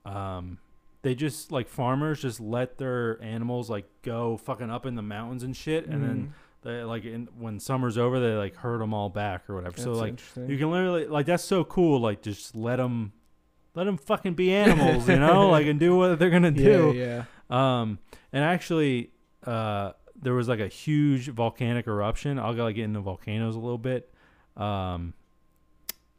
um, 0.04 0.58
they 1.02 1.14
just 1.14 1.52
like 1.52 1.68
farmers 1.68 2.22
just 2.22 2.40
let 2.40 2.78
their 2.78 3.20
animals 3.22 3.68
like 3.70 3.86
go 4.02 4.36
fucking 4.36 4.70
up 4.70 4.86
in 4.86 4.94
the 4.94 5.02
mountains 5.02 5.42
and 5.42 5.56
shit, 5.56 5.86
and 5.86 6.02
then 6.02 6.16
Mhm. 6.26 6.30
they 6.62 6.82
like 6.84 7.04
in, 7.04 7.28
when 7.38 7.60
summer's 7.60 7.98
over, 7.98 8.20
they 8.20 8.34
like 8.34 8.56
herd 8.56 8.80
them 8.80 8.94
all 8.94 9.10
back 9.10 9.48
or 9.50 9.54
whatever. 9.54 9.76
so 9.80 9.92
like 9.92 10.18
you 10.48 10.56
can 10.58 10.70
literally 10.70 11.06
like 11.06 11.26
that's 11.26 11.44
so 11.44 11.64
cool. 11.64 12.00
Like 12.00 12.22
just 12.22 12.54
let 12.56 12.76
them. 12.76 13.12
Let 13.76 13.84
them 13.86 13.96
fucking 13.98 14.34
be 14.34 14.52
animals, 14.54 15.08
you 15.08 15.18
know, 15.18 15.50
like 15.50 15.66
and 15.66 15.80
do 15.80 15.96
what 15.96 16.20
they're 16.20 16.30
gonna 16.30 16.50
yeah, 16.54 16.64
do. 16.64 16.92
yeah. 16.94 17.24
Um, 17.50 17.98
and 18.32 18.44
actually, 18.44 19.10
uh, 19.44 19.94
there 20.14 20.32
was 20.32 20.46
like 20.46 20.60
a 20.60 20.68
huge 20.68 21.26
volcanic 21.28 21.88
eruption. 21.88 22.38
I'll 22.38 22.54
go 22.54 22.62
like 22.62 22.76
get 22.76 22.84
into 22.84 23.00
volcanoes 23.00 23.56
a 23.56 23.58
little 23.58 23.76
bit. 23.78 24.14
Um, 24.56 25.12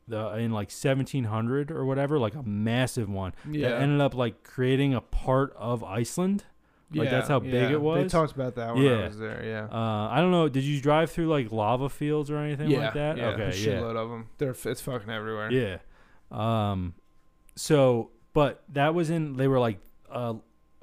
the 0.08 0.36
in 0.36 0.51
like 0.51 0.70
1700 0.72 1.72
or 1.72 1.86
whatever, 1.86 2.20
like 2.20 2.36
a 2.36 2.43
massive 2.43 3.10
one 3.10 3.34
Yeah. 3.49 3.70
that 3.70 3.82
ended 3.82 4.01
up 4.01 4.14
like 4.16 4.43
creating 4.43 4.93
a 4.93 5.01
part 5.01 5.53
of 5.58 5.84
Iceland. 5.84 6.45
like, 6.93 7.10
that's 7.10 7.28
how 7.28 7.39
big 7.39 7.72
it 7.72 7.82
was. 7.82 8.03
They 8.03 8.10
talked 8.10 8.34
about 8.34 8.56
that 8.56 8.76
when 8.76 8.84
Yeah. 8.84 8.91
I 8.91 9.08
was 9.08 9.18
there. 9.18 9.43
Yeah. 9.43 9.68
Uh, 9.70 10.08
I 10.10 10.22
don't 10.22 10.32
know. 10.32 10.47
Did 10.47 10.64
you 10.64 10.80
drive 10.80 11.12
through 11.12 11.28
like 11.28 11.51
lava 11.51 11.89
fields 11.89 12.30
or 12.30 12.38
anything 12.38 12.70
yeah. 12.70 12.86
like 12.86 12.93
that? 12.93 13.18
Yeah. 13.18 13.28
okay, 13.30 13.43
a 13.43 13.47
yeah. 13.47 13.51
shitload 13.51 13.95
of 13.97 14.10
them. 14.10 14.30
They're 14.38 14.56
it's 14.66 14.82
fucking 14.82 15.10
everywhere. 15.10 15.51
Yeah. 15.51 15.78
Um 16.32 16.93
so 17.56 18.12
but 18.34 18.64
that 18.70 18.93
was 18.93 19.10
in 19.10 19.38
they 19.38 19.47
were 19.47 19.60
like 19.60 19.80
uh, 20.12 20.36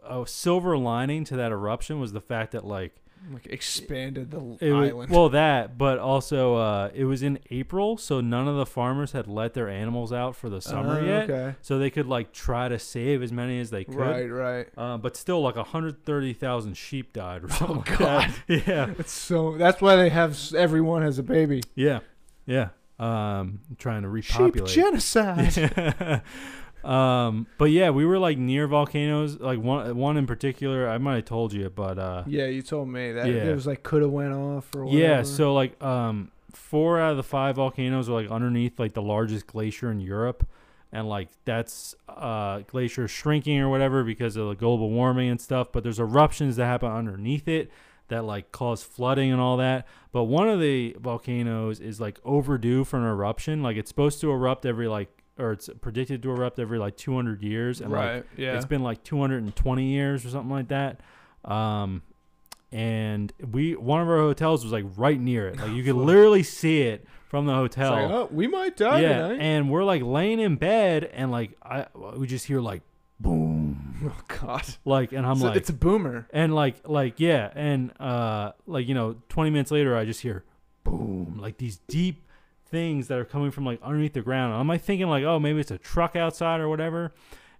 a 0.02 0.26
silver 0.26 0.76
lining 0.76 1.24
to 1.24 1.36
that 1.36 1.52
eruption 1.52 2.00
was 2.00 2.12
the 2.12 2.20
fact 2.20 2.52
that 2.52 2.64
like 2.64 2.96
Like 3.32 3.46
expanded 3.46 4.30
the 4.32 4.56
it 4.60 4.72
was, 4.72 4.90
island. 4.90 5.10
well 5.10 5.28
that 5.28 5.78
but 5.78 5.98
also 6.00 6.56
uh 6.56 6.90
it 6.94 7.04
was 7.04 7.22
in 7.22 7.38
April 7.50 7.96
so 7.96 8.20
none 8.20 8.48
of 8.48 8.56
the 8.56 8.66
farmers 8.66 9.12
had 9.12 9.28
let 9.28 9.54
their 9.54 9.68
animals 9.68 10.12
out 10.12 10.34
for 10.34 10.48
the 10.50 10.60
summer 10.60 10.98
Oh, 11.00 11.04
yet 11.04 11.30
Okay. 11.30 11.54
so 11.62 11.78
they 11.78 11.88
could 11.88 12.06
like 12.06 12.32
try 12.32 12.68
to 12.68 12.78
save 12.80 13.22
as 13.22 13.30
many 13.30 13.60
as 13.60 13.70
they 13.70 13.84
could 13.84 13.94
Right. 13.94 14.26
Right. 14.26 14.68
uh, 14.76 14.96
but 14.98 15.16
still 15.16 15.40
like 15.40 15.54
130,000 15.56 16.74
sheep 16.76 17.12
died 17.12 17.44
or 17.44 17.48
something 17.50 17.76
like 17.76 17.92
Oh, 17.92 17.96
God. 17.98 18.34
that. 18.48 18.66
yeah 18.66 18.94
It's 18.98 19.12
so. 19.12 19.56
That's 19.56 19.80
why 19.80 19.94
they 19.96 20.08
have 20.08 20.36
everyone 20.54 21.02
has 21.02 21.18
a 21.18 21.22
baby. 21.22 21.62
yeah 21.76 22.00
yeah 22.44 22.70
um 22.98 23.60
trying 23.78 24.02
to 24.02 24.20
Sheep 24.22 24.38
repopulate 24.54 24.70
genocide. 24.72 26.22
um, 26.84 27.46
but 27.58 27.66
yeah, 27.66 27.90
we 27.90 28.04
were 28.04 28.18
like 28.18 28.38
near 28.38 28.66
volcanoes. 28.66 29.38
Like 29.38 29.58
one, 29.60 29.96
one 29.96 30.16
in 30.16 30.26
particular, 30.26 30.88
I 30.88 30.98
might 30.98 31.16
have 31.16 31.24
told 31.26 31.52
you, 31.52 31.70
but 31.70 31.98
uh, 31.98 32.24
yeah, 32.26 32.46
you 32.46 32.62
told 32.62 32.88
me 32.88 33.12
that 33.12 33.26
Yeah. 33.26 33.44
it 33.44 33.54
was 33.54 33.66
like 33.66 33.82
could 33.82 34.02
have 34.02 34.10
went 34.10 34.32
off 34.32 34.68
or 34.74 34.84
whatever. 34.84 34.98
yeah. 35.02 35.22
So 35.22 35.54
like, 35.54 35.80
um, 35.82 36.30
four 36.52 37.00
out 37.00 37.12
of 37.12 37.16
the 37.16 37.22
five 37.22 37.56
volcanoes 37.56 38.08
are 38.08 38.12
like 38.20 38.30
underneath 38.30 38.78
like 38.78 38.92
the 38.94 39.02
largest 39.02 39.46
glacier 39.46 39.90
in 39.90 40.00
Europe, 40.00 40.46
and 40.92 41.08
like 41.08 41.28
that's 41.44 41.94
uh 42.08 42.60
glacier 42.66 43.08
shrinking 43.08 43.58
or 43.60 43.68
whatever 43.70 44.04
because 44.04 44.36
of 44.36 44.48
the 44.48 44.54
global 44.54 44.90
warming 44.90 45.30
and 45.30 45.40
stuff. 45.40 45.68
But 45.72 45.82
there's 45.82 46.00
eruptions 46.00 46.56
that 46.56 46.66
happen 46.66 46.90
underneath 46.90 47.48
it 47.48 47.70
that 48.08 48.24
like 48.24 48.52
cause 48.52 48.82
flooding 48.82 49.32
and 49.32 49.40
all 49.40 49.56
that. 49.56 49.86
But 50.10 50.24
one 50.24 50.46
of 50.50 50.60
the 50.60 50.94
volcanoes 51.00 51.80
is 51.80 51.98
like 51.98 52.18
overdue 52.24 52.84
for 52.84 52.98
an 52.98 53.04
eruption. 53.04 53.62
Like 53.62 53.78
it's 53.78 53.88
supposed 53.88 54.20
to 54.20 54.30
erupt 54.30 54.66
every 54.66 54.86
like, 54.88 55.21
or 55.38 55.52
it's 55.52 55.68
predicted 55.80 56.22
to 56.22 56.30
erupt 56.30 56.58
every 56.58 56.78
like 56.78 56.96
200 56.96 57.42
years, 57.42 57.80
and 57.80 57.90
like 57.92 58.26
yeah. 58.36 58.56
it's 58.56 58.66
been 58.66 58.82
like 58.82 59.02
220 59.04 59.84
years 59.84 60.24
or 60.26 60.28
something 60.28 60.50
like 60.50 60.68
that. 60.68 61.00
Um, 61.44 62.02
and 62.70 63.32
we 63.50 63.74
one 63.76 64.00
of 64.00 64.08
our 64.08 64.18
hotels 64.18 64.62
was 64.64 64.72
like 64.72 64.84
right 64.96 65.20
near 65.20 65.48
it. 65.48 65.58
Like 65.58 65.72
you 65.72 65.82
could 65.82 65.94
literally 65.96 66.42
see 66.42 66.82
it 66.82 67.06
from 67.28 67.46
the 67.46 67.54
hotel. 67.54 67.92
like, 67.92 68.10
oh, 68.10 68.28
we 68.30 68.46
might 68.46 68.76
die 68.76 69.00
yeah, 69.00 69.28
tonight. 69.28 69.38
and 69.40 69.70
we're 69.70 69.84
like 69.84 70.02
laying 70.02 70.40
in 70.40 70.56
bed, 70.56 71.04
and 71.12 71.30
like 71.30 71.52
I 71.62 71.86
we 72.16 72.26
just 72.26 72.46
hear 72.46 72.60
like 72.60 72.82
boom, 73.20 73.96
oh 74.04 74.36
God. 74.40 74.64
like, 74.84 75.12
and 75.12 75.26
I'm 75.26 75.36
So 75.38 75.46
like, 75.46 75.56
it's 75.56 75.70
a 75.70 75.74
boomer. 75.74 76.26
and 76.32 76.54
like 76.54 76.88
like 76.88 77.20
yeah, 77.20 77.50
and 77.54 77.92
uh 78.00 78.52
like 78.66 78.86
you 78.88 78.94
know 78.94 79.16
20 79.28 79.50
minutes 79.50 79.70
later 79.70 79.96
I 79.96 80.04
just 80.04 80.20
hear 80.20 80.44
boom, 80.84 81.38
like 81.40 81.58
these 81.58 81.76
deep 81.88 82.24
things 82.72 83.06
that 83.06 83.18
are 83.18 83.24
coming 83.24 83.52
from 83.52 83.64
like 83.64 83.80
underneath 83.82 84.14
the 84.14 84.22
ground. 84.22 84.52
I'm 84.54 84.66
like 84.66 84.82
thinking 84.82 85.06
like, 85.08 85.22
oh, 85.22 85.38
maybe 85.38 85.60
it's 85.60 85.70
a 85.70 85.78
truck 85.78 86.16
outside 86.16 86.58
or 86.58 86.68
whatever. 86.68 87.12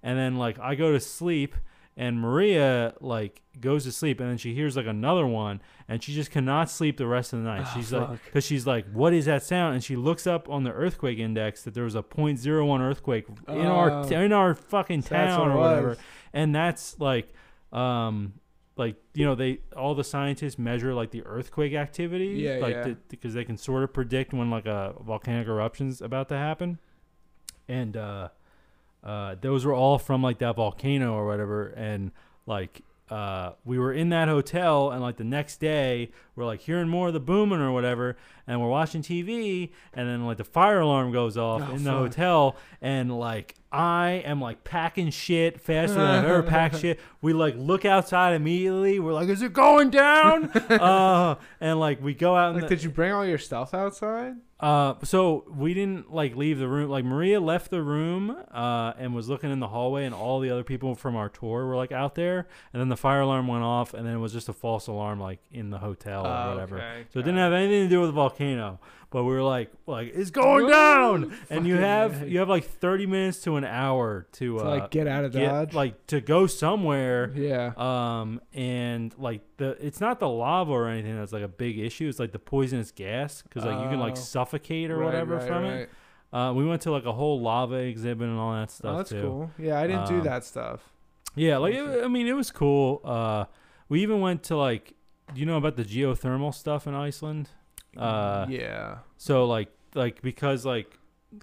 And 0.03 0.19
then 0.19 0.37
like 0.37 0.59
I 0.59 0.75
go 0.75 0.91
to 0.91 0.99
sleep 0.99 1.55
and 1.97 2.19
Maria 2.19 2.95
like 3.01 3.43
goes 3.61 3.85
to 3.85 3.93
sleep 3.93 4.19
and 4.19 4.29
then 4.31 4.39
she 4.39 4.55
hears 4.55 4.77
like 4.77 4.87
another 4.87 5.27
one 5.27 5.61
and 5.87 6.03
she 6.03 6.15
just 6.15 6.31
cannot 6.31 6.71
sleep 6.71 6.97
the 6.97 7.07
rest 7.07 7.33
of 7.35 7.41
the 7.41 7.45
night. 7.45 7.65
Ah, 7.67 7.73
she's 7.77 7.93
like 7.93 8.33
cuz 8.33 8.45
she's 8.45 8.67
like 8.67 8.91
what 8.93 9.13
is 9.13 9.27
that 9.27 9.43
sound? 9.43 9.75
And 9.75 9.85
she 9.85 9.95
looks 9.95 10.27
up 10.27 10.49
on 10.49 10.65
the 10.65 10.73
earthquake 10.73 11.19
index 11.19 11.63
that 11.65 11.75
there 11.75 11.85
was 11.85 11.95
a 11.95 12.03
0.01 12.03 12.81
earthquake 12.81 13.27
in 13.47 13.67
our 13.67 13.91
Oh. 13.91 14.03
in 14.09 14.33
our 14.33 14.55
fucking 14.55 15.03
town 15.03 15.51
or 15.51 15.59
whatever. 15.59 15.89
was. 15.91 15.99
And 16.33 16.55
that's 16.55 16.99
like 16.99 17.29
um 17.73 18.33
like 18.77 18.97
you 19.15 19.25
know 19.27 19.35
they 19.35 19.59
all 19.77 19.95
the 19.95 20.05
scientists 20.05 20.59
measure 20.59 20.95
like 20.95 21.11
the 21.11 21.23
earthquake 21.27 21.75
activity 21.75 22.29
Yeah, 22.39 22.57
like 22.57 22.75
yeah. 22.75 22.95
because 23.09 23.35
they 23.35 23.45
can 23.45 23.57
sort 23.57 23.83
of 23.85 23.93
predict 23.93 24.33
when 24.33 24.51
like 24.51 24.67
a 24.67 24.95
volcanic 25.05 25.47
eruption's 25.47 26.01
about 26.01 26.29
to 26.31 26.37
happen 26.37 26.79
and 27.69 27.97
uh 27.97 28.29
uh 29.05 29.35
those 29.41 29.65
were 29.65 29.75
all 29.75 29.99
from 29.99 30.23
like 30.23 30.39
that 30.39 30.57
volcano 30.57 31.13
or 31.15 31.27
whatever 31.27 31.67
and 31.69 32.13
like 32.47 32.81
uh 33.11 33.53
we 33.65 33.79
were 33.79 33.93
in 33.93 34.09
that 34.11 34.29
hotel 34.29 34.91
and 34.91 35.03
like 35.03 35.17
the 35.17 35.25
next 35.25 35.59
day 35.59 36.11
we're 36.37 36.45
like 36.47 36.61
hearing 36.61 36.89
more 36.89 37.09
of 37.09 37.13
the 37.15 37.21
booming 37.21 37.61
or 37.61 37.73
whatever 37.73 38.17
and 38.47 38.61
we're 38.61 38.69
watching 38.69 39.03
TV 39.03 39.71
and 39.93 40.09
then 40.09 40.25
like 40.25 40.37
the 40.39 40.45
fire 40.45 40.81
alarm 40.81 41.13
goes 41.13 41.37
off 41.37 41.63
Oh, 41.69 41.75
in 41.75 41.85
the 41.85 41.91
fuck. 41.91 41.99
hotel 41.99 42.57
and 42.81 43.17
like 43.19 43.55
I 43.73 44.23
am 44.25 44.41
like 44.41 44.65
packing 44.65 45.11
shit 45.11 45.61
faster 45.61 45.95
than 45.97 46.07
I've 46.07 46.25
ever 46.25 46.43
packed 46.43 46.79
shit. 46.81 47.01
We 47.23 47.33
like 47.33 47.55
look 47.57 47.85
outside 47.87 48.35
immediately. 48.35 48.99
We're 49.01 49.15
like, 49.15 49.29
is 49.31 49.41
it 49.41 49.55
going 49.55 49.89
down? 49.89 50.51
uh, 50.71 51.37
and 51.61 51.81
like 51.81 52.03
we 52.03 52.13
go 52.13 52.37
out. 52.37 52.53
Like, 52.55 52.65
the- 52.65 52.69
did 52.69 52.83
you 52.85 52.91
bring 52.91 53.13
all 53.13 53.25
your 53.25 53.39
stuff 53.39 53.73
outside? 53.73 54.35
Uh, 54.63 54.95
so 55.03 55.45
we 55.55 55.75
didn't 55.75 56.13
like 56.15 56.37
leave 56.37 56.59
the 56.59 56.69
room. 56.69 56.89
Like 56.89 57.05
Maria 57.05 57.41
left 57.41 57.71
the 57.71 57.83
room 57.83 58.31
uh, 58.53 58.93
and 58.97 59.13
was 59.15 59.29
looking 59.29 59.51
in 59.51 59.59
the 59.61 59.69
hallway, 59.69 60.05
and 60.05 60.15
all 60.15 60.39
the 60.41 60.51
other 60.51 60.63
people 60.65 60.95
from 60.95 61.17
our 61.17 61.29
tour 61.29 61.67
were 61.67 61.75
like 61.77 61.91
out 61.93 62.15
there. 62.15 62.47
And 62.73 62.81
then 62.81 62.89
the 62.89 62.97
fire 62.97 63.21
alarm 63.23 63.49
went 63.49 63.65
off, 63.65 63.93
and 63.93 64.07
then 64.07 64.15
it 64.15 64.19
was 64.21 64.33
just 64.33 64.49
a 64.49 64.53
false 64.53 64.87
alarm, 64.87 65.19
like 65.21 65.41
in 65.51 65.71
the 65.71 65.79
hotel 65.79 66.25
or 66.25 66.31
Oh, 66.31 66.51
whatever. 66.55 66.77
okay, 66.77 67.05
So 67.13 67.19
it 67.19 67.25
didn't 67.25 67.39
have 67.41 67.53
anything 67.53 67.85
to 67.85 67.89
do 67.89 68.01
with 68.01 68.11
the 68.11 68.15
volcano. 68.15 68.79
But 69.13 69.23
we 69.25 69.33
were 69.35 69.43
like, 69.43 69.71
like 69.87 70.13
it's 70.15 70.31
going 70.31 70.65
Whoa, 70.65 70.71
down, 70.71 71.39
and 71.51 71.67
you 71.67 71.77
have 71.77 72.29
you 72.29 72.39
have 72.41 72.49
like 72.49 72.65
thirty 72.65 73.07
minutes 73.07 73.43
to 73.43 73.57
an 73.57 73.65
hour 73.65 74.27
to, 74.33 74.59
To 74.59 74.61
uh, 74.61 74.65
like 74.65 74.91
get 74.91 75.07
out 75.07 75.25
of 75.25 75.33
get- 75.33 75.49
Dodge. 75.49 75.75
like 75.75 76.07
to 76.09 76.21
go 76.21 76.47
somewhere. 76.47 77.31
yeah. 77.37 77.73
Um, 77.77 78.41
and 78.55 79.15
like 79.19 79.43
the 79.59 79.77
it's 79.87 80.01
not 80.01 80.19
the 80.19 80.29
lava 80.29 80.73
or 80.73 80.89
anything 80.89 81.17
that's 81.17 81.33
like 81.33 81.43
a 81.45 81.49
big 81.49 81.79
issue. 81.79 82.09
It's 82.09 82.19
like 82.19 82.33
the 82.33 82.39
poisonous 82.41 82.91
gas 82.91 83.43
because 83.43 83.65
like 83.65 83.81
you 83.83 83.89
can 83.91 84.01
like 84.01 84.13
Oh. 84.13 84.21
suffocate 84.21 84.91
or 84.91 84.97
Right, 84.97 85.05
whatever 85.05 85.37
right, 85.37 85.47
from 85.47 85.65
it. 85.67 85.91
Uh, 86.33 86.53
we 86.55 86.65
went 86.65 86.81
to 86.83 86.91
like 86.91 87.05
a 87.05 87.13
whole 87.13 87.41
lava 87.43 87.75
exhibit 87.75 88.27
and 88.27 88.39
all 88.39 88.55
that 88.55 88.71
stuff 88.71 88.95
Oh, 88.95 88.97
that's 88.97 89.11
too. 89.11 89.21
cool. 89.21 89.51
Yeah, 89.59 89.79
I 89.79 89.87
didn't 89.87 90.09
do 90.09 90.17
Um, 90.19 90.25
that 90.25 90.45
stuff. 90.45 90.91
Yeah, 91.35 91.59
like 91.59 91.75
it, 91.75 92.03
I 92.05 92.09
mean, 92.09 92.27
it 92.27 92.33
was 92.33 92.51
cool. 92.51 93.03
Uh, 93.05 93.45
we 93.91 94.03
even 94.03 94.21
went 94.23 94.43
to 94.45 94.57
like, 94.57 94.95
do 95.35 95.41
you 95.41 95.47
know 95.47 95.59
about 95.59 95.77
the 95.77 95.85
geothermal 95.85 96.55
stuff 96.55 96.87
in 96.87 96.95
Iceland? 96.95 97.51
Uh, 97.97 98.47
yeah. 98.49 98.99
so 99.17 99.45
like 99.47 99.69
like 99.95 100.23
because 100.23 100.65
like 100.65 100.99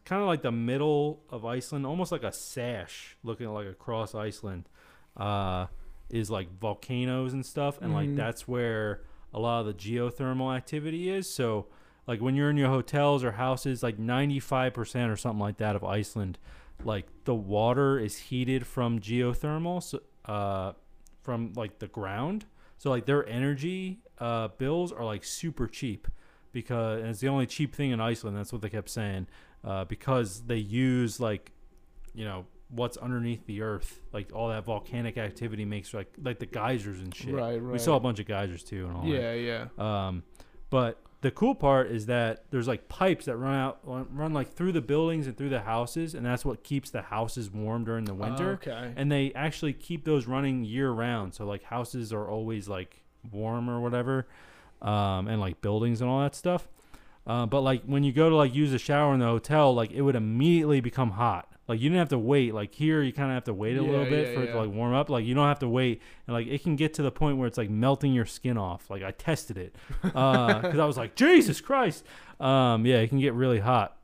kind 0.05 0.21
of 0.21 0.27
like 0.27 0.41
the 0.41 0.51
middle 0.51 1.23
of 1.29 1.45
Iceland, 1.45 1.85
almost 1.85 2.11
like 2.11 2.23
a 2.23 2.31
sash 2.31 3.15
looking 3.23 3.47
like 3.49 3.67
across 3.67 4.13
Iceland, 4.15 4.67
uh, 5.17 5.67
is 6.09 6.29
like 6.31 6.47
volcanoes 6.59 7.33
and 7.33 7.45
stuff, 7.45 7.79
and 7.81 7.93
like 7.93 8.09
Mhm. 8.09 8.15
that's 8.15 8.47
where 8.47 9.01
a 9.33 9.39
lot 9.39 9.61
of 9.61 9.65
the 9.67 9.73
geothermal 9.73 10.55
activity 10.55 11.09
is. 11.09 11.29
So 11.29 11.67
like 12.07 12.19
when 12.21 12.35
you're 12.35 12.49
in 12.49 12.57
your 12.57 12.69
hotels 12.69 13.23
or 13.23 13.33
houses, 13.33 13.83
like 13.83 13.97
95% 13.99 15.11
or 15.11 15.15
something 15.15 15.39
like 15.39 15.57
that 15.57 15.75
of 15.75 15.83
Iceland, 15.83 16.39
like 16.83 17.05
the 17.25 17.35
water 17.35 17.99
is 17.99 18.17
heated 18.17 18.65
from 18.65 18.99
geothermal, 18.99 19.83
so, 19.83 19.99
uh, 20.25 20.73
from 21.21 21.53
like 21.55 21.77
the 21.79 21.87
ground. 21.87 22.45
So 22.77 22.89
like 22.89 23.05
their 23.05 23.27
energy 23.27 23.99
uh, 24.19 24.47
bills 24.57 24.91
are 24.91 25.05
like 25.05 25.23
super 25.23 25.67
cheap 25.67 26.07
because 26.51 27.01
and 27.01 27.09
it's 27.09 27.19
the 27.19 27.27
only 27.27 27.45
cheap 27.45 27.75
thing 27.75 27.91
in 27.91 27.99
Iceland. 27.99 28.37
That's 28.37 28.51
what 28.51 28.61
they 28.61 28.69
kept 28.69 28.89
saying 28.89 29.27
uh, 29.63 29.85
because 29.85 30.41
they 30.41 30.57
use 30.57 31.19
like 31.19 31.51
you 32.13 32.25
know 32.25 32.45
what's 32.69 32.97
underneath 32.97 33.45
the 33.45 33.61
earth, 33.61 33.99
like 34.13 34.29
all 34.33 34.49
that 34.49 34.63
volcanic 34.65 35.17
activity 35.17 35.65
makes 35.65 35.93
like 35.93 36.11
like 36.21 36.39
the 36.39 36.45
geysers 36.45 36.99
and 36.99 37.13
shit. 37.13 37.33
Right, 37.33 37.61
right. 37.61 37.73
We 37.73 37.79
saw 37.79 37.95
a 37.95 37.99
bunch 37.99 38.19
of 38.19 38.27
geysers 38.27 38.63
too 38.63 38.85
and 38.85 38.95
all 38.95 39.03
that. 39.03 39.09
Yeah, 39.09 39.33
yeah. 39.33 40.07
Um, 40.07 40.23
but 40.69 41.01
the 41.21 41.31
cool 41.31 41.53
part 41.53 41.91
is 41.91 42.05
that 42.05 42.45
there's 42.49 42.67
like 42.67 42.87
pipes 42.87 43.25
that 43.25 43.35
run 43.35 43.55
out, 43.55 43.79
run, 43.83 44.07
run 44.11 44.33
like 44.33 44.53
through 44.53 44.71
the 44.71 44.81
buildings 44.81 45.27
and 45.27 45.35
through 45.35 45.49
the 45.49 45.61
houses, 45.61 46.15
and 46.15 46.25
that's 46.25 46.45
what 46.45 46.63
keeps 46.63 46.91
the 46.91 47.01
houses 47.01 47.49
warm 47.51 47.83
during 47.83 48.05
the 48.05 48.13
winter. 48.13 48.51
okay. 48.53 48.93
And 48.95 49.11
they 49.11 49.33
actually 49.33 49.73
keep 49.73 50.05
those 50.05 50.27
running 50.27 50.63
year 50.63 50.91
round, 50.91 51.33
so 51.33 51.45
like 51.45 51.63
houses 51.63 52.13
are 52.13 52.29
always 52.29 52.69
like 52.69 53.01
warm 53.31 53.69
or 53.69 53.81
whatever, 53.81 54.27
um, 54.81 55.27
and 55.27 55.39
like 55.39 55.61
buildings 55.61 56.01
and 56.01 56.09
all 56.09 56.21
that 56.21 56.35
stuff. 56.35 56.67
Uh, 57.27 57.45
but 57.45 57.61
like 57.61 57.83
when 57.83 58.03
you 58.03 58.11
go 58.11 58.29
to 58.29 58.35
like 58.35 58.55
use 58.55 58.73
a 58.73 58.79
shower 58.79 59.13
in 59.13 59.19
the 59.19 59.25
hotel, 59.25 59.73
like 59.73 59.91
it 59.91 60.01
would 60.01 60.15
immediately 60.15 60.81
become 60.81 61.11
hot. 61.11 61.47
Like 61.67 61.79
you 61.79 61.89
didn't 61.89 61.99
have 61.99 62.09
to 62.09 62.17
wait. 62.17 62.55
Like 62.55 62.73
here, 62.73 63.03
you 63.03 63.13
kind 63.13 63.29
of 63.29 63.35
have 63.35 63.43
to 63.43 63.53
wait 63.53 63.77
a 63.77 63.83
Yeah, 63.83 63.89
little 63.89 64.05
bit 64.05 64.29
yeah, 64.29 64.33
for 64.33 64.41
it 64.41 64.45
yeah. 64.47 64.53
to 64.53 64.59
like 64.61 64.69
warm 64.71 64.95
up. 64.95 65.09
Like 65.11 65.25
you 65.25 65.35
don't 65.35 65.47
have 65.47 65.59
to 65.59 65.69
wait, 65.69 66.01
and 66.25 66.33
like 66.33 66.47
it 66.47 66.63
can 66.63 66.75
get 66.75 66.95
to 66.95 67.03
the 67.03 67.11
point 67.11 67.37
where 67.37 67.45
it's 67.47 67.59
like 67.59 67.69
melting 67.69 68.11
your 68.13 68.25
skin 68.25 68.57
off. 68.57 68.89
Like 68.89 69.03
I 69.03 69.11
tested 69.11 69.57
it 69.59 69.75
because 70.01 70.79
I 70.79 70.85
was 70.85 70.97
like, 70.97 71.13
Jesus 71.15 71.61
Christ. 71.61 72.03
Um, 72.39 72.85
yeah, 72.87 72.97
it 72.97 73.09
can 73.09 73.19
get 73.19 73.33
really 73.35 73.59
hot. 73.59 73.97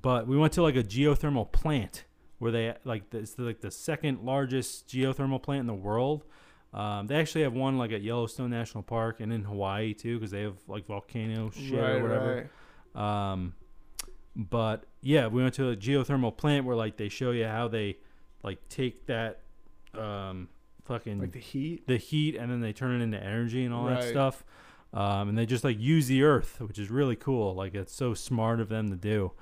But 0.00 0.26
we 0.26 0.38
went 0.38 0.52
to 0.54 0.62
like 0.62 0.76
a 0.76 0.82
geothermal 0.82 1.52
plant, 1.52 2.04
where 2.38 2.52
they 2.52 2.74
like 2.84 3.12
it's 3.12 3.38
like 3.38 3.60
the 3.60 3.70
second 3.70 4.22
largest 4.24 4.88
geothermal 4.88 5.42
plant 5.42 5.60
in 5.60 5.66
the 5.66 5.74
world. 5.74 6.24
Um, 6.72 7.06
they 7.08 7.16
actually 7.16 7.42
have 7.42 7.52
one 7.52 7.78
like 7.78 7.90
at 7.92 8.02
Yellowstone 8.02 8.50
National 8.50 8.82
Park 8.82 9.20
and 9.20 9.32
in 9.32 9.42
Hawaii 9.42 9.92
too, 9.94 10.18
because 10.18 10.30
they 10.30 10.42
have 10.42 10.56
like 10.68 10.86
volcano 10.86 11.50
shit 11.50 11.74
or 11.74 12.02
whatever. 12.02 12.48
Right. 12.94 13.30
Um, 13.32 13.54
but 14.36 14.84
yeah, 15.02 15.26
we 15.26 15.42
went 15.42 15.54
to 15.54 15.70
a 15.70 15.76
geothermal 15.76 16.36
plant 16.36 16.64
where 16.66 16.76
like 16.76 16.96
they 16.96 17.08
show 17.08 17.32
you 17.32 17.46
how 17.46 17.68
they 17.68 17.98
like 18.42 18.58
take 18.68 19.06
that 19.06 19.40
um 19.98 20.48
fucking 20.84 21.20
Like 21.20 21.32
the 21.32 21.38
heat. 21.40 21.86
the 21.86 21.96
heat 21.96 22.36
and 22.36 22.50
then 22.50 22.60
they 22.60 22.72
turn 22.72 23.00
it 23.00 23.02
into 23.04 23.22
energy 23.22 23.64
and 23.64 23.74
all 23.74 23.86
that 23.86 24.04
stuff. 24.04 24.44
Um, 24.92 25.28
and 25.28 25.38
they 25.38 25.46
just 25.46 25.62
like 25.62 25.78
use 25.78 26.06
the 26.08 26.22
earth, 26.22 26.60
which 26.60 26.78
is 26.78 26.90
really 26.90 27.16
cool. 27.16 27.54
Like 27.54 27.74
it's 27.74 27.94
so 27.94 28.14
smart 28.14 28.60
of 28.60 28.68
them 28.68 28.90
to 28.90 28.96
do. 28.96 29.32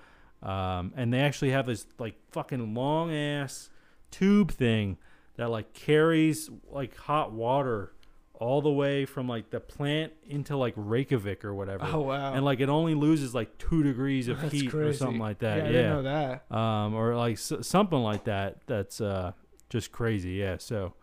Um, 0.43 0.93
and 0.97 1.13
they 1.13 1.21
actually 1.21 1.51
have 1.51 1.67
this 1.67 1.87
like 1.99 2.15
fucking 2.31 2.75
long 2.75 3.13
ass 3.15 3.71
tube 4.11 4.51
thing 4.53 4.97
that 5.39 5.49
like 5.49 5.73
carries 5.73 6.51
like 6.69 6.95
hot 6.97 7.33
water 7.33 7.93
all 8.35 8.61
the 8.61 8.71
way 8.71 9.05
from 9.05 9.29
like 9.29 9.51
the 9.51 9.61
plant 9.61 10.13
into 10.29 10.57
like 10.57 10.75
Reykjavik 10.77 11.45
or 11.45 11.55
whatever. 11.55 11.87
Oh 11.91 12.01
wow. 12.01 12.35
And 12.35 12.45
like 12.45 12.61
it 12.61 12.69
only 12.69 12.95
loses 12.95 13.35
like 13.35 13.57
two 13.57 13.83
degrees 13.83 14.29
of 14.29 14.41
That's 14.43 14.53
heat 14.53 14.75
or 14.75 14.93
something 14.93 15.19
like 15.19 15.39
that. 15.39 15.59
Yeah, 15.59 15.65
I 15.65 15.67
didn't 15.73 15.91
know 15.91 16.03
that. 16.03 16.53
um, 16.55 16.95
or 16.95 17.17
like 17.17 17.35
s- 17.35 17.53
something 17.63 17.99
like 17.99 18.25
that. 18.25 18.59
That's 18.67 19.01
uh, 19.01 19.33
just 19.71 19.91
crazy. 19.93 20.33
Yeah. 20.33 20.57
So 20.59 20.95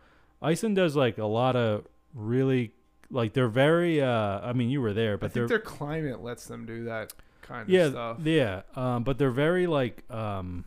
Iceland 0.42 0.76
does 0.76 0.96
like 0.96 1.18
a 1.18 1.26
lot 1.26 1.56
of 1.56 1.88
really 2.14 2.74
like 3.10 3.34
they're 3.34 3.48
very. 3.48 4.02
Uh, 4.02 4.40
I 4.42 4.54
mean, 4.54 4.70
you 4.70 4.82
were 4.82 4.94
there, 4.94 5.18
but 5.18 5.32
I 5.32 5.34
think 5.34 5.48
their 5.48 5.60
climate 5.60 6.22
lets 6.22 6.46
them 6.46 6.66
do 6.66 6.84
that 6.86 7.14
kind 7.42 7.70
yeah, 7.70 7.84
of 7.84 7.92
stuff. 7.92 8.18
yeah. 8.24 8.62
Um, 8.76 9.04
but 9.04 9.18
they're 9.18 9.32
very 9.32 9.68
like 9.68 10.10
um, 10.12 10.66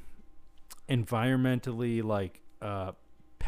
environmentally 0.89 2.03
like 2.03 2.41
uh, 2.63 2.93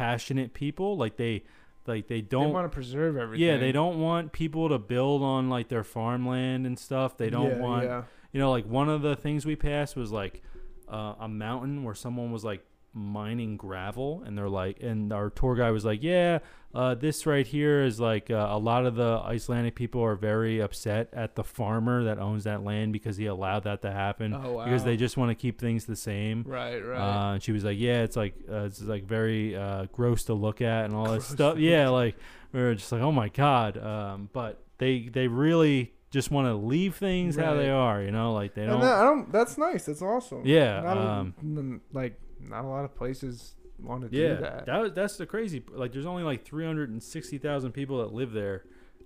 passionate 0.05 0.55
people. 0.55 0.97
Like 0.97 1.17
they 1.17 1.45
like 1.87 2.07
they 2.09 2.17
They 2.17 2.21
don't. 2.23 2.53
want 2.53 2.65
to 2.71 2.75
preserve 2.75 3.17
everything. 3.17 3.47
yeah, 3.47 3.57
they 3.59 3.73
don't 3.73 4.01
want 4.01 4.33
people 4.33 4.69
to 4.69 4.79
build 4.79 5.23
on 5.23 5.49
like 5.51 5.69
their 5.69 5.85
farmland 5.85 6.67
and 6.67 6.79
stuff. 6.79 7.17
They 7.17 7.31
don't 7.31 7.51
Yeah, 7.57 7.61
want 7.61 7.85
Yeah. 7.85 8.03
you 8.33 8.41
know, 8.41 8.51
like 8.51 8.67
one 8.67 8.89
of 8.89 9.03
the 9.03 9.17
things 9.17 9.45
we 9.45 9.57
passed 9.57 9.97
was 9.97 10.11
like 10.13 10.43
uh, 10.89 11.15
a 11.21 11.29
mountain 11.29 11.85
where 11.85 11.95
someone 11.95 12.33
was 12.33 12.45
like 12.45 12.63
mining 12.93 13.57
gravel, 13.57 14.23
and 14.27 14.37
they're 14.37 14.49
like, 14.49 14.83
and 14.83 15.13
our 15.13 15.31
tour 15.31 15.55
guy 15.55 15.71
was 15.71 15.85
like, 15.85 16.03
yeah, 16.03 16.39
uh, 16.75 16.95
this 16.95 17.27
right 17.27 17.47
here 17.47 17.83
is 17.83 17.99
like 17.99 18.31
uh, 18.31 18.47
a 18.51 18.59
lot 18.59 18.87
of 18.87 18.95
the 18.95 19.19
Icelandic 19.25 19.75
people 19.75 20.03
are 20.05 20.15
very 20.15 20.61
upset 20.61 21.09
at 21.13 21.35
the 21.35 21.43
farmer 21.43 22.05
that 22.05 22.19
owns 22.19 22.45
that 22.45 22.63
land 22.63 22.93
because 22.93 23.17
he 23.17 23.27
allowed 23.27 23.65
that 23.65 23.83
to 23.83 23.91
happen 23.91 24.33
Oh 24.33 24.53
wow. 24.53 24.65
because 24.65 24.85
they 24.85 24.97
just 24.97 25.17
want 25.17 25.31
to 25.31 25.35
keep 25.35 25.61
things 25.61 25.85
the 25.87 25.97
same. 25.97 26.45
Right. 26.47 26.79
Right. 26.79 26.99
Uh, 27.01 27.33
and 27.35 27.43
she 27.43 27.51
was 27.53 27.65
like, 27.65 27.79
"Yeah, 27.79 28.03
it's 28.03 28.17
like 28.17 28.35
uh, 28.49 28.65
it's 28.67 28.81
like 28.83 29.05
very 29.05 29.57
uh, 29.57 29.87
gross 29.93 30.25
to 30.25 30.35
look 30.35 30.61
at 30.61 30.85
and 30.85 30.95
all 30.95 31.05
that 31.05 31.11
Gross 31.11 31.27
stuff." 31.29 31.59
Yeah, 31.59 31.89
like 31.89 32.17
we 32.53 32.61
were 32.61 32.75
just 32.75 32.93
like, 32.93 33.03
"Oh 33.03 33.13
my 33.13 33.29
god!" 33.31 33.77
Um, 33.77 34.29
but 34.33 34.63
they 34.79 35.09
they 35.13 35.27
really 35.29 35.93
just 36.13 36.31
want 36.31 36.47
to 36.49 36.55
leave 36.55 36.97
things 36.97 37.37
how 37.37 37.55
they 37.55 37.71
are, 37.71 38.03
you 38.03 38.11
know, 38.11 38.33
like 38.33 38.55
they 38.55 38.67
don't. 38.67 38.81
that, 38.81 38.95
I 38.95 39.03
don't. 39.05 39.31
That's 39.33 39.57
nice. 39.59 39.85
That's 39.87 40.03
awesome. 40.03 40.43
Yeah, 40.45 40.81
Not 40.81 40.97
um, 40.99 41.35
n- 41.43 41.81
like 41.93 42.19
not 42.41 42.65
a 42.65 42.69
lot 42.69 42.85
of 42.85 42.95
places 42.97 43.55
want 43.83 44.11
to 44.11 44.17
yeah, 44.17 44.35
do 44.35 44.41
that. 44.43 44.67
that 44.67 44.95
that's 44.95 45.17
the 45.17 45.27
crazy. 45.27 45.63
Like, 45.73 45.93
there's 45.93 46.07
only 46.07 46.23
like 46.23 46.45
three 46.45 46.65
hundred 46.67 46.91
and 46.91 47.03
sixty 47.03 47.39
thousand 47.39 47.73
people 47.73 47.99
that 47.99 48.13
live 48.13 48.33
there. 48.33 48.65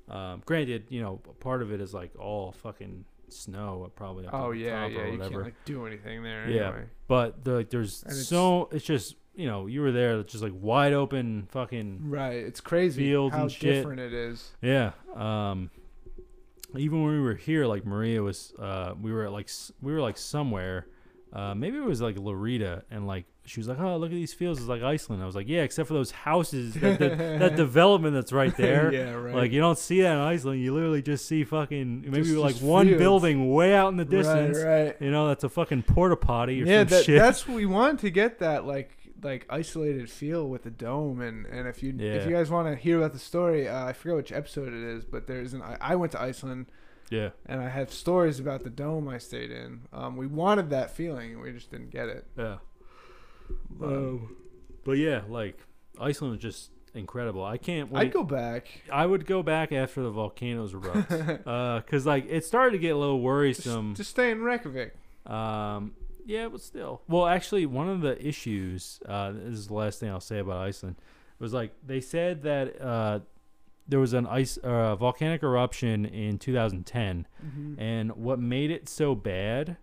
Um, 0.09 0.43
granted, 0.45 0.85
you 0.91 1.01
know, 1.01 1.21
part 1.41 1.63
of 1.63 1.73
it 1.73 1.81
is 1.81 1.95
like 1.95 2.11
all 2.19 2.53
fucking 2.53 3.05
snow, 3.29 3.91
probably. 3.97 4.27
Up 4.27 4.35
oh 4.35 4.51
yeah, 4.53 4.83
top 4.83 4.91
yeah. 4.93 4.99
or 4.99 5.07
You 5.09 5.19
can't 5.19 5.43
like 5.43 5.65
do 5.65 5.87
anything 5.87 6.23
there. 6.23 6.49
Yeah. 6.49 6.69
Anyway. 6.69 6.85
But 7.09 7.45
the, 7.45 7.53
like, 7.53 7.71
there's 7.71 8.03
And 8.03 8.13
it's- 8.13 8.29
so 8.29 8.69
it's 8.73 8.85
just 8.85 9.17
you 9.35 9.47
know 9.47 9.67
you 9.67 9.81
were 9.81 9.93
there, 9.93 10.19
it's 10.21 10.33
just 10.33 10.45
like 10.45 10.53
wide 10.55 10.93
open 10.93 11.49
fucking 11.51 12.11
Right. 12.11 12.37
It's 12.37 12.61
crazy 12.61 13.03
Fields 13.03 13.35
how 13.35 13.43
and 13.43 13.53
shit. 13.53 13.75
different 13.75 14.01
it 14.01 14.13
is. 14.13 14.53
Yeah. 14.63 14.93
Um 15.15 15.71
even 16.77 17.03
when 17.03 17.13
we 17.13 17.21
were 17.21 17.35
here 17.35 17.67
like 17.67 17.85
Maria 17.85 18.23
was 18.23 18.53
uh 18.59 18.95
we 19.01 19.13
were 19.13 19.25
at 19.25 19.33
like 19.33 19.49
we 19.83 19.93
were 19.93 20.01
like 20.01 20.19
somewhere 20.19 20.87
uh 21.35 21.55
maybe 21.55 21.77
it 21.77 21.85
was 21.85 22.01
like 22.01 22.17
Larita 22.17 22.83
and 22.91 23.07
like 23.07 23.25
she 23.47 23.61
was 23.61 23.69
like, 23.69 23.79
"Oh, 23.79 23.97
look 23.99 24.11
at 24.11 24.15
these 24.15 24.33
fields. 24.33 24.59
It's 24.61 24.69
like 24.69 24.83
Iceland." 24.83 25.23
I 25.23 25.27
was 25.27 25.35
like, 25.35 25.49
"Yeah, 25.49 25.63
except 25.63 25.89
for 25.89 25.95
those 25.95 26.11
houses, 26.13 26.73
that, 26.75 26.99
that, 26.99 27.19
that 27.41 27.57
development 27.57 28.15
that's 28.15 28.33
right 28.33 28.57
there. 28.57 28.91
yeah. 28.95 29.11
Right. 29.13 29.35
Like 29.35 29.53
you 29.53 29.61
don't 29.61 29.79
see 29.79 30.01
that 30.03 30.13
in 30.13 30.19
Iceland. 30.19 30.63
You 30.63 30.73
literally 30.73 31.03
just 31.03 31.27
see 31.27 31.45
fucking 31.45 32.03
maybe 32.03 32.23
Just- 32.23 32.37
like 32.37 32.53
just 32.55 32.65
one 32.65 32.87
fields. 32.87 33.01
building 33.03 33.53
way 33.53 33.75
out 33.75 33.89
in 33.89 33.97
the 33.97 34.05
distance. 34.05 34.57
Right. 34.59 34.85
Right. 34.87 34.97
You 35.01 35.11
know, 35.11 35.29
that's 35.29 35.45
a 35.45 35.49
fucking 35.49 35.83
porta 35.83 36.17
potty 36.17 36.63
or 36.63 36.67
Yeah. 36.67 36.83
some 36.83 36.89
That, 36.89 37.05
shit. 37.05 37.19
that's 37.19 37.47
what 37.49 37.57
we 37.57 37.67
wanted 37.67 37.99
to 38.01 38.11
get 38.11 38.39
that 38.39 38.65
like 38.65 38.97
like 39.23 39.47
isolated 39.51 40.09
feel 40.11 40.49
with 40.49 40.63
the 40.65 40.71
dome 40.71 41.21
and 41.21 41.47
and 41.47 41.67
if 41.67 41.83
you 41.83 41.95
if 41.99 42.27
you 42.27 42.33
guys 42.33 42.51
want 42.51 42.69
to 42.69 42.77
hear 42.77 42.99
about 42.99 43.13
the 43.13 43.19
story, 43.19 43.67
uh, 43.69 43.87
I 43.87 43.93
forget 43.93 44.17
which 44.17 44.33
episode 44.33 44.69
it 44.69 44.75
is, 44.97 45.05
but 45.05 45.27
there's 45.27 45.53
an 45.55 45.63
I, 45.63 45.77
I 45.81 45.97
went 45.97 46.13
to 46.13 46.21
Iceland 46.23 46.67
yeah. 47.11 47.31
and 47.47 47.61
I 47.61 47.69
have 47.69 47.93
stories 47.93 48.39
about 48.41 48.63
the 48.65 48.71
dome 48.71 49.09
I 49.09 49.19
stayed 49.19 49.51
in. 49.51 49.83
Um, 49.93 50.17
we 50.17 50.27
wanted 50.27 50.71
that 50.71 50.91
feeling, 50.91 51.33
and 51.33 51.41
we 51.43 51.53
just 51.53 51.71
didn't 51.71 51.91
get 51.91 52.09
it. 52.09 52.27
Yeah. 52.37 52.57
But 53.71 53.87
Um, 53.89 54.37
but 54.85 54.93
yeah, 54.99 55.23
like 55.29 55.59
Iceland 56.01 56.33
was 56.35 56.43
just 56.43 56.71
incredible. 56.95 57.45
I 57.45 57.57
can't 57.59 57.91
wait. 57.91 58.01
I'd 58.07 58.13
go 58.13 58.23
back. 58.23 58.83
I 58.93 59.05
would 59.07 59.27
go 59.27 59.43
back 59.43 59.73
after 59.73 60.03
the 60.03 60.11
volcanoes 60.11 60.75
erupt, 60.75 61.11
uh, 61.47 61.81
cause 61.87 62.07
like 62.07 62.27
it 62.29 62.45
started 62.45 62.73
to 62.73 62.79
get 62.79 62.95
a 62.95 62.99
little 62.99 63.17
Just, 63.17 63.25
worrisome. 63.25 63.95
just 63.95 64.11
stay 64.11 64.31
in 64.31 64.43
Reykjavik. 64.43 64.95
Um, 65.27 65.93
yeah, 66.27 66.49
but 66.49 66.61
still. 66.61 67.03
Well, 67.09 67.27
actually, 67.27 67.67
one 67.67 67.89
of 67.89 68.01
the 68.01 68.17
issues. 68.27 69.01
Uh, 69.07 69.33
this 69.33 69.55
is 69.55 69.67
the 69.69 69.75
last 69.75 70.01
thing 70.01 70.11
I'll 70.11 70.21
say 70.21 70.39
about 70.39 70.59
Iceland. 70.59 70.97
Was 71.39 71.53
like 71.53 71.73
they 71.85 72.01
said 72.01 72.43
that 72.45 72.81
uh, 72.81 73.21
there 73.89 74.01
was 74.01 74.13
an 74.15 74.27
ice 74.27 74.57
uh, 74.59 74.97
volcanic 74.97 75.43
eruption 75.43 76.05
in 76.07 76.39
2010, 76.39 77.27
Mm-hmm. 77.45 77.81
and 77.81 78.13
what 78.17 78.39
made 78.39 78.71
it 78.71 78.89
so 78.89 79.15
bad 79.15 79.77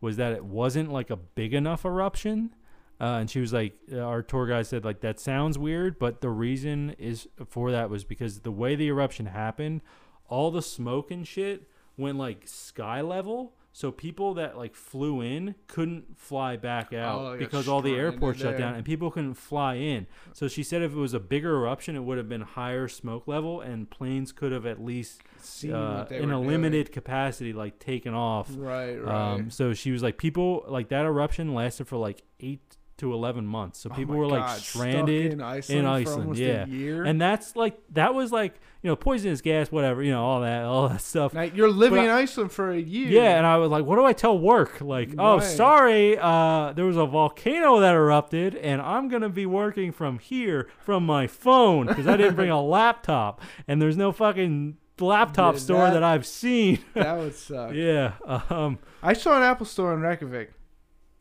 was 0.00 0.16
that 0.16 0.32
it 0.32 0.44
wasn't 0.44 0.92
like 0.92 1.10
a 1.10 1.16
big 1.16 1.52
enough 1.54 1.84
eruption. 1.84 2.54
Uh, 3.00 3.18
and 3.20 3.30
she 3.30 3.38
was 3.40 3.52
like, 3.52 3.76
uh, 3.92 3.98
our 3.98 4.22
tour 4.22 4.46
guide 4.46 4.66
said, 4.66 4.84
like, 4.84 5.00
that 5.00 5.20
sounds 5.20 5.56
weird, 5.56 5.98
but 6.00 6.20
the 6.20 6.30
reason 6.30 6.90
is 6.98 7.28
for 7.48 7.70
that 7.70 7.90
was 7.90 8.02
because 8.04 8.40
the 8.40 8.50
way 8.50 8.74
the 8.74 8.88
eruption 8.88 9.26
happened, 9.26 9.80
all 10.28 10.50
the 10.50 10.62
smoke 10.62 11.10
and 11.12 11.26
shit 11.26 11.68
went 11.96 12.18
like 12.18 12.42
sky 12.46 13.00
level. 13.00 13.54
So 13.78 13.92
people 13.92 14.34
that 14.34 14.58
like 14.58 14.74
flew 14.74 15.20
in 15.20 15.54
couldn't 15.68 16.18
fly 16.18 16.56
back 16.56 16.92
out 16.92 17.20
Oh, 17.20 17.38
because 17.38 17.68
all 17.68 17.80
the 17.80 17.94
airports 17.94 18.40
shut 18.40 18.58
down 18.58 18.74
and 18.74 18.84
people 18.84 19.08
couldn't 19.08 19.34
fly 19.34 19.76
in. 19.76 20.08
So 20.32 20.48
she 20.48 20.64
said 20.64 20.82
if 20.82 20.90
it 20.90 20.96
was 20.96 21.14
a 21.14 21.20
bigger 21.20 21.54
eruption, 21.54 21.94
it 21.94 22.00
would 22.00 22.18
have 22.18 22.28
been 22.28 22.40
higher 22.40 22.88
smoke 22.88 23.28
level 23.28 23.60
and 23.60 23.88
planes 23.88 24.32
could 24.32 24.50
have 24.50 24.66
at 24.66 24.84
least 24.84 25.22
uh, 25.64 26.06
in 26.10 26.24
a 26.24 26.34
doing. 26.34 26.48
limited 26.48 26.90
capacity, 26.90 27.52
like 27.52 27.78
taken 27.78 28.14
off. 28.14 28.48
Right, 28.50 28.96
right. 28.96 29.34
Um, 29.34 29.48
so 29.48 29.72
she 29.74 29.92
was 29.92 30.02
like, 30.02 30.18
people 30.18 30.64
like 30.66 30.88
that 30.88 31.04
eruption 31.04 31.54
lasted 31.54 31.86
for 31.86 31.98
like 31.98 32.24
eight 32.40 32.77
to 32.98 33.12
eleven 33.12 33.46
months. 33.46 33.80
So 33.80 33.90
Oh 33.90 33.94
people 33.94 34.14
my 34.14 34.20
were 34.20 34.26
like 34.26 34.46
God, 34.46 34.58
stranded, 34.58 35.32
in 35.32 35.40
Iceland, 35.40 35.84
for 35.84 35.88
Iceland, 36.12 36.36
yeah. 36.38 36.64
a 36.64 36.68
year. 36.68 37.04
and 37.04 37.20
that's 37.20 37.56
like 37.56 37.78
that 37.94 38.14
was 38.14 38.30
like 38.32 38.54
you 38.82 38.88
know 38.90 38.96
poisonous 38.96 39.40
gas, 39.40 39.72
whatever, 39.72 40.02
you 40.02 40.12
know 40.12 40.24
all 40.24 40.40
that, 40.42 40.64
all 40.64 40.88
that 40.88 41.00
stuff. 41.00 41.34
Like, 41.34 41.56
you're 41.56 41.70
living 41.70 41.98
But 41.98 42.04
in 42.04 42.10
I- 42.10 42.18
Iceland 42.20 42.52
for 42.52 42.70
a 42.70 42.78
year. 42.78 43.08
Yeah, 43.08 43.36
and 43.36 43.46
I 43.46 43.56
was 43.56 43.70
like, 43.70 43.84
what 43.84 43.96
do 43.96 44.04
I 44.04 44.12
tell 44.12 44.38
work? 44.38 44.80
Like, 44.80 45.10
oh, 45.18 45.40
sorry, 45.40 46.16
uh, 46.18 46.72
there 46.74 46.84
was 46.84 46.96
a 46.96 47.06
volcano 47.06 47.80
that 47.80 47.94
erupted, 47.94 48.54
and 48.56 48.80
I'm 48.80 49.08
gonna 49.08 49.28
be 49.28 49.46
working 49.46 49.90
from 49.92 50.18
here 50.20 50.68
from 50.84 51.04
my 51.06 51.26
phone 51.26 51.86
because 51.86 52.06
I 52.06 52.16
didn't 52.16 52.36
bring 52.36 52.50
a 52.50 52.62
laptop, 52.78 53.40
and 53.66 53.80
there's 53.82 53.96
no 53.96 54.12
fucking 54.12 54.76
laptop 55.00 55.54
Yeah, 55.54 55.60
store 55.60 55.78
that- 55.86 55.94
that 55.94 56.02
I've 56.04 56.26
seen. 56.26 56.78
that 56.94 57.16
would 57.18 57.34
suck. 57.48 57.72
yeah. 57.74 58.12
Um. 58.50 58.78
I 59.02 59.12
saw 59.12 59.36
an 59.36 59.42
Apple 59.44 59.66
store 59.66 59.94
in 59.94 60.00
Reykjavik. 60.00 60.52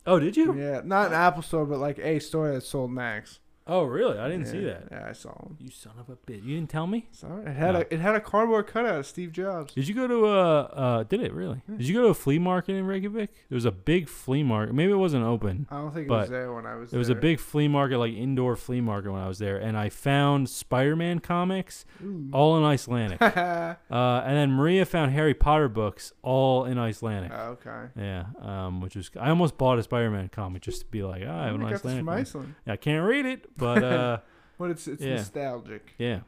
Oh, 0.08 0.20
did 0.20 0.38
you? 0.38 0.58
Yeah, 0.58 0.82
not 0.86 1.08
an 1.08 1.14
Apple 1.14 1.42
store, 1.44 1.66
but 1.66 1.80
like 1.80 2.00
a 2.00 2.20
store 2.20 2.54
that 2.54 2.62
sold 2.62 2.92
Macs. 2.92 3.40
Oh, 3.68 3.84
really? 3.84 4.18
I 4.18 4.30
didn't 4.30 4.48
see 4.48 4.60
Yeah, 4.60 4.74
that. 4.74 4.88
Yeah, 4.92 5.08
I 5.10 5.14
saw 5.14 5.34
them. 5.34 5.58
You 5.60 5.70
son 5.70 5.94
of 6.00 6.10
a 6.10 6.16
bitch! 6.16 6.44
You 6.46 6.56
didn't 6.56 6.70
tell 6.70 6.88
me. 6.88 7.08
Sorry, 7.12 7.46
it 7.46 7.56
had 7.56 7.74
No. 7.74 7.80
a 7.82 7.94
it 7.94 8.00
had 8.00 8.16
a 8.16 8.20
cardboard 8.22 8.68
cutout 8.68 9.00
of 9.00 9.06
Steve 9.06 9.32
Jobs. 9.32 9.74
Did 9.74 9.88
you 9.88 9.94
go 9.96 10.08
to 10.08 10.26
a? 10.28 10.62
Uh, 10.64 11.04
did 11.04 11.22
it 11.22 11.34
really? 11.34 11.62
Yeah. 11.70 11.78
Did 11.78 11.88
you 11.88 11.94
go 11.96 12.02
to 12.04 12.08
a 12.10 12.14
flea 12.14 12.40
market 12.40 12.74
in 12.76 12.86
Reykjavik? 12.86 13.32
There 13.50 13.56
was 13.56 13.66
a 13.66 13.72
big 13.72 14.08
flea 14.10 14.44
market. 14.44 14.74
Maybe 14.74 14.92
it 14.92 14.96
wasn't 14.96 15.26
open. 15.26 15.68
I 15.70 15.78
don't 15.78 15.92
think 15.94 16.06
it 16.06 16.10
But 16.10 16.22
was 16.22 16.30
there 16.30 16.54
when 16.54 16.66
I 16.66 16.76
was. 16.76 16.92
There. 16.92 16.98
It 16.98 17.00
was 17.00 17.10
a 17.10 17.14
there. 17.14 17.22
big 17.22 17.40
flea 17.40 17.68
market, 17.68 17.98
like 17.98 18.14
indoor 18.14 18.56
flea 18.56 18.82
market 18.82 19.12
when 19.12 19.22
I 19.22 19.28
was 19.28 19.40
there, 19.40 19.58
and 19.58 19.78
I 19.78 19.90
found 19.90 20.50
Spider-Man 20.50 21.20
comics 21.20 21.86
Ooh. 22.04 22.30
all 22.32 22.58
in 22.58 22.64
Icelandic. 22.64 23.22
uh, 23.22 23.76
and 23.92 24.36
then 24.38 24.52
Maria 24.52 24.86
found 24.86 25.12
Harry 25.12 25.34
Potter 25.34 25.68
books 25.70 26.14
all 26.22 26.66
in 26.66 26.78
Icelandic. 26.78 27.32
Oh, 27.34 27.58
okay. 27.62 27.88
Yeah, 27.98 28.26
um, 28.42 28.82
which 28.82 28.96
was 28.96 29.12
I 29.20 29.30
almost 29.30 29.58
bought 29.58 29.80
a 29.80 29.84
Spider-Man 29.84 30.30
comic 30.30 30.62
just 30.62 30.82
to 30.82 30.86
be 30.88 31.04
like, 31.04 31.24
oh, 31.26 31.32
I 31.32 31.46
have 31.46 31.54
I 31.54 31.56
an 31.56 31.64
Icelandic. 31.66 32.00
from 32.02 32.06
one. 32.08 32.18
Iceland, 32.18 32.56
Yeah, 32.66 32.74
I 32.74 32.78
can't 32.78 33.06
read 33.08 33.26
it, 33.26 33.57
but 33.58 33.84
uh, 33.84 34.20
but 34.58 34.72
it's 34.72 34.88
it's 34.88 35.04
Yeah. 35.04 35.16
nostalgic. 35.16 35.94
yeah, 35.98 36.20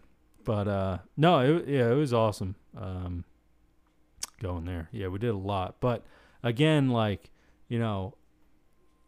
but 0.46 0.68
uh, 0.68 0.98
no, 1.18 1.40
it, 1.40 1.68
yeah, 1.68 1.92
it 1.92 1.96
was 1.96 2.14
awesome. 2.14 2.56
Um, 2.78 3.24
going 4.42 4.66
there, 4.66 4.90
yeah, 4.92 5.08
we 5.08 5.20
did 5.20 5.32
a 5.32 5.38
lot, 5.38 5.76
but 5.80 6.06
again, 6.44 6.90
like 6.90 7.32
you 7.68 7.80
know, 7.80 8.16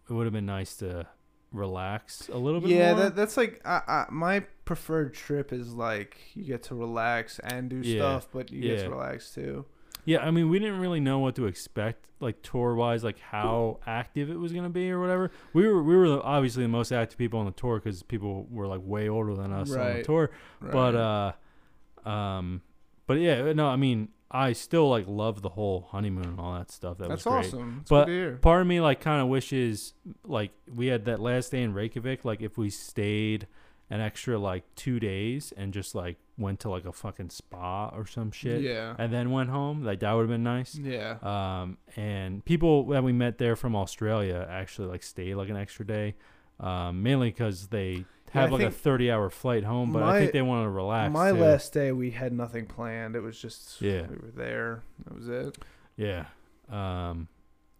it 0.10 0.14
would 0.14 0.26
have 0.26 0.34
been 0.34 0.46
nice 0.46 0.76
to 0.78 1.08
relax 1.52 2.30
a 2.30 2.38
little 2.38 2.62
bit 2.62 2.70
Yeah, 2.70 2.92
more. 2.94 3.02
that, 3.04 3.16
that's 3.16 3.38
like 3.38 3.62
I, 3.66 3.82
I, 3.88 4.06
my 4.10 4.42
preferred 4.66 5.14
trip 5.14 5.52
is 5.52 5.74
like 5.74 6.18
you 6.34 6.44
get 6.46 6.64
to 6.64 6.76
relax 6.76 7.40
and 7.40 7.70
do 7.70 7.78
Yeah, 7.78 8.20
stuff, 8.20 8.28
but 8.32 8.52
you 8.52 8.62
get 8.62 8.78
yeah. 8.80 8.84
to 8.86 8.90
relax 8.92 9.34
too. 9.34 9.66
Yeah, 10.06 10.20
I 10.20 10.32
mean, 10.32 10.50
we 10.50 10.60
didn't 10.60 10.80
really 10.80 11.00
know 11.00 11.20
what 11.20 11.36
to 11.36 11.46
expect, 11.46 12.08
like 12.20 12.42
tour 12.42 12.76
wise, 12.76 13.04
like 13.04 13.20
how 13.20 13.80
active 13.86 14.30
it 14.30 14.38
was 14.38 14.52
gonna 14.54 14.70
be 14.70 14.92
or 14.92 15.00
whatever. 15.00 15.32
We 15.54 15.68
were 15.68 15.82
we 15.84 15.96
were 15.96 16.10
the- 16.10 16.22
obviously 16.22 16.64
the 16.64 16.70
most 16.70 16.92
active 16.92 17.18
people 17.18 17.40
on 17.40 17.46
the 17.46 17.52
tour 17.52 17.78
because 17.80 18.04
people 18.04 18.48
were 18.50 18.68
like 18.68 18.82
way 18.84 19.10
older 19.10 19.36
than 19.36 19.52
us 19.52 19.72
on 19.72 19.78
the 19.78 19.84
Right. 19.84 20.04
tour. 20.06 20.32
But 20.62 20.96
uh, 20.96 22.10
um, 22.10 22.62
but 23.08 23.16
yeah, 23.20 23.54
no, 23.54 23.68
I 23.68 23.76
mean, 23.76 24.10
I 24.30 24.54
still 24.54 24.90
like 24.90 25.06
love 25.08 25.42
the 25.42 25.50
whole 25.50 25.82
honeymoon 25.92 26.26
and 26.26 26.40
all 26.40 26.54
that 26.54 26.72
stuff. 26.72 26.98
That 27.00 27.10
that's 27.10 27.26
was 27.26 27.34
great. 27.34 27.46
awesome. 27.48 27.78
It's 27.82 27.90
But 27.90 28.06
good 28.06 28.12
to 28.12 28.18
hear. 28.18 28.32
part 28.38 28.62
of 28.62 28.68
me 28.68 28.80
like 28.82 29.02
kind 29.02 29.22
of 29.22 29.28
wishes 29.28 29.94
like 30.24 30.52
we 30.74 30.88
had 30.88 31.06
that 31.06 31.20
last 31.20 31.52
day 31.52 31.62
in 31.64 31.74
Reykjavik 31.74 32.24
like 32.26 32.42
if 32.42 32.58
we 32.58 32.70
stayed 32.70 33.48
an 33.92 34.02
extra 34.02 34.40
like 34.40 34.64
2 34.76 35.00
days 35.00 35.54
and 35.58 35.74
just 35.74 35.94
like 35.94 36.18
went 36.38 36.60
to 36.62 36.70
like 36.70 36.86
a 36.86 36.92
fucking 36.94 37.30
spa 37.30 37.90
or 37.90 38.06
some 38.08 38.32
shit 38.32 38.62
Yeah. 38.62 38.96
and 38.98 39.14
then 39.14 39.30
went 39.32 39.50
home 39.52 39.84
like 39.84 40.00
that 40.00 40.12
would 40.14 40.22
have 40.22 40.30
been 40.30 40.44
nice 40.44 40.74
Yeah. 40.76 41.18
um 41.22 41.78
and 41.96 42.44
people 42.46 42.86
that 42.88 43.04
we 43.04 43.12
met 43.12 43.38
there 43.38 43.56
from 43.56 43.76
Australia 43.76 44.48
actually 44.50 44.88
like 44.88 45.04
stayed 45.04 45.36
like 45.36 45.50
an 45.50 45.58
extra 45.58 45.86
day 45.86 46.16
um 46.60 47.04
mainly 47.04 47.32
cuz 47.32 47.68
they 47.68 48.06
have 48.32 48.50
I 48.54 48.58
like 48.58 48.68
a 48.68 48.72
30 48.72 49.12
hour 49.12 49.30
flight 49.30 49.66
home 49.66 49.92
but 49.92 50.04
I 50.04 50.20
think 50.20 50.32
they 50.32 50.42
wanted 50.42 50.64
to 50.64 50.70
relax 50.70 51.12
My 51.14 51.32
too. 51.32 51.38
last 51.38 51.74
day, 51.74 51.92
we 51.92 52.12
had 52.12 52.32
nothing 52.32 52.66
planned. 52.66 53.16
It 53.18 53.20
was 53.22 53.40
just 53.42 53.82
Yeah. 53.82 54.08
we 54.08 54.16
were 54.16 54.32
there. 54.34 54.84
That 55.04 55.14
was 55.16 55.28
it. 55.28 55.58
Yeah. 55.98 56.28
Um, 56.70 57.28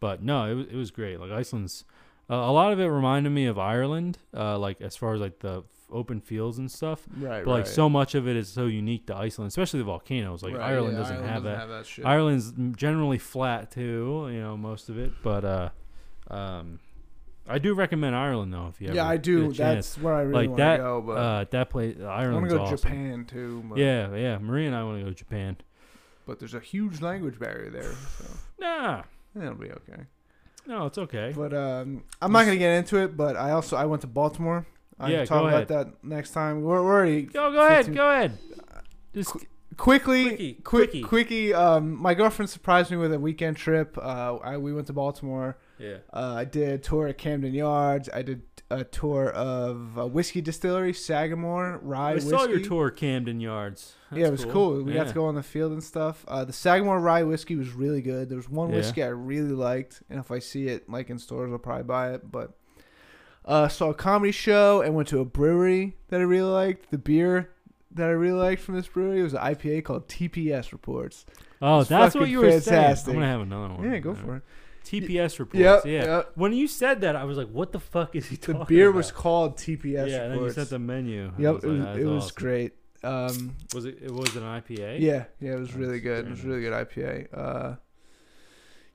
but 0.02 0.22
no, 0.22 0.46
it 0.52 0.56
was 0.56 0.68
it 0.68 0.76
was 0.76 0.92
great. 0.92 1.20
Like 1.22 1.32
Iceland's 1.32 1.86
uh, 2.32 2.36
a 2.36 2.52
lot 2.52 2.72
of 2.74 2.80
it 2.80 2.86
reminded 2.86 3.32
me 3.32 3.46
of 3.46 3.60
Ireland. 3.60 4.18
Uh, 4.36 4.58
like 4.58 4.80
as 4.82 4.96
far 4.96 5.14
as 5.14 5.22
like 5.22 5.40
the 5.40 5.60
f- 5.60 5.64
open 5.92 6.22
fields 6.22 6.58
and 6.58 6.72
stuff. 6.72 7.06
Right. 7.18 7.44
But 7.44 7.52
like 7.52 7.66
right. 7.66 7.74
so 7.74 7.90
much 7.90 8.16
of 8.16 8.28
it 8.28 8.36
is 8.38 8.48
so 8.48 8.66
unique 8.68 9.08
to 9.08 9.16
Iceland, 9.16 9.50
especially 9.50 9.80
the 9.80 9.86
volcanoes. 9.86 10.42
Like 10.42 10.54
Right, 10.54 10.72
Ireland 10.72 10.94
yeah, 10.94 11.00
doesn't 11.00 11.16
Ireland 11.18 11.34
have 11.34 11.44
doesn't 11.44 11.52
that. 11.54 11.60
have 11.60 11.70
that 11.70 11.86
shit. 11.86 12.06
Ireland's 12.06 12.54
generally 12.78 13.18
flat 13.18 13.72
too. 13.72 14.30
You 14.32 14.40
know 14.40 14.56
most 14.58 14.88
of 14.90 14.98
it, 14.98 15.12
but 15.22 15.44
uh, 15.46 15.70
um, 16.30 16.80
I 17.48 17.58
do 17.60 17.74
recommend 17.74 18.16
Ireland 18.16 18.54
though 18.54 18.68
if 18.68 18.80
you 18.80 18.94
yeah, 18.94 19.06
I 19.08 19.16
get 19.18 19.24
do. 19.24 19.46
chance. 19.54 19.58
That's 19.96 19.98
where 19.98 20.14
I 20.14 20.22
really 20.22 20.48
Like 20.48 20.50
want 20.52 20.58
that, 20.60 20.78
to 20.78 20.84
go. 20.84 21.02
But 21.02 21.12
uh, 21.18 21.46
that 21.52 21.70
place 21.70 21.98
I 22.00 22.04
want 22.04 22.12
Ireland's 22.22 22.50
to 22.52 22.56
go 22.58 22.64
awesome. 22.64 22.78
to 22.78 22.82
Japan 22.84 23.26
too. 23.26 23.64
But, 23.68 23.78
Yeah, 23.80 24.16
yeah. 24.16 24.38
Maria 24.38 24.68
and 24.68 24.76
I 24.76 24.84
want 24.84 25.00
to 25.00 25.04
go 25.04 25.10
to 25.10 25.16
Japan. 25.16 25.58
But 26.26 26.40
there's 26.40 26.54
a 26.54 26.60
huge 26.62 27.02
language 27.02 27.40
barrier 27.40 27.70
there, 27.72 27.92
so 28.18 28.26
Nah, 28.60 29.04
it'll 29.36 29.56
be 29.56 29.72
okay. 29.72 30.04
No, 30.68 30.86
it's 30.86 30.98
okay. 30.98 31.34
But 31.36 31.54
um, 31.54 32.04
I'm 32.22 32.32
not 32.32 32.46
gonna 32.46 32.58
get 32.58 32.72
into 32.78 32.98
it. 32.98 33.16
But 33.18 33.36
I 33.36 33.52
also 33.52 33.76
I 33.78 33.86
went 33.86 34.02
to 34.02 34.08
Baltimore. 34.08 34.66
I 35.00 35.10
Yeah, 35.10 35.18
can 35.20 35.28
talk 35.28 35.42
go 35.42 35.48
about 35.48 35.72
ahead. 35.72 35.88
that 35.90 36.04
next 36.04 36.32
time. 36.32 36.62
We're, 36.62 36.82
we're 36.84 36.94
already 36.94 37.24
Go, 37.24 37.52
go 37.52 37.66
ahead, 37.66 37.94
go 37.94 38.10
ahead. 38.12 38.38
Just 39.14 39.36
quickly, 39.78 40.26
Quickie, 40.30 40.54
quick, 40.64 40.90
quickie. 40.92 41.02
quickie. 41.02 41.54
Um, 41.54 42.00
my 42.02 42.14
girlfriend 42.14 42.50
surprised 42.50 42.92
me 42.92 42.98
with 42.98 43.14
a 43.14 43.20
weekend 43.20 43.58
trip. 43.58 43.98
Uh, 43.98 44.36
I, 44.38 44.58
we 44.58 44.74
went 44.74 44.88
to 44.88 44.94
Baltimore. 44.94 45.58
yeah. 45.80 45.98
Uh, 46.14 46.36
I 46.38 46.46
did 46.46 46.70
a 46.74 46.78
tour 46.78 47.08
at 47.08 47.18
Camden 47.18 47.54
Yards. 47.54 48.10
I 48.14 48.22
did 48.22 48.44
a 48.80 48.84
tour 48.84 49.30
of 49.30 49.98
a 49.98 50.08
whiskey 50.08 50.42
distillery, 50.42 50.94
Sagamore 50.94 51.80
Rye 51.84 52.12
I 52.12 52.14
Whiskey. 52.16 52.30
saw 52.30 52.46
your 52.46 52.60
tour, 52.60 52.90
Camden 52.90 53.40
Yards. 53.40 53.94
yeah, 54.12 54.28
it 54.28 54.32
was 54.32 54.46
cool. 54.46 54.82
We 54.84 54.94
got 54.94 55.08
to 55.08 55.14
go 55.14 55.26
on 55.26 55.36
the 55.36 55.44
field 55.44 55.72
and 55.74 55.84
stuff. 55.84 56.24
Uh, 56.28 56.44
the 56.46 56.54
Sagamore 56.54 57.00
Rye 57.00 57.24
whiskey 57.24 57.56
was 57.56 57.72
really 57.74 58.02
good. 58.02 58.30
There 58.30 58.38
was 58.38 58.50
one 58.50 58.70
Yeah. 58.70 58.78
whiskey 58.78 59.04
I 59.04 59.08
really 59.08 59.52
liked, 59.54 60.02
and 60.10 60.20
if 60.20 60.32
I 60.32 60.40
see 60.40 60.68
it 60.68 60.90
like 60.90 61.10
in 61.10 61.20
stores, 61.20 61.52
I'll 61.52 61.60
probably 61.60 61.84
buy 61.84 62.14
it. 62.14 62.32
But 62.32 62.52
uh, 63.46 63.68
saw 63.68 63.90
a 63.90 63.94
comedy 63.94 64.32
show 64.32 64.82
and 64.82 64.96
went 64.96 65.08
to 65.10 65.20
a 65.20 65.26
brewery 65.26 65.96
that 66.10 66.20
I 66.20 66.24
really 66.24 66.50
liked. 66.52 66.92
The 66.92 66.98
beer 66.98 67.52
that 67.94 68.08
I 68.08 68.12
really 68.12 68.40
liked 68.40 68.62
from 68.62 68.76
this 68.76 68.88
brewery 68.88 69.22
was 69.24 69.34
an 69.34 69.40
IPA 69.42 69.84
called 69.84 70.08
TPS 70.08 70.72
Reports. 70.72 71.26
Oh, 71.62 71.84
that's 71.84 72.16
what 72.16 72.30
you 72.30 72.40
were 72.40 72.50
fantastic. 72.52 73.06
saying. 73.06 73.18
I'm 73.18 73.22
gonna 73.22 73.32
have 73.32 73.42
another 73.42 73.74
one. 73.74 73.92
Yeah, 73.92 74.00
go 74.00 74.14
for 74.16 74.38
it. 74.38 74.44
TPS 74.86 75.40
reports. 75.40 75.60
Yep, 75.60 75.86
yeah. 75.86 76.04
yep. 76.06 76.32
When 76.36 76.54
you 76.54 76.68
said 76.68 77.02
that, 77.02 77.16
I 77.16 77.24
was 77.24 77.38
like, 77.38 77.50
"What 77.50 77.72
the 77.72 77.80
fuck 77.80 78.16
is 78.16 78.28
he 78.28 78.38
talking?" 78.38 78.60
The 78.60 78.66
beer 78.66 78.90
about? 78.90 78.98
was 78.98 79.12
called 79.12 79.58
TPS 79.58 80.10
yeah, 80.10 80.24
and 80.24 80.34
then 80.34 80.44
you 80.44 80.52
sent 80.52 80.70
the 80.70 80.80
menu. 80.80 81.32
Yep, 81.38 81.54
was 81.56 81.64
it 81.64 81.68
was, 81.68 81.80
"That's 81.86 82.00
it 82.00 82.06
was 82.06 82.24
awesome." 82.26 82.36
great. 82.36 82.72
Um, 83.04 83.56
Was 83.74 83.86
it? 83.86 83.98
It 84.02 84.12
was 84.12 84.36
an 84.36 84.44
IPA. 84.44 85.00
yeah, 85.00 85.26
yeah, 85.40 85.54
it 85.54 85.60
was 85.60 85.70
Nice, 85.70 85.78
really 85.78 86.00
good. 86.00 86.28
It 86.28 86.30
was 86.30 86.44
really 86.44 86.62
good 86.62 86.74
IPA. 86.74 87.28
Uh, 87.34 87.76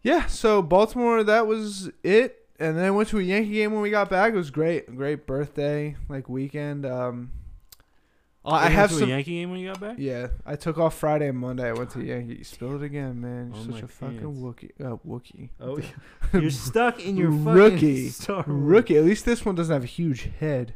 yeah, 0.02 0.26
so 0.26 0.62
Baltimore, 0.62 1.24
that 1.24 1.46
was 1.48 1.90
it. 2.04 2.46
And 2.60 2.78
then 2.78 2.84
I 2.84 2.90
went 2.92 3.08
to 3.08 3.18
a 3.18 3.22
Yankee 3.22 3.50
game 3.52 3.72
when 3.72 3.82
we 3.82 3.90
got 3.90 4.08
back. 4.08 4.32
It 4.32 4.36
was 4.36 4.50
great, 4.50 4.94
great 4.96 5.26
birthday 5.26 5.96
like 6.08 6.28
weekend. 6.28 6.86
Um, 6.86 7.32
You 8.46 8.52
I 8.52 8.68
have 8.68 8.90
to 8.90 8.96
some. 8.96 9.08
Yankee 9.08 9.32
game 9.40 9.50
when 9.50 9.58
you 9.58 9.68
got 9.68 9.80
back. 9.80 9.96
Yeah, 9.98 10.28
I 10.44 10.54
took 10.54 10.78
off 10.78 10.96
Friday 10.96 11.28
and 11.28 11.36
Monday. 11.38 11.68
I 11.68 11.72
went 11.72 11.90
to 11.90 12.04
Yankee. 12.04 12.44
Spilled 12.44 12.82
it 12.82 12.84
again, 12.84 13.20
man. 13.20 13.52
You're 13.52 13.62
Oh, 13.62 13.72
such 13.74 13.82
a 13.82 13.88
fucking 13.88 14.18
pants. 14.20 14.38
Wookie. 14.40 14.70
Uh, 14.80 14.96
Wookie. 15.06 15.50
Oh, 15.60 15.80
you're 16.38 16.50
stuck 16.50 17.04
in 17.04 17.16
your 17.16 17.32
fucking 17.32 17.44
Rookie. 17.44 18.08
Star 18.08 18.44
Rookie. 18.46 18.96
At 18.96 19.04
least 19.04 19.24
this 19.24 19.44
one 19.44 19.56
doesn't 19.56 19.72
have 19.72 19.82
a 19.82 19.86
huge 19.88 20.30
head. 20.38 20.74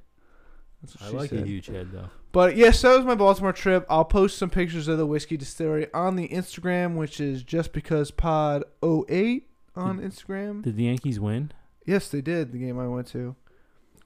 I 1.02 1.10
like 1.10 1.30
said. 1.30 1.40
a 1.44 1.46
huge 1.46 1.66
head 1.66 1.88
though. 1.92 2.08
But 2.32 2.56
yes, 2.56 2.80
that 2.82 2.96
was 2.96 3.04
my 3.04 3.14
Baltimore 3.14 3.52
trip. 3.52 3.84
I'll 3.90 4.04
post 4.04 4.38
some 4.38 4.50
pictures 4.50 4.88
of 4.88 4.98
the 4.98 5.06
whiskey 5.06 5.36
distillery 5.36 5.86
on 5.92 6.16
the 6.16 6.28
Instagram, 6.28 6.96
which 6.96 7.20
is 7.20 7.42
just 7.42 7.72
because 7.72 8.10
pod 8.10 8.64
08 8.82 9.46
on 9.76 10.00
Instagram. 10.00 10.62
Did 10.62 10.76
the 10.76 10.84
Yankees 10.84 11.20
win? 11.20 11.52
Yes, 11.86 12.08
they 12.08 12.20
did. 12.20 12.52
The 12.52 12.58
game 12.58 12.78
I 12.78 12.88
went 12.88 13.06
to. 13.08 13.36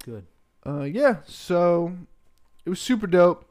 Good. 0.04 0.26
Uh, 0.66 0.82
yeah. 0.82 1.18
So 1.26 1.96
it 2.64 2.70
was 2.70 2.80
super 2.80 3.06
dope. 3.06 3.46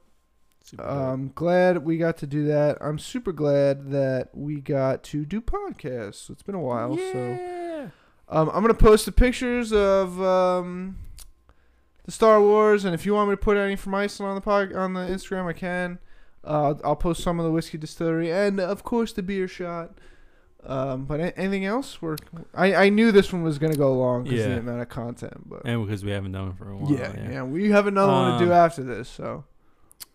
Super 0.63 0.83
dope. 0.83 0.91
Um, 0.91 1.31
glad 1.35 1.79
we 1.83 1.97
got 1.97 2.17
to 2.17 2.27
do 2.27 2.45
that. 2.45 2.77
I'm 2.81 2.97
super 2.97 3.31
glad 3.31 3.91
that 3.91 4.29
we 4.33 4.61
got 4.61 5.03
to 5.03 5.25
do 5.25 5.41
podcasts. 5.41 6.29
It's 6.29 6.41
been 6.43 6.55
a 6.55 6.59
while, 6.59 6.97
so 6.97 7.91
um, 8.29 8.49
I'm 8.53 8.61
gonna 8.61 8.73
post 8.73 9.05
the 9.05 9.11
pictures 9.11 9.73
of 9.73 10.21
um, 10.21 10.97
the 12.05 12.11
Star 12.11 12.39
Wars, 12.41 12.85
and 12.85 12.95
if 12.95 13.05
you 13.05 13.13
want 13.13 13.29
me 13.29 13.33
to 13.33 13.41
put 13.41 13.57
any 13.57 13.75
from 13.75 13.93
Iceland 13.93 14.29
on 14.29 14.35
the 14.35 14.41
pod, 14.41 14.73
on 14.73 14.93
the 14.93 15.01
Instagram, 15.01 15.47
I 15.47 15.53
can. 15.53 15.99
Uh, 16.45 16.73
I'll, 16.83 16.95
post 16.97 17.23
some 17.23 17.39
of 17.39 17.45
the 17.45 17.51
whiskey 17.51 17.77
distillery, 17.77 18.29
and 18.31 18.59
of 18.59 18.83
course 18.83 19.13
the 19.13 19.23
beer 19.23 19.47
shot. 19.47 19.97
Um, 20.65 21.03
but 21.05 21.19
anything 21.37 21.65
else? 21.65 22.01
We're 22.01 22.15
I, 22.53 22.73
I 22.85 22.89
knew 22.89 23.11
this 23.11 23.33
one 23.33 23.43
was 23.43 23.59
gonna 23.59 23.75
go 23.75 23.93
long 23.93 24.23
because 24.23 24.39
Yeah. 24.39 24.47
the 24.55 24.59
amount 24.59 24.81
of 24.81 24.87
content, 24.89 25.49
but 25.49 25.61
And 25.65 25.85
because 25.85 26.05
we 26.05 26.11
haven't 26.11 26.31
done 26.31 26.49
it 26.49 26.57
for 26.57 26.69
a 26.69 26.77
while. 26.77 26.91
yeah, 26.91 27.13
yeah, 27.31 27.43
we 27.43 27.69
have 27.71 27.85
another 27.87 28.11
one 28.13 28.39
to 28.39 28.45
do 28.45 28.51
Um, 28.51 28.57
after 28.57 28.81
this. 28.81 29.09
So 29.09 29.43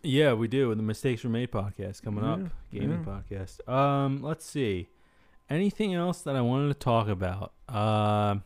Yeah, 0.01 0.33
we 0.33 0.47
do. 0.47 0.73
The 0.75 0.83
Mistakes 0.83 1.23
Were 1.23 1.29
Made 1.29 1.51
podcast 1.51 2.01
coming 2.01 2.23
up. 2.23 2.39
Gaming 2.71 3.05
yeah. 3.05 3.21
podcast. 3.37 3.67
Um, 3.67 4.21
let's 4.21 4.45
see. 4.45 4.89
Anything 5.49 5.93
else 5.93 6.21
that 6.21 6.35
I 6.35 6.41
wanted 6.41 6.69
to 6.69 6.73
talk 6.75 7.07
about? 7.07 7.53
Um, 7.67 8.43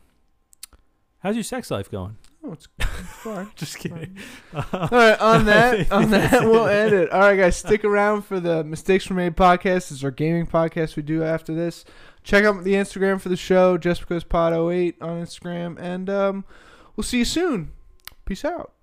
how's 1.18 1.36
your 1.36 1.44
sex 1.44 1.70
life 1.70 1.90
going? 1.90 2.16
oh, 2.44 2.52
it's, 2.52 2.68
it's 2.78 2.90
fine. 3.08 3.50
Just 3.56 3.78
kidding. 3.78 4.18
All 4.54 4.88
right, 4.90 5.18
on 5.20 5.44
that, 5.46 5.90
on 5.92 6.10
that, 6.10 6.42
we'll 6.42 6.66
end 6.66 6.94
it. 6.94 7.10
All 7.10 7.20
right, 7.20 7.36
guys, 7.36 7.56
stick 7.56 7.84
around 7.84 8.22
for 8.22 8.40
the 8.40 8.64
Mistakes 8.64 9.08
Were 9.08 9.16
Made 9.16 9.36
podcast. 9.36 9.90
Is 9.90 10.04
our 10.04 10.10
gaming 10.10 10.46
podcast 10.46 10.96
we 10.96 11.02
do 11.02 11.22
after 11.22 11.54
this. 11.54 11.84
Check 12.22 12.44
out 12.44 12.64
the 12.64 12.74
Instagram 12.74 13.20
for 13.20 13.28
the 13.28 13.36
show, 13.36 13.76
just 13.76 14.00
because 14.00 14.24
pod 14.24 14.52
08 14.52 14.96
on 15.00 15.22
Instagram, 15.22 15.78
and 15.78 16.08
um, 16.08 16.44
we'll 16.96 17.04
see 17.04 17.18
you 17.18 17.24
soon. 17.24 17.72
Peace 18.24 18.44
out. 18.44 18.73